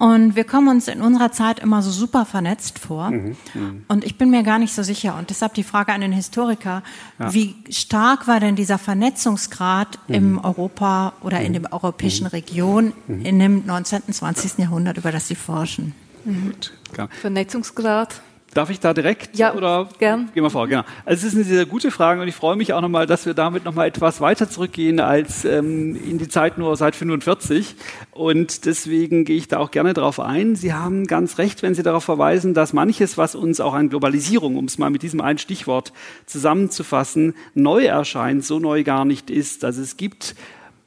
Und 0.00 0.34
wir 0.34 0.44
kommen 0.44 0.68
uns 0.68 0.88
in 0.88 1.02
unserer 1.02 1.30
Zeit 1.30 1.58
immer 1.58 1.82
so 1.82 1.90
super 1.90 2.24
vernetzt 2.24 2.78
vor. 2.78 3.10
Mhm, 3.10 3.36
mh. 3.52 3.72
Und 3.88 4.02
ich 4.02 4.16
bin 4.16 4.30
mir 4.30 4.42
gar 4.42 4.58
nicht 4.58 4.72
so 4.72 4.82
sicher. 4.82 5.14
Und 5.18 5.28
deshalb 5.28 5.52
die 5.52 5.62
Frage 5.62 5.92
an 5.92 6.00
den 6.00 6.12
Historiker, 6.12 6.82
ja. 7.18 7.34
wie 7.34 7.54
stark 7.68 8.26
war 8.26 8.40
denn 8.40 8.56
dieser 8.56 8.78
Vernetzungsgrad 8.78 9.98
mhm. 10.08 10.14
im 10.14 10.38
Europa 10.42 11.12
oder 11.20 11.40
mhm. 11.40 11.44
in 11.44 11.52
der 11.52 11.72
europäischen 11.74 12.24
mhm. 12.24 12.30
Region 12.30 12.92
mhm. 13.08 13.26
in 13.26 13.38
dem 13.38 13.66
19. 13.66 14.04
und 14.06 14.14
20. 14.14 14.56
Jahrhundert, 14.56 14.96
über 14.96 15.12
das 15.12 15.28
Sie 15.28 15.34
forschen? 15.34 15.94
Gut, 16.24 16.72
Vernetzungsgrad 17.20 18.22
Darf 18.52 18.68
ich 18.68 18.80
da 18.80 18.92
direkt? 18.92 19.38
Ja, 19.38 19.54
oder 19.54 19.88
gern. 20.00 20.28
Gehen 20.34 20.42
wir 20.42 20.50
vor, 20.50 20.66
genau. 20.66 20.82
Also 21.04 21.24
es 21.24 21.32
ist 21.32 21.36
eine 21.36 21.44
sehr 21.44 21.66
gute 21.66 21.92
Frage 21.92 22.20
und 22.20 22.26
ich 22.26 22.34
freue 22.34 22.56
mich 22.56 22.72
auch 22.72 22.80
nochmal, 22.80 23.06
dass 23.06 23.24
wir 23.24 23.34
damit 23.34 23.64
nochmal 23.64 23.86
etwas 23.86 24.20
weiter 24.20 24.50
zurückgehen 24.50 24.98
als 24.98 25.44
ähm, 25.44 25.94
in 25.94 26.18
die 26.18 26.26
Zeit 26.26 26.58
nur 26.58 26.76
seit 26.76 26.96
45. 26.96 27.76
Und 28.10 28.66
deswegen 28.66 29.24
gehe 29.24 29.36
ich 29.36 29.46
da 29.46 29.58
auch 29.58 29.70
gerne 29.70 29.94
darauf 29.94 30.18
ein. 30.18 30.56
Sie 30.56 30.72
haben 30.72 31.06
ganz 31.06 31.38
recht, 31.38 31.62
wenn 31.62 31.76
Sie 31.76 31.84
darauf 31.84 32.02
verweisen, 32.02 32.52
dass 32.52 32.72
manches, 32.72 33.16
was 33.16 33.36
uns 33.36 33.60
auch 33.60 33.74
an 33.74 33.88
Globalisierung, 33.88 34.56
um 34.56 34.64
es 34.64 34.78
mal 34.78 34.90
mit 34.90 35.02
diesem 35.02 35.20
einen 35.20 35.38
Stichwort 35.38 35.92
zusammenzufassen, 36.26 37.34
neu 37.54 37.84
erscheint, 37.84 38.44
so 38.44 38.58
neu 38.58 38.82
gar 38.82 39.04
nicht 39.04 39.30
ist. 39.30 39.64
Also 39.64 39.80
es 39.80 39.96
gibt 39.96 40.34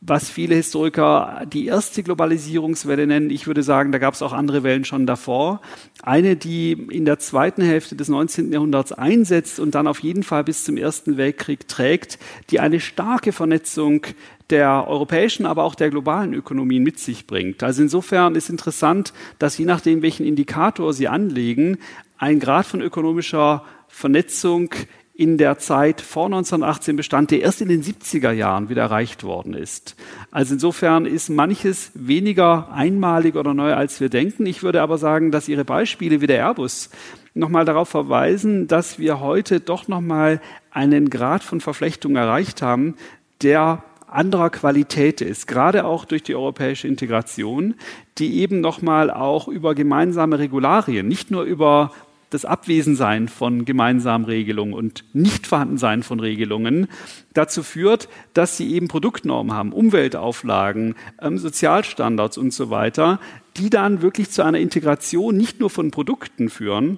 was 0.05 0.29
viele 0.29 0.55
Historiker 0.55 1.43
die 1.51 1.65
erste 1.65 2.03
Globalisierungswelle 2.03 3.07
nennen. 3.07 3.29
Ich 3.29 3.47
würde 3.47 3.63
sagen, 3.63 3.93
da 3.93 3.99
gab 3.99 4.13
es 4.13 4.21
auch 4.21 4.33
andere 4.33 4.63
Wellen 4.63 4.83
schon 4.83 5.05
davor. 5.05 5.61
Eine, 6.01 6.35
die 6.35 6.73
in 6.73 7.05
der 7.05 7.19
zweiten 7.19 7.61
Hälfte 7.61 7.95
des 7.95 8.09
19. 8.09 8.51
Jahrhunderts 8.51 8.91
einsetzt 8.91 9.61
und 9.61 9.75
dann 9.75 9.87
auf 9.87 9.99
jeden 9.99 10.23
Fall 10.23 10.43
bis 10.43 10.65
zum 10.65 10.75
Ersten 10.75 11.15
Weltkrieg 11.15 11.69
trägt, 11.69 12.19
die 12.49 12.59
eine 12.59 12.81
starke 12.81 13.31
Vernetzung 13.31 14.05
der 14.49 14.87
europäischen, 14.89 15.45
aber 15.45 15.63
auch 15.63 15.75
der 15.75 15.89
globalen 15.89 16.33
Ökonomien 16.33 16.83
mit 16.83 16.99
sich 16.99 17.25
bringt. 17.25 17.63
Also 17.63 17.81
insofern 17.81 18.35
ist 18.35 18.49
interessant, 18.49 19.13
dass 19.39 19.57
je 19.57 19.65
nachdem, 19.65 20.01
welchen 20.01 20.25
Indikator 20.25 20.91
Sie 20.91 21.07
anlegen, 21.07 21.77
ein 22.17 22.41
Grad 22.41 22.65
von 22.65 22.81
ökonomischer 22.81 23.63
Vernetzung 23.87 24.69
in 25.15 25.37
der 25.37 25.59
Zeit 25.59 26.01
vor 26.01 26.25
1918 26.25 26.95
bestand, 26.95 27.29
der 27.29 27.41
erst 27.41 27.61
in 27.61 27.69
den 27.69 27.83
70er 27.83 28.31
Jahren 28.31 28.69
wieder 28.69 28.81
erreicht 28.81 29.23
worden 29.23 29.53
ist. 29.53 29.95
Also 30.31 30.55
insofern 30.55 31.05
ist 31.05 31.29
manches 31.29 31.91
weniger 31.93 32.71
einmalig 32.73 33.35
oder 33.35 33.53
neu, 33.53 33.73
als 33.73 33.99
wir 33.99 34.09
denken. 34.09 34.47
Ich 34.47 34.63
würde 34.63 34.81
aber 34.81 34.97
sagen, 34.97 35.31
dass 35.31 35.47
Ihre 35.47 35.65
Beispiele 35.65 36.21
wie 36.21 36.27
der 36.27 36.39
Airbus 36.39 36.89
nochmal 37.35 37.65
darauf 37.65 37.89
verweisen, 37.89 38.67
dass 38.67 38.97
wir 38.97 39.19
heute 39.19 39.59
doch 39.59 39.87
nochmal 39.87 40.41
einen 40.71 41.11
Grad 41.11 41.43
von 41.43 41.61
Verflechtung 41.61 42.15
erreicht 42.15 42.63
haben, 42.63 42.95
der 43.43 43.83
anderer 44.07 44.49
Qualität 44.49 45.21
ist, 45.21 45.47
gerade 45.47 45.85
auch 45.85 46.05
durch 46.05 46.23
die 46.23 46.35
europäische 46.35 46.87
Integration, 46.87 47.75
die 48.17 48.39
eben 48.39 48.61
nochmal 48.61 49.09
auch 49.09 49.47
über 49.47 49.75
gemeinsame 49.75 50.39
Regularien, 50.39 51.07
nicht 51.07 51.31
nur 51.31 51.43
über 51.43 51.91
das 52.33 52.45
Abwesensein 52.45 53.27
von 53.27 53.65
gemeinsamen 53.65 54.25
Regelungen 54.25 54.73
und 54.73 55.03
Nichtvorhandensein 55.13 56.03
von 56.03 56.19
Regelungen 56.19 56.87
dazu 57.33 57.63
führt, 57.63 58.09
dass 58.33 58.57
sie 58.57 58.73
eben 58.73 58.87
Produktnormen 58.87 59.53
haben, 59.53 59.73
Umweltauflagen, 59.73 60.95
ähm, 61.21 61.37
Sozialstandards 61.37 62.37
und 62.37 62.53
so 62.53 62.69
weiter, 62.69 63.19
die 63.57 63.69
dann 63.69 64.01
wirklich 64.01 64.31
zu 64.31 64.43
einer 64.43 64.59
Integration 64.59 65.37
nicht 65.37 65.59
nur 65.59 65.69
von 65.69 65.91
Produkten 65.91 66.49
führen, 66.49 66.97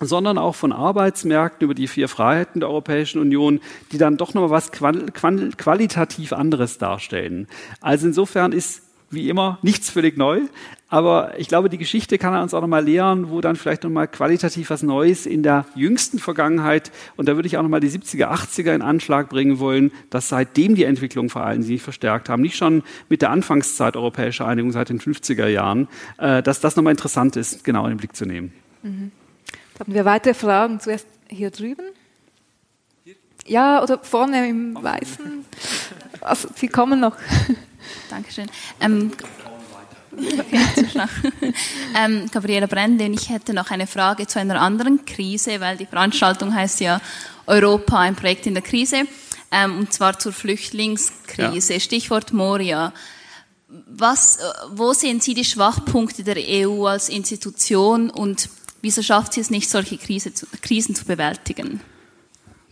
sondern 0.00 0.38
auch 0.38 0.54
von 0.54 0.72
Arbeitsmärkten 0.72 1.64
über 1.64 1.74
die 1.74 1.88
vier 1.88 2.08
Freiheiten 2.08 2.60
der 2.60 2.68
Europäischen 2.68 3.20
Union, 3.20 3.60
die 3.90 3.98
dann 3.98 4.16
doch 4.16 4.34
noch 4.34 4.50
was 4.50 4.70
qualitativ 4.70 6.32
anderes 6.32 6.78
darstellen. 6.78 7.48
Also 7.80 8.06
insofern 8.06 8.52
ist 8.52 8.82
wie 9.10 9.28
immer 9.28 9.58
nichts 9.62 9.90
völlig 9.90 10.16
neu, 10.16 10.42
aber 10.90 11.38
ich 11.38 11.48
glaube, 11.48 11.68
die 11.68 11.76
Geschichte 11.76 12.16
kann 12.16 12.32
er 12.32 12.42
uns 12.42 12.54
auch 12.54 12.62
nochmal 12.62 12.84
lehren, 12.84 13.28
wo 13.28 13.42
dann 13.42 13.56
vielleicht 13.56 13.84
nochmal 13.84 14.08
qualitativ 14.08 14.70
was 14.70 14.82
Neues 14.82 15.26
in 15.26 15.42
der 15.42 15.66
jüngsten 15.74 16.18
Vergangenheit, 16.18 16.90
und 17.16 17.28
da 17.28 17.36
würde 17.36 17.46
ich 17.46 17.58
auch 17.58 17.62
nochmal 17.62 17.80
die 17.80 17.90
70er, 17.90 18.30
80er 18.30 18.74
in 18.74 18.80
Anschlag 18.80 19.28
bringen 19.28 19.58
wollen, 19.58 19.92
dass 20.08 20.30
seitdem 20.30 20.74
die 20.74 20.84
Entwicklung 20.84 21.28
vor 21.28 21.42
allem 21.42 21.62
sich 21.62 21.82
verstärkt 21.82 22.30
haben, 22.30 22.40
nicht 22.40 22.56
schon 22.56 22.82
mit 23.10 23.20
der 23.20 23.30
Anfangszeit 23.30 23.96
europäischer 23.96 24.46
Einigung 24.46 24.72
seit 24.72 24.88
den 24.88 24.98
50er 24.98 25.46
Jahren, 25.46 25.88
äh, 26.16 26.42
dass 26.42 26.60
das 26.60 26.76
nochmal 26.76 26.92
interessant 26.92 27.36
ist, 27.36 27.64
genau 27.64 27.84
in 27.84 27.90
den 27.90 27.98
Blick 27.98 28.16
zu 28.16 28.24
nehmen. 28.24 28.52
Mhm. 28.82 29.12
Haben 29.78 29.94
wir 29.94 30.04
weitere 30.04 30.34
Fragen? 30.34 30.80
Zuerst 30.80 31.06
hier 31.28 31.50
drüben? 31.50 31.84
Ja, 33.46 33.82
oder 33.82 33.98
vorne 33.98 34.48
im 34.48 34.74
Weißen? 34.74 35.44
Also, 36.20 36.48
Sie 36.54 36.68
kommen 36.68 37.00
noch. 37.00 37.16
Dankeschön. 38.10 38.50
Ähm, 38.80 39.12
ähm, 41.96 42.28
Gabriela 42.32 42.66
Brende 42.66 43.04
und 43.04 43.14
ich 43.14 43.28
hätte 43.28 43.54
noch 43.54 43.70
eine 43.70 43.86
Frage 43.86 44.26
zu 44.26 44.40
einer 44.40 44.60
anderen 44.60 45.04
Krise, 45.04 45.60
weil 45.60 45.76
die 45.76 45.86
Veranstaltung 45.86 46.54
heißt 46.54 46.80
ja 46.80 47.00
Europa, 47.46 47.98
ein 47.98 48.16
Projekt 48.16 48.46
in 48.46 48.54
der 48.54 48.62
Krise, 48.62 49.04
ähm, 49.50 49.78
und 49.78 49.92
zwar 49.92 50.18
zur 50.18 50.32
Flüchtlingskrise. 50.32 51.74
Ja. 51.74 51.80
Stichwort 51.80 52.32
Moria. 52.32 52.92
Was, 53.68 54.36
äh, 54.36 54.42
wo 54.72 54.92
sehen 54.92 55.20
Sie 55.20 55.34
die 55.34 55.44
Schwachpunkte 55.44 56.24
der 56.24 56.36
EU 56.38 56.86
als 56.86 57.08
Institution 57.08 58.10
und 58.10 58.48
wieso 58.82 59.02
schafft 59.02 59.34
sie 59.34 59.40
es 59.40 59.50
nicht, 59.50 59.68
solche 59.68 59.98
Krise 59.98 60.32
zu, 60.32 60.46
Krisen 60.62 60.94
zu 60.94 61.04
bewältigen? 61.04 61.80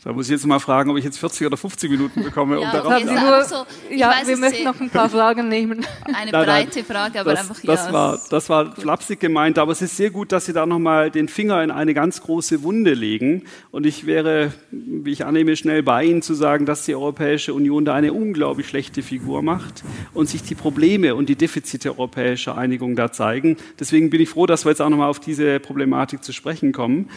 Da 0.07 0.12
muss 0.12 0.27
ich 0.27 0.31
jetzt 0.31 0.47
mal 0.47 0.61
fragen, 0.61 0.89
ob 0.89 0.99
ich 0.99 1.05
jetzt 1.05 1.19
40 1.19 1.49
oder 1.49 1.57
50 1.57 1.91
Minuten 1.91 2.23
bekomme, 2.23 2.61
ja, 2.61 2.66
um 2.69 2.73
darauf 2.73 3.01
zu 3.01 3.12
nur, 3.12 3.45
so, 3.45 3.66
Ja, 3.91 4.15
wir 4.24 4.37
möchten 4.37 4.62
noch 4.62 4.78
ein 4.78 4.89
paar 4.89 5.09
Fragen 5.11 5.49
nehmen. 5.49 5.85
Eine 6.05 6.31
nein, 6.31 6.45
breite 6.45 6.85
Frage, 6.85 7.19
aber 7.19 7.33
das, 7.33 7.41
einfach 7.41 7.65
ja. 7.65 7.73
Das 7.73 7.93
war, 7.93 8.20
das 8.31 8.49
war 8.49 8.77
flapsig 8.77 9.19
gemeint, 9.19 9.59
aber 9.59 9.73
es 9.73 9.83
ist 9.83 9.97
sehr 9.97 10.11
gut, 10.11 10.31
dass 10.31 10.47
Sie 10.47 10.53
da 10.53 10.65
nochmal 10.65 11.11
den 11.11 11.27
Finger 11.27 11.61
in 11.65 11.73
eine 11.73 11.93
ganz 11.93 12.20
große 12.23 12.62
Wunde 12.62 12.95
legen. 12.95 13.47
Und 13.73 13.85
ich 13.85 14.07
wäre, 14.07 14.53
wie 14.70 15.11
ich 15.11 15.24
annehme, 15.24 15.57
schnell 15.57 15.83
bei 15.83 16.05
Ihnen 16.05 16.23
zu 16.23 16.35
sagen, 16.35 16.66
dass 16.66 16.85
die 16.85 16.95
Europäische 16.95 17.53
Union 17.53 17.85
da 17.85 17.95
eine 17.95 18.12
unglaublich 18.12 18.69
schlechte 18.69 19.03
Figur 19.03 19.43
macht 19.43 19.83
und 20.15 20.28
sich 20.28 20.45
die 20.45 20.55
Probleme 20.55 21.16
und 21.16 21.28
die 21.28 21.35
Defizite 21.35 21.91
europäischer 21.91 22.57
Einigung 22.57 22.95
da 22.95 23.11
zeigen. 23.11 23.57
Deswegen 23.81 24.11
bin 24.11 24.20
ich 24.20 24.28
froh, 24.28 24.47
dass 24.47 24.65
wir 24.65 24.70
jetzt 24.70 24.83
auch 24.83 24.89
nochmal 24.89 25.11
auf 25.11 25.19
diese 25.19 25.59
Problematik 25.59 26.23
zu 26.23 26.33
sprechen 26.33 26.70
kommen. 26.70 27.11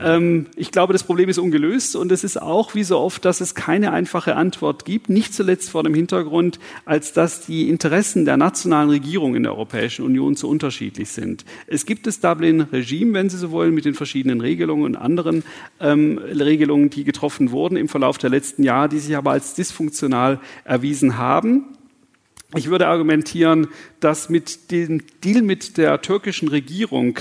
Ähm, 0.00 0.46
ich 0.56 0.72
glaube, 0.72 0.94
das 0.94 1.02
Problem 1.02 1.28
ist 1.28 1.36
ungelöst 1.36 1.96
und 1.96 2.10
es 2.10 2.24
ist 2.24 2.29
ist 2.30 2.40
auch 2.40 2.76
wie 2.76 2.84
so 2.84 2.98
oft, 2.98 3.24
dass 3.24 3.40
es 3.40 3.56
keine 3.56 3.92
einfache 3.92 4.36
Antwort 4.36 4.84
gibt, 4.84 5.10
nicht 5.10 5.34
zuletzt 5.34 5.70
vor 5.70 5.82
dem 5.82 5.94
Hintergrund, 5.94 6.60
als 6.84 7.12
dass 7.12 7.44
die 7.44 7.68
Interessen 7.68 8.24
der 8.24 8.36
nationalen 8.36 8.88
Regierung 8.90 9.34
in 9.34 9.42
der 9.42 9.52
Europäischen 9.52 10.04
Union 10.04 10.36
zu 10.36 10.48
unterschiedlich 10.48 11.08
sind. 11.10 11.44
Es 11.66 11.86
gibt 11.86 12.06
das 12.06 12.20
Dublin-Regime, 12.20 13.14
wenn 13.14 13.28
Sie 13.28 13.36
so 13.36 13.50
wollen, 13.50 13.74
mit 13.74 13.84
den 13.84 13.94
verschiedenen 13.94 14.40
Regelungen 14.40 14.84
und 14.84 14.96
anderen 14.96 15.42
ähm, 15.80 16.18
Regelungen, 16.18 16.88
die 16.88 17.02
getroffen 17.02 17.50
wurden 17.50 17.76
im 17.76 17.88
Verlauf 17.88 18.16
der 18.18 18.30
letzten 18.30 18.62
Jahre, 18.62 18.88
die 18.88 19.00
sich 19.00 19.16
aber 19.16 19.32
als 19.32 19.54
dysfunktional 19.54 20.38
erwiesen 20.64 21.18
haben. 21.18 21.64
Ich 22.56 22.68
würde 22.68 22.86
argumentieren, 22.86 23.68
dass 24.00 24.28
mit 24.28 24.70
dem 24.70 25.02
Deal 25.22 25.42
mit 25.42 25.76
der 25.76 26.00
türkischen 26.00 26.48
Regierung 26.48 27.18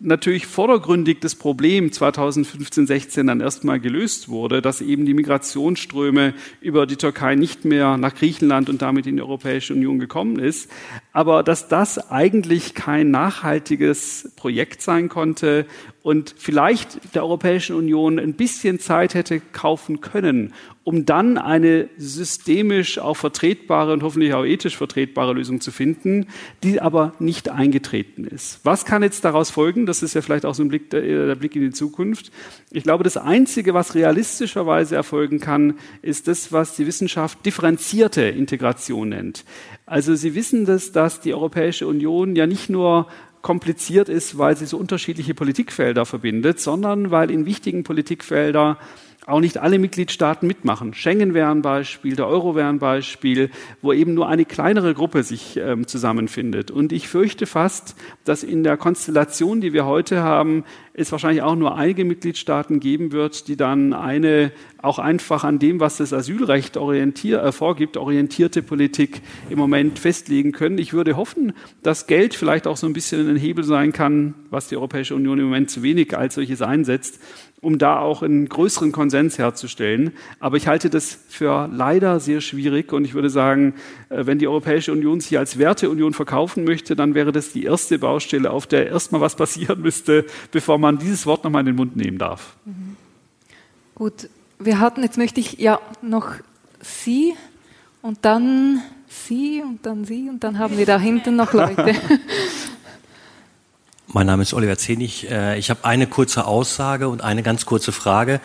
natürlich 0.00 0.46
vordergründig 0.46 1.18
das 1.20 1.34
Problem 1.34 1.92
2015, 1.92 2.86
16 2.86 3.26
dann 3.26 3.40
erstmal 3.40 3.80
gelöst 3.80 4.28
wurde, 4.28 4.62
dass 4.62 4.80
eben 4.80 5.06
die 5.06 5.14
Migrationsströme 5.14 6.34
über 6.60 6.86
die 6.86 6.96
Türkei 6.96 7.34
nicht 7.34 7.64
mehr 7.64 7.96
nach 7.96 8.14
Griechenland 8.14 8.68
und 8.68 8.82
damit 8.82 9.06
in 9.06 9.16
die 9.16 9.22
Europäische 9.22 9.74
Union 9.74 9.98
gekommen 9.98 10.38
ist, 10.38 10.70
aber 11.12 11.42
dass 11.42 11.68
das 11.68 12.10
eigentlich 12.10 12.74
kein 12.74 13.10
nachhaltiges 13.10 14.32
Projekt 14.36 14.82
sein 14.82 15.08
konnte 15.08 15.66
und 16.06 16.36
vielleicht 16.38 17.16
der 17.16 17.24
Europäischen 17.24 17.74
Union 17.74 18.20
ein 18.20 18.34
bisschen 18.34 18.78
Zeit 18.78 19.14
hätte 19.14 19.40
kaufen 19.40 20.00
können, 20.00 20.54
um 20.84 21.04
dann 21.04 21.36
eine 21.36 21.88
systemisch 21.98 23.00
auch 23.00 23.16
vertretbare 23.16 23.92
und 23.92 24.04
hoffentlich 24.04 24.32
auch 24.32 24.44
ethisch 24.44 24.76
vertretbare 24.76 25.32
Lösung 25.32 25.60
zu 25.60 25.72
finden, 25.72 26.28
die 26.62 26.80
aber 26.80 27.14
nicht 27.18 27.48
eingetreten 27.48 28.22
ist. 28.22 28.60
Was 28.62 28.84
kann 28.84 29.02
jetzt 29.02 29.24
daraus 29.24 29.50
folgen? 29.50 29.84
Das 29.84 30.04
ist 30.04 30.14
ja 30.14 30.22
vielleicht 30.22 30.46
auch 30.46 30.54
so 30.54 30.62
ein 30.62 30.68
Blick, 30.68 30.90
der, 30.90 31.00
der 31.02 31.34
Blick 31.34 31.56
in 31.56 31.62
die 31.62 31.72
Zukunft. 31.72 32.30
Ich 32.70 32.84
glaube, 32.84 33.02
das 33.02 33.16
Einzige, 33.16 33.74
was 33.74 33.96
realistischerweise 33.96 34.94
erfolgen 34.94 35.40
kann, 35.40 35.74
ist 36.02 36.28
das, 36.28 36.52
was 36.52 36.76
die 36.76 36.86
Wissenschaft 36.86 37.44
differenzierte 37.44 38.22
Integration 38.22 39.08
nennt. 39.08 39.44
Also 39.86 40.14
Sie 40.14 40.36
wissen 40.36 40.66
das, 40.66 40.92
dass 40.92 41.20
die 41.20 41.34
Europäische 41.34 41.88
Union 41.88 42.36
ja 42.36 42.46
nicht 42.46 42.70
nur 42.70 43.08
kompliziert 43.46 44.08
ist, 44.08 44.38
weil 44.38 44.56
sie 44.56 44.66
so 44.66 44.76
unterschiedliche 44.76 45.32
Politikfelder 45.32 46.04
verbindet, 46.04 46.58
sondern 46.58 47.12
weil 47.12 47.30
in 47.30 47.46
wichtigen 47.46 47.84
Politikfeldern 47.84 48.76
auch 49.26 49.40
nicht 49.40 49.58
alle 49.58 49.80
Mitgliedstaaten 49.80 50.46
mitmachen. 50.46 50.94
Schengen 50.94 51.34
wäre 51.34 51.50
ein 51.50 51.60
Beispiel, 51.60 52.14
der 52.14 52.28
Euro 52.28 52.54
wäre 52.54 52.68
ein 52.68 52.78
Beispiel, 52.78 53.50
wo 53.82 53.92
eben 53.92 54.14
nur 54.14 54.28
eine 54.28 54.44
kleinere 54.44 54.94
Gruppe 54.94 55.24
sich 55.24 55.56
ähm, 55.56 55.88
zusammenfindet. 55.88 56.70
Und 56.70 56.92
ich 56.92 57.08
fürchte 57.08 57.46
fast, 57.46 57.96
dass 58.24 58.44
in 58.44 58.62
der 58.62 58.76
Konstellation, 58.76 59.60
die 59.60 59.72
wir 59.72 59.84
heute 59.84 60.22
haben, 60.22 60.64
es 60.94 61.10
wahrscheinlich 61.10 61.42
auch 61.42 61.56
nur 61.56 61.76
einige 61.76 62.04
Mitgliedstaaten 62.04 62.78
geben 62.78 63.10
wird, 63.10 63.48
die 63.48 63.56
dann 63.56 63.92
eine 63.92 64.52
auch 64.80 65.00
einfach 65.00 65.42
an 65.42 65.58
dem, 65.58 65.80
was 65.80 65.96
das 65.96 66.12
Asylrecht 66.12 66.76
orientier, 66.76 67.42
äh, 67.42 67.50
vorgibt, 67.50 67.96
orientierte 67.96 68.62
Politik 68.62 69.22
im 69.50 69.58
Moment 69.58 69.98
festlegen 69.98 70.52
können. 70.52 70.78
Ich 70.78 70.92
würde 70.92 71.16
hoffen, 71.16 71.52
dass 71.82 72.06
Geld 72.06 72.34
vielleicht 72.34 72.68
auch 72.68 72.76
so 72.76 72.86
ein 72.86 72.92
bisschen 72.92 73.28
ein 73.28 73.36
Hebel 73.36 73.64
sein 73.64 73.92
kann, 73.92 74.34
was 74.50 74.68
die 74.68 74.76
Europäische 74.76 75.16
Union 75.16 75.40
im 75.40 75.46
Moment 75.46 75.70
zu 75.70 75.82
wenig 75.82 76.16
als 76.16 76.36
solches 76.36 76.62
einsetzt, 76.62 77.20
um 77.60 77.78
da 77.78 77.98
auch 77.98 78.22
einen 78.22 78.48
größeren 78.48 78.92
Konsens 78.92 79.38
herzustellen. 79.38 80.12
Aber 80.40 80.56
ich 80.56 80.66
halte 80.66 80.90
das 80.90 81.18
für 81.28 81.68
leider 81.72 82.20
sehr 82.20 82.40
schwierig 82.40 82.92
und 82.92 83.04
ich 83.04 83.14
würde 83.14 83.30
sagen, 83.30 83.74
äh, 84.08 84.26
wenn 84.26 84.38
die 84.38 84.46
Europäische 84.46 84.92
Union 84.92 85.20
sich 85.20 85.38
als 85.38 85.58
Werteunion 85.58 86.12
verkaufen 86.12 86.64
möchte, 86.64 86.96
dann 86.96 87.14
wäre 87.14 87.32
das 87.32 87.52
die 87.52 87.64
erste 87.64 87.98
Baustelle, 87.98 88.50
auf 88.50 88.66
der 88.66 88.88
erstmal 88.88 89.20
was 89.20 89.36
passieren 89.36 89.80
müsste, 89.80 90.26
bevor 90.52 90.78
man 90.78 90.98
dieses 90.98 91.26
Wort 91.26 91.44
nochmal 91.44 91.60
in 91.60 91.66
den 91.66 91.76
Mund 91.76 91.96
nehmen 91.96 92.18
darf. 92.18 92.56
Mhm. 92.64 92.96
Gut, 93.94 94.28
wir 94.58 94.78
hatten, 94.78 95.02
jetzt 95.02 95.16
möchte 95.16 95.40
ich 95.40 95.54
ja 95.58 95.80
noch 96.02 96.34
Sie 96.80 97.34
und 98.02 98.18
dann 98.22 98.82
Sie 99.08 99.62
und 99.62 99.86
dann 99.86 100.04
Sie 100.04 100.28
und 100.28 100.44
dann 100.44 100.58
haben 100.58 100.76
wir 100.76 100.86
da 100.86 100.98
hinten 100.98 101.36
noch 101.36 101.52
Leute. 101.54 101.94
Mein 104.16 104.28
Name 104.28 104.44
ist 104.44 104.54
Oliver 104.54 104.78
Zenig. 104.78 105.30
Äh, 105.30 105.58
ich 105.58 105.68
habe 105.68 105.84
eine 105.84 106.06
kurze 106.06 106.46
Aussage 106.46 107.10
und 107.10 107.20
eine 107.20 107.42
ganz 107.42 107.66
kurze 107.66 107.92
Frage. 107.92 108.40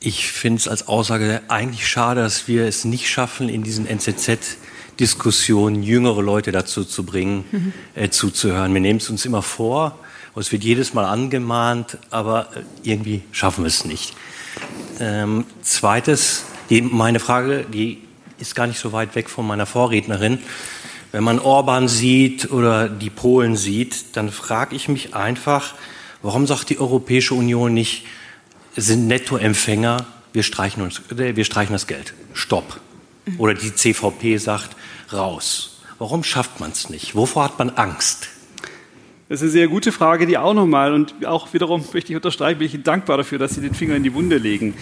Ich 0.00 0.26
finde 0.26 0.58
es 0.58 0.66
als 0.66 0.88
Aussage 0.88 1.42
eigentlich 1.46 1.86
schade, 1.86 2.22
dass 2.22 2.48
wir 2.48 2.64
es 2.66 2.84
nicht 2.84 3.08
schaffen, 3.08 3.48
in 3.48 3.62
diesen 3.62 3.86
NZZ-Diskussionen 3.86 5.84
jüngere 5.84 6.22
Leute 6.22 6.50
dazu 6.50 6.82
zu 6.82 7.04
bringen, 7.04 7.44
mhm. 7.52 7.72
äh, 7.94 8.10
zuzuhören. 8.10 8.74
Wir 8.74 8.80
nehmen 8.80 8.98
es 8.98 9.08
uns 9.08 9.24
immer 9.24 9.42
vor, 9.42 9.96
und 10.34 10.42
es 10.42 10.50
wird 10.50 10.64
jedes 10.64 10.92
Mal 10.92 11.04
angemahnt, 11.04 11.96
aber 12.10 12.48
äh, 12.56 12.62
irgendwie 12.82 13.22
schaffen 13.30 13.62
wir 13.62 13.68
es 13.68 13.84
nicht. 13.84 14.16
Ähm, 14.98 15.44
zweites, 15.62 16.46
die, 16.68 16.82
meine 16.82 17.20
Frage, 17.20 17.64
die 17.72 17.98
ist 18.40 18.56
gar 18.56 18.66
nicht 18.66 18.80
so 18.80 18.90
weit 18.90 19.14
weg 19.14 19.30
von 19.30 19.46
meiner 19.46 19.66
Vorrednerin. 19.66 20.40
Wenn 21.12 21.24
man 21.24 21.38
Orban 21.38 21.88
sieht 21.88 22.50
oder 22.50 22.88
die 22.88 23.10
Polen 23.10 23.56
sieht, 23.56 24.16
dann 24.16 24.30
frage 24.30 24.76
ich 24.76 24.88
mich 24.88 25.14
einfach, 25.14 25.74
warum 26.22 26.46
sagt 26.46 26.70
die 26.70 26.78
Europäische 26.78 27.34
Union 27.34 27.74
nicht, 27.74 28.04
sind 28.76 29.08
Nettoempfänger, 29.08 30.06
wir 30.32 30.42
streichen, 30.44 30.82
uns, 30.82 31.02
äh, 31.10 31.34
wir 31.34 31.44
streichen 31.44 31.72
das 31.72 31.86
Geld. 31.86 32.14
Stopp. 32.34 32.80
Oder 33.38 33.54
die 33.54 33.74
CVP 33.74 34.38
sagt, 34.38 34.76
raus. 35.12 35.80
Warum 35.98 36.24
schafft 36.24 36.60
man 36.60 36.70
es 36.70 36.88
nicht? 36.88 37.14
Wovor 37.14 37.44
hat 37.44 37.58
man 37.58 37.70
Angst? 37.70 38.28
Das 39.30 39.42
ist 39.42 39.42
eine 39.44 39.52
sehr 39.52 39.68
gute 39.68 39.92
Frage, 39.92 40.26
die 40.26 40.38
auch 40.38 40.54
nochmal, 40.54 40.92
und 40.92 41.24
auch 41.24 41.52
wiederum 41.52 41.84
möchte 41.92 42.10
ich 42.10 42.16
unterstreichen, 42.16 42.58
bin 42.58 42.66
ich 42.66 42.82
dankbar 42.82 43.16
dafür, 43.16 43.38
dass 43.38 43.54
Sie 43.54 43.60
den 43.60 43.74
Finger 43.74 43.94
in 43.94 44.02
die 44.02 44.12
Wunde 44.12 44.38
legen. 44.38 44.74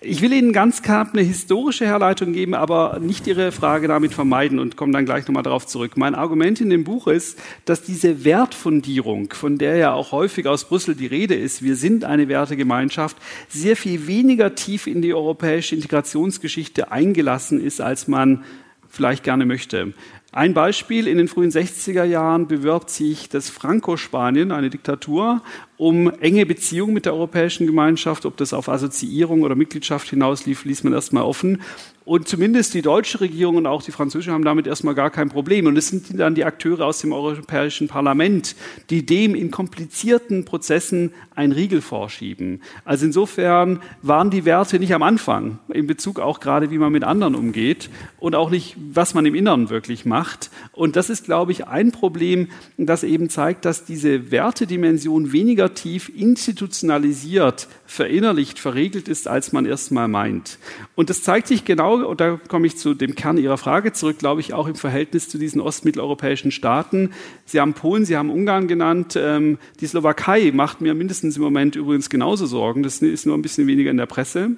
Ich 0.00 0.22
will 0.22 0.32
Ihnen 0.32 0.54
ganz 0.54 0.80
knapp 0.80 1.12
eine 1.12 1.20
historische 1.20 1.84
Herleitung 1.84 2.32
geben, 2.32 2.54
aber 2.54 3.00
nicht 3.02 3.26
Ihre 3.26 3.52
Frage 3.52 3.88
damit 3.88 4.14
vermeiden 4.14 4.60
und 4.60 4.78
komme 4.78 4.94
dann 4.94 5.04
gleich 5.04 5.28
nochmal 5.28 5.42
darauf 5.42 5.66
zurück. 5.66 5.98
Mein 5.98 6.14
Argument 6.14 6.58
in 6.62 6.70
dem 6.70 6.84
Buch 6.84 7.06
ist, 7.06 7.38
dass 7.66 7.82
diese 7.82 8.24
Wertfundierung, 8.24 9.30
von 9.34 9.58
der 9.58 9.76
ja 9.76 9.92
auch 9.92 10.12
häufig 10.12 10.46
aus 10.46 10.64
Brüssel 10.64 10.94
die 10.94 11.06
Rede 11.06 11.34
ist, 11.34 11.62
wir 11.62 11.76
sind 11.76 12.04
eine 12.04 12.28
Wertegemeinschaft, 12.28 13.18
sehr 13.50 13.76
viel 13.76 14.06
weniger 14.06 14.54
tief 14.54 14.86
in 14.86 15.02
die 15.02 15.12
europäische 15.12 15.74
Integrationsgeschichte 15.74 16.90
eingelassen 16.90 17.62
ist, 17.62 17.82
als 17.82 18.08
man 18.08 18.42
vielleicht 18.88 19.22
gerne 19.22 19.44
möchte. 19.44 19.92
Ein 20.34 20.54
Beispiel, 20.54 21.08
in 21.08 21.18
den 21.18 21.28
frühen 21.28 21.50
60er 21.50 22.04
Jahren 22.04 22.48
bewirbt 22.48 22.88
sich 22.88 23.28
das 23.28 23.50
Franco-Spanien, 23.50 24.50
eine 24.50 24.70
Diktatur, 24.70 25.42
um 25.76 26.10
enge 26.20 26.46
Beziehungen 26.46 26.94
mit 26.94 27.06
der 27.06 27.14
Europäischen 27.14 27.66
Gemeinschaft. 27.66 28.26
Ob 28.26 28.36
das 28.36 28.52
auf 28.52 28.68
Assoziierung 28.68 29.42
oder 29.42 29.54
Mitgliedschaft 29.54 30.10
hinauslief, 30.10 30.64
ließ 30.64 30.84
man 30.84 30.92
erstmal 30.92 31.24
offen. 31.24 31.62
Und 32.04 32.26
zumindest 32.26 32.74
die 32.74 32.82
deutsche 32.82 33.20
Regierung 33.20 33.56
und 33.56 33.66
auch 33.66 33.82
die 33.82 33.92
französische 33.92 34.32
haben 34.32 34.44
damit 34.44 34.66
erstmal 34.66 34.96
gar 34.96 35.10
kein 35.10 35.28
Problem. 35.28 35.66
Und 35.66 35.76
es 35.76 35.88
sind 35.88 36.18
dann 36.18 36.34
die 36.34 36.44
Akteure 36.44 36.84
aus 36.86 36.98
dem 36.98 37.12
Europäischen 37.12 37.86
Parlament, 37.86 38.56
die 38.90 39.06
dem 39.06 39.36
in 39.36 39.52
komplizierten 39.52 40.44
Prozessen 40.44 41.12
ein 41.36 41.52
Riegel 41.52 41.80
vorschieben. 41.80 42.60
Also 42.84 43.06
insofern 43.06 43.80
waren 44.02 44.30
die 44.30 44.44
Werte 44.44 44.80
nicht 44.80 44.94
am 44.94 45.04
Anfang, 45.04 45.60
in 45.72 45.86
Bezug 45.86 46.18
auch 46.18 46.40
gerade, 46.40 46.72
wie 46.72 46.78
man 46.78 46.90
mit 46.90 47.04
anderen 47.04 47.36
umgeht 47.36 47.88
und 48.18 48.34
auch 48.34 48.50
nicht, 48.50 48.76
was 48.92 49.14
man 49.14 49.24
im 49.24 49.36
Inneren 49.36 49.70
wirklich 49.70 50.04
macht. 50.04 50.50
Und 50.72 50.96
das 50.96 51.08
ist, 51.08 51.24
glaube 51.24 51.52
ich, 51.52 51.68
ein 51.68 51.92
Problem, 51.92 52.48
das 52.78 53.04
eben 53.04 53.30
zeigt, 53.30 53.64
dass 53.64 53.84
diese 53.84 54.32
Wertedimension 54.32 55.32
weniger 55.32 55.61
tief 55.68 56.10
institutionalisiert, 56.14 57.68
verinnerlicht, 57.86 58.58
verregelt 58.58 59.08
ist, 59.08 59.28
als 59.28 59.52
man 59.52 59.66
erstmal 59.66 60.08
meint. 60.08 60.58
Und 60.94 61.10
das 61.10 61.22
zeigt 61.22 61.46
sich 61.48 61.64
genau, 61.64 62.04
und 62.04 62.20
da 62.20 62.38
komme 62.48 62.66
ich 62.66 62.76
zu 62.76 62.94
dem 62.94 63.14
Kern 63.14 63.38
Ihrer 63.38 63.58
Frage 63.58 63.92
zurück, 63.92 64.18
glaube 64.18 64.40
ich, 64.40 64.54
auch 64.54 64.66
im 64.66 64.74
Verhältnis 64.74 65.28
zu 65.28 65.38
diesen 65.38 65.60
ostmitteleuropäischen 65.60 66.50
Staaten. 66.50 67.10
Sie 67.44 67.60
haben 67.60 67.74
Polen, 67.74 68.04
Sie 68.04 68.16
haben 68.16 68.30
Ungarn 68.30 68.68
genannt. 68.68 69.14
Ähm, 69.16 69.58
die 69.80 69.86
Slowakei 69.86 70.52
macht 70.52 70.80
mir 70.80 70.94
mindestens 70.94 71.36
im 71.36 71.42
Moment 71.42 71.76
übrigens 71.76 72.10
genauso 72.10 72.46
Sorgen. 72.46 72.82
Das 72.82 73.02
ist 73.02 73.26
nur 73.26 73.36
ein 73.36 73.42
bisschen 73.42 73.66
weniger 73.66 73.90
in 73.90 73.96
der 73.96 74.06
Presse. 74.06 74.52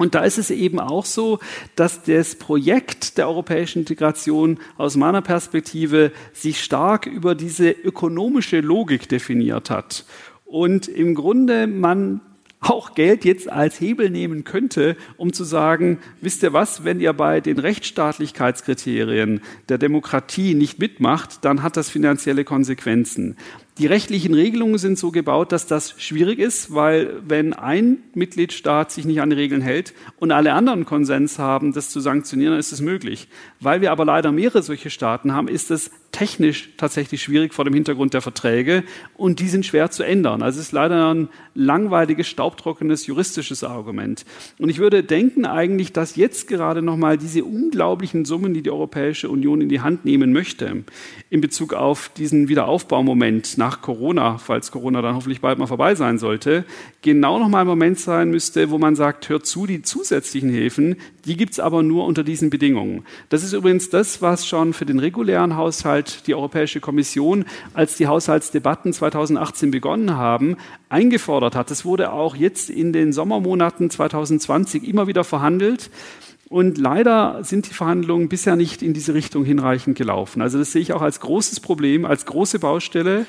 Und 0.00 0.14
da 0.14 0.24
ist 0.24 0.38
es 0.38 0.50
eben 0.50 0.80
auch 0.80 1.04
so, 1.04 1.40
dass 1.76 2.04
das 2.04 2.34
Projekt 2.34 3.18
der 3.18 3.28
europäischen 3.28 3.80
Integration 3.80 4.58
aus 4.78 4.96
meiner 4.96 5.20
Perspektive 5.20 6.10
sich 6.32 6.64
stark 6.64 7.04
über 7.04 7.34
diese 7.34 7.70
ökonomische 7.70 8.60
Logik 8.60 9.10
definiert 9.10 9.68
hat. 9.68 10.06
Und 10.46 10.88
im 10.88 11.14
Grunde 11.14 11.66
man 11.66 12.22
auch 12.60 12.94
Geld 12.94 13.24
jetzt 13.24 13.50
als 13.50 13.80
Hebel 13.80 14.10
nehmen 14.10 14.44
könnte, 14.44 14.96
um 15.16 15.32
zu 15.32 15.44
sagen, 15.44 15.98
wisst 16.20 16.42
ihr 16.42 16.52
was, 16.52 16.84
wenn 16.84 17.00
ihr 17.00 17.14
bei 17.14 17.40
den 17.40 17.58
Rechtsstaatlichkeitskriterien 17.58 19.40
der 19.68 19.78
Demokratie 19.78 20.54
nicht 20.54 20.78
mitmacht, 20.78 21.44
dann 21.44 21.62
hat 21.62 21.76
das 21.78 21.88
finanzielle 21.88 22.44
Konsequenzen. 22.44 23.36
Die 23.78 23.86
rechtlichen 23.86 24.34
Regelungen 24.34 24.76
sind 24.76 24.98
so 24.98 25.10
gebaut, 25.10 25.52
dass 25.52 25.66
das 25.66 25.94
schwierig 25.96 26.38
ist, 26.38 26.74
weil 26.74 27.14
wenn 27.26 27.54
ein 27.54 27.96
Mitgliedstaat 28.12 28.92
sich 28.92 29.06
nicht 29.06 29.22
an 29.22 29.30
die 29.30 29.36
Regeln 29.36 29.62
hält 29.62 29.94
und 30.18 30.32
alle 30.32 30.52
anderen 30.52 30.84
Konsens 30.84 31.38
haben, 31.38 31.72
das 31.72 31.88
zu 31.88 32.00
sanktionieren, 32.00 32.52
dann 32.52 32.60
ist 32.60 32.72
es 32.72 32.82
möglich. 32.82 33.28
Weil 33.58 33.80
wir 33.80 33.90
aber 33.90 34.04
leider 34.04 34.32
mehrere 34.32 34.62
solche 34.62 34.90
Staaten 34.90 35.32
haben, 35.32 35.48
ist 35.48 35.70
es 35.70 35.90
technisch 36.12 36.70
tatsächlich 36.76 37.22
schwierig 37.22 37.54
vor 37.54 37.64
dem 37.64 37.74
Hintergrund 37.74 38.14
der 38.14 38.20
Verträge 38.20 38.82
und 39.14 39.40
die 39.40 39.48
sind 39.48 39.64
schwer 39.64 39.90
zu 39.90 40.02
ändern. 40.02 40.42
Also 40.42 40.58
es 40.58 40.66
ist 40.66 40.72
leider 40.72 41.14
ein 41.14 41.28
langweiliges, 41.54 42.26
staubtrockenes 42.26 43.06
juristisches 43.06 43.62
Argument. 43.64 44.24
Und 44.58 44.68
ich 44.70 44.78
würde 44.78 45.04
denken 45.04 45.46
eigentlich, 45.46 45.92
dass 45.92 46.16
jetzt 46.16 46.48
gerade 46.48 46.82
nochmal 46.82 47.16
diese 47.16 47.44
unglaublichen 47.44 48.24
Summen, 48.24 48.54
die 48.54 48.62
die 48.62 48.70
Europäische 48.70 49.28
Union 49.28 49.60
in 49.60 49.68
die 49.68 49.80
Hand 49.80 50.04
nehmen 50.04 50.32
möchte, 50.32 50.84
in 51.28 51.40
Bezug 51.40 51.74
auf 51.74 52.10
diesen 52.16 52.48
Wiederaufbaumoment 52.48 53.56
nach 53.56 53.80
Corona, 53.80 54.38
falls 54.38 54.72
Corona 54.72 55.02
dann 55.02 55.14
hoffentlich 55.14 55.40
bald 55.40 55.58
mal 55.58 55.66
vorbei 55.66 55.94
sein 55.94 56.18
sollte, 56.18 56.64
genau 57.02 57.38
nochmal 57.38 57.62
ein 57.62 57.68
Moment 57.68 58.00
sein 58.00 58.30
müsste, 58.30 58.70
wo 58.70 58.78
man 58.78 58.96
sagt, 58.96 59.28
hört 59.28 59.46
zu, 59.46 59.66
die 59.66 59.82
zusätzlichen 59.82 60.50
Hilfen, 60.50 60.96
die 61.24 61.36
gibt's 61.36 61.60
aber 61.60 61.82
nur 61.82 62.06
unter 62.06 62.24
diesen 62.24 62.50
Bedingungen. 62.50 63.04
Das 63.28 63.44
ist 63.44 63.52
übrigens 63.52 63.90
das, 63.90 64.22
was 64.22 64.46
schon 64.46 64.72
für 64.72 64.86
den 64.86 64.98
regulären 64.98 65.56
Haushalt 65.56 65.99
die 66.02 66.34
Europäische 66.34 66.80
Kommission, 66.80 67.44
als 67.74 67.96
die 67.96 68.06
Haushaltsdebatten 68.06 68.92
2018 68.92 69.70
begonnen 69.70 70.16
haben, 70.16 70.56
eingefordert 70.88 71.56
hat. 71.56 71.70
Das 71.70 71.84
wurde 71.84 72.12
auch 72.12 72.36
jetzt 72.36 72.70
in 72.70 72.92
den 72.92 73.12
Sommermonaten 73.12 73.90
2020 73.90 74.86
immer 74.86 75.06
wieder 75.06 75.24
verhandelt. 75.24 75.90
Und 76.48 76.78
leider 76.78 77.44
sind 77.44 77.70
die 77.70 77.74
Verhandlungen 77.74 78.28
bisher 78.28 78.56
nicht 78.56 78.82
in 78.82 78.92
diese 78.92 79.14
Richtung 79.14 79.44
hinreichend 79.44 79.96
gelaufen. 79.96 80.42
Also 80.42 80.58
das 80.58 80.72
sehe 80.72 80.82
ich 80.82 80.92
auch 80.92 81.02
als 81.02 81.20
großes 81.20 81.60
Problem, 81.60 82.04
als 82.04 82.26
große 82.26 82.58
Baustelle. 82.58 83.26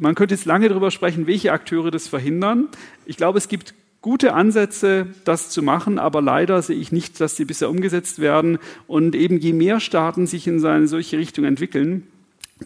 Man 0.00 0.14
könnte 0.14 0.34
jetzt 0.34 0.46
lange 0.46 0.68
darüber 0.70 0.90
sprechen, 0.90 1.26
welche 1.26 1.52
Akteure 1.52 1.90
das 1.90 2.08
verhindern. 2.08 2.68
Ich 3.04 3.18
glaube, 3.18 3.36
es 3.36 3.48
gibt 3.48 3.74
gute 4.02 4.34
Ansätze, 4.34 5.06
das 5.24 5.48
zu 5.48 5.62
machen, 5.62 5.98
aber 5.98 6.20
leider 6.20 6.60
sehe 6.60 6.76
ich 6.76 6.92
nicht, 6.92 7.20
dass 7.20 7.36
sie 7.36 7.44
bisher 7.44 7.70
umgesetzt 7.70 8.18
werden. 8.18 8.58
Und 8.86 9.14
eben 9.14 9.38
je 9.38 9.52
mehr 9.52 9.80
Staaten 9.80 10.26
sich 10.26 10.46
in 10.46 10.64
eine 10.64 10.88
solche 10.88 11.16
Richtung 11.16 11.44
entwickeln, 11.44 12.06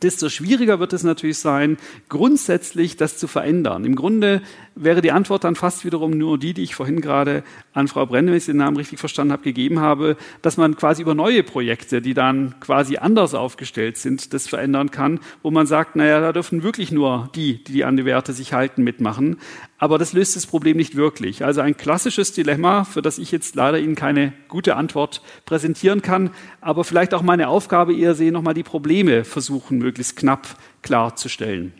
desto 0.03 0.29
schwieriger 0.29 0.81
wird 0.81 0.93
es 0.93 1.05
natürlich 1.05 1.39
sein, 1.39 1.79
grundsätzlich 2.09 2.97
das 2.97 3.19
zu 3.19 3.29
verändern. 3.29 3.85
Im 3.85 3.97
Grunde 3.97 4.43
wäre 4.75 5.01
die 5.01 5.13
Antwort 5.13 5.45
dann 5.45 5.55
fast 5.55 5.85
wiederum 5.85 6.11
nur 6.11 6.39
die, 6.39 6.55
die 6.55 6.63
ich 6.63 6.75
vorhin 6.75 7.01
gerade 7.01 7.43
an 7.73 7.89
Frau 7.89 8.07
Brenne, 8.07 8.31
wenn 8.31 8.39
ich 8.39 8.47
den 8.47 8.59
Namen 8.59 8.77
richtig 8.77 8.99
verstanden 8.99 9.33
habe, 9.33 9.43
gegeben 9.43 9.81
habe, 9.81 10.17
dass 10.43 10.57
man 10.57 10.77
quasi 10.77 11.03
über 11.03 11.15
neue 11.15 11.43
Projekte, 11.43 12.03
die 12.03 12.15
dann 12.15 12.55
quasi 12.61 12.99
anders 12.99 13.35
aufgestellt 13.35 13.97
sind, 13.97 14.35
das 14.35 14.49
verändern 14.49 14.91
kann, 14.91 15.21
wo 15.43 15.51
man 15.51 15.67
sagt, 15.67 15.97
naja, 15.97 16.21
da 16.21 16.33
dürfen 16.33 16.63
wirklich 16.63 16.93
nur 16.93 17.31
die, 17.35 17.65
die 17.65 17.85
an 17.85 17.97
die 17.97 18.05
Werte 18.05 18.33
sich 18.33 18.53
halten, 18.53 18.85
mitmachen. 18.85 19.39
Aber 19.79 19.99
das 19.99 20.13
löst 20.13 20.37
das 20.37 20.47
Problem 20.47 20.79
nicht 20.79 20.97
wirklich. 20.97 21.45
Also 21.45 21.61
ein 21.61 21.77
klassisches 21.77 22.33
Dilemma, 22.33 22.85
für 22.85 23.03
das 23.03 23.19
ich 23.19 23.31
jetzt 23.31 23.55
leider 23.57 23.79
Ihnen 23.79 23.95
keine 23.95 24.33
gute 24.49 24.77
Antwort 24.77 25.21
präsentieren 25.45 26.01
kann, 26.01 26.31
aber 26.61 26.85
vielleicht 26.85 27.13
auch 27.13 27.23
meine 27.23 27.49
Aufgabe 27.49 27.95
eher 27.95 28.15
sehe, 28.15 28.33
nochmal 28.33 28.55
die 28.55 28.63
Probleme 28.63 29.25
versuchen, 29.25 29.79
möglichst 29.79 30.17
knapp 30.17 30.57
klarzustellen. 30.83 31.75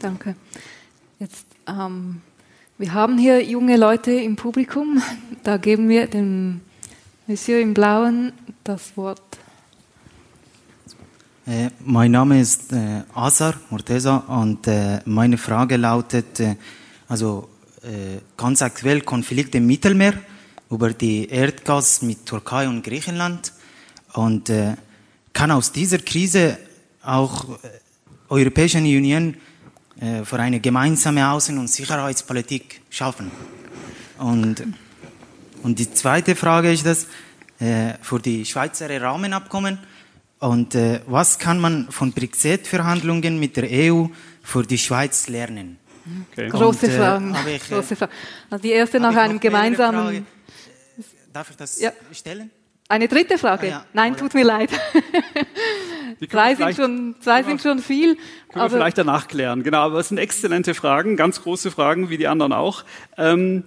Danke. 0.00 0.34
Jetzt, 1.20 1.46
ähm, 1.68 2.22
wir 2.76 2.92
haben 2.92 3.18
hier 3.18 3.44
junge 3.44 3.76
Leute 3.76 4.12
im 4.12 4.36
Publikum. 4.36 5.02
Da 5.44 5.56
geben 5.56 5.88
wir 5.88 6.06
dem 6.06 6.60
Monsieur 7.26 7.60
im 7.60 7.74
Blauen 7.74 8.32
das 8.64 8.96
Wort. 8.96 9.20
Äh, 11.48 11.70
mein 11.80 12.10
Name 12.10 12.42
ist 12.42 12.74
äh, 12.74 13.04
Azar 13.14 13.54
Morteza 13.70 14.18
und 14.18 14.66
äh, 14.66 15.00
meine 15.06 15.38
Frage 15.38 15.78
lautet, 15.78 16.40
äh, 16.40 16.56
also 17.08 17.48
äh, 17.82 18.18
ganz 18.36 18.60
aktuell 18.60 19.00
Konflikt 19.00 19.54
im 19.54 19.66
Mittelmeer 19.66 20.12
über 20.68 20.92
die 20.92 21.26
Erdgas 21.26 22.02
mit 22.02 22.26
Türkei 22.26 22.68
und 22.68 22.82
Griechenland 22.82 23.54
und 24.12 24.52
kann 25.32 25.50
aus 25.50 25.72
dieser 25.72 25.98
Krise 25.98 26.58
auch 27.02 27.46
Europäische 28.28 28.76
Union 28.76 29.34
für 30.24 30.38
eine 30.38 30.60
gemeinsame 30.60 31.22
Außen- 31.22 31.58
und 31.58 31.68
Sicherheitspolitik 31.68 32.82
schaffen. 32.90 33.30
Und, 34.18 34.62
und 35.62 35.78
die 35.78 35.90
zweite 35.90 36.36
Frage 36.36 36.70
ist 36.70 36.84
das, 36.84 37.06
für 37.58 38.18
die 38.20 38.44
Schweizer 38.44 38.90
Rahmenabkommen, 39.00 39.78
und 40.40 40.74
äh, 40.74 41.00
was 41.06 41.38
kann 41.38 41.60
man 41.60 41.90
von 41.90 42.12
Brexit-Verhandlungen 42.12 43.40
mit 43.40 43.56
der 43.56 43.68
EU 43.70 44.06
für 44.42 44.62
die 44.62 44.78
Schweiz 44.78 45.28
lernen? 45.28 45.78
Okay. 46.32 46.48
Große 46.48 46.86
und, 46.86 46.92
äh, 46.92 46.96
Fragen. 46.96 47.36
Ich, 47.54 47.68
Große 47.68 47.96
Fragen. 47.96 48.12
Also 48.50 48.62
die 48.62 48.70
erste 48.70 49.00
nach 49.00 49.14
einem 49.16 49.40
gemeinsamen. 49.40 50.26
Darf 51.32 51.50
ich 51.50 51.56
das 51.56 51.80
ja. 51.80 51.92
stellen? 52.12 52.50
Eine 52.88 53.06
dritte 53.06 53.36
Frage? 53.36 53.66
Ah, 53.66 53.70
ja. 53.70 53.84
Nein, 53.92 54.16
tut 54.16 54.32
mir 54.32 54.44
leid. 54.44 54.70
zwei 56.30 56.54
sind 56.54 56.74
schon, 56.74 57.16
zwei 57.20 57.42
sind 57.42 57.60
schon 57.60 57.80
viel. 57.80 58.16
Können 58.50 58.64
wir 58.64 58.70
vielleicht 58.70 58.96
danach 58.96 59.28
klären. 59.28 59.62
Genau, 59.62 59.80
aber 59.80 59.98
es 59.98 60.08
sind 60.08 60.16
exzellente 60.16 60.72
Fragen, 60.72 61.16
ganz 61.16 61.42
große 61.42 61.70
Fragen, 61.70 62.08
wie 62.08 62.16
die 62.16 62.28
anderen 62.28 62.54
auch. 62.54 62.84
Ähm, 63.18 63.64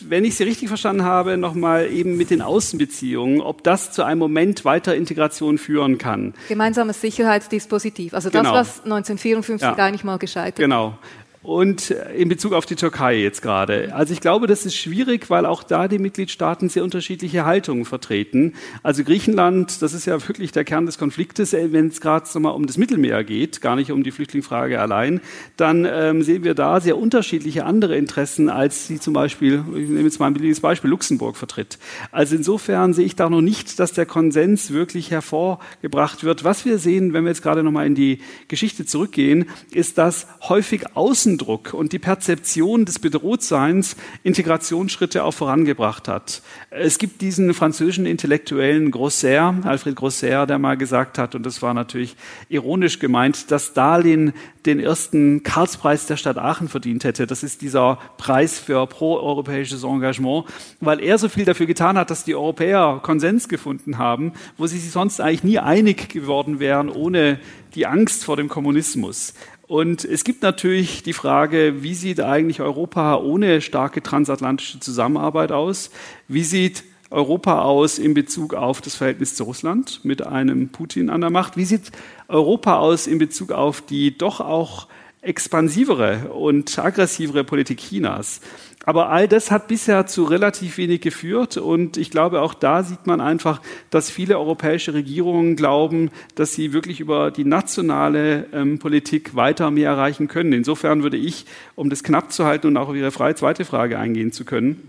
wenn 0.00 0.24
ich 0.24 0.36
Sie 0.36 0.44
richtig 0.44 0.68
verstanden 0.68 1.04
habe, 1.04 1.36
nochmal 1.36 1.90
eben 1.90 2.16
mit 2.16 2.30
den 2.30 2.42
Außenbeziehungen, 2.42 3.40
ob 3.40 3.64
das 3.64 3.92
zu 3.92 4.02
einem 4.02 4.18
Moment 4.18 4.64
weiter 4.64 4.94
Integration 4.94 5.58
führen 5.58 5.98
kann. 5.98 6.34
Gemeinsames 6.48 7.00
Sicherheitsdispositiv, 7.00 8.14
also 8.14 8.28
das, 8.28 8.42
genau. 8.42 8.54
was 8.54 8.84
1954 8.84 9.62
ja. 9.62 9.74
eigentlich 9.74 10.04
mal 10.04 10.18
gescheitert 10.18 10.56
Genau. 10.56 10.98
Und 11.42 11.90
in 11.90 12.28
Bezug 12.28 12.52
auf 12.52 12.66
die 12.66 12.76
Türkei 12.76 13.16
jetzt 13.16 13.42
gerade. 13.42 13.92
Also 13.94 14.12
ich 14.12 14.20
glaube, 14.20 14.46
das 14.46 14.64
ist 14.64 14.76
schwierig, 14.76 15.28
weil 15.28 15.44
auch 15.44 15.64
da 15.64 15.88
die 15.88 15.98
Mitgliedstaaten 15.98 16.68
sehr 16.68 16.84
unterschiedliche 16.84 17.44
Haltungen 17.44 17.84
vertreten. 17.84 18.54
Also 18.84 19.02
Griechenland, 19.02 19.82
das 19.82 19.92
ist 19.92 20.06
ja 20.06 20.28
wirklich 20.28 20.52
der 20.52 20.62
Kern 20.62 20.86
des 20.86 20.98
Konfliktes, 20.98 21.52
äh, 21.52 21.72
wenn 21.72 21.88
es 21.88 22.00
gerade 22.00 22.26
mal 22.38 22.50
um 22.50 22.66
das 22.66 22.78
Mittelmeer 22.78 23.24
geht, 23.24 23.60
gar 23.60 23.74
nicht 23.74 23.90
um 23.90 24.04
die 24.04 24.12
Flüchtlingsfrage 24.12 24.80
allein, 24.80 25.20
dann 25.56 25.84
ähm, 25.84 26.22
sehen 26.22 26.44
wir 26.44 26.54
da 26.54 26.80
sehr 26.80 26.96
unterschiedliche 26.96 27.64
andere 27.64 27.96
Interessen, 27.96 28.48
als 28.48 28.86
sie 28.86 29.00
zum 29.00 29.12
Beispiel, 29.12 29.64
ich 29.74 29.88
nehme 29.88 30.02
jetzt 30.02 30.20
mal 30.20 30.28
ein 30.28 30.34
billiges 30.34 30.60
Beispiel, 30.60 30.90
Luxemburg 30.90 31.36
vertritt. 31.36 31.78
Also 32.12 32.36
insofern 32.36 32.92
sehe 32.92 33.04
ich 33.04 33.16
da 33.16 33.28
noch 33.28 33.40
nicht, 33.40 33.80
dass 33.80 33.92
der 33.92 34.06
Konsens 34.06 34.72
wirklich 34.72 35.10
hervorgebracht 35.10 36.22
wird. 36.22 36.44
Was 36.44 36.64
wir 36.64 36.78
sehen, 36.78 37.12
wenn 37.12 37.24
wir 37.24 37.30
jetzt 37.30 37.42
gerade 37.42 37.64
nochmal 37.64 37.86
in 37.86 37.96
die 37.96 38.20
Geschichte 38.46 38.86
zurückgehen, 38.86 39.46
ist, 39.72 39.98
dass 39.98 40.28
häufig 40.48 40.96
außen 40.96 41.31
Außendruck 41.32 41.72
und 41.72 41.92
die 41.92 41.98
Perzeption 41.98 42.84
des 42.84 42.98
Bedrohtseins 42.98 43.96
Integrationsschritte 44.22 45.24
auch 45.24 45.32
vorangebracht 45.32 46.08
hat. 46.08 46.42
Es 46.70 46.98
gibt 46.98 47.22
diesen 47.22 47.54
französischen 47.54 48.06
Intellektuellen 48.06 48.90
Grosser, 48.90 49.54
Alfred 49.64 49.96
Grosser, 49.96 50.46
der 50.46 50.58
mal 50.58 50.76
gesagt 50.76 51.18
hat, 51.18 51.34
und 51.34 51.46
das 51.46 51.62
war 51.62 51.72
natürlich 51.72 52.16
ironisch 52.48 52.98
gemeint, 52.98 53.50
dass 53.50 53.68
Stalin 53.68 54.32
den 54.66 54.78
ersten 54.78 55.42
Karlspreis 55.42 56.06
der 56.06 56.16
Stadt 56.16 56.38
Aachen 56.38 56.68
verdient 56.68 57.04
hätte. 57.04 57.26
Das 57.26 57.42
ist 57.42 57.62
dieser 57.62 57.98
Preis 58.18 58.58
für 58.58 58.86
proeuropäisches 58.86 59.82
Engagement, 59.82 60.44
weil 60.80 61.00
er 61.00 61.18
so 61.18 61.28
viel 61.28 61.44
dafür 61.44 61.66
getan 61.66 61.96
hat, 61.96 62.10
dass 62.10 62.24
die 62.24 62.34
Europäer 62.34 63.00
Konsens 63.02 63.48
gefunden 63.48 63.98
haben, 63.98 64.32
wo 64.56 64.66
sie 64.66 64.78
sich 64.78 64.92
sonst 64.92 65.20
eigentlich 65.20 65.44
nie 65.44 65.58
einig 65.58 66.10
geworden 66.10 66.60
wären 66.60 66.90
ohne 66.90 67.40
die 67.74 67.86
Angst 67.86 68.24
vor 68.24 68.36
dem 68.36 68.48
Kommunismus. 68.48 69.34
Und 69.72 70.04
es 70.04 70.24
gibt 70.24 70.42
natürlich 70.42 71.02
die 71.02 71.14
Frage, 71.14 71.82
wie 71.82 71.94
sieht 71.94 72.20
eigentlich 72.20 72.60
Europa 72.60 73.16
ohne 73.16 73.62
starke 73.62 74.02
transatlantische 74.02 74.80
Zusammenarbeit 74.80 75.50
aus? 75.50 75.88
Wie 76.28 76.44
sieht 76.44 76.84
Europa 77.08 77.62
aus 77.62 77.98
in 77.98 78.12
Bezug 78.12 78.52
auf 78.52 78.82
das 78.82 78.96
Verhältnis 78.96 79.34
zu 79.34 79.44
Russland 79.44 80.00
mit 80.02 80.26
einem 80.26 80.68
Putin 80.68 81.08
an 81.08 81.22
der 81.22 81.30
Macht? 81.30 81.56
Wie 81.56 81.64
sieht 81.64 81.90
Europa 82.28 82.80
aus 82.80 83.06
in 83.06 83.16
Bezug 83.16 83.50
auf 83.50 83.80
die 83.80 84.18
doch 84.18 84.40
auch 84.42 84.88
expansivere 85.22 86.30
und 86.34 86.78
aggressivere 86.78 87.42
Politik 87.42 87.78
Chinas? 87.78 88.42
Aber 88.84 89.10
all 89.10 89.28
das 89.28 89.50
hat 89.50 89.68
bisher 89.68 90.06
zu 90.06 90.24
relativ 90.24 90.76
wenig 90.76 91.00
geführt 91.00 91.56
und 91.56 91.96
ich 91.96 92.10
glaube, 92.10 92.40
auch 92.40 92.52
da 92.52 92.82
sieht 92.82 93.06
man 93.06 93.20
einfach, 93.20 93.60
dass 93.90 94.10
viele 94.10 94.38
europäische 94.38 94.92
Regierungen 94.92 95.54
glauben, 95.54 96.10
dass 96.34 96.54
sie 96.54 96.72
wirklich 96.72 96.98
über 96.98 97.30
die 97.30 97.44
nationale 97.44 98.46
ähm, 98.52 98.80
Politik 98.80 99.36
weiter 99.36 99.70
mehr 99.70 99.90
erreichen 99.90 100.26
können. 100.26 100.52
Insofern 100.52 101.04
würde 101.04 101.16
ich, 101.16 101.46
um 101.76 101.90
das 101.90 102.02
knapp 102.02 102.32
zu 102.32 102.44
halten 102.44 102.66
und 102.66 102.76
auch 102.76 102.88
auf 102.88 102.96
Ihre 102.96 103.12
freie 103.12 103.36
zweite 103.36 103.64
Frage 103.64 103.98
eingehen 103.98 104.32
zu 104.32 104.44
können, 104.44 104.82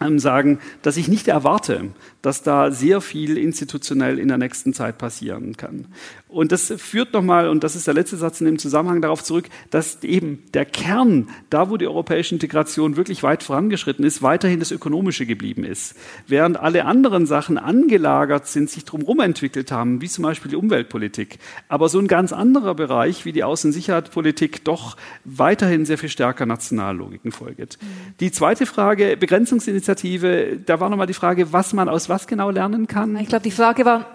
ähm, 0.00 0.18
sagen, 0.18 0.58
dass 0.82 0.96
ich 0.96 1.06
nicht 1.06 1.28
erwarte, 1.28 1.90
dass 2.22 2.42
da 2.42 2.70
sehr 2.70 3.00
viel 3.00 3.38
institutionell 3.38 4.18
in 4.18 4.28
der 4.28 4.38
nächsten 4.38 4.74
Zeit 4.74 4.98
passieren 4.98 5.56
kann. 5.56 5.86
Und 6.28 6.52
das 6.52 6.72
führt 6.76 7.14
nochmal, 7.14 7.48
und 7.48 7.64
das 7.64 7.74
ist 7.74 7.86
der 7.86 7.94
letzte 7.94 8.16
Satz 8.16 8.40
in 8.40 8.46
dem 8.46 8.58
Zusammenhang 8.58 9.00
darauf 9.00 9.24
zurück, 9.24 9.48
dass 9.70 10.02
eben 10.02 10.42
der 10.52 10.66
Kern, 10.66 11.28
da 11.48 11.70
wo 11.70 11.76
die 11.76 11.86
europäische 11.86 12.34
Integration 12.34 12.96
wirklich 12.96 13.22
weit 13.22 13.42
vorangeschritten 13.42 14.04
ist, 14.04 14.22
weiterhin 14.22 14.58
das 14.58 14.70
Ökonomische 14.70 15.24
geblieben 15.24 15.64
ist. 15.64 15.94
Während 16.26 16.58
alle 16.58 16.84
anderen 16.84 17.26
Sachen 17.26 17.56
angelagert 17.56 18.46
sind, 18.46 18.68
sich 18.68 18.84
drumherum 18.84 19.20
entwickelt 19.20 19.72
haben, 19.72 20.02
wie 20.02 20.08
zum 20.08 20.24
Beispiel 20.24 20.50
die 20.50 20.56
Umweltpolitik. 20.56 21.38
Aber 21.68 21.88
so 21.88 21.98
ein 21.98 22.08
ganz 22.08 22.32
anderer 22.32 22.74
Bereich 22.74 23.24
wie 23.24 23.32
die 23.32 23.44
Außensicherheitspolitik 23.44 24.64
doch 24.64 24.96
weiterhin 25.24 25.86
sehr 25.86 25.98
viel 25.98 26.10
stärker 26.10 26.44
Nationallogiken 26.44 27.32
folgt. 27.32 27.78
Die 28.20 28.30
zweite 28.30 28.66
Frage, 28.66 29.16
Begrenzungsinitiative, 29.16 30.58
da 30.64 30.80
war 30.80 30.90
nochmal 30.90 31.06
die 31.06 31.14
Frage, 31.14 31.52
was 31.52 31.72
man 31.72 31.88
aus 31.88 32.07
was 32.08 32.26
genau 32.26 32.50
lernen 32.50 32.86
kann. 32.86 33.16
Ich 33.16 33.28
glaube, 33.28 33.42
die 33.42 33.50
Frage 33.50 33.84
war, 33.84 34.06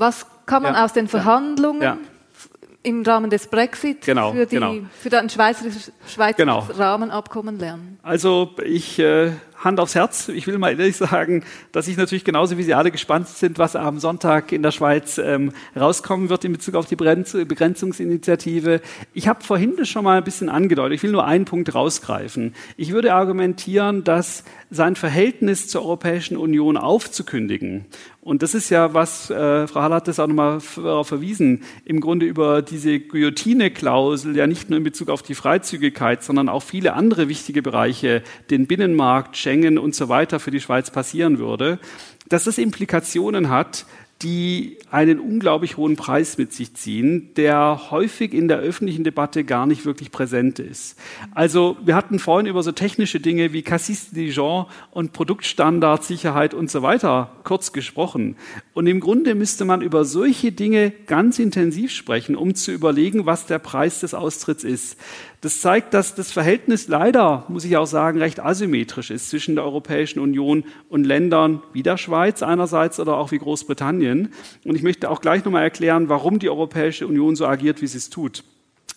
Was 0.00 0.24
kann 0.46 0.62
man 0.62 0.76
ja. 0.76 0.84
aus 0.86 0.94
den 0.94 1.08
Verhandlungen 1.08 1.82
ja. 1.82 1.98
im 2.82 3.02
Rahmen 3.02 3.28
des 3.28 3.48
Brexit 3.48 4.00
genau, 4.00 4.32
für, 4.32 4.46
die, 4.46 4.54
genau. 4.54 4.76
für 4.98 5.18
ein 5.18 5.28
schweizerisches, 5.28 5.92
schweizerisches 6.08 6.68
genau. 6.68 6.82
Rahmenabkommen 6.82 7.58
lernen? 7.58 7.98
Also 8.02 8.54
ich 8.64 8.98
äh, 8.98 9.32
Hand 9.60 9.78
aufs 9.78 9.94
Herz, 9.94 10.28
ich 10.28 10.46
will 10.46 10.56
mal 10.56 10.70
ehrlich 10.70 10.96
sagen, 10.96 11.44
dass 11.70 11.86
ich 11.86 11.98
natürlich 11.98 12.24
genauso 12.24 12.56
wie 12.56 12.62
Sie 12.62 12.72
alle 12.72 12.90
gespannt 12.90 13.28
sind, 13.28 13.58
was 13.58 13.76
am 13.76 13.98
Sonntag 13.98 14.52
in 14.52 14.62
der 14.62 14.70
Schweiz 14.70 15.18
ähm, 15.18 15.52
rauskommen 15.78 16.30
wird 16.30 16.46
in 16.46 16.52
Bezug 16.52 16.76
auf 16.76 16.86
die 16.86 16.96
Begrenzungsinitiative. 16.96 18.80
Ich 19.12 19.28
habe 19.28 19.44
vorhin 19.44 19.74
das 19.76 19.88
schon 19.88 20.04
mal 20.04 20.16
ein 20.16 20.24
bisschen 20.24 20.48
angedeutet. 20.48 20.94
Ich 20.94 21.02
will 21.02 21.12
nur 21.12 21.26
einen 21.26 21.44
Punkt 21.44 21.74
rausgreifen. 21.74 22.54
Ich 22.78 22.92
würde 22.92 23.12
argumentieren, 23.12 24.02
dass 24.02 24.44
sein 24.70 24.96
Verhältnis 24.96 25.68
zur 25.68 25.82
Europäischen 25.82 26.38
Union 26.38 26.78
aufzukündigen 26.78 27.84
und 28.22 28.42
das 28.42 28.54
ist 28.54 28.68
ja 28.68 28.92
was, 28.92 29.30
äh, 29.30 29.66
Frau 29.66 29.80
Haller 29.80 29.96
hat 29.96 30.08
das 30.08 30.20
auch 30.20 30.26
nochmal 30.26 30.58
darauf 30.76 31.08
verwiesen, 31.08 31.62
im 31.86 32.00
Grunde 32.00 32.26
über 32.26 32.60
diese 32.60 33.00
Guillotine-Klausel, 33.00 34.36
ja 34.36 34.46
nicht 34.46 34.68
nur 34.68 34.76
in 34.76 34.84
Bezug 34.84 35.08
auf 35.08 35.22
die 35.22 35.34
Freizügigkeit, 35.34 36.22
sondern 36.22 36.50
auch 36.50 36.62
viele 36.62 36.92
andere 36.92 37.28
wichtige 37.28 37.62
Bereiche, 37.62 38.22
den 38.50 38.66
Binnenmarkt, 38.66 39.38
Schengen 39.50 39.78
und 39.78 39.96
so 39.96 40.08
weiter 40.08 40.38
für 40.38 40.52
die 40.52 40.60
Schweiz 40.60 40.92
passieren 40.92 41.40
würde, 41.40 41.80
dass 42.28 42.44
das 42.44 42.56
Implikationen 42.56 43.50
hat, 43.50 43.84
die 44.22 44.76
einen 44.90 45.18
unglaublich 45.18 45.76
hohen 45.76 45.96
Preis 45.96 46.36
mit 46.36 46.52
sich 46.52 46.74
ziehen, 46.74 47.30
der 47.36 47.90
häufig 47.90 48.34
in 48.34 48.48
der 48.48 48.58
öffentlichen 48.58 49.02
Debatte 49.02 49.44
gar 49.44 49.66
nicht 49.66 49.86
wirklich 49.86 50.12
präsent 50.12 50.58
ist. 50.58 50.96
Also 51.34 51.78
wir 51.82 51.96
hatten 51.96 52.18
vorhin 52.18 52.46
über 52.46 52.62
so 52.62 52.70
technische 52.70 53.18
Dinge 53.18 53.52
wie 53.52 53.62
Cassis 53.62 54.10
de 54.10 54.26
Dijon 54.26 54.66
und 54.90 55.12
Produktstandard, 55.12 56.04
Sicherheit 56.04 56.52
und 56.52 56.70
so 56.70 56.82
weiter 56.82 57.34
kurz 57.44 57.72
gesprochen. 57.72 58.36
Und 58.74 58.86
im 58.86 59.00
Grunde 59.00 59.34
müsste 59.34 59.64
man 59.64 59.80
über 59.80 60.04
solche 60.04 60.52
Dinge 60.52 60.92
ganz 61.06 61.38
intensiv 61.38 61.90
sprechen, 61.90 62.36
um 62.36 62.54
zu 62.54 62.72
überlegen, 62.72 63.24
was 63.24 63.46
der 63.46 63.58
Preis 63.58 64.00
des 64.00 64.12
Austritts 64.12 64.64
ist. 64.64 64.98
Das 65.42 65.62
zeigt, 65.62 65.94
dass 65.94 66.14
das 66.14 66.30
Verhältnis 66.30 66.88
leider, 66.88 67.46
muss 67.48 67.64
ich 67.64 67.78
auch 67.78 67.86
sagen, 67.86 68.18
recht 68.18 68.40
asymmetrisch 68.40 69.10
ist 69.10 69.30
zwischen 69.30 69.54
der 69.54 69.64
Europäischen 69.64 70.20
Union 70.20 70.64
und 70.90 71.04
Ländern 71.04 71.62
wie 71.72 71.82
der 71.82 71.96
Schweiz 71.96 72.42
einerseits 72.42 73.00
oder 73.00 73.16
auch 73.16 73.30
wie 73.30 73.38
Großbritannien. 73.38 74.34
Und 74.64 74.74
ich 74.74 74.82
möchte 74.82 75.08
auch 75.10 75.22
gleich 75.22 75.42
nochmal 75.44 75.62
erklären, 75.62 76.10
warum 76.10 76.38
die 76.40 76.50
Europäische 76.50 77.06
Union 77.06 77.36
so 77.36 77.46
agiert, 77.46 77.80
wie 77.80 77.86
sie 77.86 77.96
es 77.96 78.10
tut. 78.10 78.44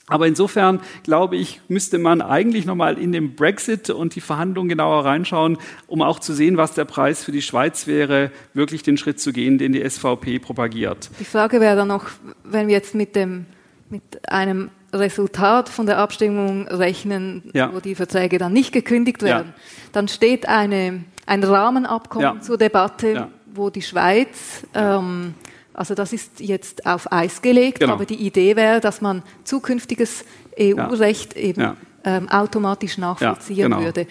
Aber 0.07 0.27
insofern 0.27 0.81
glaube 1.03 1.37
ich, 1.37 1.61
müsste 1.69 1.97
man 1.97 2.21
eigentlich 2.21 2.65
nochmal 2.65 2.97
in 2.97 3.13
den 3.13 3.35
Brexit 3.35 3.89
und 3.89 4.15
die 4.15 4.21
Verhandlungen 4.21 4.67
genauer 4.67 5.05
reinschauen, 5.05 5.57
um 5.87 6.01
auch 6.01 6.19
zu 6.19 6.33
sehen, 6.33 6.57
was 6.57 6.73
der 6.73 6.83
Preis 6.83 7.23
für 7.23 7.31
die 7.31 7.41
Schweiz 7.41 7.87
wäre, 7.87 8.31
wirklich 8.53 8.83
den 8.83 8.97
Schritt 8.97 9.21
zu 9.21 9.31
gehen, 9.31 9.57
den 9.57 9.71
die 9.71 9.89
SVP 9.89 10.39
propagiert. 10.39 11.09
Die 11.21 11.25
Frage 11.25 11.61
wäre 11.61 11.77
dann 11.77 11.87
noch, 11.87 12.09
wenn 12.43 12.67
wir 12.67 12.73
jetzt 12.73 12.95
mit, 12.95 13.15
dem, 13.15 13.45
mit 13.89 14.29
einem 14.29 14.71
Resultat 14.93 15.69
von 15.69 15.85
der 15.85 15.97
Abstimmung 15.97 16.67
rechnen, 16.67 17.43
ja. 17.53 17.73
wo 17.73 17.79
die 17.79 17.95
Verträge 17.95 18.37
dann 18.37 18.53
nicht 18.53 18.71
gekündigt 18.71 19.21
werden, 19.21 19.53
ja. 19.55 19.61
dann 19.91 20.07
steht 20.07 20.47
eine, 20.47 21.03
ein 21.25 21.43
Rahmenabkommen 21.43 22.35
ja. 22.37 22.41
zur 22.41 22.57
Debatte, 22.57 23.27
wo 23.53 23.69
die 23.69 23.81
Schweiz 23.81 24.65
ähm, 24.73 25.33
also 25.73 25.95
das 25.95 26.13
ist 26.13 26.39
jetzt 26.39 26.85
auf 26.85 27.11
Eis 27.11 27.41
gelegt, 27.41 27.79
genau. 27.79 27.93
aber 27.93 28.05
die 28.05 28.15
Idee 28.15 28.55
wäre, 28.55 28.79
dass 28.79 29.01
man 29.01 29.23
zukünftiges 29.43 30.23
EU-Recht 30.59 31.35
eben 31.35 31.75
ähm, 32.05 32.29
automatisch 32.29 32.97
nachvollziehen 32.97 33.57
ja, 33.57 33.67
genau. 33.67 33.81
würde. 33.81 34.07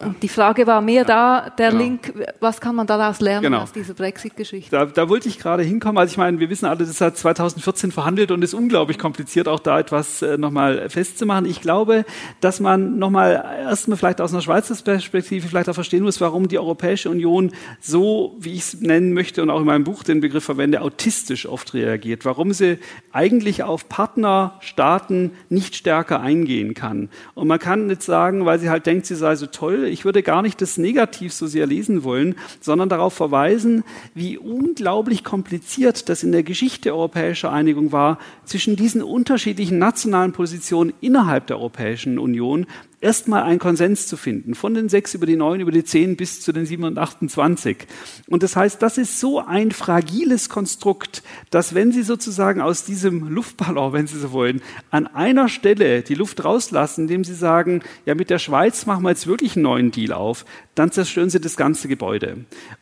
Und 0.00 0.22
die 0.22 0.28
Frage 0.28 0.66
war 0.66 0.80
mehr 0.80 1.04
da, 1.04 1.50
der 1.58 1.70
genau. 1.70 1.82
Link, 1.82 2.12
was 2.40 2.60
kann 2.60 2.74
man 2.74 2.86
daraus 2.86 3.20
lernen 3.20 3.42
genau. 3.42 3.62
aus 3.62 3.72
dieser 3.72 3.94
Brexit-Geschichte? 3.94 4.70
Da, 4.70 4.86
da, 4.86 5.08
wollte 5.08 5.28
ich 5.28 5.38
gerade 5.38 5.62
hinkommen. 5.62 5.98
Also 5.98 6.12
ich 6.12 6.16
meine, 6.16 6.38
wir 6.40 6.48
wissen 6.50 6.66
alle, 6.66 6.78
das 6.78 7.00
hat 7.00 7.16
2014 7.16 7.92
verhandelt 7.92 8.30
und 8.30 8.42
ist 8.42 8.54
unglaublich 8.54 8.98
kompliziert, 8.98 9.48
auch 9.48 9.60
da 9.60 9.78
etwas 9.78 10.22
äh, 10.22 10.38
nochmal 10.38 10.88
festzumachen. 10.88 11.46
Ich 11.46 11.60
glaube, 11.60 12.04
dass 12.40 12.60
man 12.60 12.98
nochmal 12.98 13.44
erstmal 13.64 13.98
vielleicht 13.98 14.20
aus 14.20 14.32
einer 14.32 14.42
Schweizer 14.42 14.74
Perspektive 14.82 15.46
vielleicht 15.46 15.68
auch 15.68 15.74
verstehen 15.74 16.02
muss, 16.02 16.20
warum 16.20 16.48
die 16.48 16.58
Europäische 16.58 17.10
Union 17.10 17.52
so, 17.80 18.36
wie 18.38 18.54
ich 18.54 18.60
es 18.60 18.80
nennen 18.80 19.12
möchte 19.12 19.42
und 19.42 19.50
auch 19.50 19.60
in 19.60 19.66
meinem 19.66 19.84
Buch 19.84 20.02
den 20.02 20.20
Begriff 20.20 20.44
verwende, 20.44 20.80
autistisch 20.80 21.46
oft 21.46 21.74
reagiert. 21.74 22.24
Warum 22.24 22.52
sie 22.52 22.78
eigentlich 23.12 23.62
auf 23.62 23.88
Partnerstaaten 23.88 25.32
nicht 25.48 25.76
stärker 25.76 26.20
eingehen 26.20 26.74
kann. 26.74 27.08
Und 27.34 27.48
man 27.48 27.58
kann 27.58 27.88
nicht 27.88 28.02
sagen, 28.02 28.44
weil 28.44 28.60
sie 28.60 28.70
halt 28.70 28.86
denkt, 28.86 29.06
sie 29.06 29.16
sei 29.16 29.34
so 29.34 29.46
toll, 29.46 29.84
ich 29.84 30.04
würde 30.04 30.22
gar 30.22 30.40
nicht 30.40 30.60
das 30.60 30.78
Negativ 30.78 31.32
so 31.32 31.48
sehr 31.48 31.66
lesen 31.66 32.04
wollen, 32.04 32.36
sondern 32.60 32.88
darauf 32.88 33.14
verweisen, 33.14 33.82
wie 34.14 34.38
unglaublich 34.38 35.24
kompliziert 35.24 36.08
das 36.08 36.22
in 36.22 36.30
der 36.30 36.44
Geschichte 36.44 36.92
europäischer 36.92 37.52
Einigung 37.52 37.90
war, 37.90 38.18
zwischen 38.44 38.76
diesen 38.76 39.02
unterschiedlichen 39.02 39.78
nationalen 39.78 40.32
Positionen 40.32 40.92
innerhalb 41.00 41.48
der 41.48 41.56
Europäischen 41.56 42.20
Union 42.20 42.66
erstmal 43.04 43.42
einen 43.42 43.58
Konsens 43.58 44.06
zu 44.06 44.16
finden, 44.16 44.54
von 44.54 44.72
den 44.72 44.88
sechs 44.88 45.12
über 45.12 45.26
die 45.26 45.36
neun, 45.36 45.60
über 45.60 45.70
die 45.70 45.84
zehn 45.84 46.16
bis 46.16 46.40
zu 46.40 46.52
den 46.52 46.64
sieben 46.64 46.84
und 46.84 46.98
28. 46.98 47.86
Und 48.28 48.42
das 48.42 48.56
heißt, 48.56 48.80
das 48.80 48.96
ist 48.96 49.20
so 49.20 49.40
ein 49.40 49.72
fragiles 49.72 50.48
Konstrukt, 50.48 51.22
dass 51.50 51.74
wenn 51.74 51.92
Sie 51.92 52.02
sozusagen 52.02 52.62
aus 52.62 52.84
diesem 52.84 53.28
Luftballon, 53.28 53.92
wenn 53.92 54.06
Sie 54.06 54.18
so 54.18 54.32
wollen, 54.32 54.62
an 54.90 55.06
einer 55.06 55.48
Stelle 55.50 56.00
die 56.00 56.14
Luft 56.14 56.44
rauslassen, 56.44 57.02
indem 57.02 57.24
Sie 57.24 57.34
sagen, 57.34 57.82
ja, 58.06 58.14
mit 58.14 58.30
der 58.30 58.38
Schweiz 58.38 58.86
machen 58.86 59.02
wir 59.02 59.10
jetzt 59.10 59.26
wirklich 59.26 59.54
einen 59.54 59.64
neuen 59.64 59.90
Deal 59.90 60.12
auf, 60.14 60.46
dann 60.74 60.90
zerstören 60.90 61.28
Sie 61.28 61.40
das 61.40 61.58
ganze 61.58 61.88
Gebäude. 61.88 62.38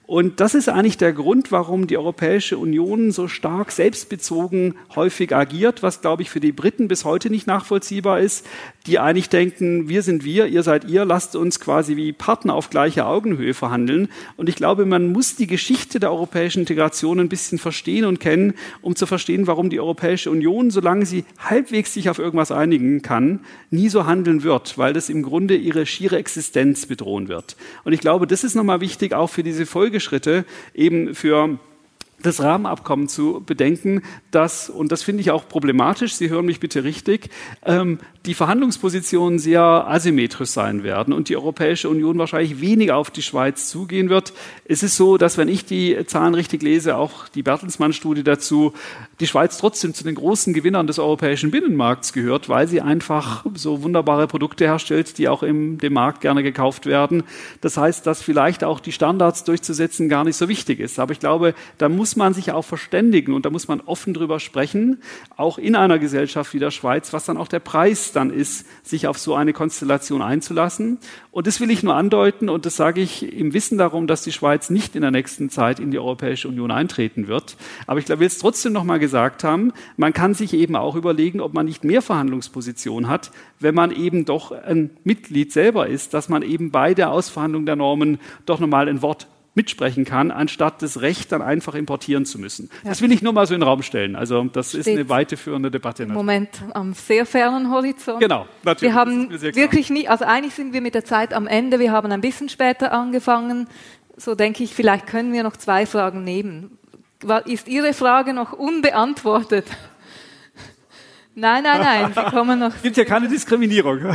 Und 0.07 0.41
das 0.41 0.55
ist 0.55 0.69
eigentlich 0.69 0.99
der 0.99 1.13
Grund, 1.13 1.53
warum 1.53 1.87
die 1.87 1.97
Europäische 1.97 2.59
Union 2.59 3.13
so 3.13 3.29
stark 3.29 3.71
selbstbezogen 3.71 4.75
häufig 4.97 5.35
agiert, 5.35 5.83
was, 5.83 6.01
glaube 6.01 6.23
ich, 6.23 6.31
für 6.31 6.41
die 6.41 6.53
Briten 6.53 6.89
bis 6.89 7.05
heute 7.05 7.31
nicht 7.31 7.47
nachvollziehbar 7.47 8.19
ist, 8.19 8.45
die 8.87 8.99
eigentlich 8.99 9.29
denken, 9.29 9.89
wir 9.89 10.03
sind 10.03 10.25
wir, 10.25 10.47
ihr 10.47 10.65
seid 10.65 10.85
ihr, 10.85 11.05
lasst 11.05 11.37
uns 11.37 11.61
quasi 11.61 11.97
wie 11.97 12.13
Partner 12.13 12.55
auf 12.55 12.69
gleicher 12.69 13.07
Augenhöhe 13.07 13.55
verhandeln. 13.55 14.09
Und 14.37 14.49
ich 14.49 14.57
glaube, 14.57 14.87
man 14.87 15.13
muss 15.13 15.37
die 15.37 15.47
Geschichte 15.47 16.01
der 16.01 16.11
europäischen 16.11 16.61
Integration 16.61 17.21
ein 17.21 17.29
bisschen 17.29 17.59
verstehen 17.59 18.05
und 18.05 18.19
kennen, 18.19 18.55
um 18.81 18.97
zu 18.97 19.07
verstehen, 19.07 19.47
warum 19.47 19.71
die 19.71 19.79
Europäische 19.79 20.33
Union, 20.33 20.73
solange 20.73 21.07
sie 21.07 21.25
halbwegs 21.39 21.95
sich 21.95 22.11
auf 22.11 22.19
irgendwas 22.19 22.51
einigen 22.51 23.03
kann, 23.03 23.41
nie 23.71 23.89
so 23.89 24.05
handeln 24.05 24.43
wird, 24.43 24.77
weil 24.79 24.93
das 24.93 25.09
im 25.09 25.23
Grunde 25.23 25.55
ihre 25.55 25.87
schiere 25.87 26.17
Existenz 26.17 26.87
bedrohen 26.87 27.29
wird. 27.29 27.57
Und 27.85 27.93
ich 27.93 28.01
glaube, 28.01 28.27
das 28.27 28.43
ist 28.43 28.57
nochmal 28.57 28.81
wichtig, 28.81 29.15
auch 29.15 29.29
für 29.29 29.45
diese 29.45 29.65
Folgeschritte, 29.93 30.47
eben 30.75 31.15
für 31.15 31.59
das 32.23 32.41
Rahmenabkommen 32.41 33.09
zu 33.09 33.43
bedenken, 33.45 34.03
dass, 34.31 34.71
und 34.71 34.91
das 34.91 35.03
finde 35.03 35.21
ich 35.21 35.31
auch 35.31 35.49
problematisch, 35.49 36.15
Sie 36.15 36.31
hören 36.31 36.47
mich 36.47 36.61
bitte 36.61 36.85
richtig, 36.85 37.29
ähm, 37.67 37.99
die 38.25 38.35
Verhandlungspositionen 38.35 39.39
sehr 39.39 39.63
asymmetrisch 39.63 40.49
sein 40.49 40.83
werden 40.83 41.13
und 41.13 41.29
die 41.29 41.37
Europäische 41.37 41.91
Union 41.91 42.17
wahrscheinlich 42.17 42.61
weniger 42.61 42.97
auf 42.97 43.11
die 43.11 43.23
Schweiz 43.23 43.69
zugehen 43.69 44.09
wird. 44.09 44.33
Es 44.65 44.83
ist 44.83 44.97
so, 44.97 45.19
dass 45.19 45.37
wenn 45.37 45.49
ich 45.49 45.67
die 45.67 45.99
Zahlen 46.07 46.35
richtig 46.35 46.63
lese, 46.63 46.97
auch 46.97 47.29
die 47.29 47.43
Bertelsmann-Studie 47.43 48.23
dazu, 48.23 48.73
die 49.23 49.29
Schweiz 49.29 49.57
trotzdem 49.57 49.95
zu 49.95 50.03
den 50.03 50.17
großen 50.17 50.53
Gewinnern 50.53 50.89
des 50.89 50.99
europäischen 50.99 51.53
Binnenmarkts 51.53 52.13
gehört, 52.13 52.49
weil 52.49 52.67
sie 52.67 52.81
einfach 52.81 53.47
so 53.55 53.85
wunderbare 53.85 54.27
Produkte 54.27 54.65
herstellt, 54.65 55.17
die 55.17 55.29
auch 55.29 55.45
im 55.45 55.79
dem 55.79 55.93
Markt 55.93 56.23
gerne 56.23 56.43
gekauft 56.43 56.87
werden. 56.87 57.23
Das 57.61 57.77
heißt, 57.77 58.05
dass 58.05 58.21
vielleicht 58.21 58.65
auch 58.65 58.81
die 58.81 58.91
Standards 58.91 59.45
durchzusetzen 59.45 60.09
gar 60.09 60.25
nicht 60.25 60.37
so 60.37 60.49
wichtig 60.49 60.81
ist. 60.81 60.99
Aber 60.99 61.13
ich 61.13 61.21
glaube, 61.21 61.55
da 61.79 61.89
muss 61.89 62.17
man 62.17 62.35
sich 62.35 62.51
auch 62.51 62.65
verständigen 62.65 63.33
und 63.33 63.47
da 63.47 63.51
muss 63.51 63.69
man 63.69 63.81
offen 63.83 64.13
drüber 64.13 64.41
sprechen, 64.41 65.01
auch 65.37 65.57
in 65.57 65.77
einer 65.77 66.01
Gesellschaft 66.01 66.53
wie 66.53 66.59
der 66.59 66.73
Schweiz, 66.73 67.13
was 67.13 67.25
dann 67.25 67.37
auch 67.37 67.47
der 67.47 67.61
Preis 67.61 68.11
dann 68.11 68.31
ist, 68.31 68.67
sich 68.83 69.07
auf 69.07 69.19
so 69.19 69.37
eine 69.37 69.53
Konstellation 69.53 70.21
einzulassen. 70.21 70.99
Und 71.31 71.47
das 71.47 71.61
will 71.61 71.71
ich 71.71 71.85
nur 71.85 71.95
andeuten 71.95 72.49
und 72.49 72.67
das 72.67 72.75
sage 72.75 73.01
ich 73.01 73.33
im 73.33 73.55
Wissen 73.55 73.79
darum, 73.79 74.09
dass 74.09 74.23
die 74.23 74.33
Schweiz 74.33 74.69
nicht 74.69 74.97
in 74.97 75.03
der 75.03 75.13
nächsten 75.13 75.49
Zeit 75.49 75.79
in 75.79 75.93
die 75.93 75.99
Europäische 76.01 76.49
Union 76.49 76.73
eintreten 76.73 77.29
wird. 77.29 77.57
Aber 77.87 78.01
ich 78.01 78.09
will 78.09 78.27
es 78.27 78.39
trotzdem 78.39 78.73
noch 78.73 78.83
mal 78.83 78.99
gesagt 79.13 79.45
haben, 79.45 79.75
man 79.99 80.15
kann 80.15 80.33
sich 80.33 80.55
eben 80.55 80.75
auch 80.75 80.97
überlegen, 80.97 81.43
ob 81.43 81.53
man 81.53 81.67
nicht 81.67 81.85
mehr 81.85 82.01
Verhandlungsposition 82.01 83.09
hat, 83.09 83.31
wenn 83.61 83.75
man 83.75 83.91
eben 83.91 84.25
doch 84.25 84.53
ein 84.53 84.89
Mitglied 85.05 85.53
selber 85.53 85.87
ist, 85.87 86.15
dass 86.15 86.31
man 86.31 86.41
eben 86.41 86.71
bei 86.71 86.95
der 86.95 87.13
Ausverhandlung 87.13 87.67
der 87.67 87.77
Normen 87.77 88.19
doch 88.47 88.59
nochmal 88.59 88.89
ein 88.89 89.03
Wort 89.03 89.27
mitsprechen 89.55 90.07
kann, 90.07 90.31
anstatt 90.31 90.81
das 90.81 91.03
Recht 91.03 91.31
dann 91.31 91.43
einfach 91.43 91.75
importieren 91.75 92.25
zu 92.25 92.39
müssen. 92.39 92.71
Ja. 92.85 92.89
Das 92.89 93.03
will 93.03 93.13
ich 93.13 93.21
nur 93.21 93.35
mal 93.35 93.47
so 93.47 93.53
in 93.53 93.61
den 93.61 93.69
Raum 93.69 93.83
stellen. 93.83 94.17
Also 94.17 94.43
das 94.45 94.71
Steht 94.71 94.81
ist 94.81 94.89
eine 94.89 95.11
weiterführende 95.11 95.71
Debatte. 95.71 96.05
Im 96.05 96.15
Moment 96.15 96.49
am 96.73 96.95
sehr 96.95 97.27
fernen 97.27 97.71
Horizont. 97.71 98.19
Genau, 98.19 98.47
natürlich. 98.65 98.95
Wir 98.95 98.99
haben 98.99 99.31
wirklich 99.31 99.91
nie, 99.91 100.09
also 100.09 100.25
eigentlich 100.25 100.55
sind 100.55 100.73
wir 100.73 100.81
mit 100.81 100.95
der 100.95 101.05
Zeit 101.05 101.35
am 101.35 101.47
Ende. 101.47 101.79
Wir 101.81 101.93
haben 101.93 102.11
ein 102.11 102.23
bisschen 102.23 102.49
später 102.49 102.93
angefangen. 102.93 103.69
So 104.17 104.35
denke 104.35 104.65
ich, 104.65 104.73
vielleicht 104.73 105.07
können 105.07 105.35
wir 105.35 105.43
noch 105.43 105.59
zwei 105.59 105.85
Fragen 105.85 106.25
nehmen. 106.25 106.79
Ist 107.47 107.69
Ihre 107.69 107.95
Frage 107.95 108.35
noch 108.35 108.53
unbeantwortet? 108.53 109.67
Nein, 111.35 111.63
nein, 111.63 111.81
nein, 111.81 112.13
Sie 112.15 112.31
kommen 112.31 112.59
noch. 112.59 112.75
Es 112.75 112.83
gibt 112.83 112.99
ja 112.99 113.07
keine 113.07 113.27
Diskriminierung. 113.27 114.01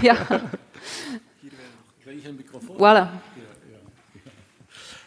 ja. 0.00 0.16
Voilà. 2.78 3.08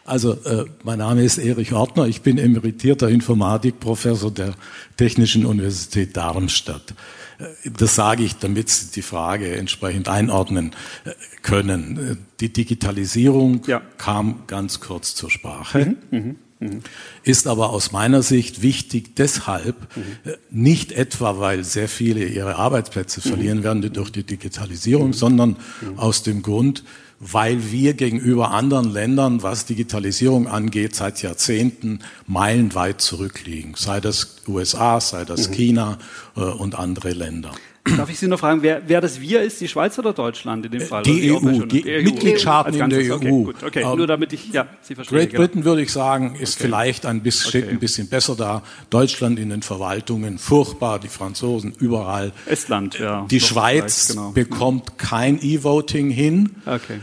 Also, 0.04 0.32
äh, 0.44 0.64
mein 0.82 0.98
Name 0.98 1.22
ist 1.22 1.38
Erich 1.38 1.72
Ortner, 1.72 2.06
ich 2.06 2.22
bin 2.22 2.38
emeritierter 2.38 3.08
Informatikprofessor 3.08 4.30
der 4.30 4.54
Technischen 4.96 5.46
Universität 5.46 6.16
Darmstadt. 6.16 6.94
Äh, 7.40 7.70
das 7.70 7.94
sage 7.94 8.22
ich, 8.22 8.36
damit 8.36 8.68
Sie 8.68 8.92
die 8.92 9.02
Frage 9.02 9.56
entsprechend 9.56 10.08
einordnen 10.08 10.72
äh, 11.04 11.12
können. 11.42 12.12
Äh, 12.12 12.16
die 12.40 12.52
Digitalisierung 12.52 13.62
ja. 13.66 13.82
kam 13.98 14.44
ganz 14.46 14.80
kurz 14.80 15.14
zur 15.14 15.30
Sprache. 15.30 15.96
Mhm. 16.10 16.18
Mhm. 16.18 16.36
Mhm. 16.60 16.82
Ist 17.22 17.46
aber 17.46 17.70
aus 17.70 17.90
meiner 17.90 18.22
Sicht 18.22 18.60
wichtig 18.60 19.16
deshalb, 19.16 19.76
mhm. 19.96 20.32
nicht 20.50 20.92
etwa, 20.92 21.38
weil 21.38 21.64
sehr 21.64 21.88
viele 21.88 22.26
ihre 22.26 22.56
Arbeitsplätze 22.56 23.22
verlieren 23.22 23.60
mhm. 23.60 23.64
werden 23.64 23.92
durch 23.92 24.10
die 24.10 24.24
Digitalisierung, 24.24 25.14
sondern 25.14 25.56
mhm. 25.80 25.98
aus 25.98 26.22
dem 26.22 26.42
Grund, 26.42 26.84
weil 27.20 27.70
wir 27.70 27.92
gegenüber 27.92 28.50
anderen 28.50 28.90
Ländern, 28.90 29.42
was 29.42 29.66
Digitalisierung 29.66 30.48
angeht, 30.48 30.96
seit 30.96 31.20
Jahrzehnten 31.20 32.00
meilenweit 32.26 33.02
zurückliegen. 33.02 33.74
Sei 33.76 34.00
das 34.00 34.36
USA, 34.48 35.00
sei 35.00 35.26
das 35.26 35.48
mhm. 35.48 35.52
China 35.52 35.98
äh, 36.34 36.40
und 36.40 36.78
andere 36.78 37.10
Länder. 37.10 37.52
Darf 37.84 38.10
ich 38.10 38.18
Sie 38.18 38.28
nur 38.28 38.36
fragen, 38.36 38.62
wer, 38.62 38.82
wer, 38.86 39.00
das 39.00 39.20
wir 39.20 39.40
ist, 39.40 39.60
die 39.60 39.68
Schweiz 39.68 39.98
oder 39.98 40.12
Deutschland 40.12 40.66
in 40.66 40.72
dem 40.72 40.80
Fall? 40.82 41.02
Die, 41.02 41.20
die 41.20 41.32
EU, 41.32 41.64
die, 41.64 41.84
EU. 41.84 42.02
Mitgliedstaaten 42.02 42.74
in 42.74 42.90
der 42.90 43.00
EU. 43.00 43.14
Okay, 43.14 43.30
gut, 43.30 43.62
okay. 43.62 43.84
Um, 43.84 43.96
nur 43.96 44.06
damit 44.06 44.32
ich, 44.34 44.52
ja, 44.52 44.66
Sie 44.82 44.94
verstehen. 44.94 45.16
Great 45.16 45.30
genau. 45.30 45.42
Britain, 45.42 45.64
würde 45.64 45.82
ich 45.82 45.90
sagen, 45.90 46.34
ist 46.34 46.56
okay. 46.56 46.64
vielleicht 46.64 47.06
ein 47.06 47.22
bisschen, 47.22 47.48
steht 47.48 47.68
ein 47.68 47.78
bisschen 47.78 48.08
besser 48.08 48.36
da. 48.36 48.62
Deutschland 48.90 49.38
in 49.38 49.48
den 49.48 49.62
Verwaltungen, 49.62 50.38
furchtbar, 50.38 50.98
die 50.98 51.08
Franzosen 51.08 51.72
überall. 51.78 52.32
Estland, 52.46 52.98
ja. 52.98 53.26
Die 53.30 53.40
Schweiz 53.40 54.08
genau. 54.08 54.32
bekommt 54.32 54.98
kein 54.98 55.42
E-Voting 55.42 56.10
hin. 56.10 56.56
Okay. 56.66 57.00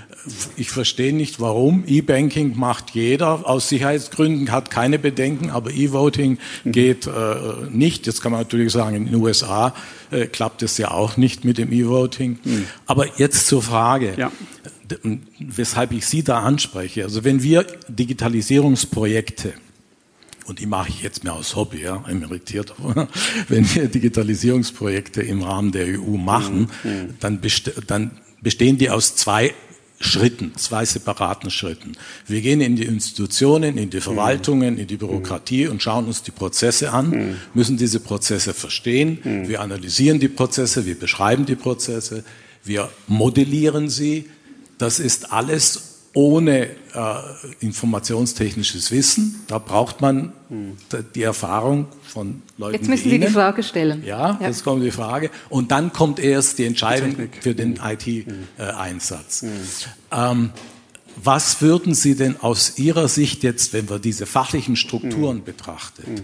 Ich 0.56 0.72
verstehe 0.72 1.14
nicht, 1.14 1.40
warum. 1.40 1.84
E-Banking 1.88 2.58
macht 2.58 2.92
jeder. 2.92 3.48
Aus 3.48 3.70
Sicherheitsgründen 3.70 4.52
hat 4.52 4.70
keine 4.70 5.00
Bedenken, 5.00 5.50
aber 5.50 5.72
E-Voting 5.72 6.38
mhm. 6.64 6.72
geht 6.72 7.08
äh, 7.08 7.12
nicht. 7.72 8.08
Jetzt 8.08 8.22
kann 8.22 8.32
man 8.32 8.42
natürlich 8.42 8.72
sagen, 8.72 8.96
in 8.96 9.06
den 9.06 9.16
USA 9.16 9.74
äh, 10.12 10.26
klappt 10.26 10.64
es 10.64 10.78
ja 10.78 10.92
auch 10.92 11.18
nicht 11.18 11.46
mit 11.46 11.58
dem 11.58 11.72
E-Voting. 11.72 12.40
Mhm. 12.44 12.66
Aber 12.86 13.18
jetzt 13.18 13.48
zur 13.48 13.62
Frage, 13.62 14.14
ja. 14.18 14.32
weshalb 15.40 15.94
ich 15.94 16.06
Sie 16.06 16.24
da 16.24 16.42
anspreche. 16.42 17.04
Also 17.04 17.24
wenn 17.24 17.42
wir 17.42 17.66
Digitalisierungsprojekte 17.88 19.54
und 20.48 20.60
die 20.60 20.66
mache 20.66 20.90
ich 20.90 21.04
jetzt 21.04 21.24
mehr 21.24 21.34
aus 21.34 21.56
Hobby, 21.56 21.82
ja, 21.82 22.04
emeritiert, 22.08 22.74
wenn 23.50 23.76
wir 23.76 23.88
Digitalisierungsprojekte 23.88 25.22
im 25.22 25.44
Rahmen 25.44 25.72
der 25.72 26.00
EU 26.00 26.18
machen, 26.18 26.70
mhm. 26.84 27.16
dann, 27.20 27.40
beste, 27.40 27.74
dann 27.86 28.12
bestehen 28.42 28.78
die 28.78 28.90
aus 28.90 29.16
zwei 29.16 29.54
Schritten, 30.00 30.54
zwei 30.58 30.86
separaten 30.86 31.50
Schritten. 31.50 31.94
Wir 32.28 32.42
gehen 32.42 32.62
in 32.62 32.76
die 32.76 32.84
Institutionen, 32.84 33.78
in 33.78 33.90
die 33.90 34.00
Verwaltungen, 34.00 34.78
in 34.78 34.86
die 34.86 34.98
Bürokratie 34.98 35.68
und 35.68 35.82
schauen 35.82 36.06
uns 36.06 36.22
die 36.22 36.32
Prozesse 36.32 36.94
an, 36.94 37.38
müssen 37.56 37.78
diese 37.78 38.00
Prozesse 38.00 38.54
verstehen. 38.54 39.20
Wir 39.48 39.60
analysieren 39.62 40.20
die 40.20 40.28
Prozesse, 40.28 40.86
wir 40.86 41.00
beschreiben 41.00 41.48
die 41.48 41.56
Prozesse, 41.56 42.24
wir 42.64 42.90
modellieren 43.08 43.90
sie. 43.90 44.30
Das 44.78 45.00
ist 45.00 45.32
alles 45.34 45.97
ohne 46.18 46.66
äh, 46.66 46.70
informationstechnisches 47.60 48.90
Wissen. 48.90 49.44
Da 49.46 49.60
braucht 49.60 50.02
man 50.02 50.34
hm. 50.50 50.76
die 51.14 51.22
Erfahrung 51.22 51.86
von 52.02 52.42
Leuten. 52.58 52.74
Jetzt 52.74 52.90
müssen 52.90 53.12
Sie 53.12 53.20
die 53.20 53.28
Frage 53.28 53.62
stellen. 53.62 54.04
Ja, 54.04 54.36
ja, 54.42 54.48
jetzt 54.48 54.64
kommt 54.64 54.84
die 54.84 54.90
Frage. 54.90 55.30
Und 55.50 55.70
dann 55.70 55.94
kommt 55.94 56.18
erst 56.18 56.58
die 56.58 56.66
Entscheidung 56.66 57.16
die 57.16 57.30
für 57.40 57.54
den 57.54 57.80
hm. 57.80 58.26
IT-Einsatz. 58.58 59.44
Hm. 59.44 59.52
Ähm, 60.12 60.50
was 61.24 61.62
würden 61.62 61.94
Sie 61.94 62.16
denn 62.16 62.42
aus 62.42 62.80
Ihrer 62.80 63.10
Sicht 63.10 63.44
jetzt, 63.44 63.74
wenn 63.74 63.88
wir 63.88 64.00
diese 64.00 64.26
fachlichen 64.26 64.76
Strukturen 64.76 65.44
betrachten, 65.44 66.24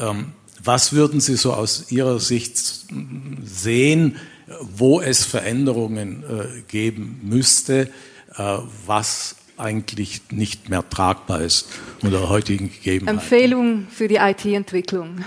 ähm, 0.00 0.32
was 0.64 0.92
würden 0.92 1.20
Sie 1.20 1.36
so 1.36 1.52
aus 1.52 1.92
Ihrer 1.92 2.18
Sicht 2.18 2.58
sehen, 3.44 4.16
wo 4.60 5.00
es 5.00 5.24
Veränderungen 5.24 6.24
äh, 6.24 6.62
geben 6.66 7.20
müsste? 7.22 7.88
Äh, 8.36 8.58
was 8.86 9.36
eigentlich 9.58 10.22
nicht 10.30 10.70
mehr 10.70 10.88
tragbar 10.88 11.40
ist 11.40 11.68
unter 12.02 12.28
heutigen 12.28 12.70
Gegebenheiten. 12.70 13.18
Empfehlung 13.18 13.86
für 13.90 14.08
die 14.08 14.16
IT-Entwicklung. 14.16 15.24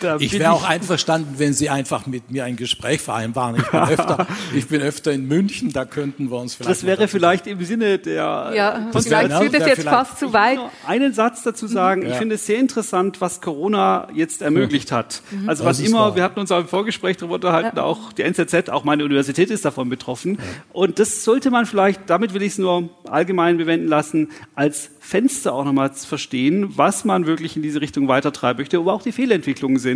Da 0.00 0.16
ich 0.18 0.38
wäre 0.38 0.52
auch 0.52 0.64
einverstanden, 0.64 1.34
wenn 1.38 1.52
Sie 1.52 1.70
einfach 1.70 2.06
mit 2.06 2.30
mir 2.30 2.44
ein 2.44 2.56
Gespräch 2.56 3.00
vereinbaren. 3.00 3.56
Ich 3.56 3.66
bin 3.66 3.80
öfter, 3.80 4.26
ich 4.54 4.68
bin 4.68 4.82
öfter 4.82 5.12
in 5.12 5.26
München, 5.26 5.72
da 5.72 5.84
könnten 5.84 6.30
wir 6.30 6.38
uns 6.38 6.54
vielleicht. 6.54 6.70
Das 6.70 6.86
wäre 6.86 7.08
vielleicht 7.08 7.46
im 7.46 7.62
Sinne 7.64 7.98
der. 7.98 8.52
Ja, 8.54 8.88
das 8.92 9.06
vielleicht 9.06 9.32
führt 9.32 9.54
es 9.54 9.66
jetzt 9.66 9.84
fast 9.84 10.18
zu 10.18 10.32
weit. 10.32 10.58
Einen 10.86 11.12
Satz 11.12 11.42
dazu 11.42 11.66
sagen. 11.66 12.02
Ja. 12.02 12.10
Ich 12.10 12.16
finde 12.16 12.36
es 12.36 12.46
sehr 12.46 12.58
interessant, 12.58 13.20
was 13.20 13.40
Corona 13.40 14.08
jetzt 14.14 14.42
ermöglicht 14.42 14.92
hat. 14.92 15.22
Mhm. 15.30 15.48
Also 15.48 15.64
was 15.64 15.80
immer, 15.80 15.98
wahr. 15.98 16.16
wir 16.16 16.22
hatten 16.22 16.40
uns 16.40 16.52
auch 16.52 16.60
im 16.60 16.68
Vorgespräch 16.68 17.16
darüber 17.16 17.36
unterhalten, 17.36 17.76
ja. 17.76 17.82
auch 17.82 18.12
die 18.12 18.22
NZZ, 18.22 18.70
auch 18.70 18.84
meine 18.84 19.04
Universität 19.04 19.50
ist 19.50 19.64
davon 19.64 19.88
betroffen. 19.88 20.36
Ja. 20.36 20.44
Und 20.72 20.98
das 20.98 21.24
sollte 21.24 21.50
man 21.50 21.66
vielleicht, 21.66 22.08
damit 22.08 22.34
will 22.34 22.42
ich 22.42 22.52
es 22.52 22.58
nur 22.58 22.90
allgemein 23.08 23.58
bewenden 23.58 23.88
lassen, 23.88 24.28
als 24.54 24.90
Fenster 25.08 25.54
auch 25.54 25.64
nochmal 25.64 25.90
verstehen, 25.94 26.76
was 26.76 27.06
man 27.06 27.24
wirklich 27.26 27.56
in 27.56 27.62
diese 27.62 27.80
Richtung 27.80 28.08
weitertreiben 28.08 28.60
möchte, 28.60 28.84
wo 28.84 28.90
auch 28.90 29.00
die 29.00 29.12
Fehlentwicklungen 29.12 29.78
sind. 29.78 29.87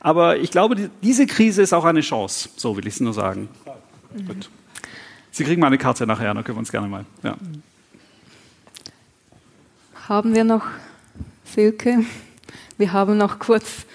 Aber 0.00 0.38
ich 0.38 0.50
glaube, 0.50 0.74
die, 0.74 0.90
diese 1.02 1.26
Krise 1.26 1.62
ist 1.62 1.72
auch 1.72 1.84
eine 1.84 2.00
Chance. 2.00 2.50
So 2.56 2.76
will 2.76 2.86
ich 2.86 2.94
es 2.94 3.00
nur 3.00 3.12
sagen. 3.12 3.48
Mhm. 4.14 4.26
Gut. 4.26 4.50
Sie 5.30 5.44
kriegen 5.44 5.60
mal 5.60 5.68
eine 5.68 5.78
Karte 5.78 6.06
nachher, 6.06 6.34
dann 6.34 6.44
können 6.44 6.56
wir 6.56 6.60
uns 6.60 6.70
gerne 6.70 6.88
mal. 6.88 7.04
Ja. 7.22 7.36
Haben 10.08 10.34
wir 10.34 10.44
noch 10.44 10.66
Silke? 11.44 12.04
Wir 12.76 12.92
haben 12.92 13.16
noch 13.16 13.38
kurz. 13.38 13.86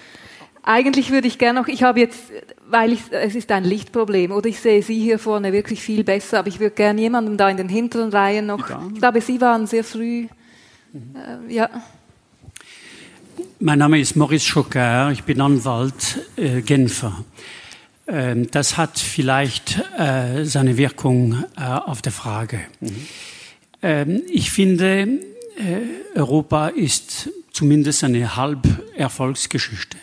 Eigentlich 0.64 1.11
würde 1.11 1.28
ich 1.28 1.38
gerne 1.38 1.61
noch, 1.61 1.68
ich 1.68 1.84
habe 1.84 1.99
jetzt, 1.99 2.19
weil 2.68 2.91
ich, 2.91 3.02
es 3.11 3.36
ist 3.36 3.52
ein 3.52 3.64
Lichtproblem, 3.64 4.32
oder 4.32 4.48
ich 4.48 4.60
sehe 4.60 4.82
Sie 4.82 4.99
hier 4.99 5.19
vorne 5.19 5.53
wirklich 5.53 5.82
viel 5.82 6.03
besser, 6.03 6.40
aber 6.40 6.48
ich 6.48 6.60
würde 6.60 6.76
gerne 6.76 6.99
jemandem 6.99 7.38
da 7.38 7.49
in 7.49 7.57
den 7.57 7.69
hinteren 7.69 8.10
Reihen 8.10 8.48
noch, 8.48 8.69
ich 8.94 8.99
glaube, 8.99 9.22
Sie 9.22 9.40
waren 9.40 9.68
sehr 9.68 9.84
früh 9.84 10.28
äh, 10.94 11.53
ja. 11.53 11.69
Mein 13.60 13.80
Name 13.80 14.00
ist 14.00 14.16
Maurice 14.16 14.46
Schocker, 14.46 15.12
ich 15.12 15.24
bin 15.24 15.42
Anwalt 15.42 16.20
äh, 16.38 16.62
Genfer. 16.62 17.24
Ähm, 18.08 18.50
das 18.52 18.78
hat 18.78 18.98
vielleicht 19.00 19.82
äh, 19.98 20.44
seine 20.44 20.78
Wirkung 20.78 21.44
äh, 21.56 21.62
auf 21.62 22.02
der 22.02 22.12
Frage. 22.12 22.62
Mhm. 22.80 23.08
Ähm, 23.82 24.22
ich 24.28 24.52
finde, 24.52 25.20
äh, 25.58 26.18
Europa 26.18 26.70
ist 26.70 27.30
zumindest 27.52 28.04
eine 28.04 28.36
Halberfolgsgeschichte. 28.36 29.98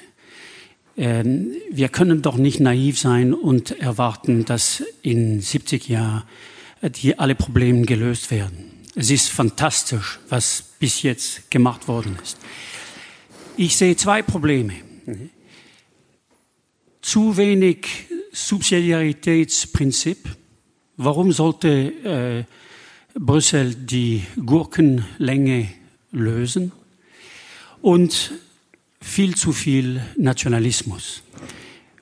Ähm, 0.96 1.52
wir 1.70 1.88
können 1.88 2.22
doch 2.22 2.36
nicht 2.36 2.60
naiv 2.60 2.98
sein 2.98 3.34
und 3.34 3.80
erwarten, 3.80 4.44
dass 4.44 4.82
in 5.02 5.40
70 5.40 5.88
Jahren 5.88 6.22
äh, 6.82 6.90
die 6.90 7.18
alle 7.18 7.34
Probleme 7.34 7.82
gelöst 7.82 8.30
werden. 8.30 8.70
Es 8.94 9.10
ist 9.10 9.28
fantastisch, 9.28 10.20
was 10.28 10.62
bis 10.78 11.02
jetzt 11.02 11.50
gemacht 11.50 11.88
worden 11.88 12.16
ist. 12.22 12.38
Ich 13.56 13.76
sehe 13.76 13.94
zwei 13.94 14.22
Probleme. 14.22 14.72
Mhm. 15.06 15.30
Zu 17.00 17.36
wenig 17.36 17.86
Subsidiaritätsprinzip. 18.32 20.28
Warum 20.96 21.30
sollte 21.30 21.68
äh, 21.68 22.44
Brüssel 23.16 23.76
die 23.76 24.24
Gurkenlänge 24.44 25.68
lösen? 26.10 26.72
Und 27.80 28.32
viel 29.00 29.36
zu 29.36 29.52
viel 29.52 30.02
Nationalismus. 30.16 31.22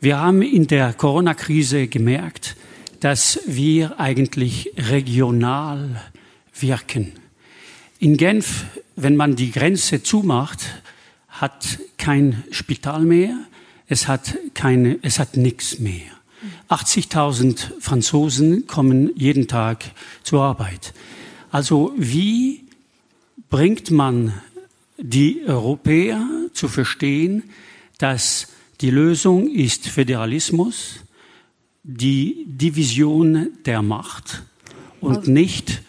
Wir 0.01 0.19
haben 0.19 0.41
in 0.41 0.66
der 0.69 0.95
Corona-Krise 0.95 1.87
gemerkt, 1.87 2.57
dass 3.01 3.41
wir 3.47 4.01
eigentlich 4.01 4.73
regional 4.77 6.01
wirken. 6.59 7.12
In 7.99 8.16
Genf, 8.16 8.65
wenn 8.97 9.16
man 9.16 9.37
die 9.37 9.51
Grenze 9.51 10.03
zumacht, 10.03 10.82
hat 11.43 11.81
kein 11.98 12.44
Spital 12.52 13.02
mehr, 13.02 13.36
es 13.89 14.06
hat 14.06 14.39
keine, 14.55 15.01
es 15.02 15.19
hat 15.19 15.36
nichts 15.36 15.81
mehr. 15.81 16.12
80.000 16.69 17.81
Franzosen 17.81 18.69
kommen 18.69 19.10
jeden 19.16 19.48
Tag 19.48 19.90
zur 20.23 20.43
Arbeit. 20.43 20.94
Also 21.51 21.93
wie 21.97 22.64
bringt 23.51 23.90
man 23.90 24.35
die 24.98 25.43
Europäer 25.44 26.24
zu 26.52 26.69
verstehen, 26.69 27.51
dass 27.98 28.47
die 28.81 28.90
Lösung 28.90 29.48
ist 29.48 29.89
Föderalismus, 29.89 31.01
die 31.82 32.44
Division 32.47 33.48
der 33.64 33.82
Macht 33.82 34.44
und 35.01 35.27
nicht 35.27 35.82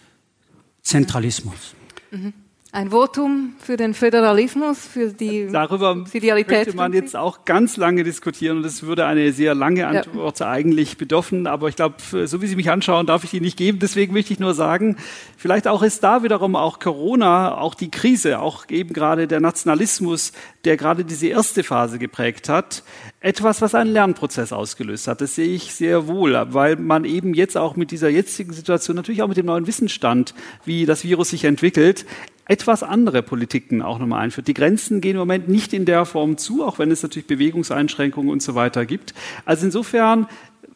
Zentralismus. 0.81 1.75
Mhm. 2.09 2.33
Ein 2.75 2.89
Votum 2.89 3.53
für 3.59 3.77
den 3.77 3.93
Föderalismus, 3.93 4.79
für 4.79 5.13
die 5.13 5.47
Darüber 5.51 6.03
könnte 6.03 6.75
man 6.75 6.91
jetzt 6.91 7.15
auch 7.15 7.45
ganz 7.45 7.77
lange 7.77 8.03
diskutieren 8.03 8.57
und 8.57 8.65
es 8.65 8.81
würde 8.81 9.05
eine 9.05 9.31
sehr 9.31 9.53
lange 9.53 9.85
Antwort 9.85 10.39
ja. 10.39 10.49
eigentlich 10.49 10.97
bedürfen. 10.97 11.45
Aber 11.45 11.69
ich 11.69 11.75
glaube, 11.75 11.97
so 12.25 12.41
wie 12.41 12.47
Sie 12.47 12.55
mich 12.55 12.71
anschauen, 12.71 13.05
darf 13.05 13.23
ich 13.25 13.29
die 13.29 13.41
nicht 13.41 13.57
geben. 13.57 13.77
Deswegen 13.77 14.13
möchte 14.13 14.33
ich 14.33 14.39
nur 14.39 14.55
sagen, 14.55 14.97
vielleicht 15.37 15.67
auch 15.67 15.83
ist 15.83 16.03
da 16.03 16.23
wiederum 16.23 16.55
auch 16.55 16.79
Corona, 16.79 17.59
auch 17.59 17.75
die 17.75 17.91
Krise, 17.91 18.39
auch 18.39 18.67
eben 18.69 18.91
gerade 18.91 19.27
der 19.27 19.39
Nationalismus, 19.39 20.31
der 20.65 20.75
gerade 20.75 21.05
diese 21.05 21.27
erste 21.27 21.61
Phase 21.63 21.99
geprägt 21.99 22.49
hat, 22.49 22.81
etwas, 23.19 23.61
was 23.61 23.75
einen 23.75 23.93
Lernprozess 23.93 24.51
ausgelöst 24.51 25.07
hat. 25.07 25.21
Das 25.21 25.35
sehe 25.35 25.53
ich 25.53 25.75
sehr 25.75 26.07
wohl, 26.07 26.35
weil 26.49 26.77
man 26.77 27.05
eben 27.05 27.35
jetzt 27.35 27.55
auch 27.55 27.75
mit 27.75 27.91
dieser 27.91 28.09
jetzigen 28.09 28.51
Situation, 28.51 28.95
natürlich 28.95 29.21
auch 29.21 29.27
mit 29.27 29.37
dem 29.37 29.45
neuen 29.45 29.67
Wissensstand, 29.67 30.33
wie 30.65 30.87
das 30.87 31.03
Virus 31.03 31.29
sich 31.29 31.45
entwickelt, 31.45 32.05
etwas 32.45 32.83
andere 32.83 33.23
Politiken 33.23 33.81
auch 33.81 33.99
nochmal 33.99 34.21
einführt. 34.21 34.47
Die 34.47 34.53
Grenzen 34.53 35.01
gehen 35.01 35.13
im 35.13 35.19
Moment 35.19 35.47
nicht 35.47 35.73
in 35.73 35.85
der 35.85 36.05
Form 36.05 36.37
zu, 36.37 36.63
auch 36.63 36.79
wenn 36.79 36.91
es 36.91 37.03
natürlich 37.03 37.27
Bewegungseinschränkungen 37.27 38.29
und 38.29 38.41
so 38.41 38.55
weiter 38.55 38.85
gibt. 38.85 39.13
Also 39.45 39.65
insofern 39.65 40.27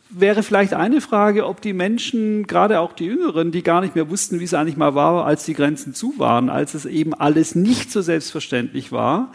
wäre 0.10 0.44
vielleicht 0.44 0.74
eine 0.74 1.02
Frage, 1.02 1.46
ob 1.46 1.62
die 1.62 1.74
Menschen, 1.74 2.48
gerade 2.48 2.80
auch 2.80 2.94
die 2.94 3.06
Jüngeren, 3.06 3.52
die 3.52 3.64
gar 3.64 3.82
nicht 3.82 3.96
mehr 3.96 4.10
wussten, 4.10 4.40
wie 4.40 4.46
es 4.46 4.54
eigentlich 4.54 4.78
mal 4.78 4.96
war, 4.96 5.26
als 5.26 5.46
die 5.46 5.54
Grenzen 5.54 5.94
zu 5.94 6.14
waren, 6.18 6.50
als 6.50 6.74
es 6.74 6.86
eben 6.86 7.14
alles 7.14 7.56
nicht 7.56 7.92
so 7.92 8.02
selbstverständlich 8.02 8.92
war, 8.92 9.32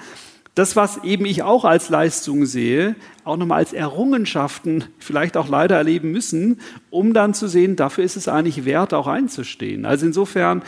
das, 0.54 0.76
was 0.76 1.02
eben 1.02 1.24
ich 1.24 1.42
auch 1.42 1.64
als 1.64 1.88
Leistung 1.88 2.44
sehe, 2.44 2.94
auch 3.24 3.38
nochmal 3.38 3.58
als 3.58 3.72
Errungenschaften 3.72 4.84
vielleicht 4.98 5.38
auch 5.38 5.48
leider 5.48 5.76
erleben 5.76 6.12
müssen, 6.12 6.60
um 6.90 7.14
dann 7.14 7.32
zu 7.32 7.48
sehen, 7.48 7.74
dafür 7.74 8.04
ist 8.04 8.16
es 8.16 8.28
eigentlich 8.28 8.66
wert, 8.66 8.92
auch 8.92 9.06
einzustehen. 9.06 9.86
Also 9.86 10.04
insofern 10.04 10.62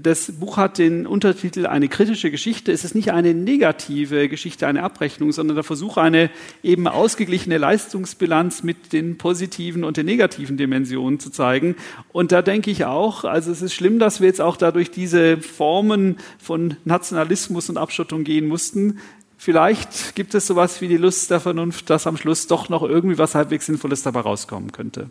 das 0.00 0.32
Buch 0.32 0.56
hat 0.56 0.78
den 0.78 1.06
Untertitel 1.06 1.66
Eine 1.66 1.88
kritische 1.88 2.30
Geschichte. 2.30 2.72
Es 2.72 2.84
ist 2.84 2.94
nicht 2.94 3.12
eine 3.12 3.34
negative 3.34 4.28
Geschichte, 4.28 4.66
eine 4.66 4.82
Abrechnung, 4.82 5.32
sondern 5.32 5.56
der 5.56 5.64
Versuch, 5.64 5.96
eine 5.96 6.30
eben 6.62 6.88
ausgeglichene 6.88 7.58
Leistungsbilanz 7.58 8.62
mit 8.62 8.92
den 8.92 9.18
positiven 9.18 9.84
und 9.84 9.96
den 9.96 10.06
negativen 10.06 10.56
Dimensionen 10.56 11.20
zu 11.20 11.30
zeigen. 11.30 11.76
Und 12.12 12.32
da 12.32 12.42
denke 12.42 12.70
ich 12.70 12.84
auch, 12.84 13.24
also 13.24 13.50
es 13.50 13.62
ist 13.62 13.74
schlimm, 13.74 13.98
dass 13.98 14.20
wir 14.20 14.28
jetzt 14.28 14.40
auch 14.40 14.56
dadurch 14.56 14.90
diese 14.90 15.38
Formen 15.38 16.16
von 16.38 16.76
Nationalismus 16.84 17.68
und 17.68 17.76
Abschottung 17.76 18.24
gehen 18.24 18.46
mussten. 18.46 18.98
Vielleicht 19.36 20.14
gibt 20.14 20.34
es 20.34 20.46
sowas 20.46 20.80
wie 20.80 20.88
die 20.88 20.96
Lust 20.96 21.30
der 21.30 21.40
Vernunft, 21.40 21.90
dass 21.90 22.06
am 22.06 22.16
Schluss 22.16 22.46
doch 22.46 22.68
noch 22.68 22.82
irgendwie 22.82 23.18
was 23.18 23.34
halbwegs 23.34 23.66
Sinnvolles 23.66 24.02
dabei 24.02 24.20
rauskommen 24.20 24.72
könnte. 24.72 25.10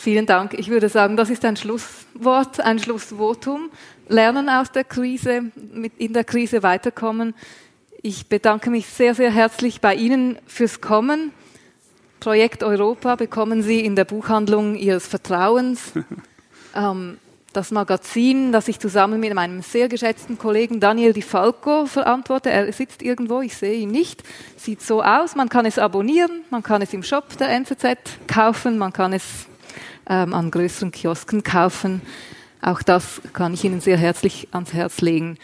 Vielen 0.00 0.26
Dank. 0.26 0.54
Ich 0.54 0.68
würde 0.68 0.88
sagen, 0.88 1.16
das 1.16 1.28
ist 1.28 1.44
ein 1.44 1.56
Schlusswort, 1.56 2.60
ein 2.60 2.78
Schlussvotum. 2.78 3.68
Lernen 4.08 4.48
aus 4.48 4.70
der 4.70 4.84
Krise, 4.84 5.50
in 5.98 6.12
der 6.12 6.22
Krise 6.22 6.62
weiterkommen. 6.62 7.34
Ich 8.00 8.28
bedanke 8.28 8.70
mich 8.70 8.86
sehr, 8.86 9.16
sehr 9.16 9.32
herzlich 9.32 9.80
bei 9.80 9.96
Ihnen 9.96 10.38
fürs 10.46 10.80
Kommen. 10.80 11.32
Projekt 12.20 12.62
Europa 12.62 13.16
bekommen 13.16 13.62
Sie 13.62 13.80
in 13.80 13.96
der 13.96 14.04
Buchhandlung 14.04 14.76
Ihres 14.76 15.08
Vertrauens. 15.08 15.94
ähm, 16.76 17.18
das 17.52 17.72
Magazin, 17.72 18.52
das 18.52 18.68
ich 18.68 18.78
zusammen 18.78 19.18
mit 19.18 19.34
meinem 19.34 19.62
sehr 19.62 19.88
geschätzten 19.88 20.38
Kollegen 20.38 20.78
Daniel 20.78 21.12
Di 21.12 21.22
Falco 21.22 21.86
verantworte. 21.86 22.50
Er 22.50 22.72
sitzt 22.72 23.02
irgendwo, 23.02 23.40
ich 23.40 23.56
sehe 23.56 23.80
ihn 23.80 23.90
nicht. 23.90 24.22
Sieht 24.56 24.80
so 24.80 25.02
aus. 25.02 25.34
Man 25.34 25.48
kann 25.48 25.66
es 25.66 25.76
abonnieren, 25.76 26.42
man 26.50 26.62
kann 26.62 26.82
es 26.82 26.94
im 26.94 27.02
Shop 27.02 27.36
der 27.36 27.48
NZZ 27.48 27.98
kaufen, 28.28 28.78
man 28.78 28.92
kann 28.92 29.12
es 29.12 29.47
ähm, 30.08 30.34
an 30.34 30.50
größeren 30.50 30.90
Kiosken 30.90 31.42
kaufen. 31.42 32.02
Auch 32.60 32.82
das 32.82 33.20
kann 33.32 33.54
ich 33.54 33.64
Ihnen 33.64 33.80
sehr 33.80 33.96
herzlich 33.96 34.48
ans 34.52 34.72
Herz 34.72 35.00
legen. 35.00 35.38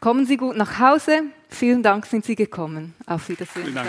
Kommen 0.00 0.26
Sie 0.26 0.36
gut 0.36 0.56
nach 0.56 0.78
Hause. 0.78 1.24
Vielen 1.48 1.82
Dank, 1.82 2.06
sind 2.06 2.24
Sie 2.24 2.36
gekommen. 2.36 2.94
Auf 3.06 3.28
Wiedersehen. 3.28 3.64
Vielen 3.64 3.74
Dank. 3.74 3.88